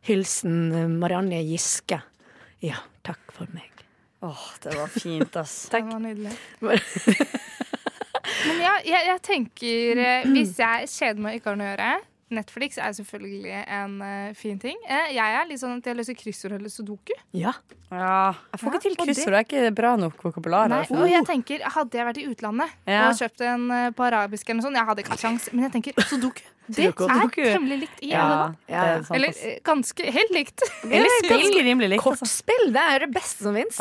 Hilsen 0.09 0.59
eh, 0.71 0.89
Marianne 0.91 1.43
Giske. 1.47 2.01
Ja, 2.65 2.81
takk 3.05 3.33
for 3.35 3.49
meg. 3.53 3.71
Åh, 4.25 4.45
det 4.63 4.73
var 4.79 4.89
fint, 4.89 5.35
ass. 5.37 5.67
Det 5.69 5.81
var 5.85 5.99
nydelig. 6.01 6.33
Men 8.47 8.61
ja, 8.63 8.73
jeg, 8.85 9.07
jeg 9.11 9.21
tenker 9.25 10.01
eh, 10.01 10.27
Hvis 10.33 10.59
jeg 10.61 10.91
kjeder 10.91 11.21
meg 11.21 11.35
og 11.35 11.41
ikke 11.41 11.51
har 11.51 11.59
noe 11.59 11.69
å 11.69 11.73
gjøre 11.73 11.93
Netflix 12.33 12.79
er 12.81 12.93
selvfølgelig 12.97 13.51
en 13.69 13.99
uh, 14.01 14.33
fin 14.33 14.57
ting. 14.59 14.77
Eh, 14.89 15.11
jeg 15.13 15.35
er 15.38 15.45
litt 15.45 15.61
sånn 15.61 15.77
at 15.77 15.85
jeg 15.85 15.97
løser 15.99 16.17
kryssord 16.17 16.55
eller 16.57 16.71
sudoku. 16.73 17.13
Ja. 17.38 17.53
Ja, 17.91 18.33
jeg 18.49 18.61
får 18.63 18.71
ikke 18.71 18.81
til 18.81 18.97
kryssord. 18.97 19.35
Det 19.35 19.41
er 19.41 19.45
ikke 19.45 19.75
bra 19.77 19.91
nok 20.01 20.23
vokabular. 20.25 20.71
Nei, 20.71 20.81
altså. 20.83 20.97
og 20.97 21.11
jeg 21.11 21.27
tenker, 21.29 21.61
Hadde 21.75 21.99
jeg 21.99 22.07
vært 22.07 22.21
i 22.23 22.25
utlandet 22.31 22.73
Ja. 22.89 23.05
og 23.11 23.19
kjøpt 23.19 23.45
en 23.45 23.69
uh, 23.69 23.89
på 23.95 24.07
arabisk, 24.09 24.49
eller 24.49 24.59
noe 24.59 24.67
sånt, 24.67 24.79
jeg 24.79 24.89
hadde 24.89 25.05
ikke 25.05 25.13
hatt 25.13 25.25
sjans. 25.27 25.49
Men 25.53 25.67
jeg 25.67 25.75
tenker 25.77 26.09
sudoku. 26.09 26.41
Det 26.67 26.88
er 26.89 27.30
temmelig 27.36 27.78
likt 27.84 27.99
i 28.01 28.10
Ja, 28.10 28.54
er 28.67 29.04
sant, 29.06 29.15
Eller 29.17 29.34
eh, 29.38 29.60
ganske 29.65 30.12
helt 30.15 30.32
likt. 30.34 30.63
Eller 30.84 31.28
ganske 31.30 31.62
rimelig 31.67 31.89
likt. 31.93 32.01
Altså. 32.01 32.25
Kortspill 32.25 32.73
det 32.73 32.86
er 32.93 33.06
det 33.06 33.10
beste 33.13 33.45
som 33.45 33.58
fins. 33.60 33.78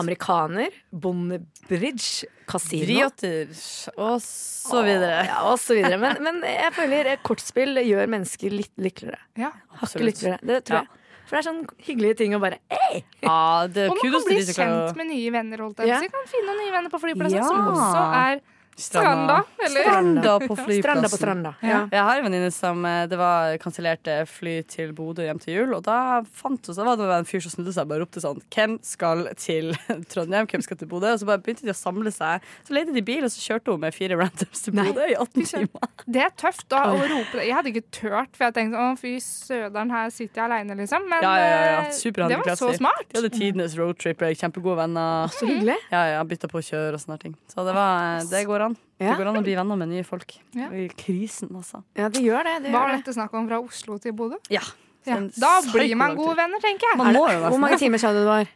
Amerikaner, 0.00 0.70
bondebridge, 0.92 2.30
kasino. 2.48 2.86
Vrioter 2.86 3.52
og 3.96 4.16
så 4.24 4.82
videre. 4.86 5.26
Ja, 5.28 5.42
og 5.50 5.60
så 5.60 5.76
videre. 5.76 5.98
Men, 6.00 6.18
men 6.24 6.40
jeg 6.46 6.72
føler 6.76 7.12
at 7.16 7.22
kortspill 7.26 7.76
gjør 7.84 8.10
mennesker 8.16 8.54
litt 8.54 8.72
lykkeligere. 8.80 9.20
Ja. 9.40 9.52
Hakket 9.82 10.08
lykkeligere. 10.08 10.40
Det 10.48 10.64
tror 10.68 10.82
jeg. 10.82 10.98
For 11.22 11.38
det 11.38 11.40
er 11.40 11.46
sånn 11.46 11.60
hyggelige 11.86 12.16
ting 12.18 12.34
å 12.36 12.40
bare 12.42 12.58
hey! 12.68 12.98
Ja, 13.22 13.64
det 13.70 13.86
Og 13.88 13.94
man 13.96 14.10
kan 14.12 14.24
bli 14.26 14.40
kjent 14.44 14.98
med 14.98 15.08
nye 15.08 15.30
venner. 15.32 15.62
Holdt 15.64 15.78
jeg 15.80 15.86
på 15.86 15.88
å 15.88 15.92
Ja. 15.94 16.00
si. 16.02 16.10
Kan 16.12 16.26
finne 16.28 16.56
nye 16.58 16.72
venner 16.74 16.92
på 16.92 17.00
flyplassen 17.00 17.38
Ja. 17.38 17.46
som 17.48 17.70
også 17.72 18.02
er 18.18 18.42
stranda. 18.76 19.42
Eller? 19.58 19.80
Stranda 19.84 20.34
på 20.40 20.56
flyplassen. 20.64 20.82
Stranda 20.82 21.08
på 21.08 21.16
stranda. 21.20 21.54
Ja. 21.60 21.80
Jeg 21.92 22.04
har 22.08 22.18
en 22.20 22.26
venninne 22.26 22.50
som 22.54 22.84
eh, 22.88 23.04
det 23.10 23.18
var 23.20 23.56
kansellerte 23.62 24.16
fly 24.30 24.54
til 24.70 24.92
Bodø 24.96 25.26
hjem 25.26 25.40
til 25.42 25.54
jul. 25.58 25.74
Og 25.76 25.84
da 25.86 26.22
fant 26.24 26.66
hun, 26.66 26.76
så 26.76 26.86
var 26.86 26.98
det 27.00 27.08
en 27.18 27.28
fyr 27.28 27.44
som 27.44 27.54
snudde 27.56 27.74
seg 27.76 27.86
og 27.86 27.92
bare 27.92 28.04
ropte 28.04 28.22
sånn 28.24 28.40
Hvem 28.52 28.78
skal 28.86 29.26
til 29.40 29.72
Trondheim? 30.12 30.48
Hvem 30.50 30.64
skal 30.64 30.80
til 30.80 30.90
Bodø? 30.90 31.12
Og 31.14 31.22
så 31.22 31.28
bare 31.28 31.42
begynte 31.44 31.66
de 31.68 31.74
å 31.74 31.78
samle 31.78 32.12
seg. 32.14 32.44
Så 32.66 32.76
leide 32.76 32.94
de 32.96 33.04
bil, 33.06 33.26
og 33.26 33.32
så 33.34 33.42
kjørte 33.44 33.74
hun 33.74 33.82
med 33.84 33.96
fire 33.96 34.18
randoms 34.20 34.64
til 34.66 34.76
Bodø 34.78 35.08
i 35.10 35.16
18 35.18 35.48
timer. 35.52 35.90
Det 36.06 36.24
er 36.26 36.32
tøft 36.40 36.66
da, 36.72 36.84
å 36.92 36.98
rope 37.00 37.38
det. 37.38 37.46
Jeg 37.48 37.56
hadde 37.58 37.72
ikke 37.74 37.84
turt, 37.94 38.32
for 38.36 38.48
jeg 38.48 38.56
tenkte 38.58 38.80
å 38.82 38.92
fy 39.00 39.14
søderen, 39.22 39.92
her 39.94 40.10
sitter 40.14 40.42
jeg 40.42 40.48
aleine, 40.48 40.76
liksom. 40.80 41.06
Men 41.10 41.22
Ja, 41.24 41.32
ja, 41.38 41.46
ja, 41.46 41.60
ja. 41.72 41.82
eh, 41.90 42.28
det 42.32 42.40
var 42.40 42.56
så 42.58 42.72
smart. 42.76 43.04
De 43.12 43.20
hadde 43.20 43.32
tidenes 43.34 43.76
roadtrip, 43.78 44.22
kjempegode 44.40 44.80
venner. 44.82 45.30
Så 45.34 45.46
hyggelig. 45.48 45.76
Ja, 45.92 46.02
ja, 46.16 46.22
Bytta 46.26 46.48
på 46.50 46.60
å 46.60 46.64
kjøre 46.64 46.96
og 46.96 47.02
sånne 47.02 47.18
ting. 47.22 47.36
Så 47.50 47.64
det, 47.66 47.74
var, 47.76 48.22
det 48.30 48.44
går 48.48 48.61
an. 48.68 48.76
Ja. 48.98 49.12
Det 49.12 49.18
går 49.20 49.30
an 49.32 49.40
å 49.40 49.44
bli 49.44 49.56
venner 49.58 49.78
med 49.80 49.90
nye 49.90 50.06
folk. 50.06 50.36
Ja. 50.56 50.70
I 50.70 50.86
krisen, 50.98 51.50
altså. 51.58 51.82
Ja, 51.98 52.08
det 52.12 52.22
gjør 52.24 52.46
det. 52.48 52.56
det, 52.66 52.72
Var 52.74 52.94
dette 52.96 53.14
snakk 53.16 53.34
om 53.38 53.48
fra 53.50 53.60
Oslo 53.62 53.98
til 54.02 54.14
Bodø? 54.16 54.38
Ja. 54.52 54.62
Ja. 55.08 55.18
Da 55.34 55.56
blir 55.72 55.96
man 55.98 56.14
gode 56.14 56.36
venner, 56.38 56.62
tenker 56.62 56.92
jeg. 56.92 56.98
Man 57.00 57.16
må 57.16 57.24
jo 57.32 57.40
Hvor 57.48 57.58
mange 57.62 57.78
timer 57.80 57.98
sa 57.98 58.12
du 58.14 58.20
det 58.22 58.28
var? 58.28 58.50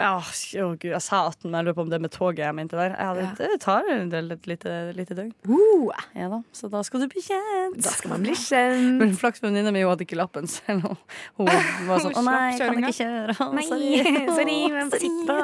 Ja, 0.00 0.16
oh, 0.18 0.72
gud, 0.80 0.88
jeg 0.88 1.02
sa 1.04 1.18
18, 1.28 1.50
men 1.50 1.58
jeg 1.58 1.66
lurer 1.66 1.76
på 1.76 1.82
om 1.84 1.90
det 1.92 1.98
er 1.98 2.02
med 2.02 2.12
toget 2.14 2.40
jeg 2.42 2.56
mente 2.56 2.78
der. 2.78 2.94
Jeg 2.96 3.08
hadde, 3.10 3.26
Det 3.52 3.58
tar 3.62 3.88
en 3.92 4.08
del, 4.10 4.30
et 4.34 4.46
lite, 4.48 4.72
lite 4.96 5.16
døgn. 5.18 5.32
Uh, 5.46 5.92
Ja 6.16 6.30
da, 6.32 6.38
Så 6.56 6.70
da 6.72 6.80
skal 6.86 7.04
du 7.04 7.08
bli 7.12 7.20
kjent. 7.22 7.76
da 7.84 7.92
skal 7.92 8.14
man 8.14 8.24
bli 8.24 8.34
kjent. 8.38 8.96
Men 8.98 9.12
flaks 9.18 9.42
med 9.42 9.50
venninna 9.52 9.72
mi, 9.74 9.82
hun 9.84 9.92
hadde 9.92 10.06
ikke 10.06 10.18
lappen. 10.18 10.48
Så 10.50 10.64
hun 10.72 10.80
hun 11.36 11.52
var 11.90 12.00
sånn 12.06 12.16
Å 12.16 12.24
nei, 12.24 12.56
kan 12.58 12.72
jeg 12.72 12.82
ikke 12.82 12.96
kjøre. 13.02 13.36
Nei, 13.58 13.66
sorry, 13.68 14.58
men 14.78 14.90
på. 15.28 15.38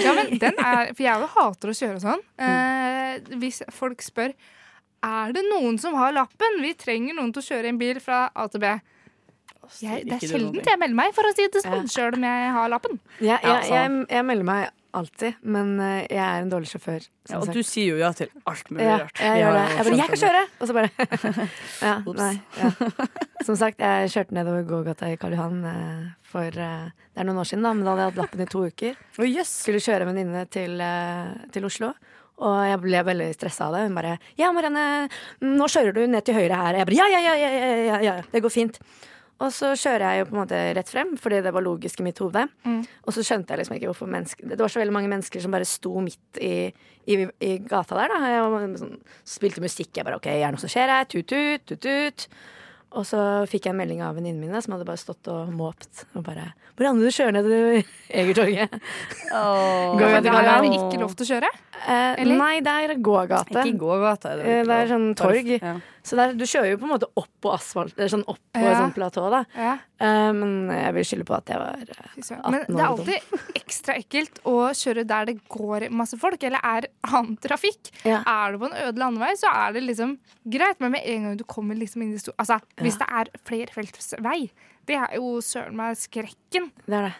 Ja, 0.00 0.16
men 0.16 0.34
den 0.40 0.58
er, 0.58 0.90
For 0.96 1.04
jeg 1.04 1.22
jo 1.22 1.30
hater 1.36 1.70
å 1.74 1.76
kjøre 1.82 2.02
sånn. 2.02 2.24
Eh, 2.40 3.38
hvis 3.38 3.60
folk 3.76 4.02
spør 4.02 4.32
Er 5.04 5.36
det 5.36 5.44
noen 5.52 5.76
som 5.78 5.94
har 6.00 6.16
lappen. 6.16 6.58
Vi 6.64 6.72
trenger 6.80 7.14
noen 7.14 7.30
til 7.36 7.44
å 7.44 7.48
kjøre 7.52 7.70
en 7.70 7.78
bil 7.78 8.00
fra 8.02 8.26
A 8.34 8.48
til 8.48 8.64
B. 8.64 8.72
Jeg, 9.80 10.06
det 10.08 10.16
er 10.18 10.26
sjelden 10.28 10.62
jeg 10.64 10.80
melder 10.80 10.98
meg, 11.02 11.12
for 11.16 11.28
å 11.28 11.34
si 11.34 11.48
det 11.48 11.64
sånn, 11.64 11.84
Ja. 11.84 11.92
sjøl 11.96 12.16
om 12.18 12.24
jeg 12.30 12.54
har 12.58 12.72
lappen. 12.72 12.98
Ja, 13.20 13.38
Ja, 13.42 13.60
jeg, 13.60 13.70
jeg, 13.70 14.06
jeg 14.10 14.24
melder 14.30 14.50
meg 14.50 14.72
alltid, 14.94 15.38
men 15.42 15.74
eh, 15.82 16.06
jeg 16.06 16.22
er 16.22 16.44
en 16.44 16.50
dårlig 16.52 16.70
sjåfør. 16.70 17.06
Ja, 17.28 17.38
og 17.40 17.48
sagt. 17.48 17.56
du 17.56 17.66
sier 17.66 17.94
jo 17.94 18.00
ja 18.00 18.10
til 18.16 18.30
alt 18.50 18.70
mulig 18.70 18.86
ja, 18.86 18.98
rart. 19.02 19.20
jeg 19.20 19.40
gjør 19.42 19.56
det. 19.56 19.64
Jeg 19.74 19.84
bare 19.84 19.96
'Jeg 19.98 20.08
kan 20.10 20.20
kjøre!' 20.22 20.42
Og 20.60 20.68
så 20.68 20.76
bare 20.76 20.90
ja, 21.88 21.94
nei, 22.20 22.34
ja. 22.58 22.70
Som 23.44 23.56
sagt, 23.58 23.78
jeg 23.82 24.12
kjørte 24.14 24.36
nedover 24.38 24.66
gågata 24.68 25.10
i 25.10 25.16
Karl 25.20 25.34
Johan 25.36 25.64
eh, 25.70 26.10
for 26.22 26.46
eh, 26.46 26.90
Det 27.14 27.22
er 27.22 27.28
noen 27.28 27.40
år 27.42 27.48
siden, 27.50 27.64
da, 27.66 27.72
men 27.74 27.84
da 27.84 27.94
hadde 27.94 28.04
jeg 28.04 28.12
hatt 28.12 28.20
lappen 28.22 28.44
i 28.44 28.50
to 28.50 28.66
uker. 28.66 29.00
Oh, 29.18 29.26
yes. 29.26 29.50
Skulle 29.64 29.82
kjøre 29.82 30.06
en 30.06 30.12
venninne 30.12 30.44
til, 30.50 30.82
til 31.54 31.64
Oslo. 31.66 31.92
Og 32.42 32.56
jeg 32.66 32.80
ble 32.82 33.02
veldig 33.06 33.28
stressa 33.36 33.68
av 33.68 33.76
det. 33.76 33.82
Hun 33.88 33.94
bare 33.98 34.18
'Ja, 34.38 34.52
Marianne, 34.52 35.08
nå 35.42 35.66
kjører 35.70 35.94
du 35.94 36.06
ned 36.06 36.24
til 36.26 36.34
høyre 36.38 36.54
her.' 36.54 36.78
Jeg 36.78 36.86
bare 36.86 36.96
ja, 37.02 37.06
ja, 37.10 37.34
ja, 37.34 37.50
ja, 37.90 37.98
ja. 38.02 38.14
det 38.30 38.42
går 38.42 38.50
fint'. 38.50 38.78
Og 39.44 39.52
så 39.52 39.72
kjører 39.76 40.06
jeg 40.06 40.22
jo 40.22 40.26
på 40.30 40.36
en 40.36 40.40
måte 40.40 40.62
rett 40.78 40.90
frem, 40.90 41.14
fordi 41.20 41.42
det 41.44 41.52
var 41.54 41.64
logisk 41.64 42.00
i 42.00 42.06
mitt 42.06 42.20
hode. 42.22 42.46
Mm. 42.64 42.80
Og 43.04 43.14
så 43.16 43.24
skjønte 43.26 43.52
jeg 43.52 43.62
liksom 43.62 43.76
ikke 43.76 43.90
hvorfor 43.90 44.10
mennesker 44.10 44.48
Det 44.50 44.60
var 44.60 44.72
så 44.72 44.80
veldig 44.80 44.96
mange 44.96 45.12
mennesker 45.12 45.44
som 45.44 45.54
bare 45.54 45.68
sto 45.68 45.92
midt 46.04 46.40
i, 46.40 46.54
i, 47.04 47.20
i 47.44 47.54
gata 47.68 47.98
der, 47.98 48.14
da. 48.14 48.32
Jeg 48.32 48.82
sånn, 48.82 48.98
spilte 49.36 49.64
musikk. 49.64 49.92
Jeg 49.98 50.06
bare 50.06 50.20
OK, 50.20 50.30
er 50.32 50.46
det 50.46 50.52
noe 50.56 50.64
som 50.64 50.72
skjer 50.72 50.92
her? 50.96 51.08
Tut-tut, 51.10 51.66
tut-tut. 51.68 52.28
Og 52.94 53.02
så 53.08 53.20
fikk 53.50 53.66
jeg 53.66 53.74
en 53.74 53.80
melding 53.80 54.04
av 54.06 54.14
venninnene 54.14 54.46
mine 54.46 54.60
som 54.62 54.76
hadde 54.76 54.86
bare 54.86 55.00
stått 55.00 55.26
og 55.32 55.50
måpt. 55.54 56.06
Og 56.14 56.22
bare 56.26 56.52
'Hvor 56.74 56.86
er 56.86 56.94
det 56.94 57.02
du 57.02 57.16
kjører 57.16 57.32
ned 57.32 57.84
Egertorget'. 58.10 58.80
Oh, 59.34 59.98
Går 59.98 60.10
jo 60.10 60.20
til 60.22 60.78
ikke 60.78 61.00
lov 61.02 61.14
til 61.14 61.26
å 61.26 61.30
kjøre. 61.34 61.50
Eh, 61.84 62.20
Eller? 62.22 62.38
nei, 62.38 62.60
det 62.64 62.72
er 62.84 62.94
gågate. 62.96 63.50
Ikke 63.50 63.78
gågate 63.78 64.04
gågata. 64.04 64.30
Er 64.32 64.36
det, 64.36 64.46
Eh, 64.46 64.62
det 64.64 64.76
er 64.82 64.88
sånn 64.88 65.14
torg. 65.18 65.48
Ja. 65.60 65.74
Så 66.04 66.16
der, 66.16 66.32
du 66.36 66.44
kjører 66.44 66.70
jo 66.70 66.78
på 66.82 66.84
en 66.84 66.92
måte 66.92 67.08
opp 67.16 67.30
på 67.40 67.52
asfalt. 67.54 67.94
Det 67.96 68.04
er 68.04 68.10
sånn 68.12 68.24
opp 68.28 68.38
på 68.52 68.60
Ja. 68.60 68.70
et 68.72 68.76
sånt 68.76 68.94
platå, 68.94 69.30
da. 69.32 69.44
Ja. 69.56 69.78
Uh, 70.00 70.32
men 70.36 70.68
jeg 70.68 70.92
vil 70.94 71.04
skylde 71.04 71.24
på 71.24 71.36
at 71.36 71.46
jeg 71.48 71.58
var 71.58 71.78
18 71.80 72.36
år. 72.36 72.50
Men 72.50 72.66
det 72.68 72.80
er 72.80 72.90
alltid 72.90 73.54
ekstra 73.56 73.96
ekkelt 73.96 74.40
å 74.44 74.56
kjøre 74.76 75.06
der 75.06 75.24
det 75.30 75.48
går 75.48 75.88
masse 75.90 76.18
folk, 76.20 76.42
eller 76.44 76.60
er 76.62 76.88
annen 77.08 77.38
trafikk. 77.40 77.90
Ja. 78.04 78.22
Er 78.26 78.52
du 78.52 78.58
på 78.58 78.68
en 78.70 78.76
øde 78.88 78.98
landevei, 79.00 79.32
så 79.40 79.48
er 79.48 79.72
det 79.72 79.82
liksom 79.86 80.18
greit, 80.44 80.78
men 80.80 80.92
med 80.92 81.02
en 81.06 81.22
gang 81.24 81.36
du 81.40 81.44
kommer 81.44 81.74
liksom 81.74 82.02
inn 82.02 82.14
i 82.14 82.18
stor... 82.18 82.34
Altså, 82.38 82.60
hvis 82.76 82.98
det 83.00 83.08
er 83.08 83.32
flerfeltsvei, 83.48 84.50
det 84.86 84.96
er 85.00 85.16
jo 85.16 85.38
søren 85.40 85.76
meg 85.76 85.96
skrekken. 85.96 86.70
Det 86.84 86.98
er 87.00 87.08
det. 87.08 87.14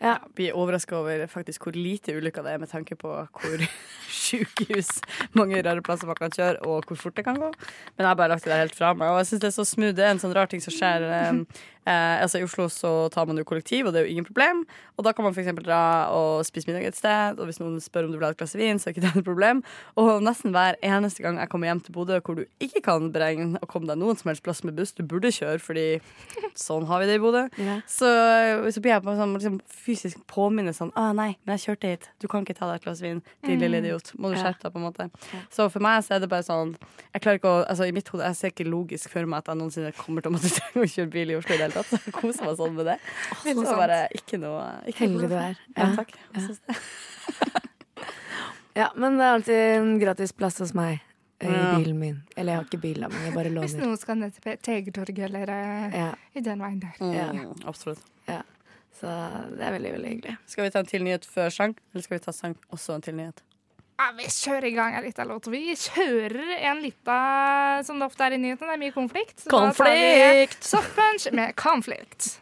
Ja, 0.00 0.16
blir 0.34 0.56
overraska 0.58 0.96
over 0.98 1.26
faktisk 1.30 1.66
hvor 1.66 1.76
lite 1.76 2.16
ulykker 2.16 2.42
det 2.42 2.54
er, 2.54 2.58
med 2.62 2.70
tanke 2.72 2.96
på 2.98 3.10
hvor 3.10 3.66
sykehus 4.24 4.90
mange 5.38 5.62
rare 5.62 5.82
plasser 5.84 6.10
man 6.10 6.18
kan 6.18 6.34
kjøre, 6.34 6.58
og 6.66 6.88
hvor 6.88 6.98
fort 6.98 7.16
det 7.16 7.24
kan 7.26 7.38
gå. 7.38 7.52
Men 7.94 8.04
jeg 8.04 8.10
har 8.10 8.18
bare 8.18 8.34
lagt 8.34 8.44
det 8.44 8.52
der 8.52 8.64
helt 8.64 8.78
fra 8.78 8.92
meg. 8.94 9.12
Og 9.12 9.22
jeg 9.22 9.30
syns 9.30 9.44
det 9.44 9.50
er 9.52 9.56
så 9.58 9.68
smooth. 9.68 9.94
Det 9.96 10.06
er 10.06 10.16
en 10.16 10.22
sånn 10.22 10.34
rar 10.36 10.50
ting 10.50 10.62
som 10.64 10.74
skjer. 10.74 11.06
Eh, 11.84 12.22
altså 12.22 12.40
I 12.40 12.46
Oslo 12.46 12.66
så 12.72 12.92
tar 13.12 13.28
man 13.28 13.38
jo 13.38 13.44
kollektiv, 13.48 13.86
og 13.86 13.94
det 13.94 14.00
er 14.00 14.08
jo 14.08 14.14
ingen 14.14 14.26
problem. 14.26 14.64
Og 14.96 15.06
da 15.06 15.12
kan 15.12 15.26
man 15.26 15.34
f.eks. 15.36 15.52
dra 15.64 15.80
og 16.14 16.44
spise 16.48 16.68
middag 16.70 16.88
et 16.88 16.98
sted, 16.98 17.38
og 17.38 17.48
hvis 17.48 17.60
noen 17.60 17.80
spør 17.82 18.08
om 18.08 18.14
du 18.14 18.18
vil 18.18 18.26
ha 18.26 18.32
et 18.34 18.40
glass 18.40 18.56
vin, 18.56 18.80
så 18.80 18.88
er 18.88 18.96
ikke 18.96 19.04
det 19.04 19.12
et 19.20 19.26
problem. 19.26 19.62
Og 20.00 20.22
nesten 20.24 20.54
hver 20.54 20.78
eneste 20.84 21.24
gang 21.24 21.40
jeg 21.42 21.50
kommer 21.52 21.70
hjem 21.70 21.82
til 21.84 21.96
Bodø 21.96 22.20
hvor 22.24 22.38
du 22.38 22.44
ikke 22.62 22.84
kan 22.84 23.10
beregne 23.14 23.60
å 23.60 23.68
komme 23.70 23.90
deg 23.90 24.00
noen 24.00 24.18
som 24.18 24.30
helst 24.30 24.44
plass 24.46 24.62
med 24.64 24.76
buss, 24.78 24.94
du 24.96 25.04
burde 25.06 25.32
kjøre, 25.34 25.60
fordi 25.62 25.86
sånn 26.58 26.86
har 26.88 27.02
vi 27.02 27.10
det 27.10 27.18
i 27.18 27.22
Bodø. 27.22 27.44
Ja. 27.60 27.78
Så, 27.90 28.08
så 28.70 28.82
blir 28.84 28.94
jeg 28.94 29.04
på 29.04 29.16
sånn, 29.18 29.36
liksom, 29.38 29.58
fysisk 29.84 30.22
påminnet 30.30 30.76
sånn 30.78 30.92
Å, 30.94 31.10
nei, 31.16 31.34
men 31.44 31.56
jeg 31.56 31.66
kjørte 31.68 31.90
hit. 31.94 32.08
Du 32.22 32.28
kan 32.30 32.46
ikke 32.46 32.56
ta 32.56 32.68
deg 32.70 32.80
et 32.80 32.86
glass 32.86 33.02
vin. 33.04 33.20
Din 33.44 33.60
lille 33.60 33.82
idiot. 33.82 34.12
Må 34.18 34.30
du 34.32 34.38
skjerpe 34.38 34.62
deg, 34.62 34.72
på 34.74 34.80
en 34.80 34.86
måte. 34.86 35.08
Så 35.52 35.66
for 35.72 35.84
meg 35.84 36.00
så 36.06 36.16
er 36.16 36.22
det 36.22 36.30
bare 36.30 36.46
sånn 36.46 36.74
Jeg 37.14 37.22
klarer 37.24 37.40
ikke 37.40 37.50
å 37.50 37.62
Altså, 37.64 37.86
i 37.88 37.94
mitt 37.94 38.08
hode 38.12 38.26
Jeg 38.28 38.38
ser 38.38 38.52
ikke 38.52 38.66
logisk 38.68 39.10
for 39.12 39.28
meg 39.28 39.42
at 39.42 39.50
jeg 39.50 39.60
noensinne 39.60 39.92
kommer 39.96 40.24
til 40.24 40.32
å 40.32 40.34
måtte 40.36 40.50
trenge 40.54 40.84
å 40.86 40.90
kjøre 40.94 41.12
bil 41.14 41.32
i 41.32 41.38
Oslo 41.38 41.56
i 41.56 41.60
det 41.60 41.70
tatt. 41.74 41.90
Så 41.92 42.00
jeg 42.06 42.14
koser 42.16 42.48
meg 42.48 42.56
sånn 42.60 42.74
med 42.78 42.88
det. 42.92 42.96
Så 43.42 43.54
det 43.54 43.76
bare 43.78 44.00
ikke 44.18 44.40
noe 44.42 44.64
ikke 44.90 45.04
Heldig 45.04 45.20
noe 45.24 45.32
du 45.32 45.36
er. 45.40 45.58
Ja, 45.76 45.88
Ja. 45.88 45.94
takk. 45.98 46.14
Ja, 48.74 48.88
men 48.98 49.18
det 49.18 49.24
er 49.24 49.34
alltid 49.36 49.54
en 49.76 49.90
gratis 50.00 50.32
plass 50.34 50.56
hos 50.58 50.72
meg 50.74 50.96
eh, 51.38 51.46
i 51.46 51.76
bilen 51.78 51.98
min. 52.00 52.16
Eller 52.34 52.52
jeg 52.56 52.58
har 52.58 52.64
ikke 52.66 52.80
bil, 52.82 53.04
min, 53.04 53.12
men 53.14 53.28
jeg 53.28 53.34
bare 53.36 53.52
låner. 53.52 53.68
Hvis 53.68 53.76
noen 53.78 54.00
skal 54.00 54.18
ned 54.18 54.34
til 54.34 54.56
Tegertorget 54.66 55.20
eller 55.28 55.52
eh, 55.54 55.94
Ja, 55.94 56.08
i 56.34 56.42
den 56.42 56.58
veien 56.64 56.80
der. 56.82 56.98
Ja. 57.14 57.28
Absolutt. 57.70 58.02
Ja. 58.26 58.40
så 58.98 59.12
det 59.54 59.62
er 59.62 59.76
veldig, 59.76 59.92
veldig 59.94 60.10
hyggelig. 60.16 60.34
Skal 60.50 60.66
vi 60.66 60.72
ta 60.74 60.82
en 60.82 60.90
til 60.90 61.06
nyhet 61.06 61.28
før 61.28 61.54
sang, 61.54 61.76
eller 61.92 62.02
skal 62.06 62.18
vi 62.18 62.24
ta 62.26 62.34
sang 62.34 62.56
også 62.74 62.96
en 62.98 63.06
til 63.06 63.14
nyhet? 63.20 63.44
Ja, 63.94 64.08
vi 64.16 64.26
kjører 64.26 64.66
i 64.66 64.74
gang 64.74 64.96
en 64.98 65.04
liten 65.06 65.28
låt. 65.30 65.46
Vi 65.52 65.74
kjører 65.78 66.54
en 66.70 66.80
liten 66.82 67.84
som 67.86 68.00
det 68.00 68.08
ofte 68.08 68.26
er 68.26 68.34
i 68.34 68.40
nyhetene, 68.42 68.72
det 68.72 68.78
er 68.78 68.82
mye 68.82 68.94
konflikt. 68.94 69.44
Konflikt! 69.50 70.64
Soft 70.66 70.96
punch 70.96 71.28
med 71.34 71.54
konflikt. 71.58 72.34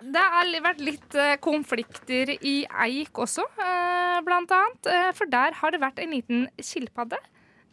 Det 0.00 0.22
har 0.32 0.50
vært 0.64 0.82
litt 0.84 1.16
eh, 1.18 1.36
konflikter 1.42 2.30
i 2.36 2.62
Eik 2.86 3.18
også, 3.20 3.44
eh, 3.60 4.18
blant 4.26 4.52
annet. 4.54 4.88
Eh, 4.88 5.10
for 5.18 5.30
der 5.30 5.56
har 5.58 5.74
det 5.74 5.82
vært 5.82 6.00
en 6.02 6.14
liten 6.14 6.44
skilpadde 6.62 7.18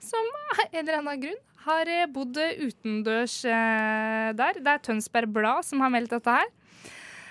som 0.03 0.31
av 0.41 0.63
en 0.67 0.81
eller 0.81 0.99
annen 0.99 1.21
grunn 1.21 1.43
har 1.67 1.89
bodd 2.13 2.37
utendørs 2.37 3.41
der. 3.43 4.59
Det 4.59 4.71
er 4.71 4.83
Tønsberg 4.85 5.33
Blad 5.35 5.65
som 5.67 5.81
har 5.83 5.91
meldt 5.91 6.13
dette 6.15 6.35
her. 6.39 6.47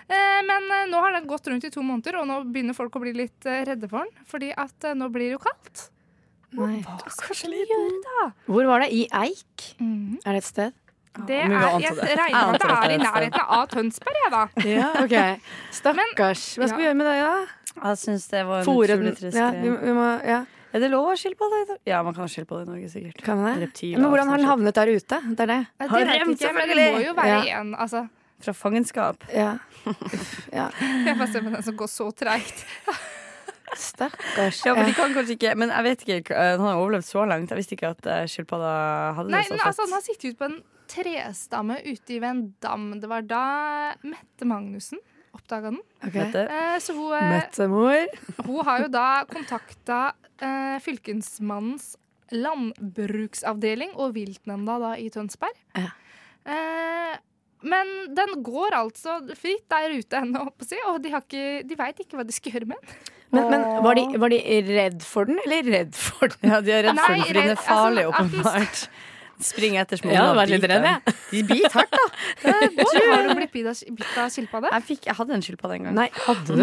Eh, 0.09 0.41
Men 0.47 0.71
eh, 0.71 0.87
nå 0.93 1.01
har 1.03 1.13
den 1.17 1.27
gått 1.27 1.47
rundt 1.51 1.65
i 1.67 1.71
to 1.75 1.83
måneder, 1.83 2.21
og 2.21 2.27
nå 2.31 2.41
begynner 2.53 2.77
folk 2.77 2.95
å 2.97 3.03
bli 3.03 3.13
litt 3.17 3.47
eh, 3.47 3.65
redde 3.67 3.89
for 3.91 4.05
den. 4.07 4.27
Fordi 4.31 4.53
at 4.57 4.89
nå 4.95 5.09
blir 5.13 5.31
det 5.33 5.37
jo 5.39 5.43
kaldt. 5.43 5.89
Nei. 6.57 6.79
Hva 6.87 7.11
skal 7.35 7.53
vi 7.53 7.65
gjøre 7.67 8.01
da? 8.07 8.27
Hvor 8.49 8.69
var 8.71 8.85
det? 8.87 8.91
I 8.95 9.07
Eik? 9.25 9.73
Mhm. 9.83 10.21
Er 10.25 10.37
det 10.37 10.43
et 10.45 10.51
sted? 10.53 10.77
Det 11.27 11.37
er, 11.47 11.49
jeg 11.81 11.95
regner 11.97 12.51
med 12.53 12.59
at 12.59 12.61
det 12.61 12.75
er 12.77 12.93
i 12.93 12.97
nærheten 13.01 13.53
av 13.57 13.63
Tønsberg, 13.73 14.19
jeg, 14.21 14.33
da. 14.35 14.43
Ja, 14.69 14.89
ok. 15.01 15.47
Stakkars. 15.73 16.43
Hva 16.61 16.69
skal 16.69 16.83
vi 16.83 16.85
gjøre 16.91 16.99
med 16.99 17.09
det, 17.09 17.15
da? 17.25 17.47
Jeg 17.77 18.01
syns 18.03 18.27
det 18.33 18.43
var 18.49 18.61
en 18.61 18.67
Fôre 18.69 18.95
utrolig 18.97 19.15
trist 19.17 19.37
Ja, 19.37 19.49
vi, 19.53 19.71
vi 19.81 19.95
må, 19.97 20.05
ja. 20.25 20.43
Er 20.77 20.83
det 20.83 20.91
lov 20.93 21.07
å 21.07 21.13
ha 21.15 21.17
skilpadde? 21.17 21.79
Ja, 21.89 22.03
man 22.05 22.13
kan 22.17 22.27
ha 22.27 22.29
skilpadde 22.29 22.67
i 22.67 22.69
Norge, 22.69 22.89
sikkert. 22.93 23.23
Kan 23.25 23.41
det? 23.45 23.55
Reptiler, 23.63 24.01
Men 24.03 24.13
hvordan 24.13 24.29
har 24.33 24.43
den 24.43 24.49
havnet 24.51 24.77
der 24.77 24.93
ute? 24.93 25.21
Det 25.33 25.45
er 25.47 25.53
det. 25.55 25.59
Det 25.81 25.89
rem, 25.89 26.35
jeg 26.37 26.55
men 26.57 26.73
det 26.77 26.87
må 26.93 27.01
jo 27.07 27.15
være 27.17 27.39
Ja. 27.49 27.61
en 27.63 27.73
altså, 27.81 28.03
Fra 28.43 28.53
fangenskap. 28.57 29.23
Ja. 29.33 29.57
Uff, 29.87 30.49
ja. 30.53 30.69
Jeg 30.81 31.17
bare 31.17 31.29
ser 31.33 31.45
på 31.47 31.53
den 31.55 31.65
som 31.65 31.77
går 31.79 31.91
så 31.91 32.11
treigt. 32.13 32.65
Stakkars. 33.77 34.61
Ja, 34.67 34.77
men 34.77 34.87
de 34.87 34.95
kan 34.95 35.11
kanskje 35.13 35.35
ikke 35.35 35.51
Men 35.59 35.73
jeg 35.75 35.85
vet 35.85 36.05
ikke, 36.07 36.37
eh, 36.37 36.53
han 36.55 36.63
har 36.63 36.79
overlevd 36.79 37.09
så 37.09 37.25
langt. 37.29 37.51
Jeg 37.51 37.59
visste 37.59 37.77
ikke 37.77 37.91
at 37.97 38.09
eh, 38.13 38.23
skilpadda 38.31 38.73
hadde 39.19 39.35
Nei, 39.35 39.43
det 39.43 39.49
så 39.51 39.57
men 39.57 39.67
altså. 39.67 39.87
Han 39.89 39.97
har 39.97 40.05
sittet 40.07 40.29
ute 40.31 40.41
på 40.41 40.49
en 40.51 40.57
trestamme 40.87 41.81
ute 41.83 42.21
ved 42.21 42.29
en 42.31 42.43
dam. 42.63 42.89
Det 43.03 43.11
var 43.11 43.27
da 43.27 43.45
Mette 44.07 44.49
Magnussen 44.49 45.03
oppdaga 45.37 45.71
den. 45.73 45.81
Okay. 46.01 46.25
Mette. 46.25 46.47
Eh, 46.47 46.79
så 46.81 46.95
hun, 46.97 47.13
Møttemor. 47.33 48.07
hun 48.47 48.67
har 48.69 48.85
jo 48.85 48.91
da 48.93 49.07
kontakta 49.31 50.01
eh, 50.41 50.77
fylkesmannens 50.85 51.95
landbruksavdeling 52.35 53.95
og 53.95 54.17
viltnemnda 54.17 54.79
da 54.83 54.95
i 54.99 55.09
Tønsberg. 55.15 55.59
Ja. 55.77 55.93
Eh, 56.47 57.15
men 57.65 57.93
den 58.17 58.39
går 58.45 58.77
altså 58.77 59.19
fritt 59.39 59.65
der 59.73 59.95
ute 59.97 60.21
ennå, 60.21 60.45
holdt 60.45 60.59
på 60.61 60.67
å 60.67 60.71
si, 60.71 60.81
og 60.91 60.99
de, 61.05 61.13
har 61.15 61.25
ikke, 61.25 61.63
de 61.69 61.79
veit 61.79 62.03
ikke 62.05 62.19
hva 62.19 62.27
de 62.27 62.37
skal 62.37 62.57
gjøre 62.57 62.71
med 62.73 62.81
den. 62.83 62.97
Men, 63.35 63.49
men 63.51 63.65
var, 63.83 63.99
de, 63.99 64.21
var 64.23 64.33
de 64.33 64.41
redd 64.69 65.03
for 65.05 65.29
den, 65.29 65.41
eller 65.45 65.67
redd 65.73 65.97
for 65.99 66.31
den? 66.31 66.53
Ja, 66.53 66.61
de 66.63 66.75
er 66.77 66.87
redd 66.87 67.01
for 67.01 67.17
den 67.17 67.27
for 67.27 67.41
den 67.41 67.53
er 67.53 67.63
farlig, 67.67 68.07
altså, 68.13 68.93
Springer 69.43 69.83
etter 69.85 70.01
små 70.01 70.13
Ja, 70.15 70.31
vært 70.37 70.53
litt 70.55 70.65
redd. 70.71 70.87
De 71.31 71.43
biter 71.47 71.73
hardt, 71.75 71.93
da. 71.93 72.05
Har 72.47 73.27
du 73.27 73.35
blitt 73.37 73.53
bitt 73.53 73.67
av, 73.69 73.81
bitt 73.99 74.15
av 74.21 74.31
skilpadde? 74.33 74.71
Jeg, 74.73 74.85
fikk, 74.89 75.09
jeg 75.11 75.17
hadde 75.19 75.35
en 75.37 75.45
skilpadde 75.45 75.77
en 75.77 75.89
gang. 75.89 75.97
Nei, 75.99 76.07
hadde 76.25 76.57
du? 76.57 76.63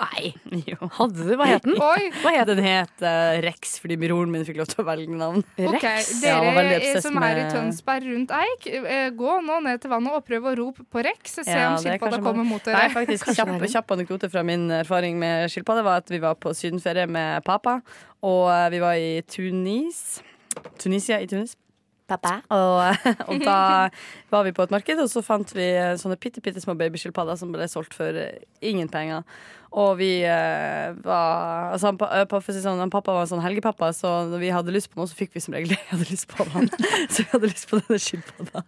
Nei. 0.00 0.34
Jo. 0.68 0.90
Hadde 0.98 1.28
du? 1.28 1.32
Hva 1.40 1.48
het 1.48 1.64
den? 1.64 1.78
Oi! 1.80 2.10
Hva 2.20 2.34
het 2.36 2.50
den? 2.50 2.60
Den 2.60 2.68
het 2.68 3.04
uh, 3.04 3.38
Rex 3.44 3.78
fordi 3.82 3.96
broren 4.00 4.30
min 4.32 4.44
fikk 4.46 4.60
lov 4.60 4.68
til 4.70 4.82
å 4.84 4.86
velge 4.88 5.16
navn. 5.18 5.42
Rex? 5.58 6.12
Veldig 6.20 6.54
Dere 6.60 6.92
er 6.92 7.00
som 7.04 7.18
er 7.24 7.40
i 7.40 7.46
Tønsberg 7.52 8.06
rundt 8.12 8.34
Eik, 8.36 8.68
eh, 8.68 9.08
gå 9.16 9.38
nå 9.48 9.58
ned 9.64 9.82
til 9.82 9.92
vannet 9.92 10.18
og 10.18 10.24
prøv 10.28 10.50
å 10.50 10.54
rope 10.60 10.86
på 10.90 11.04
Rex. 11.08 11.38
Se 11.40 11.48
Ja, 11.48 11.72
om 11.72 11.80
det 11.80 11.96
skilpadda 11.96 12.20
kommer 12.24 12.46
mot 12.46 12.64
dere. 12.64 12.84
Nei, 12.84 12.92
faktisk 12.94 13.32
kjapp, 13.32 13.54
det 13.56 13.64
det. 13.64 13.72
kjapp 13.74 13.96
anekdote 13.96 14.30
fra 14.32 14.44
min 14.46 14.68
erfaring 14.82 15.18
med 15.20 15.48
skilpadde 15.52 15.84
var 15.86 16.04
at 16.04 16.12
vi 16.12 16.20
var 16.22 16.36
på 16.40 16.52
sydenferie 16.56 17.08
med 17.10 17.44
pappa, 17.48 17.80
og 18.24 18.46
eh, 18.52 18.68
vi 18.76 18.84
var 18.84 19.00
i 19.00 19.12
Tunis. 19.28 20.20
Tunisia 20.78 21.18
i 21.22 21.26
Tunis. 21.30 21.56
Pappa. 22.04 22.38
Og, 22.52 23.08
og 23.32 23.40
da 23.40 23.58
var 24.32 24.44
vi 24.44 24.52
på 24.52 24.66
et 24.66 24.72
marked, 24.74 25.00
og 25.00 25.08
så 25.08 25.22
fant 25.24 25.54
vi 25.56 25.70
eh, 25.72 25.94
sånne 26.00 26.18
bitte, 26.20 26.42
bitte 26.44 26.60
små 26.60 26.76
babyskilpadder 26.76 27.38
som 27.40 27.52
ble 27.54 27.68
solgt 27.70 27.96
for 27.96 28.18
eh, 28.20 28.42
ingen 28.60 28.90
penger. 28.92 29.24
Og 29.74 29.96
vi 29.98 30.10
eh, 30.22 30.92
var 31.02 31.72
altså, 31.74 31.90
han, 31.90 31.98
eh, 32.20 32.36
si 32.46 32.60
sånn, 32.62 32.78
han 32.78 32.92
Pappa 32.92 33.16
var 33.16 33.24
en 33.24 33.32
sånn 33.32 33.42
helgepappa, 33.42 33.88
så 33.96 34.12
når 34.30 34.42
vi 34.44 34.52
hadde 34.54 34.74
lyst 34.74 34.92
på 34.92 35.00
noe, 35.00 35.10
så 35.10 35.18
fikk 35.18 35.34
vi 35.34 35.42
som 35.42 35.56
regel 35.56 35.72
det 35.72 35.80
vi 35.80 35.90
hadde 35.96 36.10
lyst 36.12 36.28
på. 36.30 36.46
Han. 36.54 36.68
Så 37.10 37.24
vi 37.24 37.28
hadde 37.32 37.50
lyst 37.50 37.66
på 37.70 37.80
denne 37.80 37.98
skilpadda. 38.00 38.62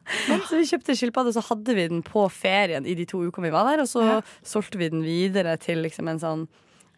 Så 0.49 0.59
vi 0.59 0.66
kjøpte 0.72 0.97
skilpadde, 0.99 1.30
og 1.30 1.37
så 1.37 1.45
hadde 1.47 1.76
vi 1.76 1.87
den 1.93 2.03
på 2.07 2.24
ferien 2.32 2.89
i 2.89 2.97
de 2.99 3.07
to 3.09 3.20
ukene 3.22 3.51
vi 3.51 3.55
var 3.55 3.68
der, 3.68 3.84
og 3.84 3.91
så 3.91 4.20
solgte 4.47 4.80
vi 4.80 4.91
den 4.93 5.05
videre 5.07 5.55
til 5.62 5.84
liksom 5.84 6.11
en 6.11 6.22
sånn 6.22 6.47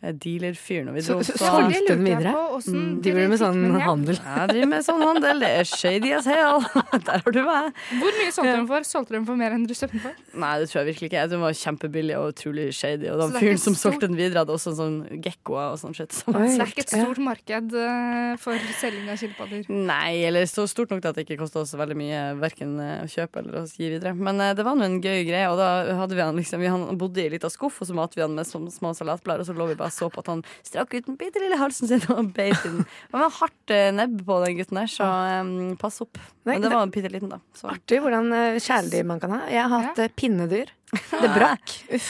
dealerfyr 0.03 0.85
når 0.87 0.93
vi 0.95 1.01
dro. 1.03 1.19
Så- 1.23 1.33
Så, 1.33 1.39
så- 1.39 1.69
Det 1.69 1.83
lurte 1.89 2.07
jeg 2.09 2.19
på, 2.23 2.43
hvordan 2.49 2.75
Mm, 2.79 3.03
dere 3.03 3.03
Driver 3.03 3.23
du 3.23 3.29
med 3.29 3.39
sånn 3.41 3.81
handel? 3.81 4.15
jeg 4.19 4.49
driver 4.49 4.67
med 4.69 4.85
sånn 4.85 5.03
handel. 5.03 5.41
Det 5.41 5.49
er 5.49 5.65
shady 5.65 6.13
as 6.13 6.25
hell. 6.25 6.61
Der 7.09 7.19
har 7.25 7.33
du 7.33 7.43
meg. 7.45 7.73
Hvor 7.99 8.13
mye 8.19 8.33
solgte 8.33 8.57
de 8.61 8.67
for? 8.67 8.81
Solgte 8.89 9.09
de 9.19 9.25
for 9.27 9.37
mer 9.37 9.51
enn 9.53 9.67
du 9.67 9.75
kjøpte 9.75 9.93
den 9.93 10.01
for? 10.01 10.15
Nei, 10.39 10.59
det 10.61 10.69
tror 10.71 10.85
jeg 10.85 10.95
virkelig 10.95 11.09
ikke. 11.11 11.29
Den 11.31 11.41
var 11.41 11.51
kjempebillig 11.53 12.17
og 12.19 12.33
utrolig 12.35 12.69
shady. 12.75 13.09
Og 13.11 13.19
den 13.21 13.33
fyren 13.41 13.59
som 13.59 13.75
solgte 13.75 14.07
den 14.09 14.17
videre, 14.17 14.45
hadde 14.45 14.55
også 14.55 14.75
sånn 14.79 14.97
gekkoer 15.23 15.73
og 15.73 15.79
sånn 15.83 15.95
shit. 15.97 16.13
Så 16.13 16.33
det 16.33 16.61
er 16.61 16.67
ikke 16.67 16.85
et 16.87 16.95
stort 16.95 17.19
marked 17.19 17.75
eh, 17.75 18.37
for 18.37 18.55
selging 18.81 19.09
av 19.11 19.19
skilpadder. 19.19 19.69
Nei, 19.69 20.23
eller 20.29 20.43
så 20.51 20.67
stort 20.69 20.91
nok 20.91 21.03
til 21.03 21.09
at 21.11 21.15
det 21.17 21.27
ikke 21.29 21.39
kosta 21.43 21.61
oss 21.61 21.75
veldig 21.75 21.97
mye 21.99 22.23
verken 22.39 22.79
eh, 22.81 23.03
å 23.05 23.09
kjøpe 23.11 23.43
eller 23.43 23.63
å 23.63 23.67
gi 23.67 23.91
videre. 23.91 24.15
Men 24.17 24.41
eh, 24.41 24.55
det 24.55 24.65
var 24.65 24.75
nå 24.79 24.85
en 24.85 25.01
gøy 25.03 25.25
greie, 25.27 25.49
og 25.51 25.59
da 25.59 25.95
hadde 25.99 26.15
vi 26.15 26.23
han 26.23 26.37
liksom 26.37 26.61
vi, 26.61 26.67
Han 26.69 26.99
bodde 26.99 27.19
i 27.19 27.25
ei 27.29 27.31
lita 27.37 27.51
skuff, 27.51 27.81
og 27.83 27.89
så 27.89 27.95
matet 27.95 28.17
vi 28.17 28.23
han 28.23 28.35
med 28.35 28.47
små 28.47 28.95
salatblader, 28.95 29.41
og 29.41 29.47
så 29.47 29.55
lå 29.57 29.69
vi 29.69 29.75
bare 29.79 29.88
og 29.89 29.95
så 29.95 30.09
på 30.13 30.23
at 30.25 30.31
han 30.33 30.45
strakk 30.67 30.95
ut 30.95 31.09
den 31.09 31.19
bitte 31.21 31.43
lille 31.43 31.59
halsen 31.61 31.91
sin 31.91 32.05
og 32.13 32.33
beit 32.37 32.59
i 32.63 32.71
den. 32.71 32.85
Det 32.85 33.21
var 33.21 33.37
hardt 33.41 33.75
eh, 33.75 33.91
nebb 33.95 34.23
på 34.29 34.41
den 34.45 34.59
gutten 34.61 34.81
der, 34.83 34.91
så 34.93 35.09
um, 35.43 35.77
pass 35.81 36.01
opp. 36.05 36.21
Men 36.49 36.65
det 36.65 36.73
var 36.73 36.89
bitte 36.93 37.11
liten, 37.13 37.33
da. 37.33 37.41
Så. 37.57 37.69
Artig 37.73 38.01
hvordan 38.05 38.33
eh, 38.33 38.59
kjæledyr 38.63 39.07
man 39.09 39.23
kan 39.23 39.35
ha. 39.37 39.45
Jeg 39.53 39.65
har 39.65 39.89
hatt 39.89 40.03
ja. 40.05 40.11
pinnedyr. 40.17 40.73
Det 41.23 41.29
brakk. 41.35 41.73
Uff. 41.93 42.07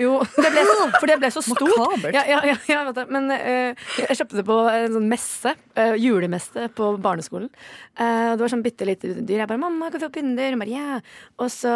Jo, 0.00 0.16
det 0.34 0.48
ble, 0.50 0.62
for 0.96 1.06
det 1.06 1.16
ble 1.22 1.28
så 1.30 1.42
stort. 1.46 1.62
Makabert. 1.78 2.16
Ja, 2.16 2.24
ja, 2.26 2.56
ja. 2.66 3.04
Men 3.06 3.30
uh, 3.30 3.84
jeg 4.00 4.18
kjøpte 4.18 4.40
det 4.40 4.46
på 4.48 4.56
en 4.70 4.96
sånn 4.96 5.06
messe. 5.12 5.54
uh, 5.78 5.94
julemesse 6.00 6.66
på 6.74 6.90
barneskolen. 7.02 7.52
Uh, 7.94 8.34
det 8.34 8.42
var 8.42 8.50
sånn 8.50 8.66
bitte 8.66 8.88
lite 8.88 9.14
dyr. 9.20 9.44
Jeg 9.44 9.50
bare 9.50 9.62
'Mamma, 9.62 9.92
kan 9.92 10.00
vi 10.00 10.06
få 10.08 10.14
pinnedyr?' 10.18 10.58
Og, 10.58 10.64
bare, 10.64 10.74
yeah. 10.74 11.14
Og 11.38 11.52
så 11.54 11.74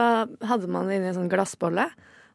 hadde 0.50 0.70
man 0.70 0.90
det 0.90 0.98
inni 0.98 1.12
en 1.12 1.20
sånn 1.20 1.30
glassbolle. 1.30 1.86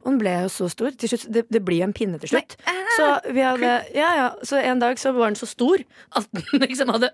Og 0.03 0.11
den 0.11 0.19
ble 0.19 0.33
jo 0.43 0.49
så 0.51 0.67
stor. 0.71 0.91
Slutt, 0.99 1.25
det, 1.31 1.45
det 1.49 1.61
blir 1.63 1.79
jo 1.79 1.87
en 1.87 1.93
pinne 1.95 2.19
til 2.19 2.33
slutt. 2.33 2.57
Så, 2.97 3.05
vi 3.33 3.41
hadde, 3.41 3.69
ja, 3.95 4.09
ja, 4.19 4.25
så 4.45 4.59
en 4.59 4.79
dag 4.83 4.99
så 4.99 5.13
var 5.15 5.31
den 5.31 5.37
så 5.39 5.47
stor 5.47 5.79
at 6.19 6.27
den 6.35 6.59
liksom 6.67 6.91
hadde 6.93 7.09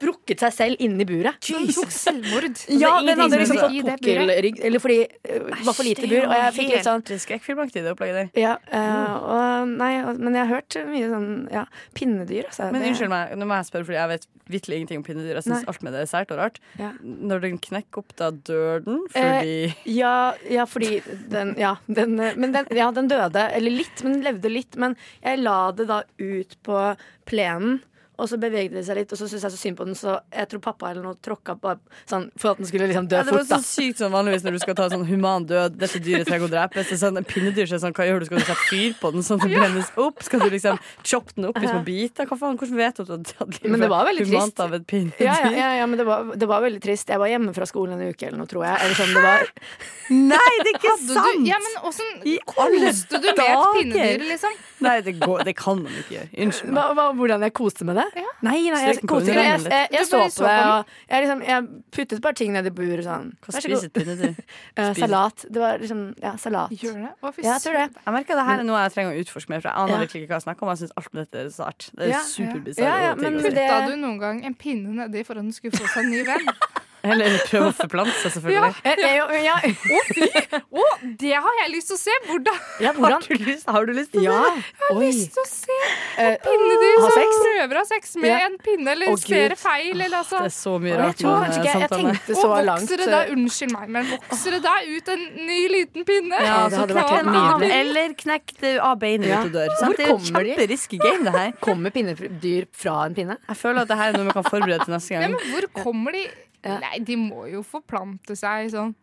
brukket 0.00 0.42
seg 0.42 0.52
selv 0.56 0.82
inni 0.82 1.06
buret. 1.08 1.38
Tok 1.44 1.92
selvmord. 1.94 2.48
Ja, 2.72 2.90
Altså, 3.00 3.06
den 3.06 3.22
hadde 3.22 3.38
liksom 3.40 3.60
fått 3.60 3.88
pukkelrygg. 4.00 4.58
Eller 4.66 4.82
fordi 4.82 4.98
det 5.22 5.38
var 5.66 5.76
for 5.76 5.86
lite 5.86 6.08
bur. 6.10 6.26
Og 6.26 6.34
jeg 6.36 6.54
fikk 6.58 6.72
litt 6.74 6.88
sånn 6.88 7.04
skrekkfilmaktig, 7.24 7.84
det 7.84 7.92
opplegget 7.94 8.18
der. 8.20 8.42
ja, 8.42 8.56
eh, 8.72 9.14
og, 9.20 9.68
nei, 9.76 9.92
Men 10.18 10.34
jeg 10.36 10.46
har 10.46 10.54
hørt 10.56 10.76
mye 10.90 11.08
sånn 11.14 11.30
ja, 11.52 11.64
pinnedyr. 11.96 12.48
Altså, 12.50 12.70
Men 12.72 12.82
Det- 12.82 12.90
unnskyld 12.92 13.12
meg, 13.14 13.36
nå 13.38 13.46
må 13.46 13.56
jeg 13.60 13.70
spørre, 13.70 13.86
fordi 13.88 14.00
jeg 14.00 14.08
vet 14.14 14.26
vitterlig 14.50 14.76
ingenting 14.80 14.98
om 14.98 15.04
pinnedyr. 15.06 15.34
Jeg 15.38 15.44
syns 15.46 15.68
alt 15.70 15.82
med 15.86 15.92
det 15.94 16.00
er 16.02 16.10
sært 16.10 16.30
og 16.34 16.38
rart. 16.42 16.58
Ja. 16.78 16.92
Når 17.04 17.40
den 17.46 17.58
knekker 17.58 18.02
opp, 18.02 18.16
da 18.16 18.30
dør 18.30 18.84
den 18.84 19.00
Eh, 19.14 19.20
fordi 19.22 19.74
Ja, 19.94 20.34
ja, 20.50 20.64
fordi 20.66 21.02
den 21.30 21.54
Ja, 21.58 21.76
den, 22.00 22.18
eh, 22.20 22.36
men 22.36 22.56
den, 22.56 22.70
ja, 22.76 22.90
den 22.94 23.10
døde. 23.10 23.46
Eller 23.56 23.78
litt, 23.82 24.02
men 24.04 24.18
den 24.18 24.26
levde 24.26 24.52
litt. 24.52 24.78
Men 24.80 24.96
jeg 25.22 25.42
la 25.42 25.60
det 25.76 25.88
da 25.90 26.02
ut 26.18 26.56
på 26.66 26.82
plenen. 27.30 27.80
Og 28.20 28.28
så 28.28 28.36
bevegde 28.40 28.76
det 28.76 28.84
seg 28.86 28.98
litt, 28.98 29.12
og 29.14 29.18
så 29.18 29.26
syntes 29.26 29.46
jeg 29.46 29.54
så 29.54 29.60
synd 29.60 29.78
på 29.78 29.86
den, 29.88 29.96
så 29.96 30.18
jeg 30.28 30.50
tror 30.50 30.62
pappa 30.64 30.90
eller 30.92 31.06
noe 31.06 31.16
tråkka 31.24 31.56
på 31.60 31.72
sånn, 32.10 32.26
for 32.40 32.52
at 32.52 32.60
den 32.60 32.68
skulle 32.68 32.88
liksom 32.90 33.08
dø 33.08 33.16
ja, 33.16 33.24
Det 33.24 33.32
var 33.32 33.46
Det 33.46 33.54
var 33.54 33.62
så 33.64 33.80
sykt 33.80 34.02
sånn 34.02 34.12
vanligvis 34.12 34.44
når 34.44 34.56
du 34.56 34.60
skal 34.64 34.76
ta 34.78 34.88
sånn 34.92 35.06
human 35.08 35.46
død. 35.48 35.78
Dette 35.80 36.02
dyret 36.04 36.28
trenger 36.28 36.48
å 36.48 36.52
drepes. 36.52 36.92
Sånn, 37.00 37.16
en 37.20 37.26
pinnedyr 37.26 37.70
så 37.70 37.80
sånn, 37.80 37.94
Hva 37.96 38.06
gjør 38.08 38.20
du? 38.20 38.28
Skal 38.28 38.42
du 38.42 38.44
sette 38.44 38.66
fyr 38.68 38.96
på 39.00 39.12
den 39.14 39.26
sånn 39.26 39.40
at 39.40 39.46
den 39.48 39.56
brennes 39.56 39.92
opp? 40.04 40.24
Skal 40.26 40.44
du 40.44 40.48
liksom 40.52 40.80
choppe 41.00 41.36
den 41.36 41.48
opp 41.50 41.60
i 41.60 41.66
små 41.66 41.82
biter? 41.86 42.28
Hva 42.28 42.38
faen? 42.40 42.60
Hvordan 42.60 42.80
vet 42.82 43.00
du 43.00 43.04
at 43.06 43.10
du 43.10 43.30
tatt 43.32 43.56
livet 43.56 43.70
Men 43.72 43.84
det 43.86 43.90
var 43.92 44.08
veldig 44.10 44.26
humant 44.28 44.52
trist. 44.52 44.64
av 44.66 44.76
et 44.76 44.86
pinnedyr? 44.90 45.26
Ja, 45.26 45.38
ja, 45.46 45.52
ja, 45.56 45.70
ja 45.80 45.88
men 45.90 46.00
det 46.00 46.08
var, 46.08 46.32
det 46.36 46.50
var 46.50 46.64
veldig 46.66 46.82
trist. 46.84 47.08
Jeg 47.08 47.22
var 47.22 47.32
hjemme 47.32 47.54
fra 47.56 47.68
skolen 47.68 47.96
en 47.96 48.12
uke 48.12 48.28
eller 48.28 48.42
noe, 48.42 48.50
tror 48.50 48.66
jeg. 48.68 48.76
Eller 48.84 49.00
sånn, 49.00 49.14
det 49.16 49.24
var 49.24 49.48
Nei, 50.10 50.50
det 50.60 50.66
er 50.66 50.74
ikke 50.74 50.96
sant! 50.98 51.40
du, 51.40 51.46
ja, 51.48 51.58
men 51.62 51.78
åssen 51.86 52.10
koste 52.50 53.20
du 53.22 53.30
med 53.30 53.46
et 53.46 53.64
pinnedyr, 53.78 54.26
liksom? 54.34 54.58
Nei, 54.80 55.00
det, 55.04 55.12
går, 55.20 55.42
det 55.44 55.52
kan 55.58 55.78
man 55.82 55.92
ikke 56.00 56.14
gjøre. 56.16 56.28
Unnskyld 56.44 56.70
meg. 56.72 56.76
hva, 56.80 56.94
hva, 56.96 57.04
hvordan 57.18 57.42
jeg 57.44 57.52
koste 57.58 57.84
med 57.84 57.96
det? 58.00 58.04
Nei, 58.42 58.54
nei, 58.72 58.80
jeg 58.86 59.00
koste. 59.04 59.30
Jeg, 59.30 59.36
underarmen 59.36 59.66
jeg, 59.74 59.88
jeg, 59.92 60.06
så 60.08 60.20
på 60.24 60.44
det, 60.46 60.54
og 60.64 60.94
jeg, 61.10 61.22
liksom, 61.26 61.42
jeg 61.50 61.66
puttet 61.96 62.22
bare 62.24 62.38
ting 62.40 62.52
ned 62.56 62.66
i 62.70 62.72
buret 62.80 63.04
sånn. 63.04 63.30
Hva 63.44 63.54
spiset 63.60 63.92
du? 63.94 64.00
Eh, 64.10 64.92
Spiser- 64.92 65.00
salat. 65.04 65.44
Det 65.50 65.60
var 65.60 65.78
liksom 65.82 66.00
Ja, 66.22 66.32
salat. 66.40 66.70
Gjør 66.80 66.96
det? 67.02 67.12
Hva 67.20 67.32
Ja, 67.42 67.54
jeg 67.56 67.62
tror 67.66 67.78
det. 67.80 67.86
Jeg 68.06 68.14
merker 68.16 68.34
at 68.36 68.40
det 68.40 68.46
her 68.50 68.58
er 68.62 68.68
noe 68.70 68.82
jeg 68.84 68.92
trenger 68.96 69.12
å 69.16 69.22
utforske 69.24 69.50
mer, 69.52 69.60
for 69.64 69.68
jeg 69.70 69.76
aner 69.84 69.94
Ja. 69.96 70.00
virkelig 70.04 70.22
ikke 70.24 70.32
hva 70.32 70.38
jeg 70.40 70.46
snakker 70.48 70.62
om. 70.66 70.72
Jeg 70.74 70.80
syns 70.84 70.94
alt 71.02 71.12
med 71.14 71.20
dette 71.26 71.44
er 71.44 71.50
så 71.54 71.66
artig. 71.68 71.90
Det 71.96 72.06
er 72.06 72.12
Ja, 72.14 72.22
superbisarr. 72.24 72.84
ja, 72.86 72.94
ja, 73.04 73.14
det- 73.14 73.34
Putta 73.50 73.80
du 73.90 73.96
noen 74.00 74.18
gang 74.20 74.44
en 74.46 74.54
pinne 74.54 74.94
nedi 75.04 75.24
for 75.26 75.34
at 75.36 75.42
den 75.44 75.52
skulle 75.52 75.72
få 75.76 75.86
seg 75.92 76.04
en 76.06 76.10
ny 76.10 76.22
venn? 76.24 76.48
Eller 77.02 77.36
prøve 77.48 77.68
å 77.70 77.74
forplante 77.76 78.12
seg, 78.20 78.32
selvfølgelig. 78.34 78.74
Ja, 78.84 79.12
ja, 79.16 79.26
ja, 79.40 79.56
Å, 80.70 80.84
det 81.20 81.32
har 81.32 81.54
jeg 81.62 81.70
lyst 81.72 81.88
til 81.90 81.96
å 81.96 82.00
se! 82.00 82.16
Hvordan? 82.28 82.58
ja, 82.84 82.92
hvordan? 82.96 83.22
Har 83.24 83.38
du 83.40 83.44
lyst, 83.46 83.68
har 83.72 83.86
du 83.88 83.92
lyst 83.96 84.12
til 84.12 84.24
Ja. 84.26 84.34
Jeg 84.50 84.64
har 84.84 84.98
Oi. 85.00 85.06
lyst 85.08 85.32
til 85.36 85.42
å 85.42 85.48
se 85.48 85.78
Eh, 86.20 86.34
pinnedyr 86.44 86.96
ha 87.00 87.08
som 87.08 87.14
sex? 87.16 87.36
prøver 87.46 87.74
å 87.78 87.80
ha 87.80 87.84
sex 87.88 88.16
med 88.20 88.28
Ja. 88.30 88.38
en 88.46 88.56
pinne, 88.60 88.88
eller 88.92 89.12
oh, 89.12 89.16
ser 89.16 89.54
feil, 89.56 89.94
eller 90.00 90.18
altså. 90.20 90.42
Det 90.44 90.50
er 90.50 90.56
så 90.58 90.74
mye 90.82 90.96
rart. 90.98 91.00
jeg 91.00 91.06
rart 91.06 91.16
tror 91.22 91.38
kanskje 91.44 91.60
ikke 91.60 91.70
jeg, 91.70 91.80
jeg 91.80 91.90
tenkte 91.94 92.36
så 92.40 92.50
langt. 92.68 92.84
vokser 92.84 92.96
det 93.04 93.08
da, 93.14 93.20
unnskyld 93.34 93.72
meg, 93.72 93.88
men 93.96 94.10
vokser 94.10 94.50
det 94.56 94.62
da 94.66 94.74
ut 94.90 95.08
en 95.14 95.24
ny 95.46 95.60
liten 95.72 96.04
pinne? 96.04 96.42
Ja, 96.44 96.58
det 96.68 96.78
hadde 96.82 96.98
vært 96.98 97.14
helt 97.16 97.32
nydelig. 97.32 97.70
eller 97.80 98.14
knekk 98.24 98.54
det 98.60 98.74
av 98.90 98.98
beinet 99.00 99.28
Ja. 99.30 99.40
ut 99.40 99.46
og 99.46 99.52
dør. 99.56 99.68
Hvor 99.70 99.80
Sant? 99.80 99.96
Det 99.96 100.04
er 100.04 100.10
jo 100.10 100.18
kommer 100.18 100.44
de? 100.44 100.98
game, 101.00 101.24
det 101.24 101.32
her. 101.38 101.52
Kommer 101.60 101.90
pinnedyr 101.90 102.66
fra 102.72 103.04
en 103.06 103.14
pinne? 103.14 103.36
Jeg 103.48 103.56
føler 103.56 103.80
at 103.82 103.88
det 103.88 103.96
her 103.96 104.08
er 104.12 104.18
noe 104.18 104.26
vi 104.28 104.32
kan 104.36 104.44
forberede 104.44 104.84
til 104.84 104.94
neste 104.94 105.10
Ja, 105.14 105.20
gang. 105.20 105.32
men 105.32 105.40
hvor 105.54 105.82
kommer 105.84 106.12
de 106.12 106.26
Ja. 106.64 106.78
Nei, 106.82 106.98
de 107.04 107.16
må 107.16 107.46
jo 107.50 107.62
forplante 107.64 108.36
seg 108.36 108.70
sånn. 108.74 108.94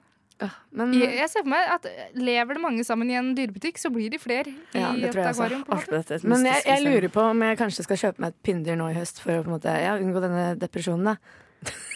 Men 0.70 0.92
Jeg, 0.94 1.16
jeg 1.18 1.30
ser 1.32 1.42
for 1.42 1.50
meg 1.50 1.66
at 1.74 1.88
lever 2.14 2.54
det 2.54 2.62
mange 2.62 2.84
sammen 2.86 3.10
i 3.10 3.16
en 3.18 3.32
dyrebutikk, 3.34 3.80
så 3.82 3.90
blir 3.90 4.12
de 4.14 4.20
flere 4.22 4.52
Ja, 4.76 4.92
det 4.94 5.08
et 5.08 5.16
tror 5.16 5.24
jeg 5.24 5.32
også. 5.32 5.42
akvarium. 5.48 5.64
på 5.66 5.74
Alt 5.74 5.90
dette 5.90 6.14
er 6.20 6.28
Men 6.30 6.46
jeg, 6.46 6.62
jeg 6.68 6.84
lurer 6.86 7.10
på 7.10 7.24
om 7.32 7.42
jeg 7.42 7.58
kanskje 7.58 7.86
skal 7.88 7.98
kjøpe 8.04 8.22
meg 8.22 8.36
et 8.36 8.44
pinnedyr 8.46 8.78
nå 8.78 8.92
i 8.92 8.98
høst 9.00 9.18
for 9.24 9.34
å 9.34 9.42
på 9.42 9.50
en 9.50 9.56
måte, 9.56 9.74
ja, 9.82 9.96
unngå 9.98 10.22
denne 10.22 10.44
depresjonen. 10.62 11.10
da 11.10 11.16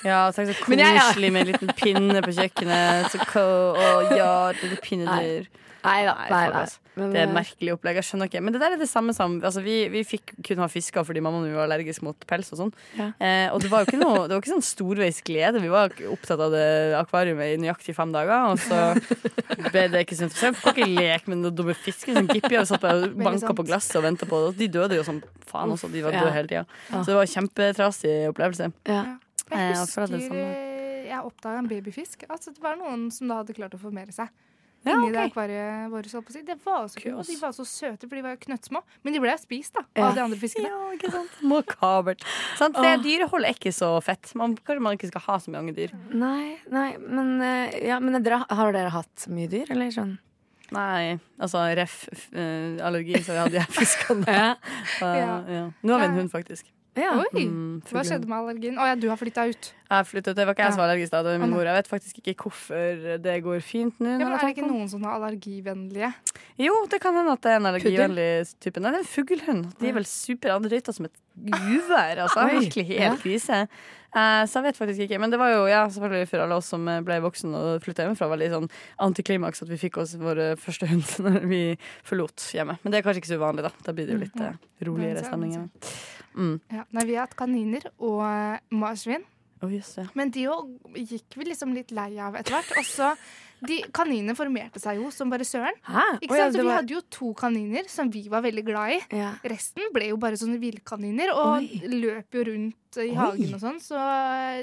Ja, 0.04 0.24
tenk 0.34 0.50
så 0.58 0.74
ja. 0.74 0.90
koselig 0.98 1.30
med 1.36 1.42
en 1.46 1.52
liten 1.54 1.74
pinne 1.78 2.24
på 2.26 2.34
kjøkkenet. 2.34 3.14
Så 3.14 3.46
Å 3.78 3.92
ja, 4.18 4.32
et 4.50 4.64
lite 4.66 4.82
pinnedyr. 4.82 5.46
Nei 5.86 6.00
da. 6.10 6.16
Nei, 6.18 6.30
Nei, 6.34 6.48
nei. 6.50 6.66
Men, 6.96 7.12
Det 7.14 7.20
er 7.22 7.24
et 7.24 7.30
eh, 7.30 7.36
merkelig 7.38 7.72
opplegg. 7.74 7.96
Jeg 8.02 8.04
skjønner 8.04 8.28
ikke. 8.28 8.42
Men 8.44 8.52
det 8.54 8.60
der 8.62 8.74
er 8.76 8.80
det 8.82 8.90
samme 8.92 9.14
som 9.16 9.38
altså, 9.42 9.62
vi, 9.64 9.76
vi 9.94 10.02
fikk 10.04 10.34
kun 10.44 10.60
ha 10.60 10.68
fisker 10.68 11.06
fordi 11.08 11.22
mammaen 11.24 11.46
min 11.48 11.56
var 11.56 11.64
allergisk 11.70 12.04
mot 12.04 12.26
pels 12.28 12.52
og 12.52 12.60
sånn. 12.60 12.74
Ja. 12.98 13.06
Eh, 13.24 13.48
og 13.54 13.62
det 13.64 13.70
var 13.72 13.86
jo 13.86 13.88
ikke 13.92 14.02
noe 14.02 14.26
Det 14.28 14.36
var 14.36 14.42
ikke 14.44 14.52
sånn 14.58 14.66
storveis 14.68 15.22
glede. 15.24 15.62
Vi 15.64 15.72
var 15.72 15.94
opptatt 16.12 16.44
av 16.44 16.52
det 16.52 16.66
akvariet 17.00 17.40
i 17.56 17.62
nøyaktig 17.64 17.96
fem 17.96 18.12
dager, 18.12 18.52
og 18.52 18.60
så 18.60 18.82
ble 19.72 19.86
det 19.94 20.04
ikke 20.06 20.18
så 20.20 20.28
interessant. 20.28 20.60
Kan 20.62 20.76
ikke 20.76 20.90
leke 20.92 21.32
med 21.32 21.46
den 21.48 21.56
dumme 21.56 21.76
fisken. 21.80 22.18
som 22.20 22.28
Gippi 22.28 22.56
har 22.60 22.68
satt 22.68 22.84
og 22.84 23.16
banka 23.16 23.56
på 23.56 23.66
glasset 23.72 23.96
og 24.02 24.04
venta 24.10 24.28
på 24.28 24.42
det. 24.44 24.52
Og 24.52 24.60
de 24.60 24.68
døde 24.76 25.00
jo 25.00 25.08
som 25.08 25.24
faen 25.48 25.72
også. 25.72 25.88
De 25.92 26.04
var 26.04 26.12
Ja. 26.12 26.26
døde 26.26 26.34
hele 26.36 26.48
tida. 26.52 26.66
Så 26.92 27.06
det 27.08 27.16
var 27.16 27.22
en 27.28 27.36
kjempetrasig 27.38 28.16
opplevelse. 28.34 28.72
ja. 28.88 29.04
Jeg 29.52 29.74
Eh, 29.74 29.80
husker 29.80 30.08
jeg 31.12 31.20
oppdaga 31.28 31.60
en 31.60 31.68
babyfisk. 31.68 32.24
Altså, 32.30 32.54
det 32.56 32.62
var 32.64 32.78
noen 32.80 33.10
som 33.12 33.28
da 33.28 33.42
hadde 33.42 33.54
klart 33.58 33.74
å 33.76 33.80
formere 33.82 34.14
seg. 34.16 34.30
Ja, 34.84 34.96
inni 34.98 35.12
det 35.14 35.22
akvariet 35.32 35.92
vårt. 35.92 36.08
si. 36.10 36.42
Det 36.42 36.56
var 36.66 36.88
så 36.90 36.98
kult, 37.02 37.20
og 37.20 37.26
de 37.28 37.36
var 37.38 37.52
så 37.54 37.66
søte, 37.70 38.08
for 38.10 38.16
de 38.18 38.24
var 38.26 38.36
knøttsmå. 38.42 38.82
Men 39.04 39.14
de 39.14 39.20
ble 39.20 39.36
spist 39.38 39.74
da, 39.78 39.84
Ja. 39.96 40.08
av 40.08 40.16
de 40.16 40.22
andre 40.22 40.38
fiskene. 40.42 40.66
Ja, 40.72 40.92
ikke 40.98 41.12
sant? 41.12 41.30
Makabert. 41.44 42.24
Sant? 42.58 42.76
Det 42.76 43.04
dyreholdet 43.04 43.50
er 43.50 43.54
ikke 43.60 43.74
så 43.74 43.92
fett. 44.02 44.34
Man, 44.36 44.56
kanskje 44.58 44.82
man 44.82 44.98
ikke 44.98 45.08
skal 45.12 45.22
ha 45.22 45.38
så 45.38 45.52
mange 45.54 45.76
dyr. 45.76 45.92
Nei, 46.12 46.58
nei, 46.72 46.98
men, 46.98 47.42
eh, 47.42 47.78
ja, 47.88 48.00
men 48.00 48.24
dere, 48.24 48.44
har 48.50 48.72
dere 48.74 48.90
hatt 48.90 49.28
mye 49.30 49.48
dyr, 49.48 49.70
eller 49.70 49.92
sånn? 49.94 50.18
Nei, 50.72 51.20
altså 51.38 51.62
ref 51.76 52.08
eh, 52.34 52.80
allergi, 52.82 53.20
så 53.22 53.34
vi 53.36 53.42
hadde 53.44 53.58
jeg 53.60 53.68
fiskene. 53.82 54.26
Ja. 54.32 54.56
Uh, 55.02 55.18
Ja. 55.18 55.44
ja. 55.48 55.64
Nå 55.84 55.94
har 55.94 56.00
vi 56.00 56.06
en 56.06 56.20
hund, 56.24 56.32
faktisk. 56.32 56.66
Ja. 57.00 57.12
Oi, 57.22 57.46
Mm, 57.46 57.82
Hva 57.88 58.02
skjedde 58.04 58.28
med 58.28 58.36
allergien? 58.38 58.76
Å 58.78 58.86
ja, 58.90 58.96
du 59.00 59.08
har 59.10 59.18
flytta 59.18 59.46
ut. 59.50 59.70
Jeg 59.72 59.96
har 59.96 60.04
flyttet, 60.08 60.36
Det 60.36 60.46
var 60.48 60.54
ikke 60.56 60.66
jeg 60.68 60.74
som 60.76 60.82
var 60.82 60.90
allergisk 60.90 61.12
da, 61.14 61.22
det 61.24 61.32
var 61.34 61.40
min 61.44 61.54
mor. 61.56 61.64
Jeg 61.68 61.78
vet 61.80 61.88
faktisk 61.92 62.20
ikke 62.22 62.36
hvorfor 62.44 63.18
det 63.24 63.38
går 63.44 63.62
fint 63.64 63.96
nå. 64.00 64.12
Ja, 64.20 64.28
men 64.28 64.36
er 64.38 64.44
det 64.46 64.52
ikke 64.58 64.68
noen 64.68 64.92
sånne 64.92 65.14
allergivennlige? 65.16 66.12
Jo, 66.62 66.74
det 66.92 67.00
kan 67.02 67.16
hende 67.16 67.34
at 67.38 67.42
det 67.42 67.52
er 67.54 67.60
en 67.62 67.70
allergivennlig 67.72 68.28
type. 68.62 68.80
Nei, 68.84 68.92
det 68.92 69.02
er 69.02 69.06
en 69.06 69.10
fuglehund. 69.16 69.66
De 69.80 69.90
er 69.90 69.98
vel 69.98 70.06
super 70.08 70.54
andrøyta 70.58 70.94
som 70.96 71.08
et 71.10 71.16
uvær. 71.42 72.22
Altså. 72.28 72.46
Virkelig 72.60 72.86
helt 73.00 73.24
krise. 73.24 73.66
Eh, 74.12 74.44
så 74.46 74.60
jeg 74.60 74.64
vet 74.68 74.78
faktisk 74.78 75.00
ikke. 75.08 75.20
Men 75.24 75.32
det 75.32 75.40
var 75.40 75.54
jo 75.54 75.66
ja, 75.72 75.86
selvfølgelig 75.88 76.28
for 76.28 76.44
alle 76.44 76.56
oss 76.60 76.68
som 76.74 76.88
eh, 76.92 77.00
ble 77.08 77.20
voksen 77.24 77.56
og 77.56 77.82
flytta 77.84 78.04
hjemmefra, 78.04 78.28
veldig 78.36 78.50
sånn 78.52 78.68
antiklimaks 79.08 79.64
at 79.64 79.72
vi 79.72 79.80
fikk 79.80 80.02
oss 80.04 80.18
vår 80.20 80.42
første 80.60 80.88
hund 80.92 81.08
når 81.28 81.48
vi 81.48 81.62
forlot 82.08 82.50
hjemmet. 82.56 82.84
Men 82.84 82.92
det 82.92 83.00
er 83.00 83.08
kanskje 83.08 83.24
ikke 83.24 83.32
så 83.32 83.40
uvanlig, 83.40 83.64
da. 83.68 83.72
Da 83.88 83.96
blir 83.96 84.08
det 84.12 84.18
jo 84.18 84.24
litt 84.26 84.42
eh, 84.44 84.60
roligere 84.88 85.24
er 85.24 85.30
stemning 85.32 85.56
hjemme. 85.56 85.88
Mm. 86.36 86.58
Ja. 86.72 86.86
Nei, 86.96 87.06
vi 87.10 87.16
har 87.18 87.28
hatt 87.28 87.38
kaniner 87.40 87.88
og 87.98 88.24
eh, 88.28 88.60
marsvin. 88.76 89.26
Oh, 89.62 89.70
yes, 89.70 89.94
ja. 90.00 90.08
Men 90.18 90.32
de 90.34 90.48
òg 90.50 90.98
gikk 90.98 91.38
vi 91.38 91.46
liksom 91.52 91.76
litt 91.78 91.92
lei 91.94 92.16
av 92.18 92.38
etter 92.40 92.58
hvert. 92.58 92.72
Og 92.82 92.88
så 92.88 93.12
de 93.68 93.78
Kaninene 93.94 94.34
formerte 94.38 94.80
seg 94.82 94.98
jo 94.98 95.12
som 95.14 95.30
bare 95.30 95.46
søren. 95.46 95.76
Ikke 96.22 96.34
sant? 96.38 96.56
Så 96.58 96.64
Vi 96.66 96.72
hadde 96.74 96.96
jo 96.96 97.02
to 97.14 97.32
kaniner 97.38 97.88
som 97.92 98.10
vi 98.12 98.24
var 98.32 98.42
veldig 98.46 98.64
glad 98.66 98.96
i. 98.98 99.00
ja. 99.18 99.34
Resten 99.46 99.92
ble 99.94 100.08
jo 100.12 100.18
bare 100.22 100.38
sånne 100.40 100.58
villkaniner 100.62 101.30
og 101.36 101.60
Oi. 101.62 101.82
løp 102.02 102.34
jo 102.38 102.46
rundt 102.50 102.98
i 103.00 103.06
Oi. 103.06 103.16
hagen 103.16 103.54
og 103.56 103.62
sånn. 103.62 103.78
Så, 103.80 104.00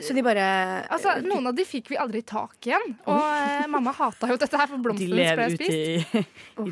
Så 0.05 0.15
de 0.17 0.23
bare 0.27 0.45
altså, 0.91 1.15
noen 1.25 1.47
av 1.49 1.55
de 1.57 1.65
fikk 1.65 1.89
vi 1.95 1.97
aldri 1.97 2.23
tak 2.27 2.59
igjen. 2.67 2.97
Og 3.07 3.23
eh, 3.23 3.67
mamma 3.71 3.95
hata 3.97 4.29
jo 4.29 4.37
dette 4.41 4.59
her, 4.61 4.67
for 4.69 4.83
blomstene 4.85 5.37
ble 5.39 5.49
spist. 5.55 6.17
i, 6.19 6.25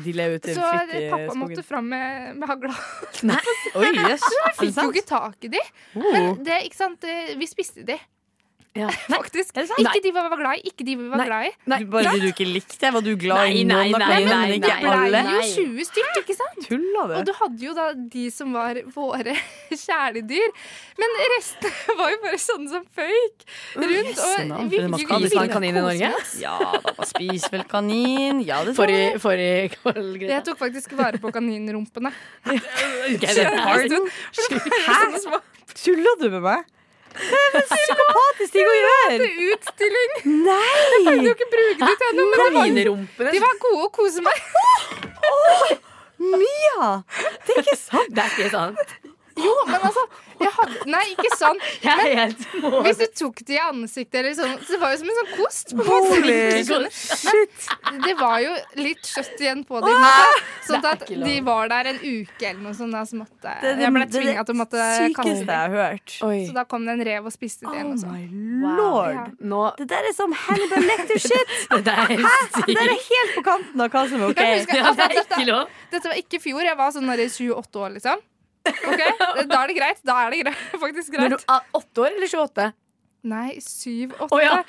de 0.03 0.13
lever 0.19 0.37
ute 0.41 0.53
Så 0.57 0.61
pappa 0.67 1.23
skogen. 1.31 1.39
måtte 1.41 1.63
fram 1.65 1.87
med, 1.89 2.35
med 2.37 2.51
hagla. 2.51 2.75
Oi, 3.79 3.89
jøss. 3.95 4.27
Er 4.27 4.51
det 4.51 4.53
Fikk 4.59 4.83
jo 4.83 4.91
ikke 4.91 5.07
tak 5.09 5.47
i 5.47 5.53
de. 5.55 5.63
Oh. 5.95 6.11
Men 6.11 6.43
det, 6.43 6.59
ikke 6.67 6.77
sant? 6.83 7.07
vi 7.37 7.47
spiste 7.49 7.83
de, 7.87 7.97
ja. 8.77 8.89
faktisk. 9.15 9.53
Sant? 9.57 9.79
Ikke 9.81 10.01
de 10.05 10.11
vi 10.11 10.23
var 10.29 10.37
glad 10.39 10.59
i. 10.59 10.69
Ikke 10.71 10.85
de 10.87 10.95
vi 10.99 11.07
var 11.11 11.21
Nei. 11.21 11.27
glad 11.29 11.47
i. 11.47 11.51
Nei, 11.73 11.79
Du, 11.83 11.89
bare 11.95 12.13
du 12.21 12.27
ikke 12.29 12.47
likte? 12.47 12.91
Var 12.97 13.05
du 13.05 13.11
glad 13.19 13.51
i 13.51 13.63
Nei, 13.67 13.87
noen 13.91 13.97
av 13.97 14.11
kaninene, 14.11 14.27
men 14.27 14.37
nei, 14.37 14.57
ikke 14.57 14.75
nei. 14.83 15.07
Det 15.07 15.23
ble 15.27 15.35
jo 15.37 15.41
20 15.57 15.89
stykk, 15.89 16.19
ikke 16.23 16.35
sant? 16.37 16.61
Tulla 16.67 17.05
Og 17.19 17.25
du? 17.27 17.33
hadde 17.41 17.65
jo 17.67 17.73
da 17.77 17.87
de 18.17 18.25
som 18.33 18.53
var 18.55 18.79
våre 18.95 19.35
kjæledyr. 19.85 20.55
Men 21.01 21.17
resten 21.35 21.75
var 21.99 22.13
jo 22.13 22.21
bare 22.25 22.39
sånne 22.41 22.71
som 22.71 22.85
føyk 22.97 23.45
rundt. 23.77 24.23
Og 24.57 24.71
vi 24.71 24.81
det 24.81 24.91
fikk 25.01 25.13
jo 25.15 25.31
ikke 25.31 25.47
kanin 25.57 25.73
i 25.73 25.83
Norge? 25.83 26.11
Ja 26.41 26.55
da, 26.87 26.93
spiser 27.07 27.53
vel 27.57 27.65
kanin. 27.69 28.41
Ja, 28.47 28.61
det 28.67 28.75
tror 28.77 28.91
jeg. 28.91 29.19
forrige 29.23 29.73
kveld. 29.77 30.23
Jeg 30.27 30.43
tok 30.47 30.59
faktisk 30.59 30.95
vare 30.97 31.19
på 31.21 31.31
kaninrumpene. 31.35 32.11
Hæ? 32.47 32.57
Tuller 35.77 36.17
du 36.21 36.29
med 36.33 36.41
meg? 36.41 36.65
Det 37.17 37.61
er 37.61 37.67
psykopatisk 37.71 38.55
ting 38.55 38.69
å 38.69 38.77
gjøre! 38.77 39.29
Utstilling! 39.51 40.15
Nei! 40.45 40.61
Jeg 40.93 41.03
kan 41.07 41.25
jo 41.25 41.33
ikke 41.35 41.49
bruke 41.53 41.89
de 41.89 41.97
til 42.03 42.17
noe, 42.19 42.29
men 42.31 42.77
de 42.77 42.85
var, 42.87 43.31
de 43.33 43.43
var 43.43 43.59
gode 43.63 43.87
å 43.87 43.91
kose 43.97 44.23
meg. 44.25 44.37
Mia! 46.17 46.89
Det 47.45 47.57
er 47.57 47.63
ikke 47.63 47.77
sant. 47.79 48.09
Det 48.13 48.23
er 48.25 48.35
ikke 48.35 48.49
sant. 48.53 48.97
Jo, 49.37 49.53
men 49.67 49.83
altså 49.89 50.03
jeg 50.37 50.51
hadde, 50.53 50.79
Nei, 50.93 51.03
ikke 51.15 51.29
sånn. 51.37 51.59
Er 51.87 52.33
Hvis 52.85 52.99
du 53.01 53.05
tok 53.17 53.39
det 53.47 53.55
i 53.57 53.59
ansiktet 53.61 54.19
eller 54.21 54.35
sånn, 54.37 54.53
så 54.61 54.75
det 54.75 54.79
var 54.81 54.93
jo 54.93 54.99
som 55.01 55.09
en 55.11 55.17
sånn 55.19 55.31
kost. 55.37 55.71
på 55.73 55.81
en 55.81 55.87
måte. 55.87 56.11
Holy. 56.13 56.89
Det 58.05 58.13
var 58.19 58.35
jo 58.43 58.51
litt 58.81 59.09
kjøtt 59.09 59.41
igjen 59.41 59.63
på 59.67 59.81
dem. 59.81 60.05
Sånn 60.67 60.83
er 60.85 60.89
at 60.93 61.05
de 61.09 61.35
var 61.47 61.71
der 61.71 61.89
en 61.93 61.99
uke 62.03 62.49
eller 62.51 62.61
noe 62.67 62.75
sånt. 62.77 62.93
Da, 62.97 63.01
så 63.09 63.17
måtte, 63.19 63.55
Det 63.63 63.71
er 63.73 63.81
jeg 63.85 63.93
ble 63.95 64.03
er 64.05 64.13
tvinga 64.13 64.45
til 64.47 64.55
å 64.55 64.59
måtte 64.61 64.77
kaste 64.77 65.07
sykeste 65.07 65.57
jeg 65.57 65.63
har 65.63 65.75
hørt. 65.75 66.15
Så 66.21 66.55
da 66.57 66.65
kom 66.69 66.85
det 66.87 66.95
en 66.97 67.03
rev 67.09 67.29
og 67.31 67.35
spiste 67.35 67.65
det. 67.65 67.73
Oh 67.73 67.81
Og 67.81 67.91
noe 67.91 68.01
sånt. 68.03 68.37
my 68.63 68.77
lord. 68.77 69.35
Nå 69.41 69.63
Det 69.81 69.89
der 69.91 70.09
er 70.11 70.15
som 70.17 70.33
Hannibal 70.45 70.85
Lecter-shit. 70.91 71.57
Det 71.87 71.93
er 71.93 72.13
helt 72.13 72.57
Det 72.67 72.77
der 72.77 72.93
er 72.93 73.03
helt 73.09 73.35
på 73.37 73.43
kanten 73.45 73.83
av 73.85 73.91
hva 73.93 74.05
som 74.09 74.21
er 74.23 74.31
OK. 74.31 74.41
Husker- 74.53 74.77
Ja, 74.77 74.91
det 74.93 75.03
er 75.03 75.13
altså, 75.13 75.21
ikke 75.23 75.37
dette, 75.37 75.51
lov. 75.51 75.77
dette 75.91 76.09
var 76.11 76.17
ikke 76.21 76.37
i 76.39 76.43
fjor. 76.45 76.63
Jeg 76.67 76.77
var 76.77 76.91
sånn 76.95 77.13
i 77.17 77.27
28 77.27 77.81
år, 77.83 77.93
liksom. 77.97 78.25
Ok, 78.91 79.05
Da 79.51 79.61
er 79.63 79.67
det 79.71 79.77
greit. 79.79 80.03
Da 80.07 80.19
er 80.25 80.33
det 80.35 80.41
greit. 80.43 80.67
faktisk 80.81 81.15
Når 81.15 81.29
greit. 81.29 81.39
du 81.47 81.55
er 81.55 81.71
åtte 81.81 82.05
år 82.07 82.11
eller 82.17 82.27
28? 82.33 82.73
Nei, 83.27 83.57
7-8. 83.59 84.27
Oh, 84.31 84.39
ja. 84.39 84.59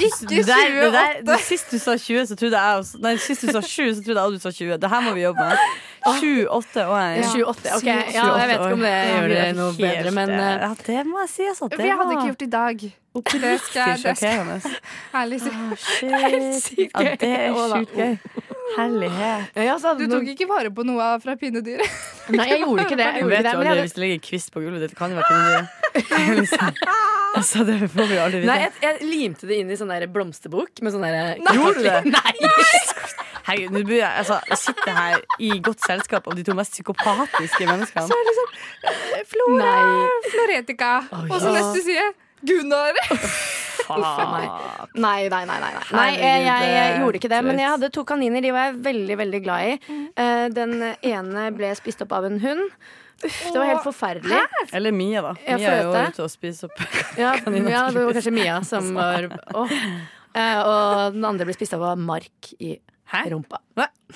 Ikke 0.00 0.28
Det 0.30 0.44
der, 0.46 1.18
28. 1.26 1.34
sist 1.44 1.72
du 1.74 1.78
sa 1.82 1.96
20, 1.98 2.22
så 2.30 2.36
trodde 2.40 2.56
jeg 2.62 2.78
også 2.78 3.00
Nei, 3.04 3.10
sist 3.20 3.42
du 3.44 3.50
sa 3.52 3.60
20, 3.60 3.90
så 3.98 4.04
trodde 4.06 4.14
jeg 4.22 4.30
også 4.30 4.38
du 4.38 4.44
sa 4.46 4.52
20. 4.54 4.78
Det 4.80 4.90
her 4.92 5.00
må 5.04 5.12
vi 5.18 5.24
jobbe 5.26 5.48
med. 5.50 5.58
7-8 6.06 6.84
år. 6.86 7.02
Ja. 7.18 7.26
28. 7.26 7.74
Ok, 7.76 7.88
ja, 8.14 8.24
jeg 8.38 8.48
vet 8.48 8.54
ikke 8.62 8.78
om 8.78 8.84
det 8.86 8.94
gjør 8.94 9.28
det 9.34 9.42
noe 9.58 9.74
bedre, 9.76 10.14
men 10.20 10.32
eh, 10.38 10.54
Ja, 10.62 10.70
det 10.86 11.02
må 11.10 11.20
jeg 11.26 11.32
si, 11.34 11.48
altså. 11.50 11.68
det 11.74 11.84
jeg 11.90 11.98
hadde 12.00 12.16
ikke 12.16 12.28
gjort 12.30 12.46
i 12.46 12.50
dag. 12.54 12.86
Det 13.18 13.54
skal 13.66 14.04
jeg, 14.06 14.78
ærlig 15.18 15.40
si. 15.44 15.52
Shit. 15.82 16.90
Ja, 16.94 17.16
det 17.18 17.34
er 17.34 17.58
sykt 17.74 17.98
gøy. 17.98 18.14
Herlighet. 18.76 19.56
ja, 19.68 19.74
så 19.80 19.94
Du 19.98 20.04
tok 20.10 20.28
ikke 20.34 20.48
vare 20.50 20.70
på 20.74 20.84
noe 20.86 21.08
fra 21.22 21.34
pinnedyret? 21.40 21.98
Nei, 22.34 22.46
jeg 22.52 22.62
gjorde 22.64 22.84
ikke 22.86 22.98
det. 23.00 23.08
Jeg 23.18 23.22
gjorde 23.24 23.32
vet 23.32 23.38
ikke 23.40 23.48
det 23.48 23.66
jo 23.66 23.70
aldri 23.72 23.84
hvis 23.86 23.96
det 23.96 24.02
ligger 24.04 24.18
en 24.18 24.26
kvist 24.28 24.52
på 24.52 24.62
gulvet. 24.64 24.84
Det 24.84 24.98
kan 24.98 25.12
jo 25.12 25.20
være 25.20 25.28
pinnedyret. 25.32 25.68
Liksom. 26.38 26.74
Altså, 27.38 27.64
det 27.64 27.76
får 27.92 28.06
vi 28.08 28.16
aldri 28.18 28.38
aldri 28.38 28.48
nei, 28.48 28.56
vite. 28.58 28.82
jeg, 28.82 29.00
jeg 29.00 29.08
limte 29.08 29.48
det 29.48 29.58
inn 29.62 29.70
i 29.72 29.76
sånn 29.78 29.90
der 29.92 30.06
blomsterbok 30.12 30.82
med 30.84 30.94
sånn 30.94 31.04
der 31.04 31.40
Gjorde 31.54 31.80
du 31.80 31.86
det? 31.86 31.98
Nei! 32.16 32.34
Herregud, 33.48 33.72
nå 33.72 33.82
burde 33.86 34.00
jeg 34.00 34.22
altså, 34.22 34.38
jeg 34.50 34.60
sitter 34.60 34.96
her 34.98 35.22
i 35.40 35.50
godt 35.64 35.84
selskap 35.86 36.28
av 36.28 36.36
de 36.36 36.44
to 36.44 36.56
mest 36.58 36.74
psykopatiske 36.76 37.68
menneskene. 37.68 38.20
Flora 39.30 39.62
Nei. 39.62 40.10
Floretica. 40.28 40.92
Og 41.24 41.38
så 41.40 41.54
neste 41.56 41.86
side 41.86 42.10
Gunnar. 42.48 43.00
Faen. 43.86 44.46
Nei, 44.94 45.28
nei, 45.28 45.44
nei. 45.46 45.58
nei, 45.60 45.72
nei. 45.74 45.82
nei 45.94 46.06
jeg, 46.16 46.44
jeg, 46.46 46.70
jeg 46.74 46.94
gjorde 47.02 47.20
ikke 47.20 47.30
det. 47.32 47.40
Men 47.46 47.60
jeg 47.62 47.72
hadde 47.74 47.90
to 47.94 48.04
kaniner. 48.08 48.42
De 48.44 48.52
var 48.54 48.68
jeg 48.70 48.78
veldig 48.86 49.16
veldig 49.22 49.40
glad 49.44 49.68
i. 49.72 49.98
Eh, 50.18 50.46
Den 50.56 50.74
ene 51.02 51.44
ble 51.56 51.70
spist 51.78 52.02
opp 52.06 52.12
av 52.18 52.26
en 52.28 52.40
hund. 52.42 52.64
Uff, 53.18 53.38
det 53.52 53.58
var 53.58 53.66
helt 53.72 53.82
forferdelig. 53.82 54.40
Eller 54.78 54.92
Mia, 54.94 55.22
da. 55.24 55.32
Mia 55.58 55.70
er 55.72 55.80
jo 55.82 55.94
ute 56.12 56.22
og 56.22 56.30
spiser 56.30 56.68
opp 56.70 56.84
Ja, 57.18 57.32
Kaniner, 57.42 57.72
ja, 57.72 57.80
det 57.90 58.04
var 58.06 58.14
kanskje 58.14 58.30
Mia 58.36 58.60
som 58.66 58.92
var. 58.98 59.26
Eh, 60.38 60.60
Og 60.62 61.16
den 61.16 61.24
andre 61.26 61.48
ble 61.48 61.56
spist 61.56 61.74
opp 61.74 61.82
av 61.88 61.98
mark 61.98 62.52
i 62.62 62.76
Hæ? 63.10 63.24
rumpa. 63.32 63.58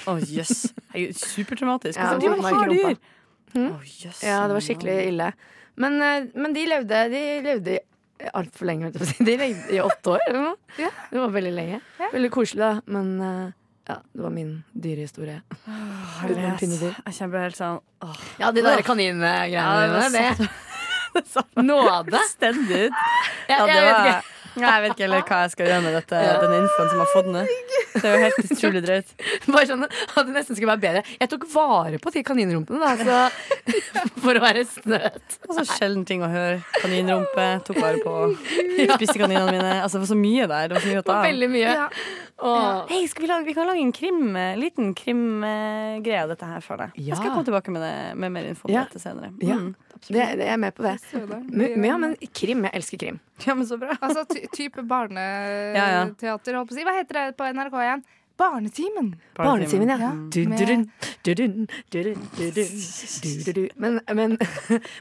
Å, 0.07 0.15
jøss. 0.21 0.69
Yes. 0.95 1.25
Supertraumatisk. 1.33 1.97
Ja, 1.99 2.13
Hvorfor 2.13 2.21
driver 2.23 2.43
man 2.45 2.61
mark 2.61 2.71
dyr? 2.77 3.01
Hmm? 3.53 3.67
Oh, 3.75 3.83
yes. 3.85 4.23
Ja, 4.25 4.39
det 4.49 4.55
var 4.57 4.65
skikkelig 4.65 4.95
ille. 5.11 5.33
Men, 5.83 5.99
eh, 6.05 6.29
men 6.37 6.53
de 6.55 6.63
levde 6.69 6.99
De 7.13 7.23
levde 7.45 7.79
altfor 8.35 8.67
lenge. 8.69 8.93
i 9.73 9.81
åtte 9.81 10.11
år 10.15 10.21
eller 10.29 10.41
noe. 10.51 10.57
Ja. 10.79 10.91
Det 11.11 11.19
var 11.19 11.29
veldig 11.35 11.53
lenge. 11.57 11.81
Veldig 12.13 12.31
koselig, 12.35 12.61
da. 12.63 12.81
Men 12.87 13.21
eh, 13.21 13.53
ja, 13.89 13.97
det 14.15 14.23
var 14.23 14.31
min 14.31 14.53
dyrehistorie. 14.73 15.41
Herlighet. 16.21 16.61
pinnedyr. 16.61 16.95
Jeg 17.07 17.15
kjenner 17.19 17.43
helt 17.49 17.59
sånn 17.59 17.81
åh. 18.07 18.21
Ja, 18.39 18.53
de 18.55 18.63
der 18.63 18.83
kaningreiene 18.87 19.33
Ja, 19.51 19.65
det 19.81 19.89
dine. 19.89 20.27
var 20.29 20.37
Det 21.13 21.25
Nåde. 21.69 22.21
stendig. 22.31 22.87
Ja, 23.49 23.59
Ja, 23.59 23.67
det 23.67 23.83
var, 23.85 24.23
jeg 24.57 24.83
vet 24.85 24.93
ikke 24.95 25.05
heller 25.07 25.23
hva 25.29 25.39
jeg 25.45 25.53
skal 25.55 25.69
gjøre 25.71 25.83
med 25.85 25.95
dette, 25.97 26.23
den 26.43 26.55
infoen 26.59 26.91
som 26.93 27.01
har 27.03 27.11
fått 27.13 27.29
nå. 27.33 27.43
Det 27.93 28.03
er 28.09 28.15
jo 28.17 28.23
helt 28.25 28.39
utrolig 28.53 28.83
drøyt. 28.87 29.13
Bare 29.53 29.67
sånn 29.69 29.85
at 29.87 30.27
det 30.27 30.35
nesten 30.35 30.57
skulle 30.59 30.73
være 30.73 30.83
bedre. 30.83 31.03
Jeg 31.21 31.31
tok 31.33 31.47
vare 31.53 32.01
på 32.03 32.13
de 32.15 32.23
kaninrumpene, 32.27 32.81
da, 32.81 32.93
så, 32.97 33.73
for 34.25 34.39
å 34.39 34.43
være 34.45 34.65
snøt. 34.69 35.39
Altså, 35.49 35.65
sjelden 35.77 36.05
ting 36.09 36.25
å 36.25 36.31
høre. 36.33 36.59
Kaninrumpe, 36.81 37.47
tok 37.69 37.81
vare 37.85 38.03
på. 38.05 38.17
Spiste 38.97 39.19
kaninene 39.21 39.53
mine. 39.53 39.73
Altså, 39.85 39.99
det 40.01 40.07
var 40.07 40.13
så 40.15 40.19
mye 40.21 40.49
der. 40.51 40.69
Det 40.73 40.79
var 40.79 40.85
så 40.87 40.93
mye 40.93 41.05
å 41.05 41.07
ta 41.09 41.19
av. 41.21 41.27
veldig 41.29 41.51
mye. 41.53 41.73
Ja. 41.79 41.89
Hei, 42.91 43.03
skal 43.07 43.23
vi, 43.23 43.29
lage, 43.31 43.47
vi 43.47 43.55
kan 43.55 43.69
lage 43.69 43.85
en 43.85 43.93
krim, 43.95 44.23
eh, 44.37 44.57
liten 44.59 44.93
krimgreie 44.99 46.23
av 46.25 46.33
dette 46.33 46.49
her 46.49 46.65
for 46.65 46.81
deg. 46.81 46.97
Jeg 46.99 47.15
skal 47.21 47.31
komme 47.37 47.47
tilbake 47.47 47.71
med, 47.75 47.85
det, 47.85 47.95
med 48.19 48.33
mer 48.35 48.49
info 48.51 48.67
om 48.69 48.75
Ja. 48.75 48.85
dette 48.89 48.99
senere. 49.03 49.31
Ja. 49.47 49.61
Mm. 50.03 50.15
Det, 50.17 50.25
det, 50.39 50.47
jeg 50.47 50.53
er 50.53 50.63
med 50.63 50.75
på 50.75 50.83
det. 50.83 50.97
Men, 51.47 51.85
ja, 51.87 51.99
men 52.01 52.17
krim. 52.35 52.65
Jeg 52.67 52.75
elsker 52.81 52.99
krim. 52.99 53.21
ja, 53.47 53.55
men 53.55 53.69
så 53.69 53.79
bra. 53.81 53.95
Altså 54.01 54.25
ty 54.31 54.43
type 54.55 54.83
barneteater, 54.89 56.59
holdt 56.59 56.73
på 56.73 56.75
å 56.75 56.81
si. 56.81 56.87
Hva 56.87 56.97
heter 56.99 57.21
det 57.21 57.39
på 57.39 57.47
NRK 57.53 57.79
igjen? 57.85 58.05
Barnetimen. 58.43 59.13
Barnetimen, 59.37 59.93
ja. 59.93 60.11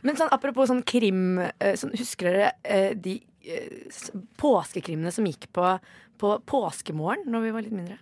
Men 0.06 0.20
sånn, 0.20 0.30
apropos 0.36 0.70
sånn 0.70 0.84
krim 0.86 1.39
eh, 1.39 1.76
sånn, 1.80 1.95
Husker 1.97 2.30
dere 2.30 2.52
eh, 2.62 2.91
de 2.93 3.18
eh, 3.41 4.12
påskekrimene 4.41 5.14
som 5.16 5.26
gikk 5.26 5.47
på, 5.56 5.74
på 6.22 6.36
påskemorgen 6.52 7.26
når 7.32 7.47
vi 7.47 7.56
var 7.56 7.66
litt 7.66 7.78
mindre? 7.80 7.97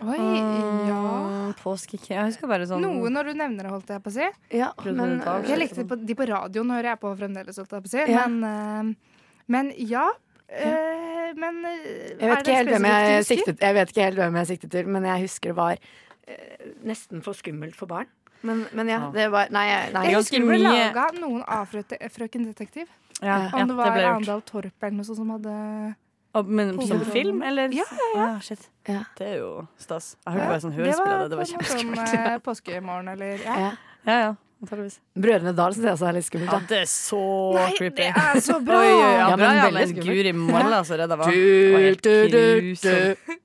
Oi, 0.00 0.16
ja. 0.88 0.98
Mm, 1.00 1.50
Jeg 2.08 2.24
husker 2.30 2.48
bare 2.48 2.66
sånn 2.68 2.80
Noe 2.84 3.10
når 3.12 3.30
du 3.30 3.38
nevner 3.40 3.66
det, 3.66 3.72
holdt 3.74 3.90
jeg 3.92 4.02
på 4.04 4.08
å 4.12 4.14
si. 4.14 4.28
Ja, 4.56 4.70
men 4.86 5.18
du 5.20 5.28
av? 5.28 5.44
Jeg 5.48 5.60
likte 5.60 5.84
på, 5.88 5.98
de 6.00 6.16
på 6.16 6.26
radioen 6.30 6.72
hører 6.72 6.94
jeg 6.94 7.00
på 7.02 7.12
fremdeles, 7.18 7.58
holdt 7.60 7.74
jeg 7.76 7.84
på 7.84 7.90
å 7.90 7.92
si. 7.92 8.04
Ja. 8.08 8.24
Men, 8.30 8.38
eh, 8.48 9.18
men 9.50 9.72
ja. 9.90 10.06
eh, 10.48 11.34
men 11.36 11.60
eh, 11.68 12.14
Jeg 12.16 12.30
vet, 12.30 12.40
ikke 12.46 12.56
helt 12.60 12.72
hvem 12.74 12.88
jeg, 12.90 13.26
siktet, 13.28 13.60
jeg 13.60 13.76
vet 13.76 13.92
ikke 13.92 14.06
helt 14.08 14.22
hvem 14.22 14.40
jeg 14.40 14.50
siktet 14.54 14.72
til, 14.78 14.88
men 14.96 15.10
jeg 15.10 15.26
husker 15.26 15.52
det 15.52 15.58
var 15.60 15.76
eh, 15.76 16.72
nesten 16.88 17.24
for 17.26 17.36
skummelt 17.36 17.76
for 17.78 17.90
barn. 17.90 18.08
Men, 18.46 18.64
men 18.72 18.88
ja, 18.88 19.02
det 19.12 19.26
var 19.34 19.50
Nei, 19.52 19.66
nei. 19.92 20.06
Jeg 20.08 20.16
husker 20.16 20.40
det 20.40 20.48
ble 20.48 20.60
laga 20.64 21.10
noen 21.18 21.42
av 21.44 21.68
Frøken 21.68 22.46
Detektiv. 22.48 22.88
ja, 23.20 23.50
Om 23.52 23.58
ja, 23.58 23.66
det 23.68 23.76
var. 23.76 23.98
Arendal 23.98 24.40
Torp 24.48 24.86
eller 24.86 24.96
noe 24.96 25.04
sånt 25.04 25.20
som 25.20 25.34
hadde 25.34 25.56
Men 26.46 26.76
som 26.86 27.00
film, 27.10 27.42
eller? 27.42 27.72
Ja, 27.74 27.84
ja, 27.90 28.10
ja. 28.20 28.28
shit. 28.40 28.68
Ja. 28.86 29.00
Det 29.18 29.26
er 29.26 29.40
jo 29.40 29.66
stas. 29.78 30.12
Jeg 30.26 30.32
hørte 30.36 30.44
Ja, 30.44 30.50
bare 30.52 30.60
sånn 30.62 30.76
hørespill 30.76 31.10
av 31.10 31.24
det. 31.24 31.30
Det 31.32 31.38
var 31.40 31.44
på 31.44 31.50
noe 31.50 31.50
kjempeskummelt. 31.50 32.12
sånn 32.12 32.28
eh, 32.34 32.38
påskemorgen 32.46 33.08
eller 33.16 33.42
ja. 33.44 33.56
Ja. 33.58 33.72
Ja. 34.06 34.30
Brødrene 34.60 35.54
Dal 35.56 35.72
syns 35.72 35.86
jeg 35.88 35.94
også 35.96 36.06
er 36.10 36.16
litt 36.18 36.26
skummelt. 36.26 36.52
Ja, 36.52 36.58
det 36.68 36.78
er 36.82 36.88
så 36.92 37.20
Nei, 37.56 37.68
creepy. 37.78 37.96
det 37.96 38.08
er 38.12 38.40
så 38.44 38.58
bra! 38.60 38.76
Oi, 38.82 38.90
oi, 38.92 38.98
ja, 39.00 39.12
Ja, 39.16 39.28
bra, 39.32 39.36
men 39.40 39.56
ja, 39.56 39.70
men. 39.72 39.94
Guri 40.04 40.32
malla 40.36 40.82
så 40.84 40.98
redd 41.00 41.14
jeg 41.14 41.20
var. 41.22 41.30
Du, 41.32 41.94
du, 42.04 42.14
du, 42.28 42.74
du. 42.76 43.38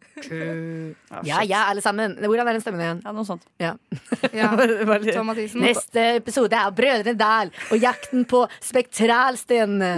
Ja, 1.26 1.41
Ja, 1.43 1.66
alle 1.70 1.82
sammen. 1.84 2.16
Hvordan 2.22 2.47
er 2.47 2.55
den 2.55 2.63
stemmen 2.63 2.82
igjen? 2.84 3.01
Ja, 3.03 3.11
noe 3.16 3.26
sånt. 3.28 3.43
Ja, 3.61 3.74
Ja. 4.39 4.51
Tom 5.16 5.28
Mathisen. 5.28 5.61
Neste 5.63 6.05
episode 6.22 6.55
er 6.55 6.72
Brødrene 6.76 7.16
Dal 7.20 7.51
og 7.70 7.78
jakten 7.82 8.24
på 8.30 8.45
spektralstenene. 8.63 9.91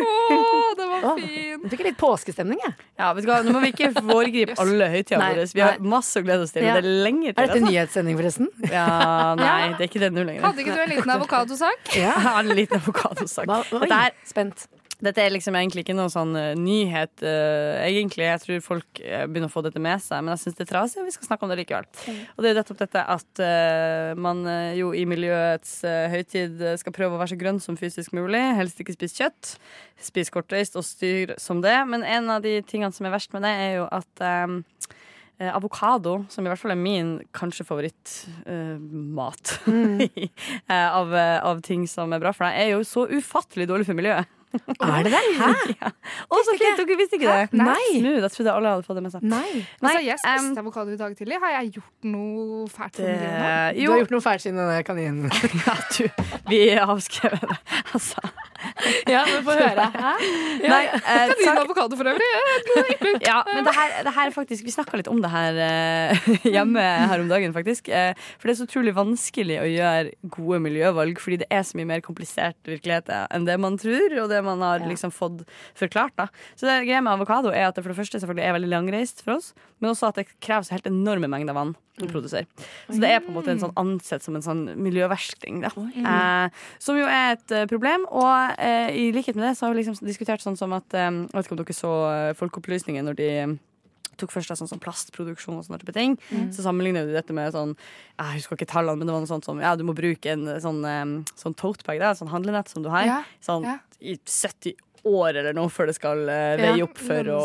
Å, 0.00 0.46
det 0.78 0.86
var 0.90 1.18
fint 1.18 1.64
Du 1.64 1.68
fikk 1.74 1.84
litt 1.88 1.98
påskestemning, 2.00 2.60
jeg. 2.62 2.74
Ja, 3.00 3.10
vet 3.16 3.26
du 3.26 3.30
hva, 3.30 3.40
Nå 3.44 3.54
må 3.56 3.62
vi 3.64 3.72
ikke 3.74 3.90
foregripe 3.98 4.56
alle 4.62 4.90
høytidene 4.94 5.22
Nei, 5.22 5.30
våre. 5.36 5.46
Vi 5.54 5.64
har 5.64 5.80
masse 5.96 6.20
å 6.22 6.26
glede 6.26 6.46
oss 6.46 6.54
til. 6.54 6.66
Ja. 6.66 6.78
Det 6.78 6.84
er 6.86 7.04
lenge 7.06 7.30
til. 7.30 7.36
Er 7.36 7.50
dette 7.50 7.58
altså. 7.58 7.70
nyhetssending, 7.72 8.18
forresten? 8.20 8.50
Ja, 8.70 8.88
nei, 9.40 9.60
det 9.76 9.86
er 9.86 9.88
ikke 9.90 10.04
det 10.04 10.12
nå 10.14 10.26
lenger. 10.28 10.46
Hadde 10.46 10.64
ikke 10.64 10.76
du 10.76 10.84
en 10.84 10.92
liten 10.94 11.14
avokadosak? 11.16 11.94
Har 11.98 12.44
en 12.44 12.54
liten 12.54 12.80
avokadosak. 12.80 13.50
Dette 13.74 14.04
er 14.06 14.16
spent. 14.28 14.68
Dette 15.04 15.22
er 15.22 15.32
liksom 15.32 15.56
egentlig 15.58 15.84
ikke 15.84 15.96
noen 15.96 16.12
sånn 16.12 16.34
eh, 16.38 16.52
nyhet, 16.58 17.22
uh, 17.24 17.80
egentlig. 17.84 18.26
Jeg 18.26 18.42
tror 18.44 18.62
folk 18.64 19.00
eh, 19.02 19.24
begynner 19.28 19.50
å 19.50 19.52
få 19.52 19.62
dette 19.64 19.82
med 19.82 20.02
seg, 20.04 20.22
men 20.24 20.34
jeg 20.34 20.42
syns 20.44 20.58
det 20.58 20.66
er 20.66 20.70
trasig, 20.72 21.00
og 21.02 21.08
vi 21.08 21.14
skal 21.14 21.30
snakke 21.30 21.46
om 21.46 21.52
det 21.52 21.58
likevel. 21.62 21.88
Og 22.34 22.42
det 22.42 22.50
er 22.50 22.54
jo 22.54 22.60
nettopp 22.60 22.82
dette 22.82 23.04
at 23.16 23.42
uh, 23.44 24.12
man 24.20 24.44
jo 24.76 24.92
i 24.96 25.06
miljøets 25.08 25.78
uh, 25.88 26.06
høytid 26.12 26.64
skal 26.80 26.96
prøve 26.96 27.16
å 27.16 27.20
være 27.22 27.34
så 27.34 27.40
grønn 27.40 27.62
som 27.62 27.78
fysisk 27.80 28.14
mulig. 28.16 28.42
Helst 28.58 28.80
ikke 28.82 28.96
spise 28.96 29.22
kjøtt. 29.22 29.54
Spis 30.00 30.32
kortreist 30.32 30.76
og 30.80 30.86
styr 30.86 31.36
som 31.40 31.64
det. 31.64 31.76
Men 31.88 32.04
en 32.04 32.32
av 32.36 32.44
de 32.44 32.58
tingene 32.66 32.92
som 32.94 33.08
er 33.08 33.14
verst 33.14 33.32
med 33.36 33.44
det, 33.46 33.54
er 33.56 33.78
jo 33.80 33.88
at 33.96 34.24
um, 34.48 34.60
avokado, 35.48 36.24
som 36.28 36.44
i 36.44 36.50
hvert 36.50 36.60
fall 36.60 36.74
er 36.74 36.80
min 36.80 37.14
kanskje 37.36 37.64
favorittmat 37.64 39.54
eh, 39.70 40.88
av, 40.90 41.14
eh, 41.14 41.38
av 41.46 41.62
ting 41.64 41.86
som 41.88 42.12
er 42.12 42.20
bra 42.20 42.34
for 42.36 42.46
deg, 42.46 42.60
er 42.60 42.74
jo 42.74 42.84
så 42.84 43.06
ufattelig 43.08 43.68
dårlig 43.70 43.88
for 43.88 43.98
miljøet. 43.98 44.28
Er 44.50 45.04
det 45.06 45.12
det? 45.12 45.20
Hæ? 45.38 45.48
ja. 45.80 45.90
Å, 46.26 46.40
så 46.46 46.54
fint! 46.58 46.80
Dere 46.80 46.96
visste 46.98 47.18
ikke 47.18 47.30
det? 47.30 47.60
Nei. 47.60 47.76
Smooth. 48.00 48.20
Da 48.24 48.30
trodde 48.34 48.54
alle 48.56 48.72
hadde 48.74 48.86
fått 48.86 48.98
det 48.98 49.04
med 49.04 49.14
seg. 49.14 49.26
Nei. 49.30 49.62
Altså, 49.78 50.00
jeg 50.02 50.18
spiste 50.22 50.50
um, 50.50 50.60
avokado 50.64 50.94
i 50.94 50.98
dag 51.00 51.14
tidlig. 51.18 51.38
Har 51.44 51.54
jeg 51.54 51.72
gjort 51.78 52.08
noe 52.10 52.66
fælt 52.72 52.98
det, 52.98 53.16
Du 53.78 53.84
har 53.92 54.02
gjort 54.02 54.14
noe 54.16 54.24
fælt 54.24 54.46
siden 54.46 54.58
denne 54.62 54.80
kaninen. 54.86 55.30
ja, 55.66 55.76
du, 55.94 56.24
vi 56.50 56.62
avskrev 56.82 57.38
det. 57.44 57.60
Altså. 57.94 58.26
Ja, 59.10 59.22
men 59.28 59.42
få 59.46 59.54
høre. 59.58 59.86
Hæ? 59.94 60.12
Nei, 60.64 60.82
eh, 61.00 61.32
Din 61.34 61.46
sak- 61.46 61.60
avokado 61.64 61.96
for 61.98 62.10
øvrig. 62.10 62.28
ja, 63.26 63.38
men 63.48 63.64
det 63.66 63.74
her, 63.76 63.94
det 64.06 64.12
her 64.16 64.26
er 64.30 64.34
faktisk 64.34 64.64
Vi 64.66 64.72
snakka 64.74 64.98
litt 65.00 65.08
om 65.10 65.20
det 65.22 65.30
her 65.32 65.58
eh, 65.64 66.28
hjemme 66.54 66.80
her 66.80 67.22
om 67.22 67.28
dagen, 67.30 67.52
faktisk. 67.56 67.88
Eh, 67.92 68.12
for 68.38 68.48
det 68.50 68.54
er 68.56 68.60
så 68.62 68.68
utrolig 68.68 68.94
vanskelig 68.96 69.58
å 69.62 69.66
gjøre 69.68 70.14
gode 70.36 70.60
miljøvalg, 70.66 71.20
fordi 71.22 71.40
det 71.44 71.50
er 71.52 71.64
så 71.66 71.78
mye 71.80 71.88
mer 71.94 72.04
komplisert 72.04 72.56
virkelighet 72.68 73.10
enn 73.30 73.46
det 73.48 73.58
man 73.62 73.78
tror, 73.80 74.16
og 74.24 74.30
det 74.32 74.42
man 74.46 74.62
har 74.64 74.84
liksom 74.88 75.12
fått 75.14 75.44
forklart. 75.78 76.14
da 76.20 76.28
Så 76.56 76.68
det 76.68 76.80
greia 76.88 77.02
med 77.04 77.14
avokado 77.18 77.52
er 77.52 77.68
at 77.68 77.74
det 77.78 77.84
for 77.84 77.92
det 77.94 78.00
første 78.00 78.20
selvfølgelig 78.22 78.46
er 78.48 78.56
veldig 78.58 78.72
langreist 78.74 79.24
for 79.24 79.36
oss, 79.38 79.52
men 79.80 79.92
også 79.94 80.08
at 80.12 80.20
det 80.22 80.28
krever 80.40 80.66
så 80.68 80.76
helt 80.76 80.88
enorme 80.90 81.28
mengder 81.30 81.56
vann 81.56 81.74
å 82.06 82.10
produsere. 82.10 82.46
Så 82.88 82.98
det 83.02 83.10
er 83.10 83.20
på 83.24 83.30
en 83.32 83.36
måte 83.38 83.52
en 83.54 83.62
sånn 83.62 83.74
ansett 83.80 84.22
som 84.24 84.36
en 84.38 84.44
sånn 84.44 84.62
miljøversting, 84.80 85.62
da. 85.64 85.70
Eh, 85.76 86.60
som 86.82 86.96
jo 86.98 87.06
er 87.08 87.36
et 87.36 87.56
eh, 87.56 87.66
problem. 87.70 88.06
Og 88.10 88.54
eh, 88.58 88.90
i 88.96 89.08
likhet 89.16 89.36
med 89.36 89.48
det 89.48 89.56
så 89.58 89.66
har 89.66 89.74
vi 89.74 89.82
liksom 89.82 89.98
diskutert 90.06 90.42
sånn 90.44 90.56
som 90.60 90.72
at 90.76 90.94
eh, 90.94 91.08
Jeg 91.10 91.32
vet 91.34 91.46
ikke 91.48 91.56
om 91.56 91.60
dere 91.64 91.76
så 91.76 91.92
eh, 92.10 92.30
Folkeopplysningen 92.38 93.04
når 93.10 93.18
de 93.20 93.30
tok 94.20 94.34
først 94.34 94.52
sånn 94.52 94.68
sånn 94.68 94.82
plastproduksjon 94.82 95.56
og 95.56 95.64
sånne 95.64 95.78
type 95.80 95.94
ting. 95.96 96.18
Så 96.52 96.60
sammenligner 96.60 97.06
de 97.08 97.14
dette 97.16 97.32
med 97.32 97.54
sånn 97.54 97.70
Jeg 98.18 98.40
husker 98.42 98.58
ikke 98.58 98.68
tallene, 98.68 98.98
men 99.00 99.08
det 99.08 99.14
var 99.14 99.22
noe 99.24 99.30
sånt 99.30 99.46
som 99.48 99.60
Ja, 99.62 99.72
du 99.80 99.84
må 99.88 99.94
bruke 99.96 100.34
en 100.34 100.44
sånn, 100.60 100.82
eh, 100.84 101.32
sånn 101.40 101.56
totebag, 101.56 102.02
da, 102.02 102.10
sånn 102.18 102.28
handlenett 102.32 102.68
som 102.68 102.84
du 102.84 102.90
har, 102.92 103.06
Ja, 103.08 103.20
sånn 103.40 103.64
ja. 103.64 103.78
i 104.00 104.18
70 104.20 104.76
år 105.08 105.36
eller 105.40 105.54
noe 105.56 105.70
før 105.72 105.86
det 105.90 105.94
skal 105.96 106.22
eh, 106.28 106.54
Ja, 106.60 106.72
veie 106.74 106.84
opp 106.84 106.98
for, 107.00 107.30
å, 107.34 107.40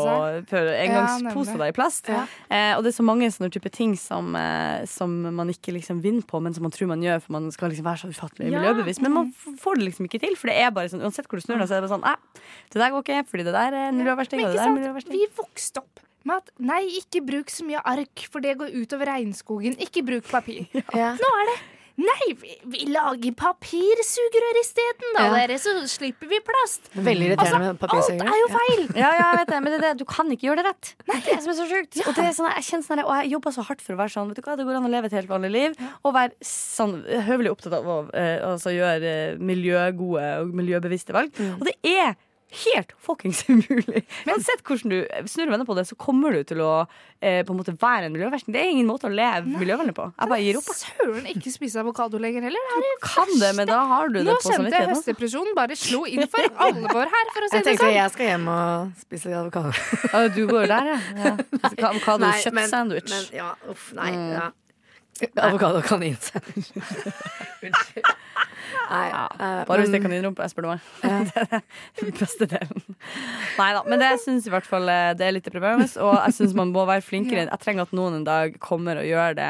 for 0.50 0.68
Ja, 0.70 0.76
engangspose 0.84 1.52
nemlig. 1.54 1.58
da, 1.62 1.68
i 1.68 1.76
plast. 1.76 2.08
Ja. 2.12 2.22
Eh, 2.50 2.72
og 2.76 2.82
det 2.84 2.92
er 2.92 2.96
så 2.98 3.06
mange 3.06 3.28
sånne 3.32 3.50
type 3.54 3.70
ting 3.72 3.94
som, 4.00 4.32
eh, 4.36 4.84
som 4.90 5.14
man 5.36 5.52
ikke 5.52 5.74
liksom 5.76 6.00
vinner 6.04 6.26
på, 6.28 6.40
men 6.42 6.54
som 6.56 6.66
man 6.66 6.74
tror 6.74 6.90
man 6.92 7.02
gjør 7.04 7.22
for 7.24 7.36
man 7.38 7.50
skal 7.54 7.70
liksom 7.72 7.86
være 7.88 8.02
så 8.04 8.10
ufattelig 8.12 8.50
Ja. 8.52 8.58
miljøbevisst. 8.60 9.02
Men 9.02 9.12
man 9.16 9.30
får 9.62 9.80
det 9.80 9.88
liksom 9.90 10.08
ikke 10.10 10.20
til, 10.26 10.36
for 10.36 10.52
det 10.52 10.56
er 10.62 10.70
bare 10.76 10.88
sånn, 10.92 11.04
uansett 11.06 11.28
hvor 11.30 11.40
du 11.40 11.46
snur 11.46 11.58
deg, 11.62 11.68
så 11.70 11.76
er 11.78 11.80
det 11.80 11.88
bare 11.88 11.96
sånn 11.98 12.08
eh, 12.10 12.42
det 12.74 12.82
der 12.82 12.90
går 12.96 13.06
ikke, 13.06 13.22
fordi 13.30 13.44
det 13.48 13.54
der 13.56 13.78
er 13.86 13.92
miljøversting, 13.96 14.42
og 14.44 14.52
det 14.52 14.60
der 14.60 14.68
er 14.68 14.76
miljøversting. 14.76 15.12
Vi 15.16 15.26
vokste 15.38 15.80
opp 15.84 16.02
med 16.26 16.36
at 16.42 16.50
nei, 16.58 16.80
ikke 16.98 17.20
bruk 17.22 17.52
så 17.54 17.62
mye 17.62 17.78
ark, 17.86 18.24
for 18.32 18.42
det 18.42 18.56
går 18.58 18.72
utover 18.74 19.06
regnskogen. 19.12 19.76
Ikke 19.78 20.02
bruk 20.02 20.26
papir. 20.26 20.66
Ja. 20.96 21.12
Nå 21.14 21.28
er 21.42 21.50
det 21.52 21.56
Nei, 21.96 22.26
vi, 22.36 22.54
vi 22.68 22.86
lager 22.92 23.32
papirsugerør 23.40 24.58
isteden, 24.60 25.14
da, 25.16 25.22
Ja. 25.24 25.30
dere, 25.38 25.56
så 25.60 25.72
slipper 25.88 26.28
vi 26.28 26.40
plast. 26.44 26.90
Veldig 26.92 27.30
irriterende 27.30 27.72
med 27.72 27.86
Alt 27.88 28.10
er 28.12 28.40
jo 28.42 28.50
feil. 28.52 28.82
Ja, 29.00 29.12
ja, 29.16 29.30
jeg 29.30 29.38
vet 29.40 29.52
det, 29.54 29.60
men 29.64 29.72
det 29.72 29.80
det, 29.86 29.92
du 30.02 30.04
kan 30.08 30.28
ikke 30.32 30.50
gjøre 30.50 30.60
det 30.60 30.66
rett. 30.72 30.92
Det 31.06 31.16
er 31.16 31.22
det 31.30 31.38
som 31.44 31.52
er 31.54 31.58
så 31.58 31.66
sjukt. 31.70 32.00
Og, 32.04 32.12
det 32.18 32.26
er 32.26 32.36
sånn, 32.36 32.50
jeg 32.52 32.66
kjenner 32.68 32.86
sånn, 32.90 33.02
og 33.06 33.14
jeg 33.22 33.32
jobber 33.32 33.56
så 33.56 33.64
hardt 33.70 33.84
for 33.84 33.96
å 33.96 34.00
være 34.02 34.12
sånn. 34.12 34.28
Vet 34.32 34.40
du 34.40 34.44
hva, 34.44 34.58
Det 34.60 34.68
går 34.68 34.78
an 34.80 34.88
å 34.88 34.92
leve 34.92 35.10
et 35.10 35.16
helt 35.16 35.32
vanlig 35.32 35.52
liv 35.54 35.80
og 36.02 36.14
være 36.16 36.36
sånn 36.44 36.98
høvelig 37.30 37.54
opptatt 37.56 37.78
av 37.80 37.88
å 37.88 37.98
uh, 38.12 38.52
altså, 38.52 38.74
gjøre 38.76 39.16
miljøgode 39.40 40.28
og 40.42 40.54
miljøbevisste 40.60 41.16
valg. 41.16 41.32
Og 41.56 41.64
det 41.68 41.76
er 41.86 42.16
helt 42.64 42.92
fuckings 43.04 43.42
umulig. 43.48 44.02
Uansett 44.26 44.62
hvordan 44.66 44.92
du 44.92 44.96
snur 45.30 45.46
og 45.48 45.52
vender 45.54 45.68
på 45.68 45.76
det, 45.78 45.84
så 45.88 45.96
kommer 46.00 46.32
du 46.36 46.42
til 46.48 46.60
å 46.64 46.70
eh, 47.20 47.42
på 47.46 47.52
en 47.54 47.58
måte 47.60 47.74
være 47.80 48.08
en 48.08 48.14
miljøversting. 48.16 48.54
Det 48.56 48.62
er 48.62 48.70
ingen 48.72 48.88
måte 48.88 49.08
å 49.08 49.12
leve 49.12 49.44
miljøvennlig 49.60 49.94
på. 49.96 50.06
Jeg 50.16 50.32
bare 50.32 50.40
gir 50.44 50.58
opp. 50.60 50.70
Søren 50.80 51.28
ikke 51.32 51.52
spise 51.54 51.80
avokado 51.82 52.20
lenger 52.22 52.46
heller. 52.48 52.68
Det 52.72 52.90
er 52.94 53.00
Kan 53.06 53.32
det, 53.40 53.52
men 53.60 53.70
da 53.70 53.80
har 53.92 54.08
du 54.12 54.18
det 54.20 54.26
Nå 54.28 54.36
på 54.38 54.48
kjente 54.50 54.50
jeg 54.50 54.56
samvittigheten. 54.56 54.92
altså. 54.94 55.02
høstdepresjonen 55.04 55.56
bare 55.58 55.78
slo 55.80 56.02
inn 56.10 56.26
for 56.32 56.60
alvor 56.66 57.14
her, 57.16 57.32
for 57.36 57.46
å 57.46 57.50
si 57.52 57.56
Jeg 57.60 57.64
det 57.70 57.76
sånn. 57.80 57.94
jeg 57.96 58.14
skal 58.16 58.30
hjem 58.32 58.46
og 58.56 58.92
spise 59.04 59.34
avokado. 59.36 59.72
Ja, 60.12 60.26
du 60.36 60.42
går 60.50 60.70
der, 60.72 60.92
ja. 60.94 61.00
ja. 61.24 61.34
Avokado-kjøttsandwich. 61.90 63.16
Ja, 63.36 63.52
uff, 63.70 63.90
nei. 63.96 64.12
Mm. 64.16 64.30
Ja. 64.36 64.46
Avokado 65.46 65.78
og 65.80 65.86
kaninsandwich. 65.88 66.72
Unnskyld. 67.64 68.04
Nei, 68.90 69.06
eh, 69.10 69.60
Bare 69.68 69.82
hvis 69.82 69.90
det 69.92 69.98
er 70.00 70.04
kaninrumpe, 70.06 70.42
jeg 70.46 70.52
spør 70.54 70.66
du 70.66 70.70
meg. 70.72 70.80
Det 71.32 71.44
er 71.58 71.62
den 72.04 72.16
beste 72.18 72.48
delen. 72.50 72.82
Nei 73.58 73.68
da, 73.76 73.82
men 73.88 74.02
det 74.02 74.10
syns 74.22 74.46
i 74.48 74.52
hvert 74.54 74.66
fall 74.68 74.88
eh, 74.92 75.12
det 75.18 75.26
er 75.26 75.34
litt 75.36 75.46
deprimerende. 75.48 75.88
Og 76.04 76.14
jeg 76.20 76.36
syns 76.38 76.54
man 76.58 76.72
må 76.74 76.86
være 76.88 77.04
flinkere. 77.06 77.46
Jeg 77.48 77.62
trenger 77.64 77.86
at 77.88 77.94
noen 77.96 78.20
en 78.20 78.26
dag 78.28 78.58
kommer 78.62 79.00
og 79.02 79.08
gjør 79.08 79.36
det 79.38 79.48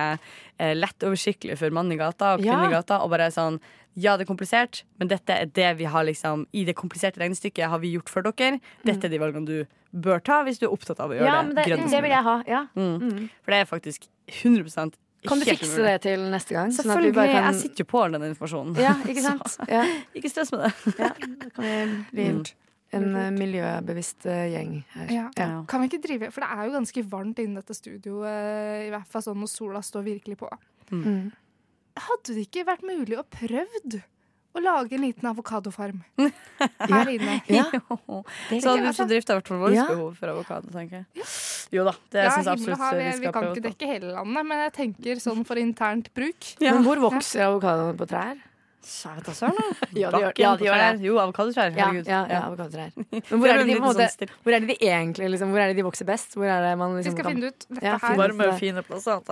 eh, 0.58 0.74
lett 0.76 1.06
oversiktlig 1.08 1.58
for 1.60 1.74
mann 1.74 1.92
i 1.92 1.98
gata 2.00 2.34
og 2.36 2.44
Ja. 2.46 2.62
i 2.66 2.72
gata. 2.72 3.02
Og 3.04 3.10
bare 3.14 3.30
sånn 3.34 3.60
ja, 3.96 4.12
det 4.20 4.26
er 4.26 4.28
komplisert, 4.28 4.82
men 5.00 5.08
dette 5.08 5.32
er 5.32 5.46
det 5.56 5.70
vi 5.78 5.86
har 5.88 6.04
liksom 6.04 6.42
I 6.52 6.66
det 6.68 6.74
kompliserte 6.76 7.16
regnestykket 7.22 7.70
har 7.72 7.80
vi 7.80 7.94
gjort 7.94 8.10
for 8.12 8.26
dere. 8.28 8.58
Dette 8.84 9.08
er 9.08 9.12
de 9.14 9.20
valgene 9.22 9.48
du 9.48 9.62
bør 9.96 10.20
ta 10.20 10.42
hvis 10.44 10.58
du 10.60 10.66
er 10.66 10.74
opptatt 10.74 11.00
av 11.00 11.14
å 11.14 11.16
gjøre 11.16 11.24
Ja, 11.30 11.38
men 11.46 11.56
det 11.56 11.64
det, 11.70 11.78
det 11.88 12.02
vil 12.04 12.12
jeg 12.12 12.26
ha. 12.26 12.34
Ja. 12.44 12.66
Mm. 12.76 13.30
For 13.40 13.54
det 13.54 13.60
er 13.62 13.70
faktisk 13.70 14.04
100 14.28 14.92
Kan 15.26 15.38
du 15.40 15.44
fikse 15.48 15.82
det 15.82 16.02
til 16.02 16.20
neste 16.30 16.54
gang? 16.54 16.70
sånn 16.70 16.90
at 16.90 16.98
vi 17.00 17.10
Selvfølgelig. 17.10 17.14
bare 17.14 17.32
kan- 17.32 17.44
Jeg 17.52 17.60
sitter 17.62 17.82
jo 17.82 17.84
på 17.90 18.02
all 18.04 18.12
den 18.12 18.22
informasjonen. 18.34 18.76
Ja, 18.76 18.92
ikke 19.06 19.22
sant? 19.30 19.56
Ja, 19.68 19.82
Ikke 20.16 20.30
stress 20.30 20.52
med 20.52 20.60
det. 20.60 20.94
ja. 20.98 21.08
det 21.18 21.52
kan 21.54 22.06
bli 22.12 22.28
Mm. 22.30 22.44
en 22.92 23.16
eh, 23.16 23.30
miljøbevisst 23.34 24.26
eh, 24.26 24.44
gjeng 24.54 24.84
her. 24.94 25.08
Ja. 25.10 25.30
Ja. 25.36 25.64
Kan 25.66 25.80
vi 25.82 25.88
ikke 25.88 26.02
drive 26.06 26.30
For 26.32 26.40
det 26.40 26.50
er 26.52 26.64
jo 26.68 26.76
ganske 26.78 27.02
varmt 27.10 27.38
innen 27.42 27.56
dette 27.58 27.74
studioet, 27.74 28.28
eh, 28.30 28.86
i 28.86 28.90
hvert 28.90 29.06
fall 29.10 29.22
sånn 29.22 29.40
når 29.42 29.48
sola 29.50 29.80
står 29.82 30.04
virkelig 30.04 30.36
på. 30.38 30.48
Mm. 30.92 31.32
Hadde 31.96 32.34
det 32.36 32.46
ikke 32.46 32.64
vært 32.68 32.82
mulig 32.86 33.16
å 33.18 33.24
prøvd 33.24 34.02
å 34.56 34.62
lage 34.64 34.96
en 34.96 35.04
liten 35.04 35.28
avokadofarm 35.30 36.00
her 36.92 37.12
inne? 37.12 37.36
Ja. 37.52 37.66
Så 37.70 38.72
hadde 38.72 38.82
vi 38.82 38.90
ikke 38.92 39.08
drifta 39.12 39.36
hvert 39.38 39.50
fall 39.52 39.62
vårt 39.64 39.76
behov 39.92 40.16
for 40.18 40.32
avokado, 40.32 40.72
tenker 40.74 41.02
jeg. 41.02 41.28
Jo 41.74 41.84
da, 41.88 41.94
det 42.14 42.24
Ja, 42.26 42.34
syns 42.34 42.46
jeg 42.48 42.56
absolutt 42.56 42.82
har, 42.82 42.98
vi 42.98 43.06
vi, 43.06 43.14
vi 43.26 43.32
kan 43.34 43.48
ikke 43.52 43.64
dekke 43.68 43.88
hele 43.90 44.12
landet, 44.16 44.46
men 44.50 44.64
jeg 44.66 44.74
tenker 44.80 45.22
sånn 45.22 45.46
for 45.48 45.60
internt 45.62 46.12
bruk. 46.16 46.52
Ja. 46.66 46.74
Men 46.76 46.86
hvor 46.86 46.98
vokser 47.10 47.46
avokadoene 47.50 47.96
på 47.98 48.06
trær? 48.10 48.36
Vet 48.86 49.26
da 49.26 49.32
søren. 49.34 49.56
da. 49.58 49.86
Ja, 49.98 50.10
de 50.14 50.18
gjør, 50.22 50.32
ja, 50.38 50.50
de 50.54 50.66
gjør 50.68 50.76
det. 50.78 50.90
Jo, 51.02 51.14
avokadotrær. 51.18 51.72
Herregud. 51.74 52.06
ja, 52.06 52.20
ja, 52.30 52.42
avokadotrær. 52.46 52.92
Men 53.10 53.40
hvor 53.42 53.50
er, 53.50 53.58
det 53.58 53.66
de, 53.72 53.78
måte, 53.82 54.28
hvor 54.44 54.54
er 54.54 54.62
det 54.62 54.68
de 54.70 54.76
egentlig 54.86 55.30
liksom, 55.32 55.50
Hvor 55.50 55.62
er 55.64 55.72
det 55.72 55.78
de 55.80 55.84
vokser 55.88 56.06
best? 56.06 56.36
Hvor 56.38 56.46
er 56.46 56.62
det 56.62 56.70
man 56.78 56.94
Vi 56.94 57.00
liksom 57.02 57.16
skal 57.16 57.26
kan 57.26 57.34
finne 57.34 57.50
ut 57.50 57.66
dette 57.66 57.82
Ja, 57.82 57.96
her. 58.04 58.14
Varme 58.20 58.46
og 58.46 58.60
fine 58.62 58.84
plasser. 58.86 59.26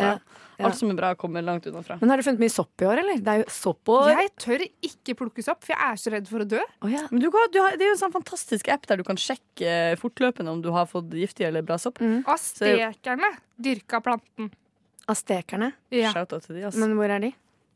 Ja. 0.54 0.68
Alt 0.68 0.78
som 0.78 0.90
er 0.92 0.98
bra, 0.98 1.12
kommer 1.18 1.42
langt 1.42 1.66
unna 1.66 1.82
Men 2.00 2.12
har 2.12 2.20
du 2.20 2.24
funnet 2.26 2.42
mye 2.42 2.52
sopp 2.52 2.82
i 2.84 2.86
år, 2.86 3.00
eller? 3.02 3.22
Det 3.24 3.32
er 3.32 3.40
jo 3.42 3.46
soppår. 3.50 4.10
Jeg 4.14 4.32
tør 4.38 4.66
ikke 4.88 5.16
plukke 5.18 5.44
sopp, 5.46 5.64
for 5.66 5.74
jeg 5.74 5.80
er 5.82 6.00
så 6.00 6.12
redd 6.14 6.30
for 6.30 6.44
å 6.44 6.48
dø. 6.48 6.60
Oh, 6.84 6.90
ja. 6.90 7.04
Men 7.10 7.24
du 7.24 7.30
kan, 7.34 7.48
du 7.54 7.58
har, 7.62 7.78
det 7.78 7.86
er 7.86 7.90
jo 7.90 7.96
en 7.96 8.02
sånn 8.04 8.14
fantastisk 8.14 8.70
app 8.74 8.86
der 8.90 9.02
du 9.02 9.06
kan 9.06 9.18
sjekke 9.18 9.70
eh, 9.70 9.94
fortløpende 10.00 10.54
om 10.54 10.62
du 10.62 10.70
har 10.74 10.86
fått 10.90 11.14
giftig 11.18 11.48
eller 11.48 11.66
bra 11.66 11.78
sopp. 11.82 11.98
Astekerne 12.30 13.34
dyrka 13.56 14.02
planten. 14.04 14.52
Astekerne? 15.10 15.72
Ja. 15.92 16.12
Shout 16.14 16.32
out 16.32 16.46
til 16.46 16.60
de, 16.60 16.68
ass. 16.68 16.78
Men 16.80 16.94
hvor 16.98 17.10
er 17.10 17.26
de? 17.26 17.34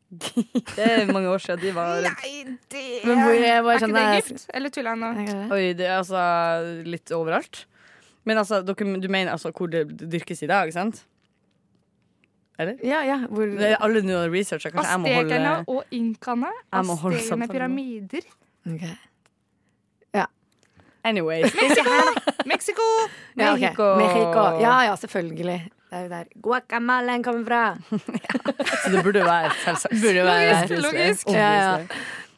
det 0.79 0.85
er 0.85 1.11
mange 1.13 1.29
år 1.29 1.43
siden 1.45 1.61
de 1.61 1.71
var 1.77 1.99
Nei, 2.01 2.57
det 2.73 2.85
Men 3.05 3.19
hvor 3.21 3.35
jeg 3.35 3.59
Er 3.61 3.83
sånn, 3.83 3.91
ikke 3.93 4.05
det 4.07 4.15
gift? 4.17 4.31
Egypt? 4.31 4.55
Eller 4.57 4.73
tuller 4.73 4.95
jeg 4.95 5.01
nå? 5.03 5.35
Oi, 5.53 5.65
det 5.77 5.85
er 5.85 5.97
altså 5.99 6.23
litt 6.89 7.13
overalt. 7.13 7.67
Men 8.25 8.41
altså, 8.41 8.63
dere, 8.65 8.95
du 9.03 9.09
mener 9.13 9.35
altså 9.35 9.53
hvor 9.53 9.69
det 9.73 9.85
dyrkes 10.01 10.41
i 10.45 10.49
dag, 10.49 10.73
sant? 10.73 11.03
Eller? 12.59 12.79
Ja, 12.83 13.03
ja. 13.07 13.19
Hvor 13.31 13.47
Det 13.59 13.77
alle 13.81 14.03
nå 14.03 14.25
researcher. 14.33 14.73
Kanskje 14.75 14.91
jeg 14.91 15.01
må 15.01 15.13
Aztekerne 15.13 15.53
og 15.69 15.85
inkaene. 15.95 16.51
Med 16.51 16.81
Aztekerne 16.81 17.21
samtalen. 17.29 17.53
pyramider. 17.55 18.27
Ok. 18.67 18.89
Anyway. 21.09 21.43
Mexico! 22.45 22.83
Ja, 23.35 23.53
okay. 23.55 23.61
Mexico. 23.61 23.97
Mexico. 23.97 24.43
Ja, 24.61 24.85
ja, 24.85 24.97
selvfølgelig. 24.97 25.71
Det 25.91 25.97
er 25.97 26.03
jo 26.03 26.09
der 26.09 26.25
guacamalen 26.43 27.23
kommer 27.23 27.45
fra. 27.45 27.77
Så 28.83 28.91
det 28.93 29.05
burde 29.05 29.25
være 29.25 29.51
selvsagt. 29.65 29.95
Burde 30.03 30.25
være 30.25 30.67
Logisk, 30.69 30.93
logisk. 30.93 31.29
Ja, 31.29 31.53
ja. 31.53 31.75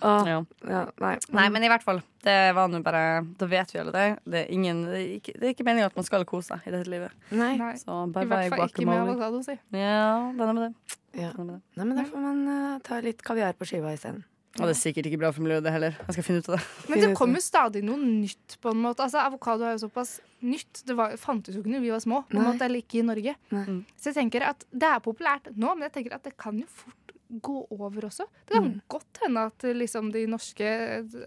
Obviously. 0.01 0.31
Ja. 0.31 0.75
ja, 0.77 0.85
nei. 1.01 1.17
Nei, 1.33 1.49
men 1.49 1.63
i 1.67 1.73
hvert 1.73 1.83
fall. 1.83 2.03
Det 2.21 2.37
var 2.57 2.69
nå 2.69 2.83
bare 2.85 3.03
Da 3.41 3.47
vet 3.49 3.71
vi 3.73 3.79
alle 3.81 3.93
det. 3.95 4.07
Det 4.29 4.41
er, 4.43 4.49
ingen, 4.53 4.83
det 4.85 4.97
er 4.99 5.13
ikke, 5.19 5.35
det 5.41 5.53
ikke 5.55 5.65
meningen 5.65 5.89
at 5.89 5.97
man 5.97 6.05
skal 6.05 6.27
kose 6.29 6.53
seg 6.53 6.67
i 6.69 6.75
dette 6.75 6.91
livet. 6.93 7.15
Nei. 7.33 7.55
Så 7.81 7.89
I 7.89 8.11
bye 8.13 8.27
bye 8.29 8.49
hvert 8.49 8.59
fall 8.59 8.73
ikke 8.75 8.89
med 8.89 9.05
avokado, 9.07 9.41
si. 9.47 9.57
Ja, 9.73 10.33
den 10.37 10.43
er 10.49 10.53
med 10.59 10.67
det. 10.67 10.99
Ja. 11.23 11.31
Den 11.33 11.41
er 11.41 11.47
med 11.47 11.55
det. 11.55 11.63
Nei, 11.81 11.87
men 11.87 11.97
da 11.97 12.05
får 12.11 12.27
man 12.27 12.43
uh, 12.51 12.75
ta 12.85 13.01
litt 13.05 13.25
kaviar 13.25 13.57
på 13.57 13.69
skiva 13.71 13.95
isteden. 13.97 14.21
Og 14.59 14.67
det 14.67 14.73
er 14.75 14.79
sikkert 14.81 15.07
ikke 15.07 15.21
bra 15.23 15.29
for 15.33 15.45
miljøet, 15.47 15.63
det 15.63 15.71
heller. 15.73 15.95
Jeg 16.09 16.17
skal 16.17 16.25
finne 16.27 16.41
ut 16.43 16.49
av 16.51 16.57
det. 16.57 16.65
Men 16.91 17.01
det 17.05 17.11
kommer 17.17 17.41
stadig 17.45 17.81
noe 17.87 17.97
nytt, 18.03 18.57
på 18.61 18.73
en 18.75 18.81
måte. 18.83 19.05
Altså, 19.07 19.21
Avokado 19.23 19.63
er 19.63 19.77
jo 19.77 19.85
såpass 19.85 20.17
nytt. 20.43 20.81
Det 20.89 20.97
var, 20.99 21.15
fantes 21.23 21.55
jo 21.55 21.63
ikke 21.63 21.77
da 21.77 21.83
vi 21.85 21.93
var 21.95 22.03
små, 22.03 22.25
på 22.27 22.35
en 22.37 22.49
måte, 22.49 22.67
eller 22.67 22.83
ikke 22.83 22.99
i 22.99 23.05
Norge. 23.07 23.37
Nei. 23.55 23.63
Mm. 23.69 23.79
Så 23.95 24.11
jeg 24.11 24.17
tenker 24.19 24.49
at 24.49 24.67
det 24.75 24.89
er 24.91 25.05
populært 25.07 25.47
nå, 25.55 25.71
men 25.71 25.87
jeg 25.87 25.95
tenker 26.01 26.19
at 26.19 26.27
det 26.27 26.35
kan 26.37 26.59
jo 26.59 26.67
fort 26.67 27.15
gå 27.31 27.61
over 27.79 28.09
også. 28.11 28.27
Det 28.49 28.57
kan 28.59 28.67
Mm. 28.67 28.81
godt 28.91 29.21
hende 29.23 29.47
at 29.53 29.69
liksom 29.79 30.11
de 30.13 30.27
norske 30.27 30.67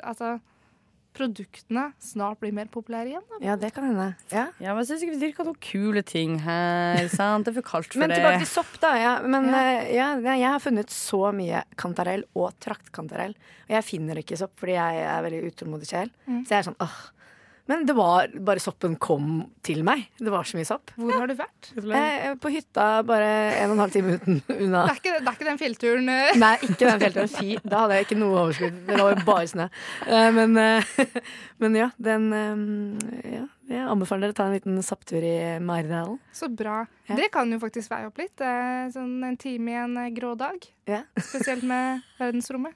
altså, 0.03 0.33
produktene 1.13 1.85
snart 2.01 2.39
blir 2.41 2.53
mer 2.55 2.69
populære 2.73 3.11
igjen. 3.13 3.23
Da. 3.29 3.39
Ja, 3.45 3.55
det 3.59 3.69
kan 3.75 3.85
hende. 3.87 4.07
Ja. 4.33 4.47
Ja, 4.59 4.73
men 4.73 4.83
jeg 4.83 4.89
syns 4.91 5.03
ikke 5.05 5.15
vi 5.15 5.21
dyrker 5.27 5.47
noen 5.47 5.59
kule 5.63 6.03
ting 6.03 6.39
her. 6.43 7.07
Sant? 7.13 7.45
Det 7.47 7.53
er 7.53 7.57
for 7.61 7.67
kaldt 7.69 7.93
for 7.93 7.99
Men 8.03 8.09
det. 8.13 8.17
tilbake 8.19 8.43
til 8.43 8.51
sopp, 8.51 8.73
da. 8.83 8.93
Ja, 8.99 9.13
men 9.21 9.45
Ja. 9.51 9.61
eh, 9.61 9.95
ja, 9.95 10.07
jeg 10.19 10.49
har 10.49 10.59
funnet 10.59 10.89
så 10.89 11.33
mye 11.33 11.63
kantarell 11.77 12.23
og 12.35 12.53
traktkantarell. 12.59 13.35
Og 13.69 13.75
jeg 13.77 13.83
finner 13.83 14.15
ikke 14.21 14.37
sopp 14.37 14.57
fordi 14.59 14.73
jeg 14.77 15.03
er 15.05 15.21
veldig 15.25 15.43
utålmodig 15.53 15.87
sjel. 15.89 16.09
Mm. 16.27 16.43
Så 16.45 16.49
jeg 16.49 16.59
er 16.63 16.69
sånn 16.71 16.81
åh. 16.81 16.97
Men 17.71 17.85
det 17.87 17.93
var 17.95 18.27
bare 18.43 18.59
soppen 18.59 18.97
kom 18.99 19.37
til 19.63 19.85
meg. 19.87 20.01
Det 20.19 20.27
var 20.33 20.43
så 20.43 20.57
mye 20.59 20.67
sopp. 20.67 20.91
Hvor 20.99 21.13
har 21.15 21.29
du 21.31 21.35
vært? 21.39 21.69
Eh, 21.79 22.33
på 22.43 22.51
hytta 22.51 22.87
bare 23.07 23.29
en 23.61 23.69
og 23.71 23.77
en 23.77 23.83
halv 23.85 23.93
time 23.95 24.17
uten, 24.17 24.41
unna. 24.51 24.81
Det 24.89 24.91
er 24.91 24.99
ikke, 24.99 25.13
det 25.15 25.31
er 25.31 25.37
ikke 25.37 25.47
den 25.47 25.61
fjellturen 25.61 26.11
eh, 26.11 26.33
Nei, 26.41 26.51
ikke 26.67 26.89
den 26.89 26.99
fjellturen. 27.05 27.31
Fy, 27.37 27.53
da 27.63 27.79
hadde 27.85 28.01
jeg 28.01 28.07
ikke 28.09 28.19
noe 28.19 28.41
overskudd. 28.41 28.81
Det 28.89 28.99
var 28.99 29.15
jo 29.15 29.23
bare 29.31 29.47
snø. 29.53 29.69
Eh, 30.09 30.27
men, 30.35 30.59
eh, 30.59 30.91
men 31.63 31.79
ja, 31.79 31.87
den 32.09 32.27
eh, 32.35 33.31
ja, 33.37 33.45
Jeg 33.71 33.87
anbefaler 33.95 34.27
dere 34.27 34.35
å 34.35 34.39
ta 34.41 34.49
en 34.51 34.57
liten 34.59 34.83
sopptur 34.83 35.23
i 35.23 35.35
Maridalen. 35.63 36.19
Så 36.35 36.51
bra. 36.51 36.81
Ja. 37.07 37.15
Det 37.15 37.31
kan 37.31 37.47
jo 37.55 37.63
faktisk 37.63 37.95
veie 37.95 38.11
opp 38.11 38.19
litt. 38.19 38.43
eh, 38.43 38.89
Sånn 38.91 39.21
en 39.23 39.39
time 39.39 39.71
i 39.71 39.79
en 39.87 39.95
eh, 40.03 40.11
grå 40.19 40.35
dag. 40.35 40.59
Ja. 40.91 41.05
Spesielt 41.15 41.63
med 41.63 42.03
verdensrommet. 42.19 42.75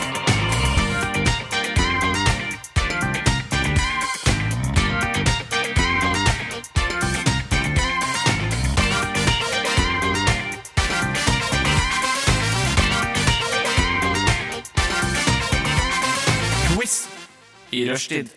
I 17.71 17.83
rushtid. 17.89 18.31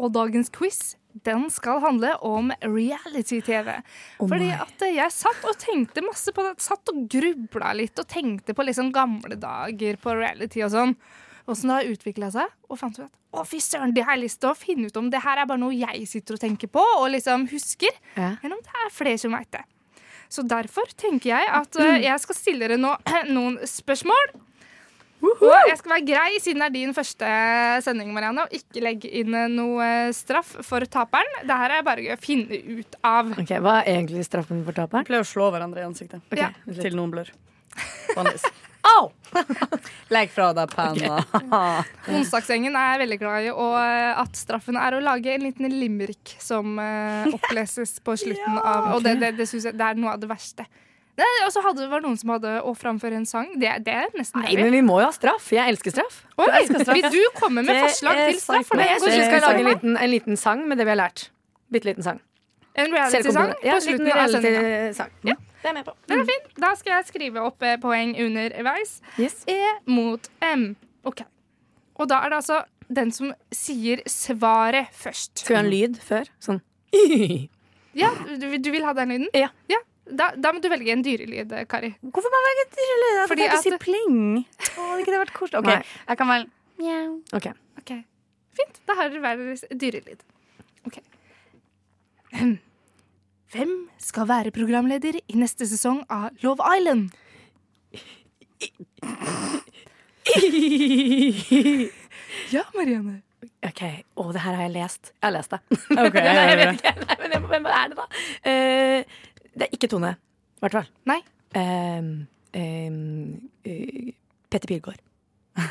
Og 0.00 0.12
dagens 0.14 0.50
quiz 0.52 0.96
den 1.12 1.50
skal 1.52 1.82
handle 1.82 2.14
om 2.24 2.52
reality-TV. 2.62 3.74
Fordi 4.20 4.48
at 4.56 4.84
jeg 4.86 5.12
satt 5.12 5.42
og 5.44 5.58
tenkte 5.60 6.04
masse 6.04 6.32
på 6.32 6.44
det. 6.46 6.54
Satt 6.64 6.88
og 6.88 7.02
grubla 7.12 7.74
litt 7.76 8.00
og 8.00 8.08
tenkte 8.08 8.56
på 8.56 8.64
liksom 8.64 8.88
gamle 8.94 9.36
dager 9.40 9.98
på 10.00 10.14
reality 10.16 10.64
og 10.64 10.72
sånn. 10.72 10.94
Åssen 11.50 11.68
det 11.68 11.76
har 11.76 11.90
utvikla 11.92 12.30
seg. 12.32 12.54
Og 12.70 12.80
fant 12.80 12.96
ut 12.96 13.04
at 13.04 13.12
å 13.32 13.44
fy 13.48 13.60
søren, 13.64 13.94
det 13.96 14.04
har 14.04 14.16
jeg 14.16 14.26
lyst 14.26 14.42
til 14.42 14.50
å 14.52 14.56
finne 14.56 14.88
ut 14.88 14.96
om 15.00 15.08
det 15.12 15.22
her 15.24 15.40
er 15.40 15.48
bare 15.48 15.60
noe 15.60 15.72
jeg 15.72 16.04
sitter 16.08 16.36
og 16.36 16.42
tenker 16.42 16.68
på 16.72 16.82
og 16.98 17.06
liksom 17.14 17.46
husker. 17.52 17.92
Ja. 18.16 18.34
Eller 18.42 18.56
om 18.58 18.64
det 18.64 18.82
er 18.84 18.92
flere 18.92 19.20
som 19.20 19.36
veit 19.36 19.48
det. 19.56 19.62
Så 20.32 20.44
derfor 20.48 20.88
tenker 20.96 21.34
jeg 21.34 21.48
at 21.60 21.76
eh, 21.80 22.04
jeg 22.06 22.20
skal 22.24 22.36
stille 22.38 22.64
dere 22.64 22.80
nå 22.80 22.94
noen 23.36 23.58
spørsmål. 23.68 24.32
Og 25.22 25.68
jeg 25.68 25.78
skal 25.78 25.94
være 25.94 26.06
grei 26.06 26.40
siden 26.42 26.64
det 26.64 26.68
er 26.70 26.74
din 26.74 26.94
første 26.96 27.28
sending, 27.84 28.10
Marianne, 28.14 28.46
og 28.46 28.56
ikke 28.56 28.82
legge 28.82 29.10
inn 29.22 29.36
eh, 29.38 29.50
noe 29.52 29.86
straff 30.16 30.56
for 30.66 30.84
taperen. 30.90 31.42
Det 31.46 31.60
her 31.62 31.76
er 31.78 31.86
bare 31.86 32.06
gøy 32.06 32.16
å 32.16 32.20
finne 32.20 32.58
ut 32.80 32.98
av. 33.06 33.30
Ok, 33.38 33.54
Hva 33.62 33.78
er 33.82 33.94
egentlig 33.94 34.26
straffen 34.26 34.64
for 34.66 34.76
taperen? 34.76 35.06
Pleier 35.08 35.24
å 35.24 35.28
slå 35.28 35.52
hverandre 35.54 35.84
i 35.84 35.86
ansiktet. 35.86 36.24
Okay. 36.32 36.50
Ja. 36.50 36.76
Til 36.82 36.98
noen 36.98 37.14
blør. 37.14 37.30
Vanligvis. 38.16 38.50
Au! 38.82 39.12
Legg 40.14 40.32
fra 40.34 40.48
deg 40.56 40.72
penna. 40.74 41.20
Onsdagsgjengen 42.16 42.74
er 42.76 43.02
veldig 43.04 43.18
glad 43.20 43.46
i 43.46 43.52
og 43.54 43.76
eh, 43.78 44.10
at 44.18 44.38
straffen 44.38 44.78
er 44.80 44.96
å 44.96 45.02
lage 45.02 45.36
en 45.36 45.46
liten 45.46 45.70
limerick 45.70 46.34
som 46.42 46.74
eh, 46.82 47.30
oppleses 47.30 48.00
på 48.02 48.16
slutten 48.18 48.58
av 48.58 48.96
Og 48.96 49.06
det, 49.06 49.20
det, 49.22 49.36
det 49.38 49.46
syns 49.50 49.70
jeg 49.70 49.78
det 49.78 49.86
er 49.86 50.02
noe 50.02 50.16
av 50.16 50.22
det 50.22 50.30
verste. 50.30 50.66
Det, 51.12 51.26
og 51.44 51.50
så 51.52 51.60
var 51.60 51.74
det 51.76 52.06
noen 52.06 52.16
som 52.16 52.30
hadde 52.32 52.50
å 52.64 52.72
framføre 52.78 53.18
en 53.20 53.26
sang. 53.28 53.50
Det, 53.60 53.68
det 53.84 53.92
er 53.92 54.14
nesten 54.16 54.40
Nei, 54.40 54.54
men 54.56 54.72
vi 54.72 54.80
må 54.86 54.96
jo 55.02 55.10
ha 55.10 55.12
straff. 55.12 55.50
Jeg 55.52 55.74
elsker 55.74 55.92
straff. 55.92 56.22
Oi, 56.40 56.46
elsker 56.62 56.86
straff, 56.86 56.96
vil 56.96 57.08
du 57.12 57.20
komme 57.36 57.64
med 57.66 57.76
forslag 57.84 58.20
til 58.30 58.38
straff? 58.40 58.72
Jeg 58.80 59.02
syns 59.02 59.18
vi 59.18 59.26
skal 59.28 59.44
lage 59.44 59.60
en 59.60 59.68
liten, 59.68 59.96
en 60.00 60.12
liten 60.12 60.40
sang 60.40 60.64
med 60.70 60.80
det 60.80 60.88
vi 60.88 60.94
har 60.94 61.02
lært. 61.02 61.26
Bitte 61.72 61.90
liten 61.90 62.06
sang. 62.06 62.22
En 62.72 62.88
reality-sang 62.88 63.52
Ja, 63.60 63.76
på 63.76 63.84
slutten 63.84 64.08
av 64.08 64.32
sendinga. 64.32 64.62
Ja, 65.28 65.36
det 65.36 65.68
er 65.68 65.68
jeg 65.68 65.76
med 65.76 65.84
på. 65.90 65.94
Den 66.08 66.22
er 66.22 66.30
fin. 66.32 66.48
Da 66.64 66.72
skal 66.80 66.94
jeg 66.96 67.08
skrive 67.10 67.44
opp 67.44 67.62
eh, 67.68 67.76
poeng 67.82 68.14
underveis. 68.24 68.96
Yes. 69.20 69.42
E 69.44 69.60
mot 69.92 70.30
M. 70.48 70.70
OK. 71.04 71.20
Og 72.00 72.08
da 72.08 72.22
er 72.24 72.32
det 72.32 72.40
altså 72.40 72.62
den 72.88 73.12
som 73.12 73.34
sier 73.52 74.00
svaret 74.08 74.88
først. 74.96 75.44
Skal 75.44 75.54
vi 75.54 75.60
ha 75.60 75.64
en 75.66 75.72
lyd 75.72 76.00
før? 76.00 76.32
Sånn. 76.40 76.62
Ja, 77.96 78.08
du, 78.24 78.48
du 78.56 78.70
vil 78.72 78.84
ha 78.88 78.96
den 78.96 79.12
lyden? 79.12 79.28
Ja. 79.36 79.52
Ja. 79.68 79.80
Da, 80.02 80.32
da 80.34 80.50
må 80.52 80.58
du 80.60 80.66
velge 80.72 80.90
en 80.92 81.02
dyrelyd, 81.06 81.52
Kari. 81.70 81.92
Hvorfor 82.02 82.32
må 82.32 82.40
jeg 82.40 82.48
velge 82.48 82.64
dyrelyd? 82.78 83.18
Jeg 83.20 83.28
Fordi 83.30 83.46
at... 83.46 83.62
si 83.62 83.70
pling. 83.84 84.16
Å, 84.42 84.88
hadde 84.88 85.04
ikke 85.04 85.14
det 85.14 85.20
vært 85.22 85.34
koselig? 85.36 85.62
Nei. 85.68 85.76
Jeg 86.08 86.18
kan 86.18 86.32
velge 86.32 86.50
mjau. 86.82 87.08
Okay. 87.38 87.54
Ok, 87.78 87.92
Fint. 88.58 88.80
Da 88.88 88.96
har 88.98 89.08
dere 89.12 89.22
hver 89.22 89.38
deres 89.40 89.62
dyrelyd. 89.70 90.24
Ok. 90.90 90.98
Hvem 93.52 93.72
skal 94.00 94.26
være 94.28 94.50
programleder 94.56 95.20
i 95.22 95.38
neste 95.38 95.68
sesong 95.70 96.02
av 96.12 96.30
Love 96.42 96.66
Island? 96.76 97.12
Ja, 102.52 102.62
Marianne. 102.76 103.20
Ok, 103.62 103.80
Å, 104.18 104.24
det 104.34 104.40
her 104.42 104.56
har 104.58 104.64
jeg 104.66 104.72
lest. 104.74 105.10
Jeg 105.14 105.24
har 105.28 105.32
lest 105.36 105.52
det. 105.54 105.60
Ok, 106.02 106.16
Nei, 106.18 106.32
jeg 106.50 106.56
vet 106.60 106.80
ikke. 106.80 106.92
Nei, 107.06 107.28
men 107.32 107.46
hvem- 107.50 107.68
er 107.70 107.92
det, 107.92 107.96
da? 107.98 108.06
Eh, 108.50 109.20
det 109.54 109.68
er 109.68 109.76
ikke 109.76 109.90
Tone. 109.92 110.14
I 110.56 110.64
hvert 110.64 110.76
fall. 110.78 110.90
Nei. 111.10 111.20
Um, 111.58 112.10
um, 112.56 112.98
uh, 113.66 114.12
Petter 114.50 114.70
Pilgaard. 114.70 115.00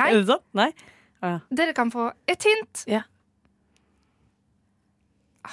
Nei. 0.00 0.10
Er 0.10 0.20
det 0.20 0.26
sånn? 0.28 0.44
Nei? 0.58 0.70
Dere 1.54 1.74
kan 1.76 1.90
få 1.94 2.08
et 2.30 2.44
hint. 2.46 2.82
Ja. 2.90 3.04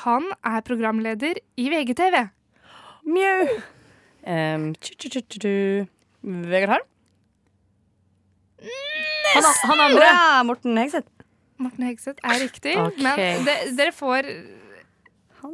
Han 0.04 0.26
er 0.46 0.62
programleder 0.66 1.40
i 1.58 1.70
VGTV. 1.72 2.18
Mjau. 3.10 3.60
Um, 4.26 4.72
tju, 4.82 4.96
tju, 4.96 5.10
tju, 5.10 5.22
tju, 5.22 5.42
tju. 5.46 5.54
Vegard 6.50 6.74
Harm? 6.74 6.88
Han, 9.34 9.48
han 9.72 9.80
andre. 9.86 10.04
Ja, 10.04 10.44
Morten 10.44 10.78
Hegseth. 10.78 11.08
Morten 11.60 11.86
Hegseth 11.88 12.20
er 12.24 12.42
riktig. 12.44 12.76
okay. 12.78 13.04
Men 13.04 13.46
de, 13.48 13.56
dere 13.78 13.94
får 13.96 14.28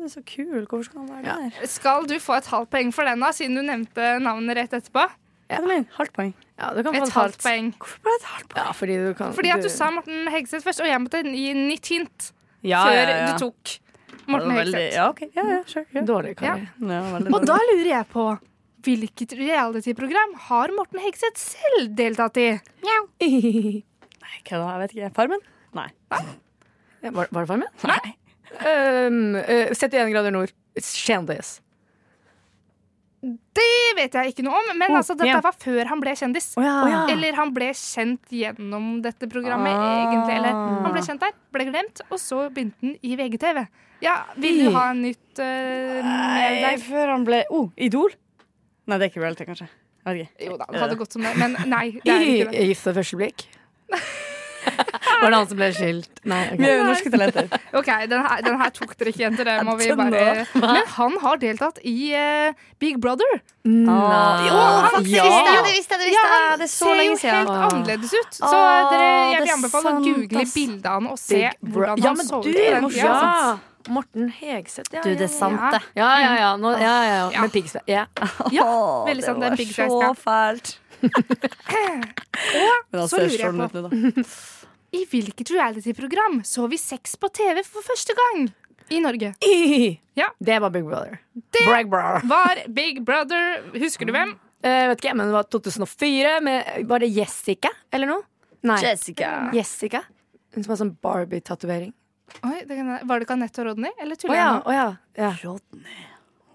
Er 0.06 0.12
så 0.14 0.22
kul. 0.30 0.66
Hvorfor 0.70 0.84
skal 0.86 1.00
han 1.02 1.10
være 1.10 1.26
Ja. 1.26 1.36
der? 1.60 1.68
Skal 1.68 2.06
du 2.10 2.16
få 2.22 2.36
et 2.38 2.46
halvt 2.52 2.70
poeng 2.70 2.92
for 2.94 3.06
den, 3.10 3.20
da, 3.26 3.32
siden 3.34 3.56
du 3.58 3.62
nevnte 3.66 4.10
navnet 4.22 4.56
rett 4.60 4.74
etterpå? 4.78 5.06
Ja. 5.50 5.60
halvt 5.98 6.14
poeng. 6.14 6.34
Ja, 6.58 6.70
du 6.74 6.82
kan 6.84 6.94
få 6.94 6.96
Et 6.96 7.02
halvt 7.02 7.14
halvt. 7.14 7.42
poeng. 7.44 7.72
Hvorfor 7.78 8.00
bare 8.06 8.16
et 8.20 8.28
halvt 8.32 8.50
poeng? 8.54 8.66
Ja, 8.66 8.72
fordi 8.72 8.96
du 9.02 9.14
kan 9.18 9.34
Fordi 9.34 9.50
at 9.54 9.62
du 9.62 9.70
sa 9.70 9.90
Morten 9.92 10.28
Hegseth 10.32 10.64
først, 10.66 10.80
og 10.82 10.88
jeg 10.88 11.02
måtte 11.02 11.22
gi 11.24 11.54
nytt 11.54 11.88
hint 11.92 12.32
Ja, 12.64 12.84
før 12.86 12.94
ja, 12.94 13.10
ja. 13.10 13.34
du 13.34 13.40
tok 13.44 13.80
Morten 14.28 14.50
det 14.50 14.66
Hegseth. 14.66 14.96
Ja, 14.96 15.10
ok. 15.10 15.22
Ja, 15.36 15.44
ja, 15.52 15.60
sure. 15.70 15.86
Ja. 15.94 16.02
Dårlig, 16.02 16.36
Kari. 16.38 16.68
Og 16.82 17.46
da 17.46 17.58
lurer 17.70 17.90
jeg 17.92 18.08
på 18.10 18.40
hvilket 18.86 19.34
reality-program 19.38 20.34
har 20.50 20.70
Morten 20.78 21.00
Hegseth 21.02 21.38
selv 21.38 21.96
deltatt 21.98 22.38
i? 22.38 22.52
Nei, 23.22 24.38
hva 24.46 24.58
da? 24.58 24.66
Jeg 24.72 24.80
vet 24.82 24.96
ikke. 24.96 25.14
Farmen? 25.16 25.40
Nei. 25.76 25.90
Ja, 27.04 27.12
Var, 27.12 27.28
var 27.32 27.46
det 27.46 27.48
Farmen? 27.50 27.68
Nei. 27.86 28.16
Um, 28.56 29.36
uh, 29.36 29.72
71 29.76 30.12
grader 30.14 30.32
nord. 30.36 30.52
Kjendis. 30.80 31.60
Det 33.26 33.96
vet 33.98 34.14
jeg 34.14 34.34
ikke 34.36 34.44
noe 34.46 34.60
om, 34.60 34.68
men 34.78 34.92
Oh, 34.92 35.00
altså, 35.00 35.16
dette 35.18 35.32
yeah. 35.32 35.42
var 35.42 35.56
før 35.58 35.88
han 35.90 36.02
ble 36.04 36.12
kjendis. 36.20 36.52
Oh, 36.60 36.66
ja. 36.66 37.00
Eller 37.10 37.34
han 37.40 37.50
ble 37.56 37.72
kjent 37.74 38.30
gjennom 38.30 39.00
dette 39.02 39.26
programmet, 39.32 39.72
Ah. 39.74 40.04
egentlig. 40.04 40.36
Eller 40.36 40.52
han 40.84 40.94
ble 40.94 41.02
kjent 41.08 41.24
der, 41.24 41.34
ble 41.56 41.66
glemt, 41.72 42.02
og 42.12 42.20
så 42.22 42.44
begynte 42.54 42.78
han 42.86 42.94
i 43.02 43.16
VGTV. 43.18 43.64
Ja, 44.06 44.18
Vil 44.38 44.60
du 44.66 44.70
ha 44.76 44.92
en 44.92 45.02
nytt 45.02 45.40
uh, 45.40 46.04
Nei, 46.06 46.62
der? 46.62 46.78
før 46.86 47.16
han 47.16 47.26
ble 47.26 47.42
Oh, 47.50 47.72
Idol? 47.82 48.14
Nei, 48.86 49.00
det 49.00 49.08
er 49.08 49.14
ikke 49.16 49.24
reality, 49.24 49.48
kanskje. 49.50 49.72
Jo 50.46 50.60
da, 50.60 50.68
det 50.70 50.84
hadde 50.84 50.98
gått 51.00 51.16
som 51.16 51.24
det, 51.26 51.32
men 51.42 51.56
nei. 51.66 51.96
Det 52.06 52.12
er 52.14 52.22
ikke 52.22 52.52
det. 52.52 52.60
I 52.62 52.68
Gift 52.70 52.86
ved 52.86 53.00
første 53.00 53.18
blikk. 53.24 53.48
Var 55.22 55.32
det 55.34 55.40
han 55.40 55.50
som 55.50 55.60
ble 55.60 55.70
skilt? 55.76 56.22
Nei. 56.26 56.42
Okay. 56.48 56.60
Vi 56.60 56.68
er 56.70 56.80
jo 56.80 56.86
norske 56.90 57.12
talenter. 57.14 57.50
OK, 57.80 57.92
den 58.12 58.26
her, 58.28 58.42
den 58.46 58.58
her 58.62 58.72
tok 58.76 58.96
dere 59.00 59.12
ikke, 59.14 59.24
jenter. 59.26 59.50
Det 59.50 59.58
må 59.68 59.76
vi 59.80 59.90
bare 59.98 60.46
Men 60.56 60.82
han 60.96 61.20
har 61.24 61.42
deltatt 61.42 61.80
i 61.84 61.96
uh, 62.16 62.66
Big 62.82 62.98
Brother. 63.04 63.38
Nei. 63.66 64.48
Jo, 64.48 64.58
faktisk. 64.96 65.14
Ja. 65.16 65.28
Ja, 65.56 65.62
det 65.66 65.76
visste 65.78 66.00
jeg, 66.02 66.16
Ja, 66.16 66.26
han 66.32 66.60
Det 66.60 66.68
er 66.68 66.74
så 66.74 66.90
ser 66.90 67.04
jo 67.04 67.16
helt 67.22 67.54
annerledes 67.56 68.14
ut. 68.14 68.36
Så 68.42 68.52
dere, 68.52 69.06
jeg 69.06 69.40
det 69.40 69.46
vil 69.46 69.54
anbefale 69.60 69.94
å 69.94 70.04
google 70.06 70.46
bildet 70.54 70.90
av 70.92 71.00
han 71.00 71.08
og 71.14 71.22
se 71.22 71.42
hvordan 71.62 71.96
han 71.96 72.04
Ja, 72.04 72.12
han 72.12 72.20
men 72.20 72.30
så 72.30 72.42
ut 72.42 72.46
du, 72.46 72.52
tida. 72.54 72.92
ja. 73.00 73.56
Morten 73.88 74.30
Hegseth, 74.34 74.90
ja. 74.94 75.02
Du, 75.06 75.12
det 75.14 75.28
er 75.28 75.30
sant, 75.30 75.62
det. 75.72 75.82
Ja, 75.94 76.10
ja, 76.18 76.32
ja. 76.40 76.56
Nå, 76.58 76.72
ja, 76.74 76.96
ja, 77.06 77.16
ja. 77.20 77.30
Ja. 77.36 77.42
Med 77.46 77.54
piggsveis. 77.54 77.86
Ja. 77.86 78.08
Ja, 78.52 78.70
veldig 79.10 79.26
sant, 79.26 79.44
det 79.44 79.52
er 79.54 79.58
ja. 79.62 79.90
Så 79.94 80.14
fælt. 80.24 80.80
Han 82.96 83.10
så 83.10 83.22
lurer 83.22 83.46
jeg 83.46 83.54
på. 83.54 84.24
I 84.96 85.04
hvilket 85.12 85.52
reality-program 85.52 86.40
så 86.48 86.68
vi 86.72 86.80
sex 86.80 87.18
på 87.20 87.30
TV 87.36 87.62
for 87.68 87.84
første 87.86 88.16
gang 88.16 88.48
i 88.96 89.02
Norge? 89.04 89.34
Ja. 90.16 90.30
Det 90.40 90.60
var 90.64 90.72
Big 90.72 90.86
Brother. 90.88 91.18
Det 91.34 91.66
Brother. 91.66 92.22
var 92.24 92.62
Big 92.72 93.02
Brother. 93.04 93.58
Husker 93.82 94.08
du 94.08 94.14
hvem? 94.16 94.30
Eh, 94.64 94.88
vet 94.88 95.02
ikke, 95.04 95.12
men 95.20 95.28
det 95.28 95.36
var 95.36 95.50
2004 95.52 96.38
med 96.42 96.88
Var 96.88 97.04
det 97.04 97.10
Jessica 97.12 97.70
eller 97.92 98.10
noe? 98.14 98.24
Nei. 98.66 98.80
Jessica. 98.82 99.52
Jessica. 99.54 100.06
Hun 100.56 100.64
som 100.64 100.72
har 100.72 100.80
sånn 100.80 100.94
Barbie-tatovering. 101.04 101.92
Oi, 102.48 102.62
det 102.64 102.78
kan, 102.80 102.94
var 103.04 103.20
det 103.20 103.28
ikke 103.28 103.36
Anette 103.36 103.62
og 103.62 103.68
Rodney? 103.70 103.92
Eller 104.02 104.18
tuller 104.20 104.40
ja, 104.40 104.46
jeg 104.48 104.56
nå? 104.56 104.64
å 104.64 104.78
ja. 104.78 104.88
ja. 105.20 105.34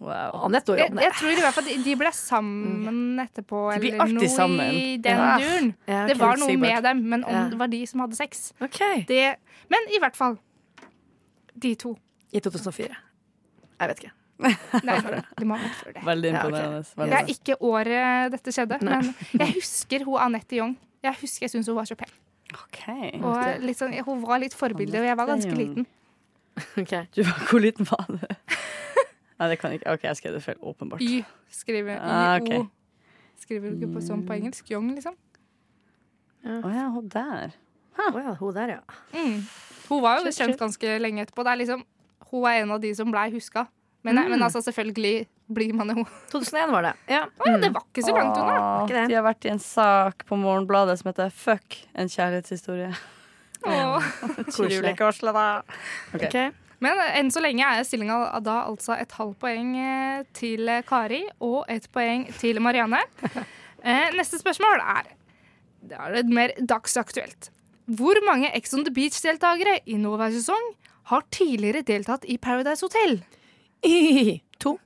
Wow. 0.01 0.47
Anette 0.47 0.73
og 0.73 0.79
Jeg, 0.81 0.95
jeg 0.97 1.13
tror 1.19 1.31
i 1.35 1.41
hvert 1.43 1.53
fall 1.59 1.67
de, 1.69 1.75
de 1.85 1.95
ble 2.01 2.11
sammen 2.17 3.19
etterpå, 3.21 3.59
De 3.75 3.81
blir 3.83 3.93
eller 3.93 4.05
alltid 4.07 4.23
noe 4.23 4.31
sammen. 4.33 4.71
i 4.73 4.97
den 4.97 5.19
Ja. 5.21 5.35
duren. 5.43 5.75
Ja, 5.87 6.07
Det 6.09 6.17
var 6.19 6.41
noe 6.41 6.57
med 6.57 6.83
dem, 6.87 7.03
men 7.13 7.25
om 7.25 7.35
Ja. 7.35 7.43
det 7.53 7.59
var 7.61 7.69
de 7.69 7.81
som 7.87 8.01
hadde 8.01 8.17
sex 8.17 8.53
okay. 8.65 9.05
det, 9.09 9.37
Men 9.69 9.81
i 9.95 9.99
hvert 10.01 10.17
fall. 10.17 10.39
De 11.59 11.75
to. 11.75 11.97
I 12.33 12.41
2004. 12.41 12.97
Jeg 13.81 13.89
vet 13.89 13.99
ikke. 14.05 14.13
Nei, 14.41 14.55
det 15.37 15.45
må 15.47 15.57
ha 15.59 15.67
vært 15.67 15.77
før 15.83 15.93
det. 15.93 16.03
Veldig 16.09 16.31
Ja, 16.33 16.45
okay. 16.49 17.11
Det 17.11 17.19
er 17.19 17.27
ikke 17.35 17.57
året 17.61 18.31
dette 18.33 18.53
skjedde, 18.57 18.81
Nei. 18.81 18.97
men 19.03 19.15
jeg 19.37 19.55
husker 19.59 20.05
hun 20.09 20.17
Anette 20.19 20.57
Young. 20.57 20.77
Jeg 21.05 21.15
husker 21.21 21.45
jeg 21.45 21.51
syns 21.53 21.69
hun 21.69 21.77
var 21.77 21.85
så 21.85 21.95
pen. 22.01 22.09
Okay. 22.65 23.13
Og 23.21 23.61
litt 23.61 23.77
sånn, 23.79 23.93
hun 24.05 24.23
var 24.25 24.41
litt 24.41 24.55
forbilde, 24.57 24.97
og 24.99 25.05
jeg 25.05 25.17
var 25.17 25.27
ganske 25.27 25.55
liten. 25.55 25.87
Okay. 26.77 27.07
Du, 27.15 27.23
hvor 27.25 27.61
liten 27.63 27.87
var 27.89 28.05
du? 28.09 28.19
Nei, 29.41 29.49
det 29.49 29.57
kan 29.62 29.72
ikke. 29.72 29.88
OK, 29.95 30.03
jeg 30.05 30.16
skrev 30.20 30.34
det 30.36 30.43
feil. 30.45 30.59
Åpenbart. 30.61 31.01
Y 31.01 31.22
skriver 31.51 31.97
Ah, 31.99 32.36
Y-O. 32.38 32.45
okay. 32.45 32.62
Skriver 33.41 33.70
du 33.72 33.80
ikke 33.80 33.95
på 33.97 34.03
sånn 34.05 34.26
på 34.28 34.34
engelsk? 34.36 34.68
Young, 34.70 34.91
liksom. 34.95 35.16
Å 36.45 36.70
ja, 36.72 36.86
hun 36.93 37.09
der. 37.12 37.55
Ja, 37.99 38.34
hun 38.41 38.55
der, 38.57 38.74
ja. 38.76 38.80
Mm. 39.16 39.41
Hun 39.88 40.03
var 40.05 40.18
jo 40.20 40.24
Shit, 40.28 40.34
shit. 40.36 40.47
kjent 40.53 40.61
ganske 40.61 40.95
lenge 41.03 41.24
etterpå. 41.26 41.45
Det 41.45 41.53
er 41.55 41.61
liksom, 41.64 41.82
hun 42.30 42.47
er 42.49 42.62
en 42.62 42.70
av 42.76 42.80
de 42.84 42.93
som 42.95 43.11
blei 43.12 43.30
huska. 43.32 43.66
Men, 44.03 44.16
Mm. 44.16 44.30
men 44.30 44.43
altså, 44.43 44.62
selvfølgelig 44.64 45.26
blir 45.53 45.74
man 45.74 45.88
jo 45.93 46.05
2001 46.30 46.70
var 46.72 46.82
det. 46.82 46.93
Ja. 47.09 47.24
Å 47.26 47.47
ja, 47.51 47.57
det 47.59 47.72
var 47.74 47.82
ikke 47.84 48.05
så 48.07 48.14
langt 48.16 48.36
unna. 48.38 48.86
De 49.09 49.14
har 49.14 49.22
vært 49.26 49.45
i 49.45 49.51
en 49.51 49.59
sak 49.59 50.24
på 50.28 50.36
Morgenbladet 50.41 50.99
som 51.01 51.11
heter 51.12 51.30
Fuck 51.30 51.76
en 51.95 52.09
kjærlighetshistorie. 52.09 52.95
Åh. 53.66 54.01
Koselig. 54.57 54.97
Koselig, 54.97 55.34
da. 55.34 55.62
Okay. 56.14 56.28
Ok. 56.49 56.55
Men 56.85 57.01
eh, 57.01 57.14
enn 57.20 57.31
så 57.33 57.43
lenge 57.45 57.66
er 57.66 57.87
stillinga 57.87 58.18
da 58.45 58.62
altså 58.66 58.97
et 58.97 59.12
halvt 59.18 59.39
poeng 59.43 59.72
eh, 59.78 60.26
til 60.37 60.68
eh, 60.68 60.85
Kari 60.87 61.22
og 61.45 61.64
et 61.72 61.89
poeng 61.93 62.26
til 62.41 62.61
Marianne. 62.64 63.03
Neste 64.18 64.37
spørsmål 64.37 64.83
er 64.83 65.07
Det 65.89 65.97
er 65.97 66.12
litt 66.12 66.33
mer 66.37 66.53
dagsaktuelt. 66.61 67.49
Hvor 67.97 68.18
mange 68.26 68.51
Ex 68.55 68.74
on 68.76 68.85
the 68.85 68.93
Beach-deltakere 68.95 69.78
i 69.89 69.97
nåværende 69.99 70.39
sesong 70.39 70.66
har 71.11 71.24
tidligere 71.33 71.83
deltatt 71.83 72.26
i 72.28 72.37
Paradise 72.37 72.85
Hotel? 72.85 73.22
I, 73.83 74.43
to. 74.61 74.76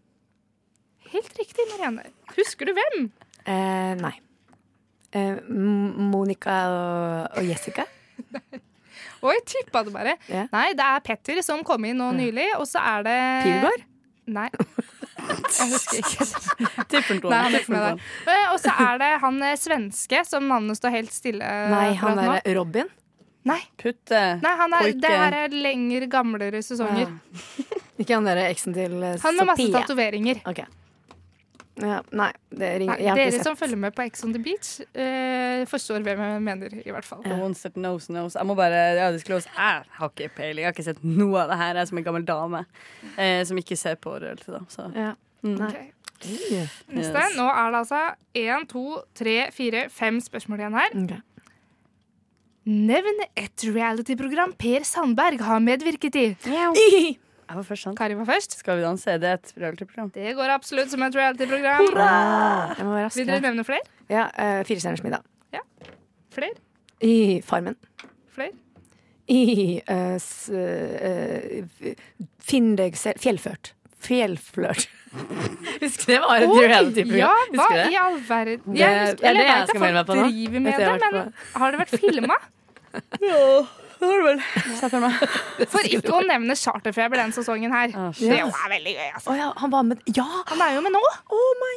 Helt 1.11 1.34
riktig, 1.38 1.66
Marianne. 1.72 2.07
Husker 2.38 2.70
du 2.70 2.76
hvem? 2.78 3.11
Eh, 3.45 3.92
nei. 3.99 4.14
Eh, 5.14 5.42
Monica 5.51 6.61
og, 6.70 7.36
og 7.38 7.51
Jessica. 7.51 7.84
Og 9.25 9.33
jeg 9.33 9.45
tippa 9.55 9.81
det 9.87 9.93
bare. 9.95 10.14
Ja. 10.29 10.45
Nei, 10.53 10.66
det 10.77 10.85
er 10.85 11.01
Petter 11.07 11.41
som 11.45 11.62
kom 11.66 11.85
inn 11.89 11.97
nå 12.01 12.11
nylig, 12.16 12.51
og 12.59 12.66
så 12.68 12.83
er 12.85 13.07
det 13.07 13.18
Pilgård? 13.47 13.87
Nei. 14.35 14.49
Jeg 15.25 15.68
husker 15.70 16.01
ikke. 16.01 16.25
Er 17.33 17.55
der. 17.70 18.01
Eh, 18.29 18.47
Og 18.53 18.59
så 18.61 18.72
er 18.72 18.99
det 19.01 19.11
han 19.22 19.39
eh, 19.47 19.55
svenske 19.61 20.20
som 20.29 20.45
navnet 20.51 20.77
står 20.77 20.93
helt 20.99 21.12
stille 21.14 21.49
Nei, 21.70 21.95
han 22.01 22.18
er 22.20 22.29
derre 22.43 22.55
Robin. 22.59 22.91
Nei, 23.45 23.61
Putte. 23.81 24.20
nei 24.41 24.55
han 24.59 24.72
er, 24.77 24.91
det 25.01 25.12
her 25.12 25.37
er 25.45 25.53
lenger, 25.55 26.07
gamlere 26.12 26.61
sesonger. 26.64 27.12
Ikke 28.01 28.16
han 28.16 28.25
derre 28.29 28.49
eksen 28.51 28.75
til 28.77 28.97
eh, 29.05 29.18
Han 29.22 29.37
med 29.39 29.51
masse 29.53 29.64
Sofie. 29.64 29.77
tatoveringer. 29.77 30.41
Ok. 30.49 30.64
Ja, 31.83 31.97
nei, 32.14 32.29
det 32.55 32.68
Nei, 32.85 32.95
jeg 33.03 33.09
har 33.11 33.18
ikke 33.18 33.33
Dere 33.35 33.47
som 33.49 33.57
følger 33.59 33.79
med 33.83 33.95
på 33.97 34.05
Ex 34.05 34.22
on 34.22 34.31
the 34.35 34.39
Beach, 34.43 34.77
eh, 34.95 35.64
forstår 35.66 36.05
hvem 36.07 36.20
jeg 36.22 36.43
mener, 36.47 36.77
i 36.85 36.95
hvert 36.95 37.07
fall. 37.09 37.25
Ones 37.35 37.64
that 37.66 37.75
knows, 37.75 38.07
knows. 38.07 38.37
Jeg 38.39 38.47
må 38.47 38.55
bare 38.59 38.83
ja, 38.95 39.09
disclose. 39.14 39.51
Jeg 39.57 39.83
har 39.99 40.12
ikke 40.12 40.31
peiling. 40.37 40.62
Jeg 40.62 40.70
har 40.70 40.77
ikke 40.77 40.87
sett 40.87 41.03
noe 41.03 41.43
av 41.43 41.51
det 41.51 41.59
her. 41.59 41.75
Jeg 41.75 41.83
er 41.83 41.91
som 41.91 41.99
en 41.99 42.07
gammel 42.07 42.27
dame 42.29 42.62
eh, 43.16 43.43
som 43.49 43.59
ikke 43.59 43.79
ser 43.81 43.99
på. 43.99 44.14
Da. 44.22 44.37
Så. 44.70 44.87
Ja. 44.95 45.16
Mm. 45.43 45.59
Okay. 45.66 45.91
Ok. 46.14 46.31
Neste. 46.95 47.27
Yes. 47.27 47.35
Nå 47.37 47.49
er 47.51 47.75
det 47.75 47.83
altså 47.83 48.03
én, 48.39 48.68
to, 48.70 48.85
tre, 49.18 49.37
fire, 49.53 49.89
fem 49.93 50.22
spørsmål 50.22 50.62
igjen 50.62 50.79
her. 50.79 50.97
Okay. 51.03 51.51
Nevn 52.64 53.27
et 53.37 53.66
reality-program 53.66 54.55
Per 54.57 54.87
Sandberg 54.89 55.43
har 55.45 55.61
medvirket 55.61 56.22
i. 56.22 56.29
Jeg 57.49 57.57
var 57.57 57.62
først, 57.68 57.82
sant? 57.82 57.99
Kari 57.99 58.14
var 58.16 58.24
først. 58.28 58.57
Skal 58.59 58.78
vi 58.78 58.82
danse? 58.86 59.18
Det 59.20 59.28
er 59.28 59.38
et 59.38 59.53
reality-program. 59.61 60.11
Det 60.14 60.34
går 60.36 60.53
absolutt 60.55 60.90
som 60.90 61.03
et 61.05 61.16
reality-program. 61.16 61.86
Jeg 62.78 63.11
Vil 63.18 63.26
dere 63.28 63.40
nevne 63.45 63.64
flere? 63.64 63.84
Ja, 64.09 64.26
uh, 64.32 64.64
Fire 64.64 64.80
stjerners 64.80 65.03
middag. 65.05 65.22
Flere? 66.34 66.55
I 67.05 67.40
Farmen. 67.47 67.76
Flere? 68.34 68.51
I 69.30 69.80
uh, 69.86 70.16
s, 70.18 70.51
uh, 70.51 71.92
Finn 72.42 72.74
deg 72.80 72.97
selv 72.99 73.20
Fjellført. 73.22 73.74
Fjellflørt. 74.05 74.88
Husker 75.84 76.11
det 76.11 76.18
var 76.24 76.42
et 76.42 76.51
reality-program. 76.51 77.55
Ja, 77.55 77.61
hva 77.61 77.86
i 77.86 78.01
all 78.01 78.18
verden? 78.28 78.66
Det- 78.66 78.80
Jeg, 78.80 78.90
det 78.90 78.99
er 78.99 79.12
husker, 79.12 79.28
eller 79.28 79.40
det 79.40 79.47
jeg 79.47 79.55
jeg 79.55 79.95
vet 79.95 80.01
at 80.01 80.07
folk 80.11 80.18
driver 80.24 80.61
med 80.61 80.72
det, 80.72 80.80
jeg 80.80 81.12
men 81.12 81.32
har 81.62 81.70
det 81.70 81.80
vært 81.84 81.97
filma? 82.03 82.36
Det 82.95 83.30
har 84.11 84.20
du 84.20 84.26
vel. 84.26 84.40
For 85.72 85.88
ikke 85.88 86.14
å 86.16 86.20
nevne 86.26 86.57
Charterfeber 86.59 87.20
den 87.20 87.32
sesongen 87.36 87.72
her. 87.74 87.94
Ah, 87.96 88.11
det 88.18 88.38
er 88.40 88.70
veldig 88.74 88.94
gøy, 88.96 89.09
altså. 89.14 89.30
oh, 89.32 89.38
ja, 89.38 89.50
han 89.62 89.72
var 89.74 89.86
med 89.88 90.02
Ja! 90.16 90.26
Han 90.50 90.62
er 90.66 90.76
jo 90.76 90.84
med 90.86 90.94
nå. 90.96 91.02
Oh 91.34 91.50
my 91.62 91.72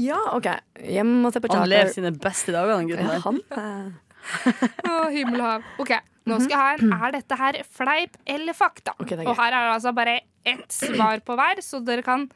Ja, 0.00 0.20
OK. 0.36 0.46
Hjem 0.86 1.16
og 1.26 1.34
se 1.34 1.42
på 1.42 1.50
Han 1.54 1.68
lever 1.70 1.92
sine 1.94 2.12
beste 2.14 2.54
dager, 2.54 2.76
den 2.78 2.90
gutten 2.92 3.10
der. 3.10 3.24
han 3.26 3.40
eh, 3.50 3.90
Å, 4.90 5.08
himmel 5.14 5.40
og 5.40 5.46
hav. 5.48 5.68
OK, 5.82 5.94
nå 6.28 6.38
skal 6.44 6.52
jeg 6.52 6.60
ha 6.60 6.68
en 6.76 6.92
Er 7.08 7.14
dette 7.16 7.38
her 7.40 7.60
fleip 7.78 8.18
eller 8.28 8.56
fakta? 8.56 8.94
Ok, 9.00 9.14
det 9.16 9.24
gøy. 9.24 9.30
og 9.32 9.38
her 9.40 9.50
er 9.56 9.66
det 9.70 9.74
altså 9.78 9.94
bare 9.96 10.18
ett 10.46 10.72
svar 10.72 11.20
på 11.24 11.36
hver, 11.40 11.60
så 11.64 11.80
dere 11.84 12.04
kan 12.06 12.28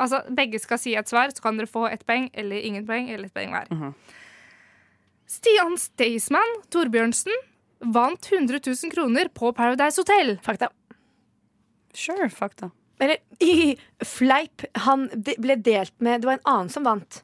Altså, 0.00 0.22
begge 0.32 0.56
skal 0.62 0.78
si 0.80 0.94
et 0.96 1.10
svar, 1.10 1.28
så 1.28 1.42
kan 1.44 1.58
dere 1.60 1.68
få 1.68 1.82
ett 1.90 2.06
poeng 2.08 2.30
eller 2.32 2.56
ingen 2.64 2.86
poeng 2.88 3.10
eller 3.12 3.28
ett 3.28 3.34
poeng 3.36 3.50
hver. 3.52 3.66
Mhm. 3.68 3.90
Stian 5.30 5.76
Staysman 5.78 6.54
Torbjørnsen 6.72 7.36
vant 7.80 8.26
100 8.32 8.60
000 8.66 8.92
kroner 8.92 9.28
på 9.34 9.52
Paradise 9.56 10.00
Hotel. 10.00 10.38
Fakta. 10.44 10.68
Sure, 11.94 12.28
fakta. 12.30 12.70
Eller 13.00 13.16
i 13.40 13.76
fleip. 14.04 14.64
Han 14.86 15.08
ble 15.38 15.56
delt 15.56 15.94
med 16.00 16.20
Det 16.22 16.26
var 16.28 16.38
en 16.38 16.46
annen 16.52 16.68
som 16.72 16.84
vant. 16.84 17.22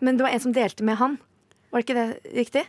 Men 0.00 0.16
det 0.16 0.24
var 0.24 0.30
en 0.36 0.40
som 0.40 0.52
delte 0.56 0.84
med 0.84 0.96
han. 1.00 1.18
Var 1.70 1.84
ikke 1.84 1.94
det 1.96 2.06
riktig? 2.34 2.64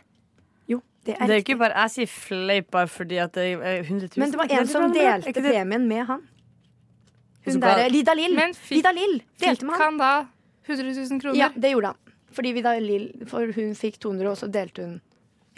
Jo, 0.70 0.80
det 1.04 1.16
er 1.16 1.26
Det 1.26 1.36
er 1.36 1.42
ikke 1.44 1.58
bare, 1.60 1.76
Jeg 1.84 1.90
sier 1.96 2.10
fleip 2.12 2.70
bare 2.70 2.88
fordi 2.92 3.18
at 3.22 3.32
det 3.36 3.46
er 3.56 3.80
100 3.82 4.12
000. 4.12 4.20
Men 4.22 4.30
det 4.34 4.38
var 4.40 4.52
en 4.58 4.68
som 4.70 4.92
delte 4.92 5.32
det- 5.32 5.42
premien 5.52 5.88
med 5.88 6.06
han. 6.06 6.22
Hun 7.44 7.56
der, 7.58 7.74
derre 7.82 7.88
Lida 7.90 8.14
Lill. 8.14 8.36
Fikk- 8.54 8.76
Lida 8.76 8.92
Lill 8.94 9.16
delte 9.42 9.66
med 9.66 9.74
han. 9.74 9.80
han 9.82 9.98
da 9.98 10.10
100 10.68 10.92
000 11.10 11.20
kroner? 11.20 11.38
Ja, 11.40 11.48
det 11.56 11.72
gjorde 11.72 11.86
han. 11.90 11.96
Fordi 12.32 12.52
Vida 12.54 12.76
Lill 12.80 13.08
For 13.28 13.50
hun 13.52 13.74
fikk 13.76 13.98
200, 14.00 14.30
og 14.30 14.38
så 14.38 14.46
delte 14.48 14.84
hun 14.86 15.00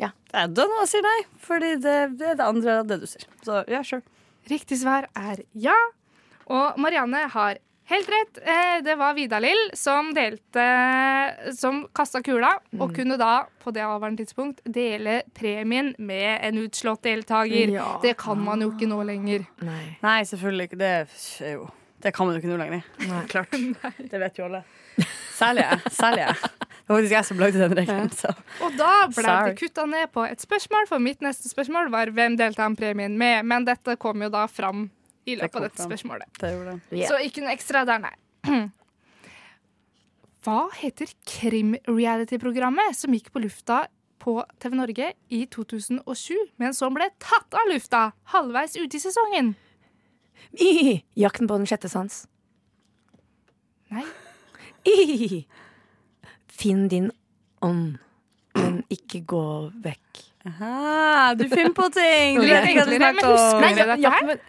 Jeg 0.01 0.51
dønner 0.51 0.81
noen 0.81 0.89
sier 0.91 1.05
nei, 1.07 1.19
fordi 1.39 1.69
det, 1.79 1.99
det 2.19 2.33
er 2.33 2.39
det 2.41 2.47
andre 2.49 2.73
av 2.81 2.89
det 2.91 2.97
du 3.05 3.07
sier. 3.07 3.29
Så 3.47 3.61
ja, 3.71 3.83
sure. 3.87 4.03
Riktig 4.51 4.81
svar 4.81 5.07
er 5.15 5.45
ja. 5.55 5.77
Og 6.51 6.81
Marianne 6.83 7.21
har 7.31 7.61
helt 7.89 8.09
rett. 8.11 8.41
Eh, 8.43 8.81
Det 8.85 8.97
var 8.99 9.15
Vidar-Lill 9.15 9.71
som 9.79 10.11
delte 10.17 10.65
Som 11.57 11.85
kasta 11.95 12.21
kula, 12.27 12.51
og 12.81 12.93
kunne 12.97 13.17
da 13.21 13.45
på 13.63 13.73
det 13.77 13.85
avværende 13.87 14.25
tidspunkt 14.25 14.61
dele 14.67 15.23
premien 15.37 15.95
med 15.99 16.41
en 16.51 16.59
utslått 16.65 17.05
deltaker. 17.07 17.71
Ja. 17.79 17.87
Det 18.03 18.17
kan 18.21 18.43
man 18.43 18.61
jo 18.67 18.73
ikke 18.75 18.89
nå 18.91 18.99
lenger. 19.07 19.47
Nei. 19.63 19.97
Nei, 20.03 20.19
selvfølgelig 20.29 20.71
ikke. 20.73 20.81
Det 20.83 20.93
er 21.47 21.55
jo 21.55 21.71
Det 22.05 22.13
kan 22.13 22.27
man 22.27 22.35
jo 22.37 22.43
ikke 22.43 22.53
nå 22.53 22.59
lenger. 22.61 22.83
Nei. 23.09 23.23
Klart. 23.31 23.55
Det 24.11 24.21
vet 24.21 24.39
jo 24.43 24.51
alle. 24.51 24.65
Særlig 25.39 25.65
jeg. 25.71 25.95
Særlig 25.95 26.27
jeg. 26.27 26.37
Det 26.85 26.93
var 26.93 26.99
faktisk 26.99 27.15
jeg 27.17 27.25
som 27.25 27.39
lagde 27.41 27.61
den 27.63 27.75
regelen. 27.79 28.11
Så. 28.13 28.31
Og 28.61 28.75
da 28.77 28.91
ble 29.09 29.23
Sorry. 29.25 29.55
det 29.55 29.61
kutta 29.63 29.87
ned 29.89 30.11
på 30.13 30.27
et 30.29 30.43
spørsmål, 30.45 30.85
for 30.91 31.01
mitt 31.01 31.25
neste 31.25 31.49
spørsmål 31.49 31.89
var 31.95 32.13
hvem 32.13 32.37
delte 32.37 32.61
han 32.61 32.77
premien 32.77 33.17
med? 33.17 33.47
Men 33.49 33.65
dette 33.65 33.97
kom 34.01 34.21
jo 34.21 34.29
da 34.33 34.45
fram 34.53 34.91
i 35.25 35.39
løpet 35.39 35.57
av 35.57 35.65
dette 35.65 35.81
fram. 35.81 35.89
spørsmålet. 35.89 36.29
Det 36.37 36.51
det. 36.53 36.77
Yeah. 36.93 37.09
Så 37.09 37.21
ikke 37.25 37.45
noe 37.45 37.55
ekstra 37.57 37.87
der, 37.89 38.05
nei. 38.05 38.13
Hva 40.45 40.59
heter 40.77 41.09
krim-reality-programmet 41.25 42.99
som 42.99 43.17
gikk 43.17 43.33
på 43.33 43.41
lufta 43.41 43.87
på 44.21 44.37
TV 44.61 44.77
Norge 44.77 45.11
i 45.33 45.45
2007, 45.49 46.05
men 46.61 46.77
som 46.77 46.93
ble 46.97 47.09
tatt 47.23 47.57
av 47.57 47.73
lufta 47.73 48.11
halvveis 48.35 48.77
ute 48.77 49.01
i 49.01 49.01
sesongen? 49.01 49.55
I, 50.53 51.01
jakten 51.17 51.49
på 51.49 51.57
den 51.57 51.69
sjette 51.69 51.89
sans. 51.89 52.27
Nei. 53.95 54.05
I, 54.85 55.47
finn 56.59 56.89
din 56.93 57.11
ånd, 57.65 57.99
men 58.55 58.81
ikke 58.93 59.23
gå 59.27 59.45
vekk. 59.85 60.23
Aha, 60.47 61.33
du 61.39 61.47
finner 61.49 61.73
på 61.77 61.87
ting! 61.95 62.37
Du 62.41 62.45
vet 62.47 62.67
ikke 62.69 62.83
hva 62.83 62.89
du 62.91 62.97
enklere, 62.99 63.15
snakker 63.15 63.31
om. 63.33 63.63
Nei, 63.65 64.03
ja, 64.05 64.13
men- 64.27 64.43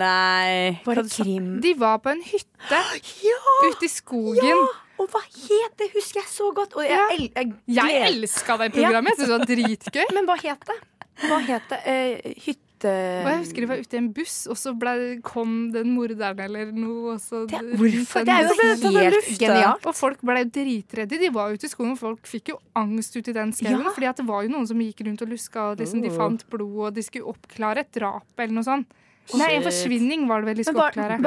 Nei. 0.00 0.80
Var 0.84 0.94
det 1.00 1.10
krim? 1.10 1.46
De 1.64 1.72
var 1.80 1.96
på 2.04 2.10
en 2.12 2.20
hytte 2.22 2.80
Ja! 3.24 3.56
ute 3.70 3.84
i 3.84 3.88
skogen. 3.90 4.44
ja! 4.46 4.60
Og 5.00 5.08
hva 5.08 5.22
het 5.24 5.78
det? 5.80 5.86
Husker 5.94 6.20
jeg 6.20 6.28
så 6.28 6.50
godt. 6.54 6.74
Og 6.76 6.82
jeg, 6.84 6.92
Ja. 6.92 7.06
el- 7.16 7.30
jeg, 7.34 7.54
Jeg 7.66 8.02
elska 8.12 8.56
det 8.60 8.72
programmet. 8.74 9.16
Jeg 9.16 9.26
syntes 9.26 9.28
det 9.28 9.38
var 9.38 9.46
dritgøy. 9.48 10.14
Men 10.14 10.26
hva 10.28 10.36
het 10.42 10.66
det? 10.68 10.76
Hva 11.24 11.38
het 11.46 11.62
det? 11.70 11.78
Uh, 11.86 12.32
hytte... 12.44 12.69
Og 12.88 13.28
jeg 13.30 13.38
husker 13.44 13.60
de 13.60 13.66
var 13.66 13.76
ute 13.82 13.94
i 13.94 13.98
en 14.00 14.12
buss, 14.12 14.46
og 14.50 14.56
så 14.56 14.72
ble, 14.78 15.20
kom 15.22 15.70
den 15.74 15.92
morderen 15.96 16.40
eller 16.40 16.70
noe. 16.72 17.14
Og 17.14 17.20
så 17.20 17.46
Det, 17.50 17.60
hvorfor? 17.76 18.24
Det 18.24 18.32
er 18.32 18.48
jo 18.48 18.94
helt 18.96 19.38
genialt. 19.38 19.86
Og 19.86 19.94
folk 19.94 20.20
ble 20.22 20.44
dritredde. 20.44 21.18
De 21.20 21.28
var 21.30 21.52
ute 21.52 21.66
i 21.66 21.68
skogen, 21.68 21.92
og 21.92 21.98
folk 21.98 22.24
fikk 22.26 22.48
jo 22.54 22.58
angst 22.74 23.16
ute 23.16 23.30
i 23.30 23.36
den 23.36 23.52
skauen. 23.52 23.84
Ja. 23.84 23.90
Fordi 23.92 24.14
det 24.22 24.26
var 24.26 24.42
jo 24.42 24.48
noen 24.56 24.66
som 24.66 24.78
gikk 24.80 25.04
rundt 25.06 25.22
og 25.22 25.28
luska, 25.28 25.70
og 25.72 25.78
liksom, 25.78 26.02
de 26.02 26.10
fant 26.10 26.46
blod, 26.50 26.78
og 26.88 26.94
de 26.94 27.02
skulle 27.02 27.26
oppklare 27.26 27.78
et 27.84 27.92
drap 27.92 28.24
eller 28.38 28.52
noe 28.54 28.64
sånt. 28.64 28.86
Nei, 29.36 29.52
en 29.54 29.62
forsvinning 29.62 30.24
var 30.26 30.40
det 30.42 30.46
vel 30.48 30.56
de 30.58 30.64
Men 30.64 30.64
skulle 30.64 30.80
var, 30.82 30.90
oppklare. 30.90 31.18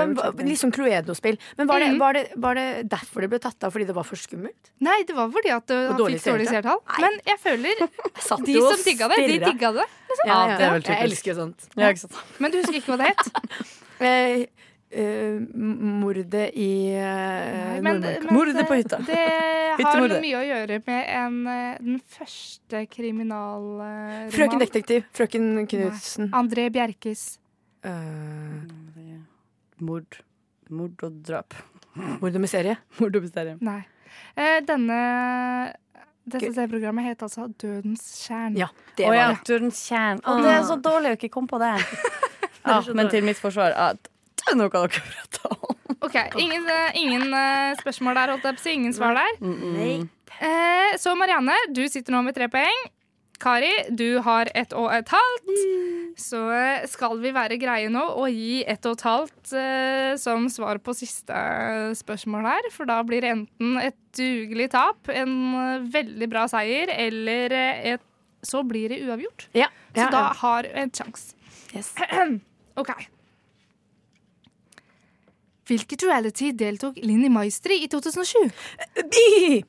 men, 0.44 0.56
sånn 0.60 0.74
Cluedo-spill. 0.76 1.38
Men 1.58 1.68
var 1.70 1.80
det, 1.80 1.88
Mhm. 1.94 2.00
var, 2.00 2.14
det, 2.14 2.24
var 2.36 2.56
det 2.56 2.90
derfor 2.90 3.22
det 3.22 3.30
ble 3.30 3.40
tatt 3.40 3.64
av? 3.64 3.72
Fordi 3.72 3.86
det 3.88 3.96
var 3.96 4.04
for 4.04 4.18
skummelt? 4.18 4.72
Nei, 4.82 5.04
det 5.08 5.16
var 5.16 5.30
fordi 5.32 5.50
at 5.56 5.66
det, 5.68 5.78
han 5.88 5.96
fikk 5.96 6.26
dårlig 6.28 6.48
seertall? 6.50 6.82
Men 7.00 7.12
jeg 7.26 7.40
føler 7.40 7.80
de 7.80 8.54
som 8.60 8.84
digga 8.84 9.08
det, 9.08 9.18
de 9.30 9.40
digga 9.46 9.72
det. 9.72 9.86
Ja, 10.26 10.34
Ja, 10.34 10.58
det 10.58 10.66
er 10.66 10.76
vel 10.78 10.84
Jeg 10.88 11.08
elsker 11.10 11.40
sånt. 11.40 11.70
Ja, 11.76 11.90
ikke 11.90 12.06
sant. 12.06 12.20
Men 12.44 12.54
du 12.54 12.60
husker 12.62 12.80
ikke 12.80 12.94
hva 12.94 13.02
det 13.04 13.14
het? 13.14 13.26
Eh, 14.04 14.48
Uh, 14.94 15.42
mordet 16.04 16.52
i 16.54 16.94
eh, 16.94 17.82
Nordmarka. 17.82 18.30
Mordet 18.30 18.68
på 18.68 18.76
hytta. 18.78 19.00
Det 19.08 19.16
har 19.88 20.04
mye 20.22 20.38
å 20.38 20.44
gjøre 20.46 20.78
med 20.86 21.08
en, 21.18 21.40
eh, 21.50 21.80
den 21.82 21.96
første 22.14 22.84
kriminalromanen. 22.94 24.30
Frøken 24.36 24.62
Detektiv. 24.62 25.08
Frøken 25.18 25.48
Knutsen. 25.72 26.30
André 26.38 26.68
Bjerkes. 26.74 27.24
Uh, 27.82 28.62
Mord. 29.82 30.20
Mord 30.70 31.08
og 31.10 31.18
drap. 31.26 31.58
mord 31.98 32.30
og 32.30 32.46
mysterie. 32.46 32.78
Mord 33.02 33.18
og 33.18 33.26
mysterium. 33.26 33.58
Nei. 33.66 33.82
Uh, 34.38 34.60
denne 34.68 35.02
Dette 36.24 36.54
TV-programmet 36.56 37.10
heter 37.10 37.28
altså 37.28 37.50
Dødens 37.60 38.04
kjern. 38.24 38.56
Ja, 38.56 38.70
det 38.96 39.08
var 39.08 39.12
var 39.12 39.20
ja, 39.20 39.28
det. 39.34 39.44
Dørens 39.50 39.82
kjern. 39.90 40.22
Ah. 40.24 40.40
det 40.44 40.54
er 40.54 40.66
så 40.70 40.78
dårlig 40.80 41.14
å 41.14 41.18
ikke 41.20 41.32
komme 41.34 41.52
på 41.52 41.62
det. 41.64 41.76
Ja, 42.64 42.78
men 42.96 43.10
til 43.12 43.26
mitt 43.28 43.36
forsvar 43.36 43.74
at 43.76 44.06
det 44.40 44.54
er 44.54 44.56
noe 44.56 44.72
dere 44.72 44.88
prater 44.88 45.50
om. 45.52 45.98
OK, 46.04 46.16
ingen, 46.40 46.64
eh, 46.72 46.96
ingen 46.96 47.34
eh, 47.36 47.74
spørsmål 47.76 48.16
der, 48.16 48.32
holdt 48.32 48.48
jeg 48.48 48.56
på 48.56 48.62
å 48.62 48.64
si. 48.64 48.76
Ingen 48.78 48.96
svar 48.96 49.18
der. 49.20 49.34
Mm. 49.44 50.06
Eh, 50.40 50.94
så 51.00 51.12
Marianne, 51.20 51.58
du 51.76 51.82
sitter 51.92 52.16
nå 52.16 52.22
med 52.24 52.38
tre 52.38 52.48
poeng. 52.52 52.86
Kari, 53.44 53.72
du 53.92 54.22
har 54.24 54.48
ett 54.56 54.72
og 54.78 54.88
et 54.96 55.10
halvt. 55.12 55.50
Så 56.20 56.40
eh, 56.54 56.86
skal 56.88 57.18
vi 57.20 57.32
være 57.36 57.58
greie 57.60 57.90
nå 57.92 58.04
og 58.22 58.30
gi 58.32 58.62
ett 58.70 58.86
og 58.88 58.96
et 58.96 59.04
halvt 59.08 59.54
eh, 59.60 60.12
som 60.22 60.46
svar 60.54 60.80
på 60.84 60.94
siste 60.96 61.36
spørsmål 62.00 62.48
her. 62.48 62.70
For 62.72 62.88
da 62.88 63.02
blir 63.08 63.26
det 63.26 63.34
enten 63.34 63.80
et 63.82 63.98
dugelig 64.16 64.70
tap, 64.76 65.10
en 65.12 65.36
eh, 65.60 65.88
veldig 65.96 66.30
bra 66.32 66.46
seier, 66.52 66.94
eller 66.94 67.58
eh, 67.60 67.94
et 67.96 68.10
Så 68.44 68.60
blir 68.68 68.90
det 68.92 68.98
uavgjort. 69.08 69.48
Ja, 69.56 69.70
Så 69.96 70.02
ja, 70.04 70.10
da 70.12 70.24
har 70.36 70.64
du 70.64 70.74
en 70.76 70.92
sjanse. 70.92 71.36
Yes. 71.74 71.94
OK. 72.82 72.92
Hvilket 75.72 76.04
reality 76.04 76.52
deltok 76.52 77.00
Linni 77.00 77.32
Maistri 77.32 77.80
i 77.86 77.88
2007? 77.88 78.52
Bi! 79.08 79.64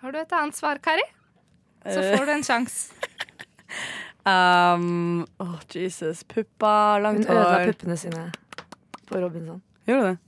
Har 0.00 0.12
du 0.12 0.18
et 0.20 0.32
annet 0.32 0.56
svar, 0.56 0.78
Kari? 0.84 1.04
Så 1.84 2.00
får 2.16 2.26
du 2.26 2.32
en 2.38 2.46
sjanse. 2.46 2.92
Um, 4.20 5.22
Åh, 5.40 5.54
Jesus. 5.72 6.24
Pupper, 6.28 6.92
Hun 6.94 7.02
langt 7.02 7.24
ødela 7.24 7.54
hår. 7.54 7.70
puppene 7.72 7.96
sine 7.96 8.26
på 9.08 9.20
Robinson. 9.22 9.62
Gjorde 9.88 10.02
du 10.02 10.08
det? 10.10 10.18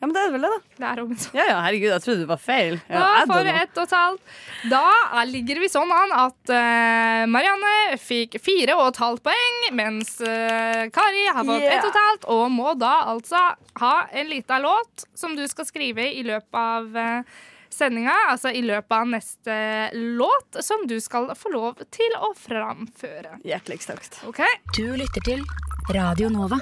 Ja, 0.00 0.06
men 0.06 0.12
det 0.14 0.20
er 0.22 0.30
vel 0.32 0.44
det, 0.46 0.50
da. 0.52 0.60
Det 0.78 0.86
er 0.88 1.00
Robinson. 1.02 1.32
Ja, 1.36 1.44
ja, 1.50 1.56
herregud, 1.66 1.88
jeg 1.90 2.04
trodde 2.04 2.22
det 2.22 2.28
var 2.30 2.38
feil. 2.40 2.76
Ja, 2.88 3.00
Da 3.00 3.24
får 3.28 3.42
vi 3.48 3.56
ett 3.64 3.80
og 3.82 3.82
et 3.88 3.96
halvt. 3.98 4.30
Da 4.70 4.84
er- 5.18 5.26
ligger 5.32 5.60
vi 5.60 5.68
sånn 5.68 5.90
an 5.92 6.14
at 6.22 6.52
uh, 6.54 7.26
Marianne 7.28 7.74
fikk 8.00 8.38
fire 8.40 8.78
og 8.78 8.86
et 8.94 9.02
halvt 9.02 9.24
poeng, 9.26 9.58
mens 9.76 10.14
uh, 10.22 10.86
Kari 10.94 11.26
har 11.34 11.42
fått 11.44 11.60
Yeah. 11.66 11.74
ett 11.74 11.84
og 11.84 11.90
et 11.90 12.00
halvt, 12.06 12.28
og 12.36 12.46
må 12.54 12.72
da 12.80 12.94
altså 13.12 13.42
ha 13.82 13.94
en 14.12 14.30
lita 14.30 14.60
låt 14.62 15.04
som 15.18 15.34
du 15.36 15.42
skal 15.50 15.66
skrive 15.68 16.06
i 16.14 16.22
løpet 16.22 16.54
av 16.54 16.96
uh, 16.96 17.40
sendinga, 17.74 18.14
altså 18.32 18.52
i 18.54 18.62
løpet 18.64 18.94
av 18.96 19.08
neste 19.10 19.56
låt, 19.96 20.60
som 20.64 20.86
du 20.90 20.96
skal 21.02 21.30
få 21.38 21.52
lov 21.54 21.82
til 21.94 22.16
å 22.20 22.32
framføre. 22.38 23.38
Hjerteligst 23.46 23.92
takk. 23.92 24.08
OK? 24.30 24.40
Du 24.76 24.84
lytter 24.98 25.24
til 25.26 25.44
Radio 25.90 26.28
Nova. 26.30 26.58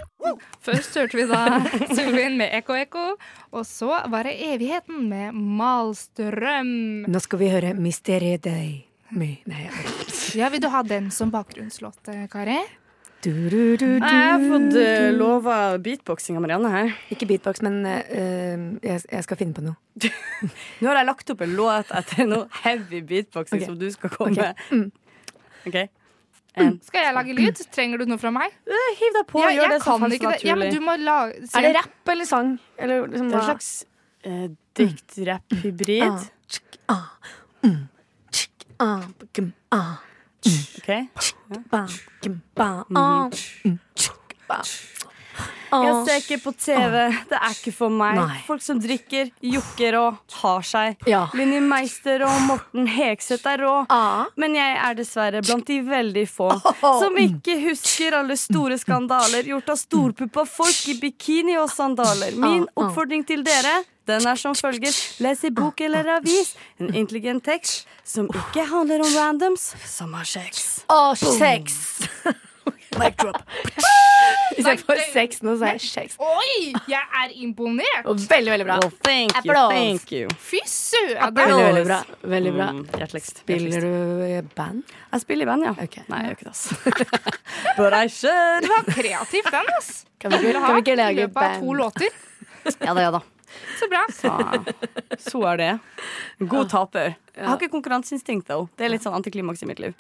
Først 0.65 0.97
hørte 0.97 1.19
vi 1.19 1.27
da 1.29 1.61
Sylvin 1.97 2.39
med 2.41 2.53
Ekko 2.61 2.77
Ekko, 2.79 3.07
og 3.53 3.65
så 3.69 4.03
var 4.13 4.29
det 4.29 4.37
Evigheten 4.53 5.09
med 5.11 5.37
Malstrøm. 5.37 6.75
Nå 7.09 7.25
skal 7.25 7.43
vi 7.43 7.51
høre 7.53 7.73
Mysteriet 7.79 8.45
Day. 8.47 8.85
My. 9.11 9.31
Nei. 9.49 9.65
Ja, 10.37 10.51
Vil 10.53 10.61
du 10.61 10.69
ha 10.69 10.83
den 10.85 11.09
som 11.15 11.31
bakgrunnslåt, 11.33 12.11
Kari? 12.33 12.59
Du, 13.25 13.33
du, 13.51 13.77
du, 13.77 13.87
du, 13.99 14.07
Jeg 14.07 14.31
har 14.31 14.43
fått 14.45 14.75
uh, 14.77 14.79
du. 14.79 15.17
lova 15.19 15.57
beatboxing 15.83 16.39
av 16.39 16.45
Marianne 16.45 16.71
her. 16.71 16.93
Ikke 17.11 17.27
beatbox, 17.27 17.63
men 17.67 17.81
uh, 17.83 18.79
jeg, 18.85 19.03
jeg 19.03 19.27
skal 19.27 19.41
finne 19.41 19.57
på 19.57 19.65
noe. 19.67 19.75
Nå 20.81 20.91
har 20.91 21.01
jeg 21.01 21.09
lagt 21.09 21.33
opp 21.35 21.43
en 21.43 21.55
låt 21.59 21.91
etter 21.99 22.29
noe 22.31 22.47
heavy 22.63 23.03
beatboxing 23.03 23.59
okay. 23.59 23.67
som 23.67 23.79
du 23.81 23.89
skal 23.91 24.15
komme 24.15 24.37
okay. 24.39 24.55
med. 24.55 24.71
Mm. 24.71 25.67
okay. 25.67 25.89
En. 26.59 26.79
Skal 26.87 27.05
jeg 27.07 27.15
lage 27.15 27.35
lyd? 27.37 27.61
Trenger 27.75 28.03
du 28.03 28.09
noe 28.11 28.23
fra 28.23 28.33
meg? 28.35 28.55
Eh, 28.67 28.89
Hiv 28.99 29.19
deg 29.19 29.29
på, 29.31 29.43
Ja, 29.43 29.53
gjør 29.55 29.75
det 29.75 29.83
som 29.85 30.03
føles 30.03 30.19
ikke. 30.19 30.35
Ja, 30.47 30.57
men 30.59 30.75
du 30.75 30.81
må 30.83 30.97
lage 31.03 31.45
Er 31.59 31.69
det 31.69 31.75
rapp 31.77 32.15
eller 32.15 32.29
sang? 32.29 32.57
Eller 32.79 33.07
liksom, 33.07 33.31
Det 33.31 33.37
er 33.37 33.43
en 33.43 33.49
slags 33.51 33.71
uh, 34.27 34.49
dikt-rapp-hybrid. 34.79 36.03
Ah, 36.09 36.27
tsk, 36.49 36.79
ah, 36.89 37.07
mm, 37.67 37.81
ah, 39.77 39.97
Jeg 45.69 45.97
ser 46.07 46.21
ikke 46.23 46.39
på 46.43 46.53
TV. 46.57 46.95
Det 47.29 47.37
er 47.39 47.53
ikke 47.53 47.73
for 47.77 47.93
meg. 47.93 48.17
Nei. 48.19 48.39
Folk 48.47 48.63
som 48.65 48.81
drikker, 48.81 49.29
jokker 49.45 49.99
og 50.01 50.39
har 50.41 50.65
seg. 50.67 51.05
Ja. 51.09 51.27
Linni 51.37 51.61
Meister 51.65 52.25
og 52.27 52.39
Morten 52.49 52.89
Hegseth 52.89 53.45
er 53.53 53.63
rå. 53.65 53.75
Ah. 53.93 54.25
Men 54.41 54.57
jeg 54.57 54.79
er 54.87 54.97
dessverre 54.99 55.43
blant 55.45 55.69
de 55.69 55.79
veldig 55.85 56.25
få 56.31 56.49
som 56.81 57.21
ikke 57.21 57.59
husker 57.67 58.17
alle 58.19 58.39
store 58.41 58.79
skandaler 58.81 59.51
gjort 59.53 59.75
av 59.75 59.81
storpuppa 59.81 60.47
folk 60.49 60.89
i 60.89 60.97
bikini 61.03 61.59
og 61.61 61.69
sandaler. 61.73 62.37
Min 62.39 62.67
oppfordring 62.79 63.27
til 63.29 63.45
dere 63.47 63.83
den 64.09 64.27
er 64.27 64.41
som 64.41 64.55
følger. 64.59 64.95
Les 65.25 65.45
i 65.45 65.51
bok 65.55 65.81
eller 65.85 66.09
avis 66.19 66.55
en 66.81 66.93
intelligent 66.97 67.45
tekst 67.47 67.87
som 68.09 68.29
ikke 68.33 68.65
handler 68.71 69.05
om 69.05 69.15
randoms 69.15 69.71
som 69.87 70.15
har 70.19 70.25
sex. 70.29 70.83
Å, 70.89 71.13
sex! 71.19 71.79
Hvis 72.99 74.67
jeg 74.67 74.81
får 74.83 75.01
sex 75.13 75.43
nå, 75.47 75.53
så 75.61 75.69
er 75.69 75.77
jeg 75.77 75.85
sex. 75.87 76.17
Oi, 76.19 76.73
jeg 76.91 77.05
er 77.21 77.35
imponert! 77.45 78.07
Og 78.11 78.19
veldig, 78.31 78.51
veldig 78.55 78.67
bra. 78.67 78.79
Well, 78.83 78.95
thank 79.07 79.37
you, 79.47 79.55
thank 79.55 80.13
you. 80.17 80.31
Fy 80.43 80.61
søren. 80.67 81.35
Veldig, 81.37 81.59
veldig 81.63 81.85
bra. 81.87 81.99
Veldig 82.35 82.53
bra. 82.57 82.69
Mm, 82.75 82.83
hjerteligst. 82.99 83.43
Spiller 83.45 83.87
du 83.87 84.25
i 84.27 84.41
band? 84.59 84.83
Jeg 85.13 85.25
spiller 85.25 85.47
i 85.47 85.51
band, 85.53 85.69
ja. 85.69 85.75
Okay. 85.87 86.05
Nei, 86.11 86.25
jeg 86.25 86.33
gjør 86.33 86.39
ikke 86.41 86.49
det. 86.49 86.57
ass. 86.57 86.65
But 87.79 87.99
I 88.01 88.05
should. 88.11 88.67
Du 88.67 88.73
var 88.73 88.89
kreativt, 88.99 89.51
den. 89.55 89.73
ass. 89.79 89.93
Kan 90.19 90.35
vi, 90.35 90.43
ikke- 90.43 90.65
kan 90.67 90.75
vi 90.81 90.85
ikke 90.87 90.97
I 90.97 91.01
lage 91.05 91.27
løpet 91.29 91.43
av 91.45 91.61
to 91.63 91.79
låter. 91.85 92.23
Ja 92.83 92.95
da, 92.95 93.01
ja 93.07 93.11
da. 93.15 93.23
Så 93.79 93.89
bra. 93.91 94.03
Så, 94.13 94.33
så 95.31 95.41
er 95.53 95.57
det. 95.63 95.71
God 96.51 96.71
taper. 96.73 97.15
Jeg 97.39 97.47
har 97.47 97.57
ikke 97.61 97.71
konkurranseinstinkt, 97.77 98.47
though. 98.51 98.69
Det 98.77 98.87
er 98.89 98.93
litt 98.95 99.05
sånn 99.07 99.15
antiklimaks 99.19 99.63
i 99.65 99.69
mitt 99.71 99.81
liv. 99.83 99.95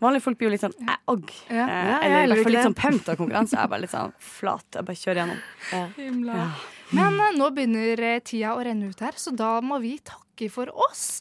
Vanlige 0.00 0.24
folk 0.24 0.38
blir 0.40 0.48
jo 0.48 0.54
litt 0.54 0.62
sånn 0.64 0.74
eh, 0.88 0.96
ogg. 1.12 1.28
Ja. 1.50 1.66
Eh, 1.66 1.88
Ja, 1.90 1.98
eller 2.00 2.24
i 2.24 2.28
hvert 2.38 2.46
fall 2.46 2.54
litt 2.56 2.66
sånn 2.70 2.78
pumped 2.78 3.10
av 3.12 3.18
konkurranse. 3.20 3.56
Jeg 3.58 3.64
er 3.66 3.72
bare 3.74 3.84
litt 3.84 3.92
sånn 3.92 4.14
flat. 4.22 4.64
Jeg 4.78 4.86
bare 4.88 5.00
kjører 5.02 5.20
gjennom. 5.22 5.42
Men 6.96 7.18
eh, 7.20 7.34
nå 7.36 7.50
begynner 7.56 8.00
eh, 8.14 8.20
tida 8.24 8.54
å 8.56 8.62
renne 8.64 8.88
ut 8.88 9.02
her, 9.04 9.18
så 9.20 9.34
da 9.36 9.58
må 9.60 9.76
vi 9.84 9.98
takke 10.00 10.48
for 10.54 10.70
oss. 10.88 11.20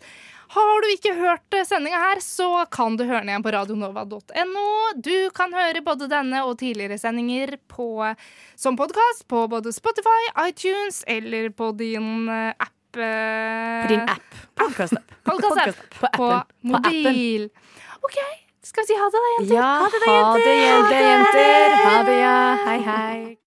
Har 0.58 0.82
du 0.82 0.88
ikke 0.90 1.12
hørt 1.20 1.56
sendinga 1.70 2.00
her, 2.02 2.22
så 2.24 2.48
kan 2.74 2.96
du 2.98 3.04
høre 3.06 3.20
den 3.22 3.30
igjen 3.34 3.44
på 3.46 3.52
radionova.no. 3.54 4.64
Du 5.06 5.30
kan 5.38 5.54
høre 5.54 5.84
både 5.86 6.08
denne 6.10 6.42
og 6.48 6.56
tidligere 6.62 6.98
sendinger 7.02 7.56
på, 7.70 7.88
som 8.58 8.78
podkast 8.80 9.28
på 9.30 9.44
både 9.52 9.74
Spotify, 9.76 10.32
iTunes 10.48 11.04
eller 11.08 11.50
på 11.54 11.70
din 11.78 12.28
eh, 12.34 12.56
app. 12.58 12.98
eh, 12.98 13.86
På 13.86 13.92
din 13.94 14.04
app. 14.10 14.42
Podcast-app. 14.64 15.16
Podcast-app 15.30 16.00
På 16.00 16.10
på. 16.18 16.28
På 16.34 16.74
mobil. 16.74 17.50
OK, 18.02 18.18
skal 18.66 18.84
vi 18.84 18.88
si 18.94 18.98
ha 19.00 19.10
det, 19.14 19.22
da, 19.22 19.34
jenter? 19.38 19.56
Ja, 19.56 19.72
Ha 19.78 19.88
det, 19.94 20.02
da, 20.06 20.14
jenter. 20.14 20.52
Ha 20.74 20.88
det, 20.90 21.02
jenter. 21.12 21.78
Ha 21.86 21.98
det, 22.10 22.18
ja. 22.24 22.38
Hei, 22.66 22.80
hei. 22.90 23.36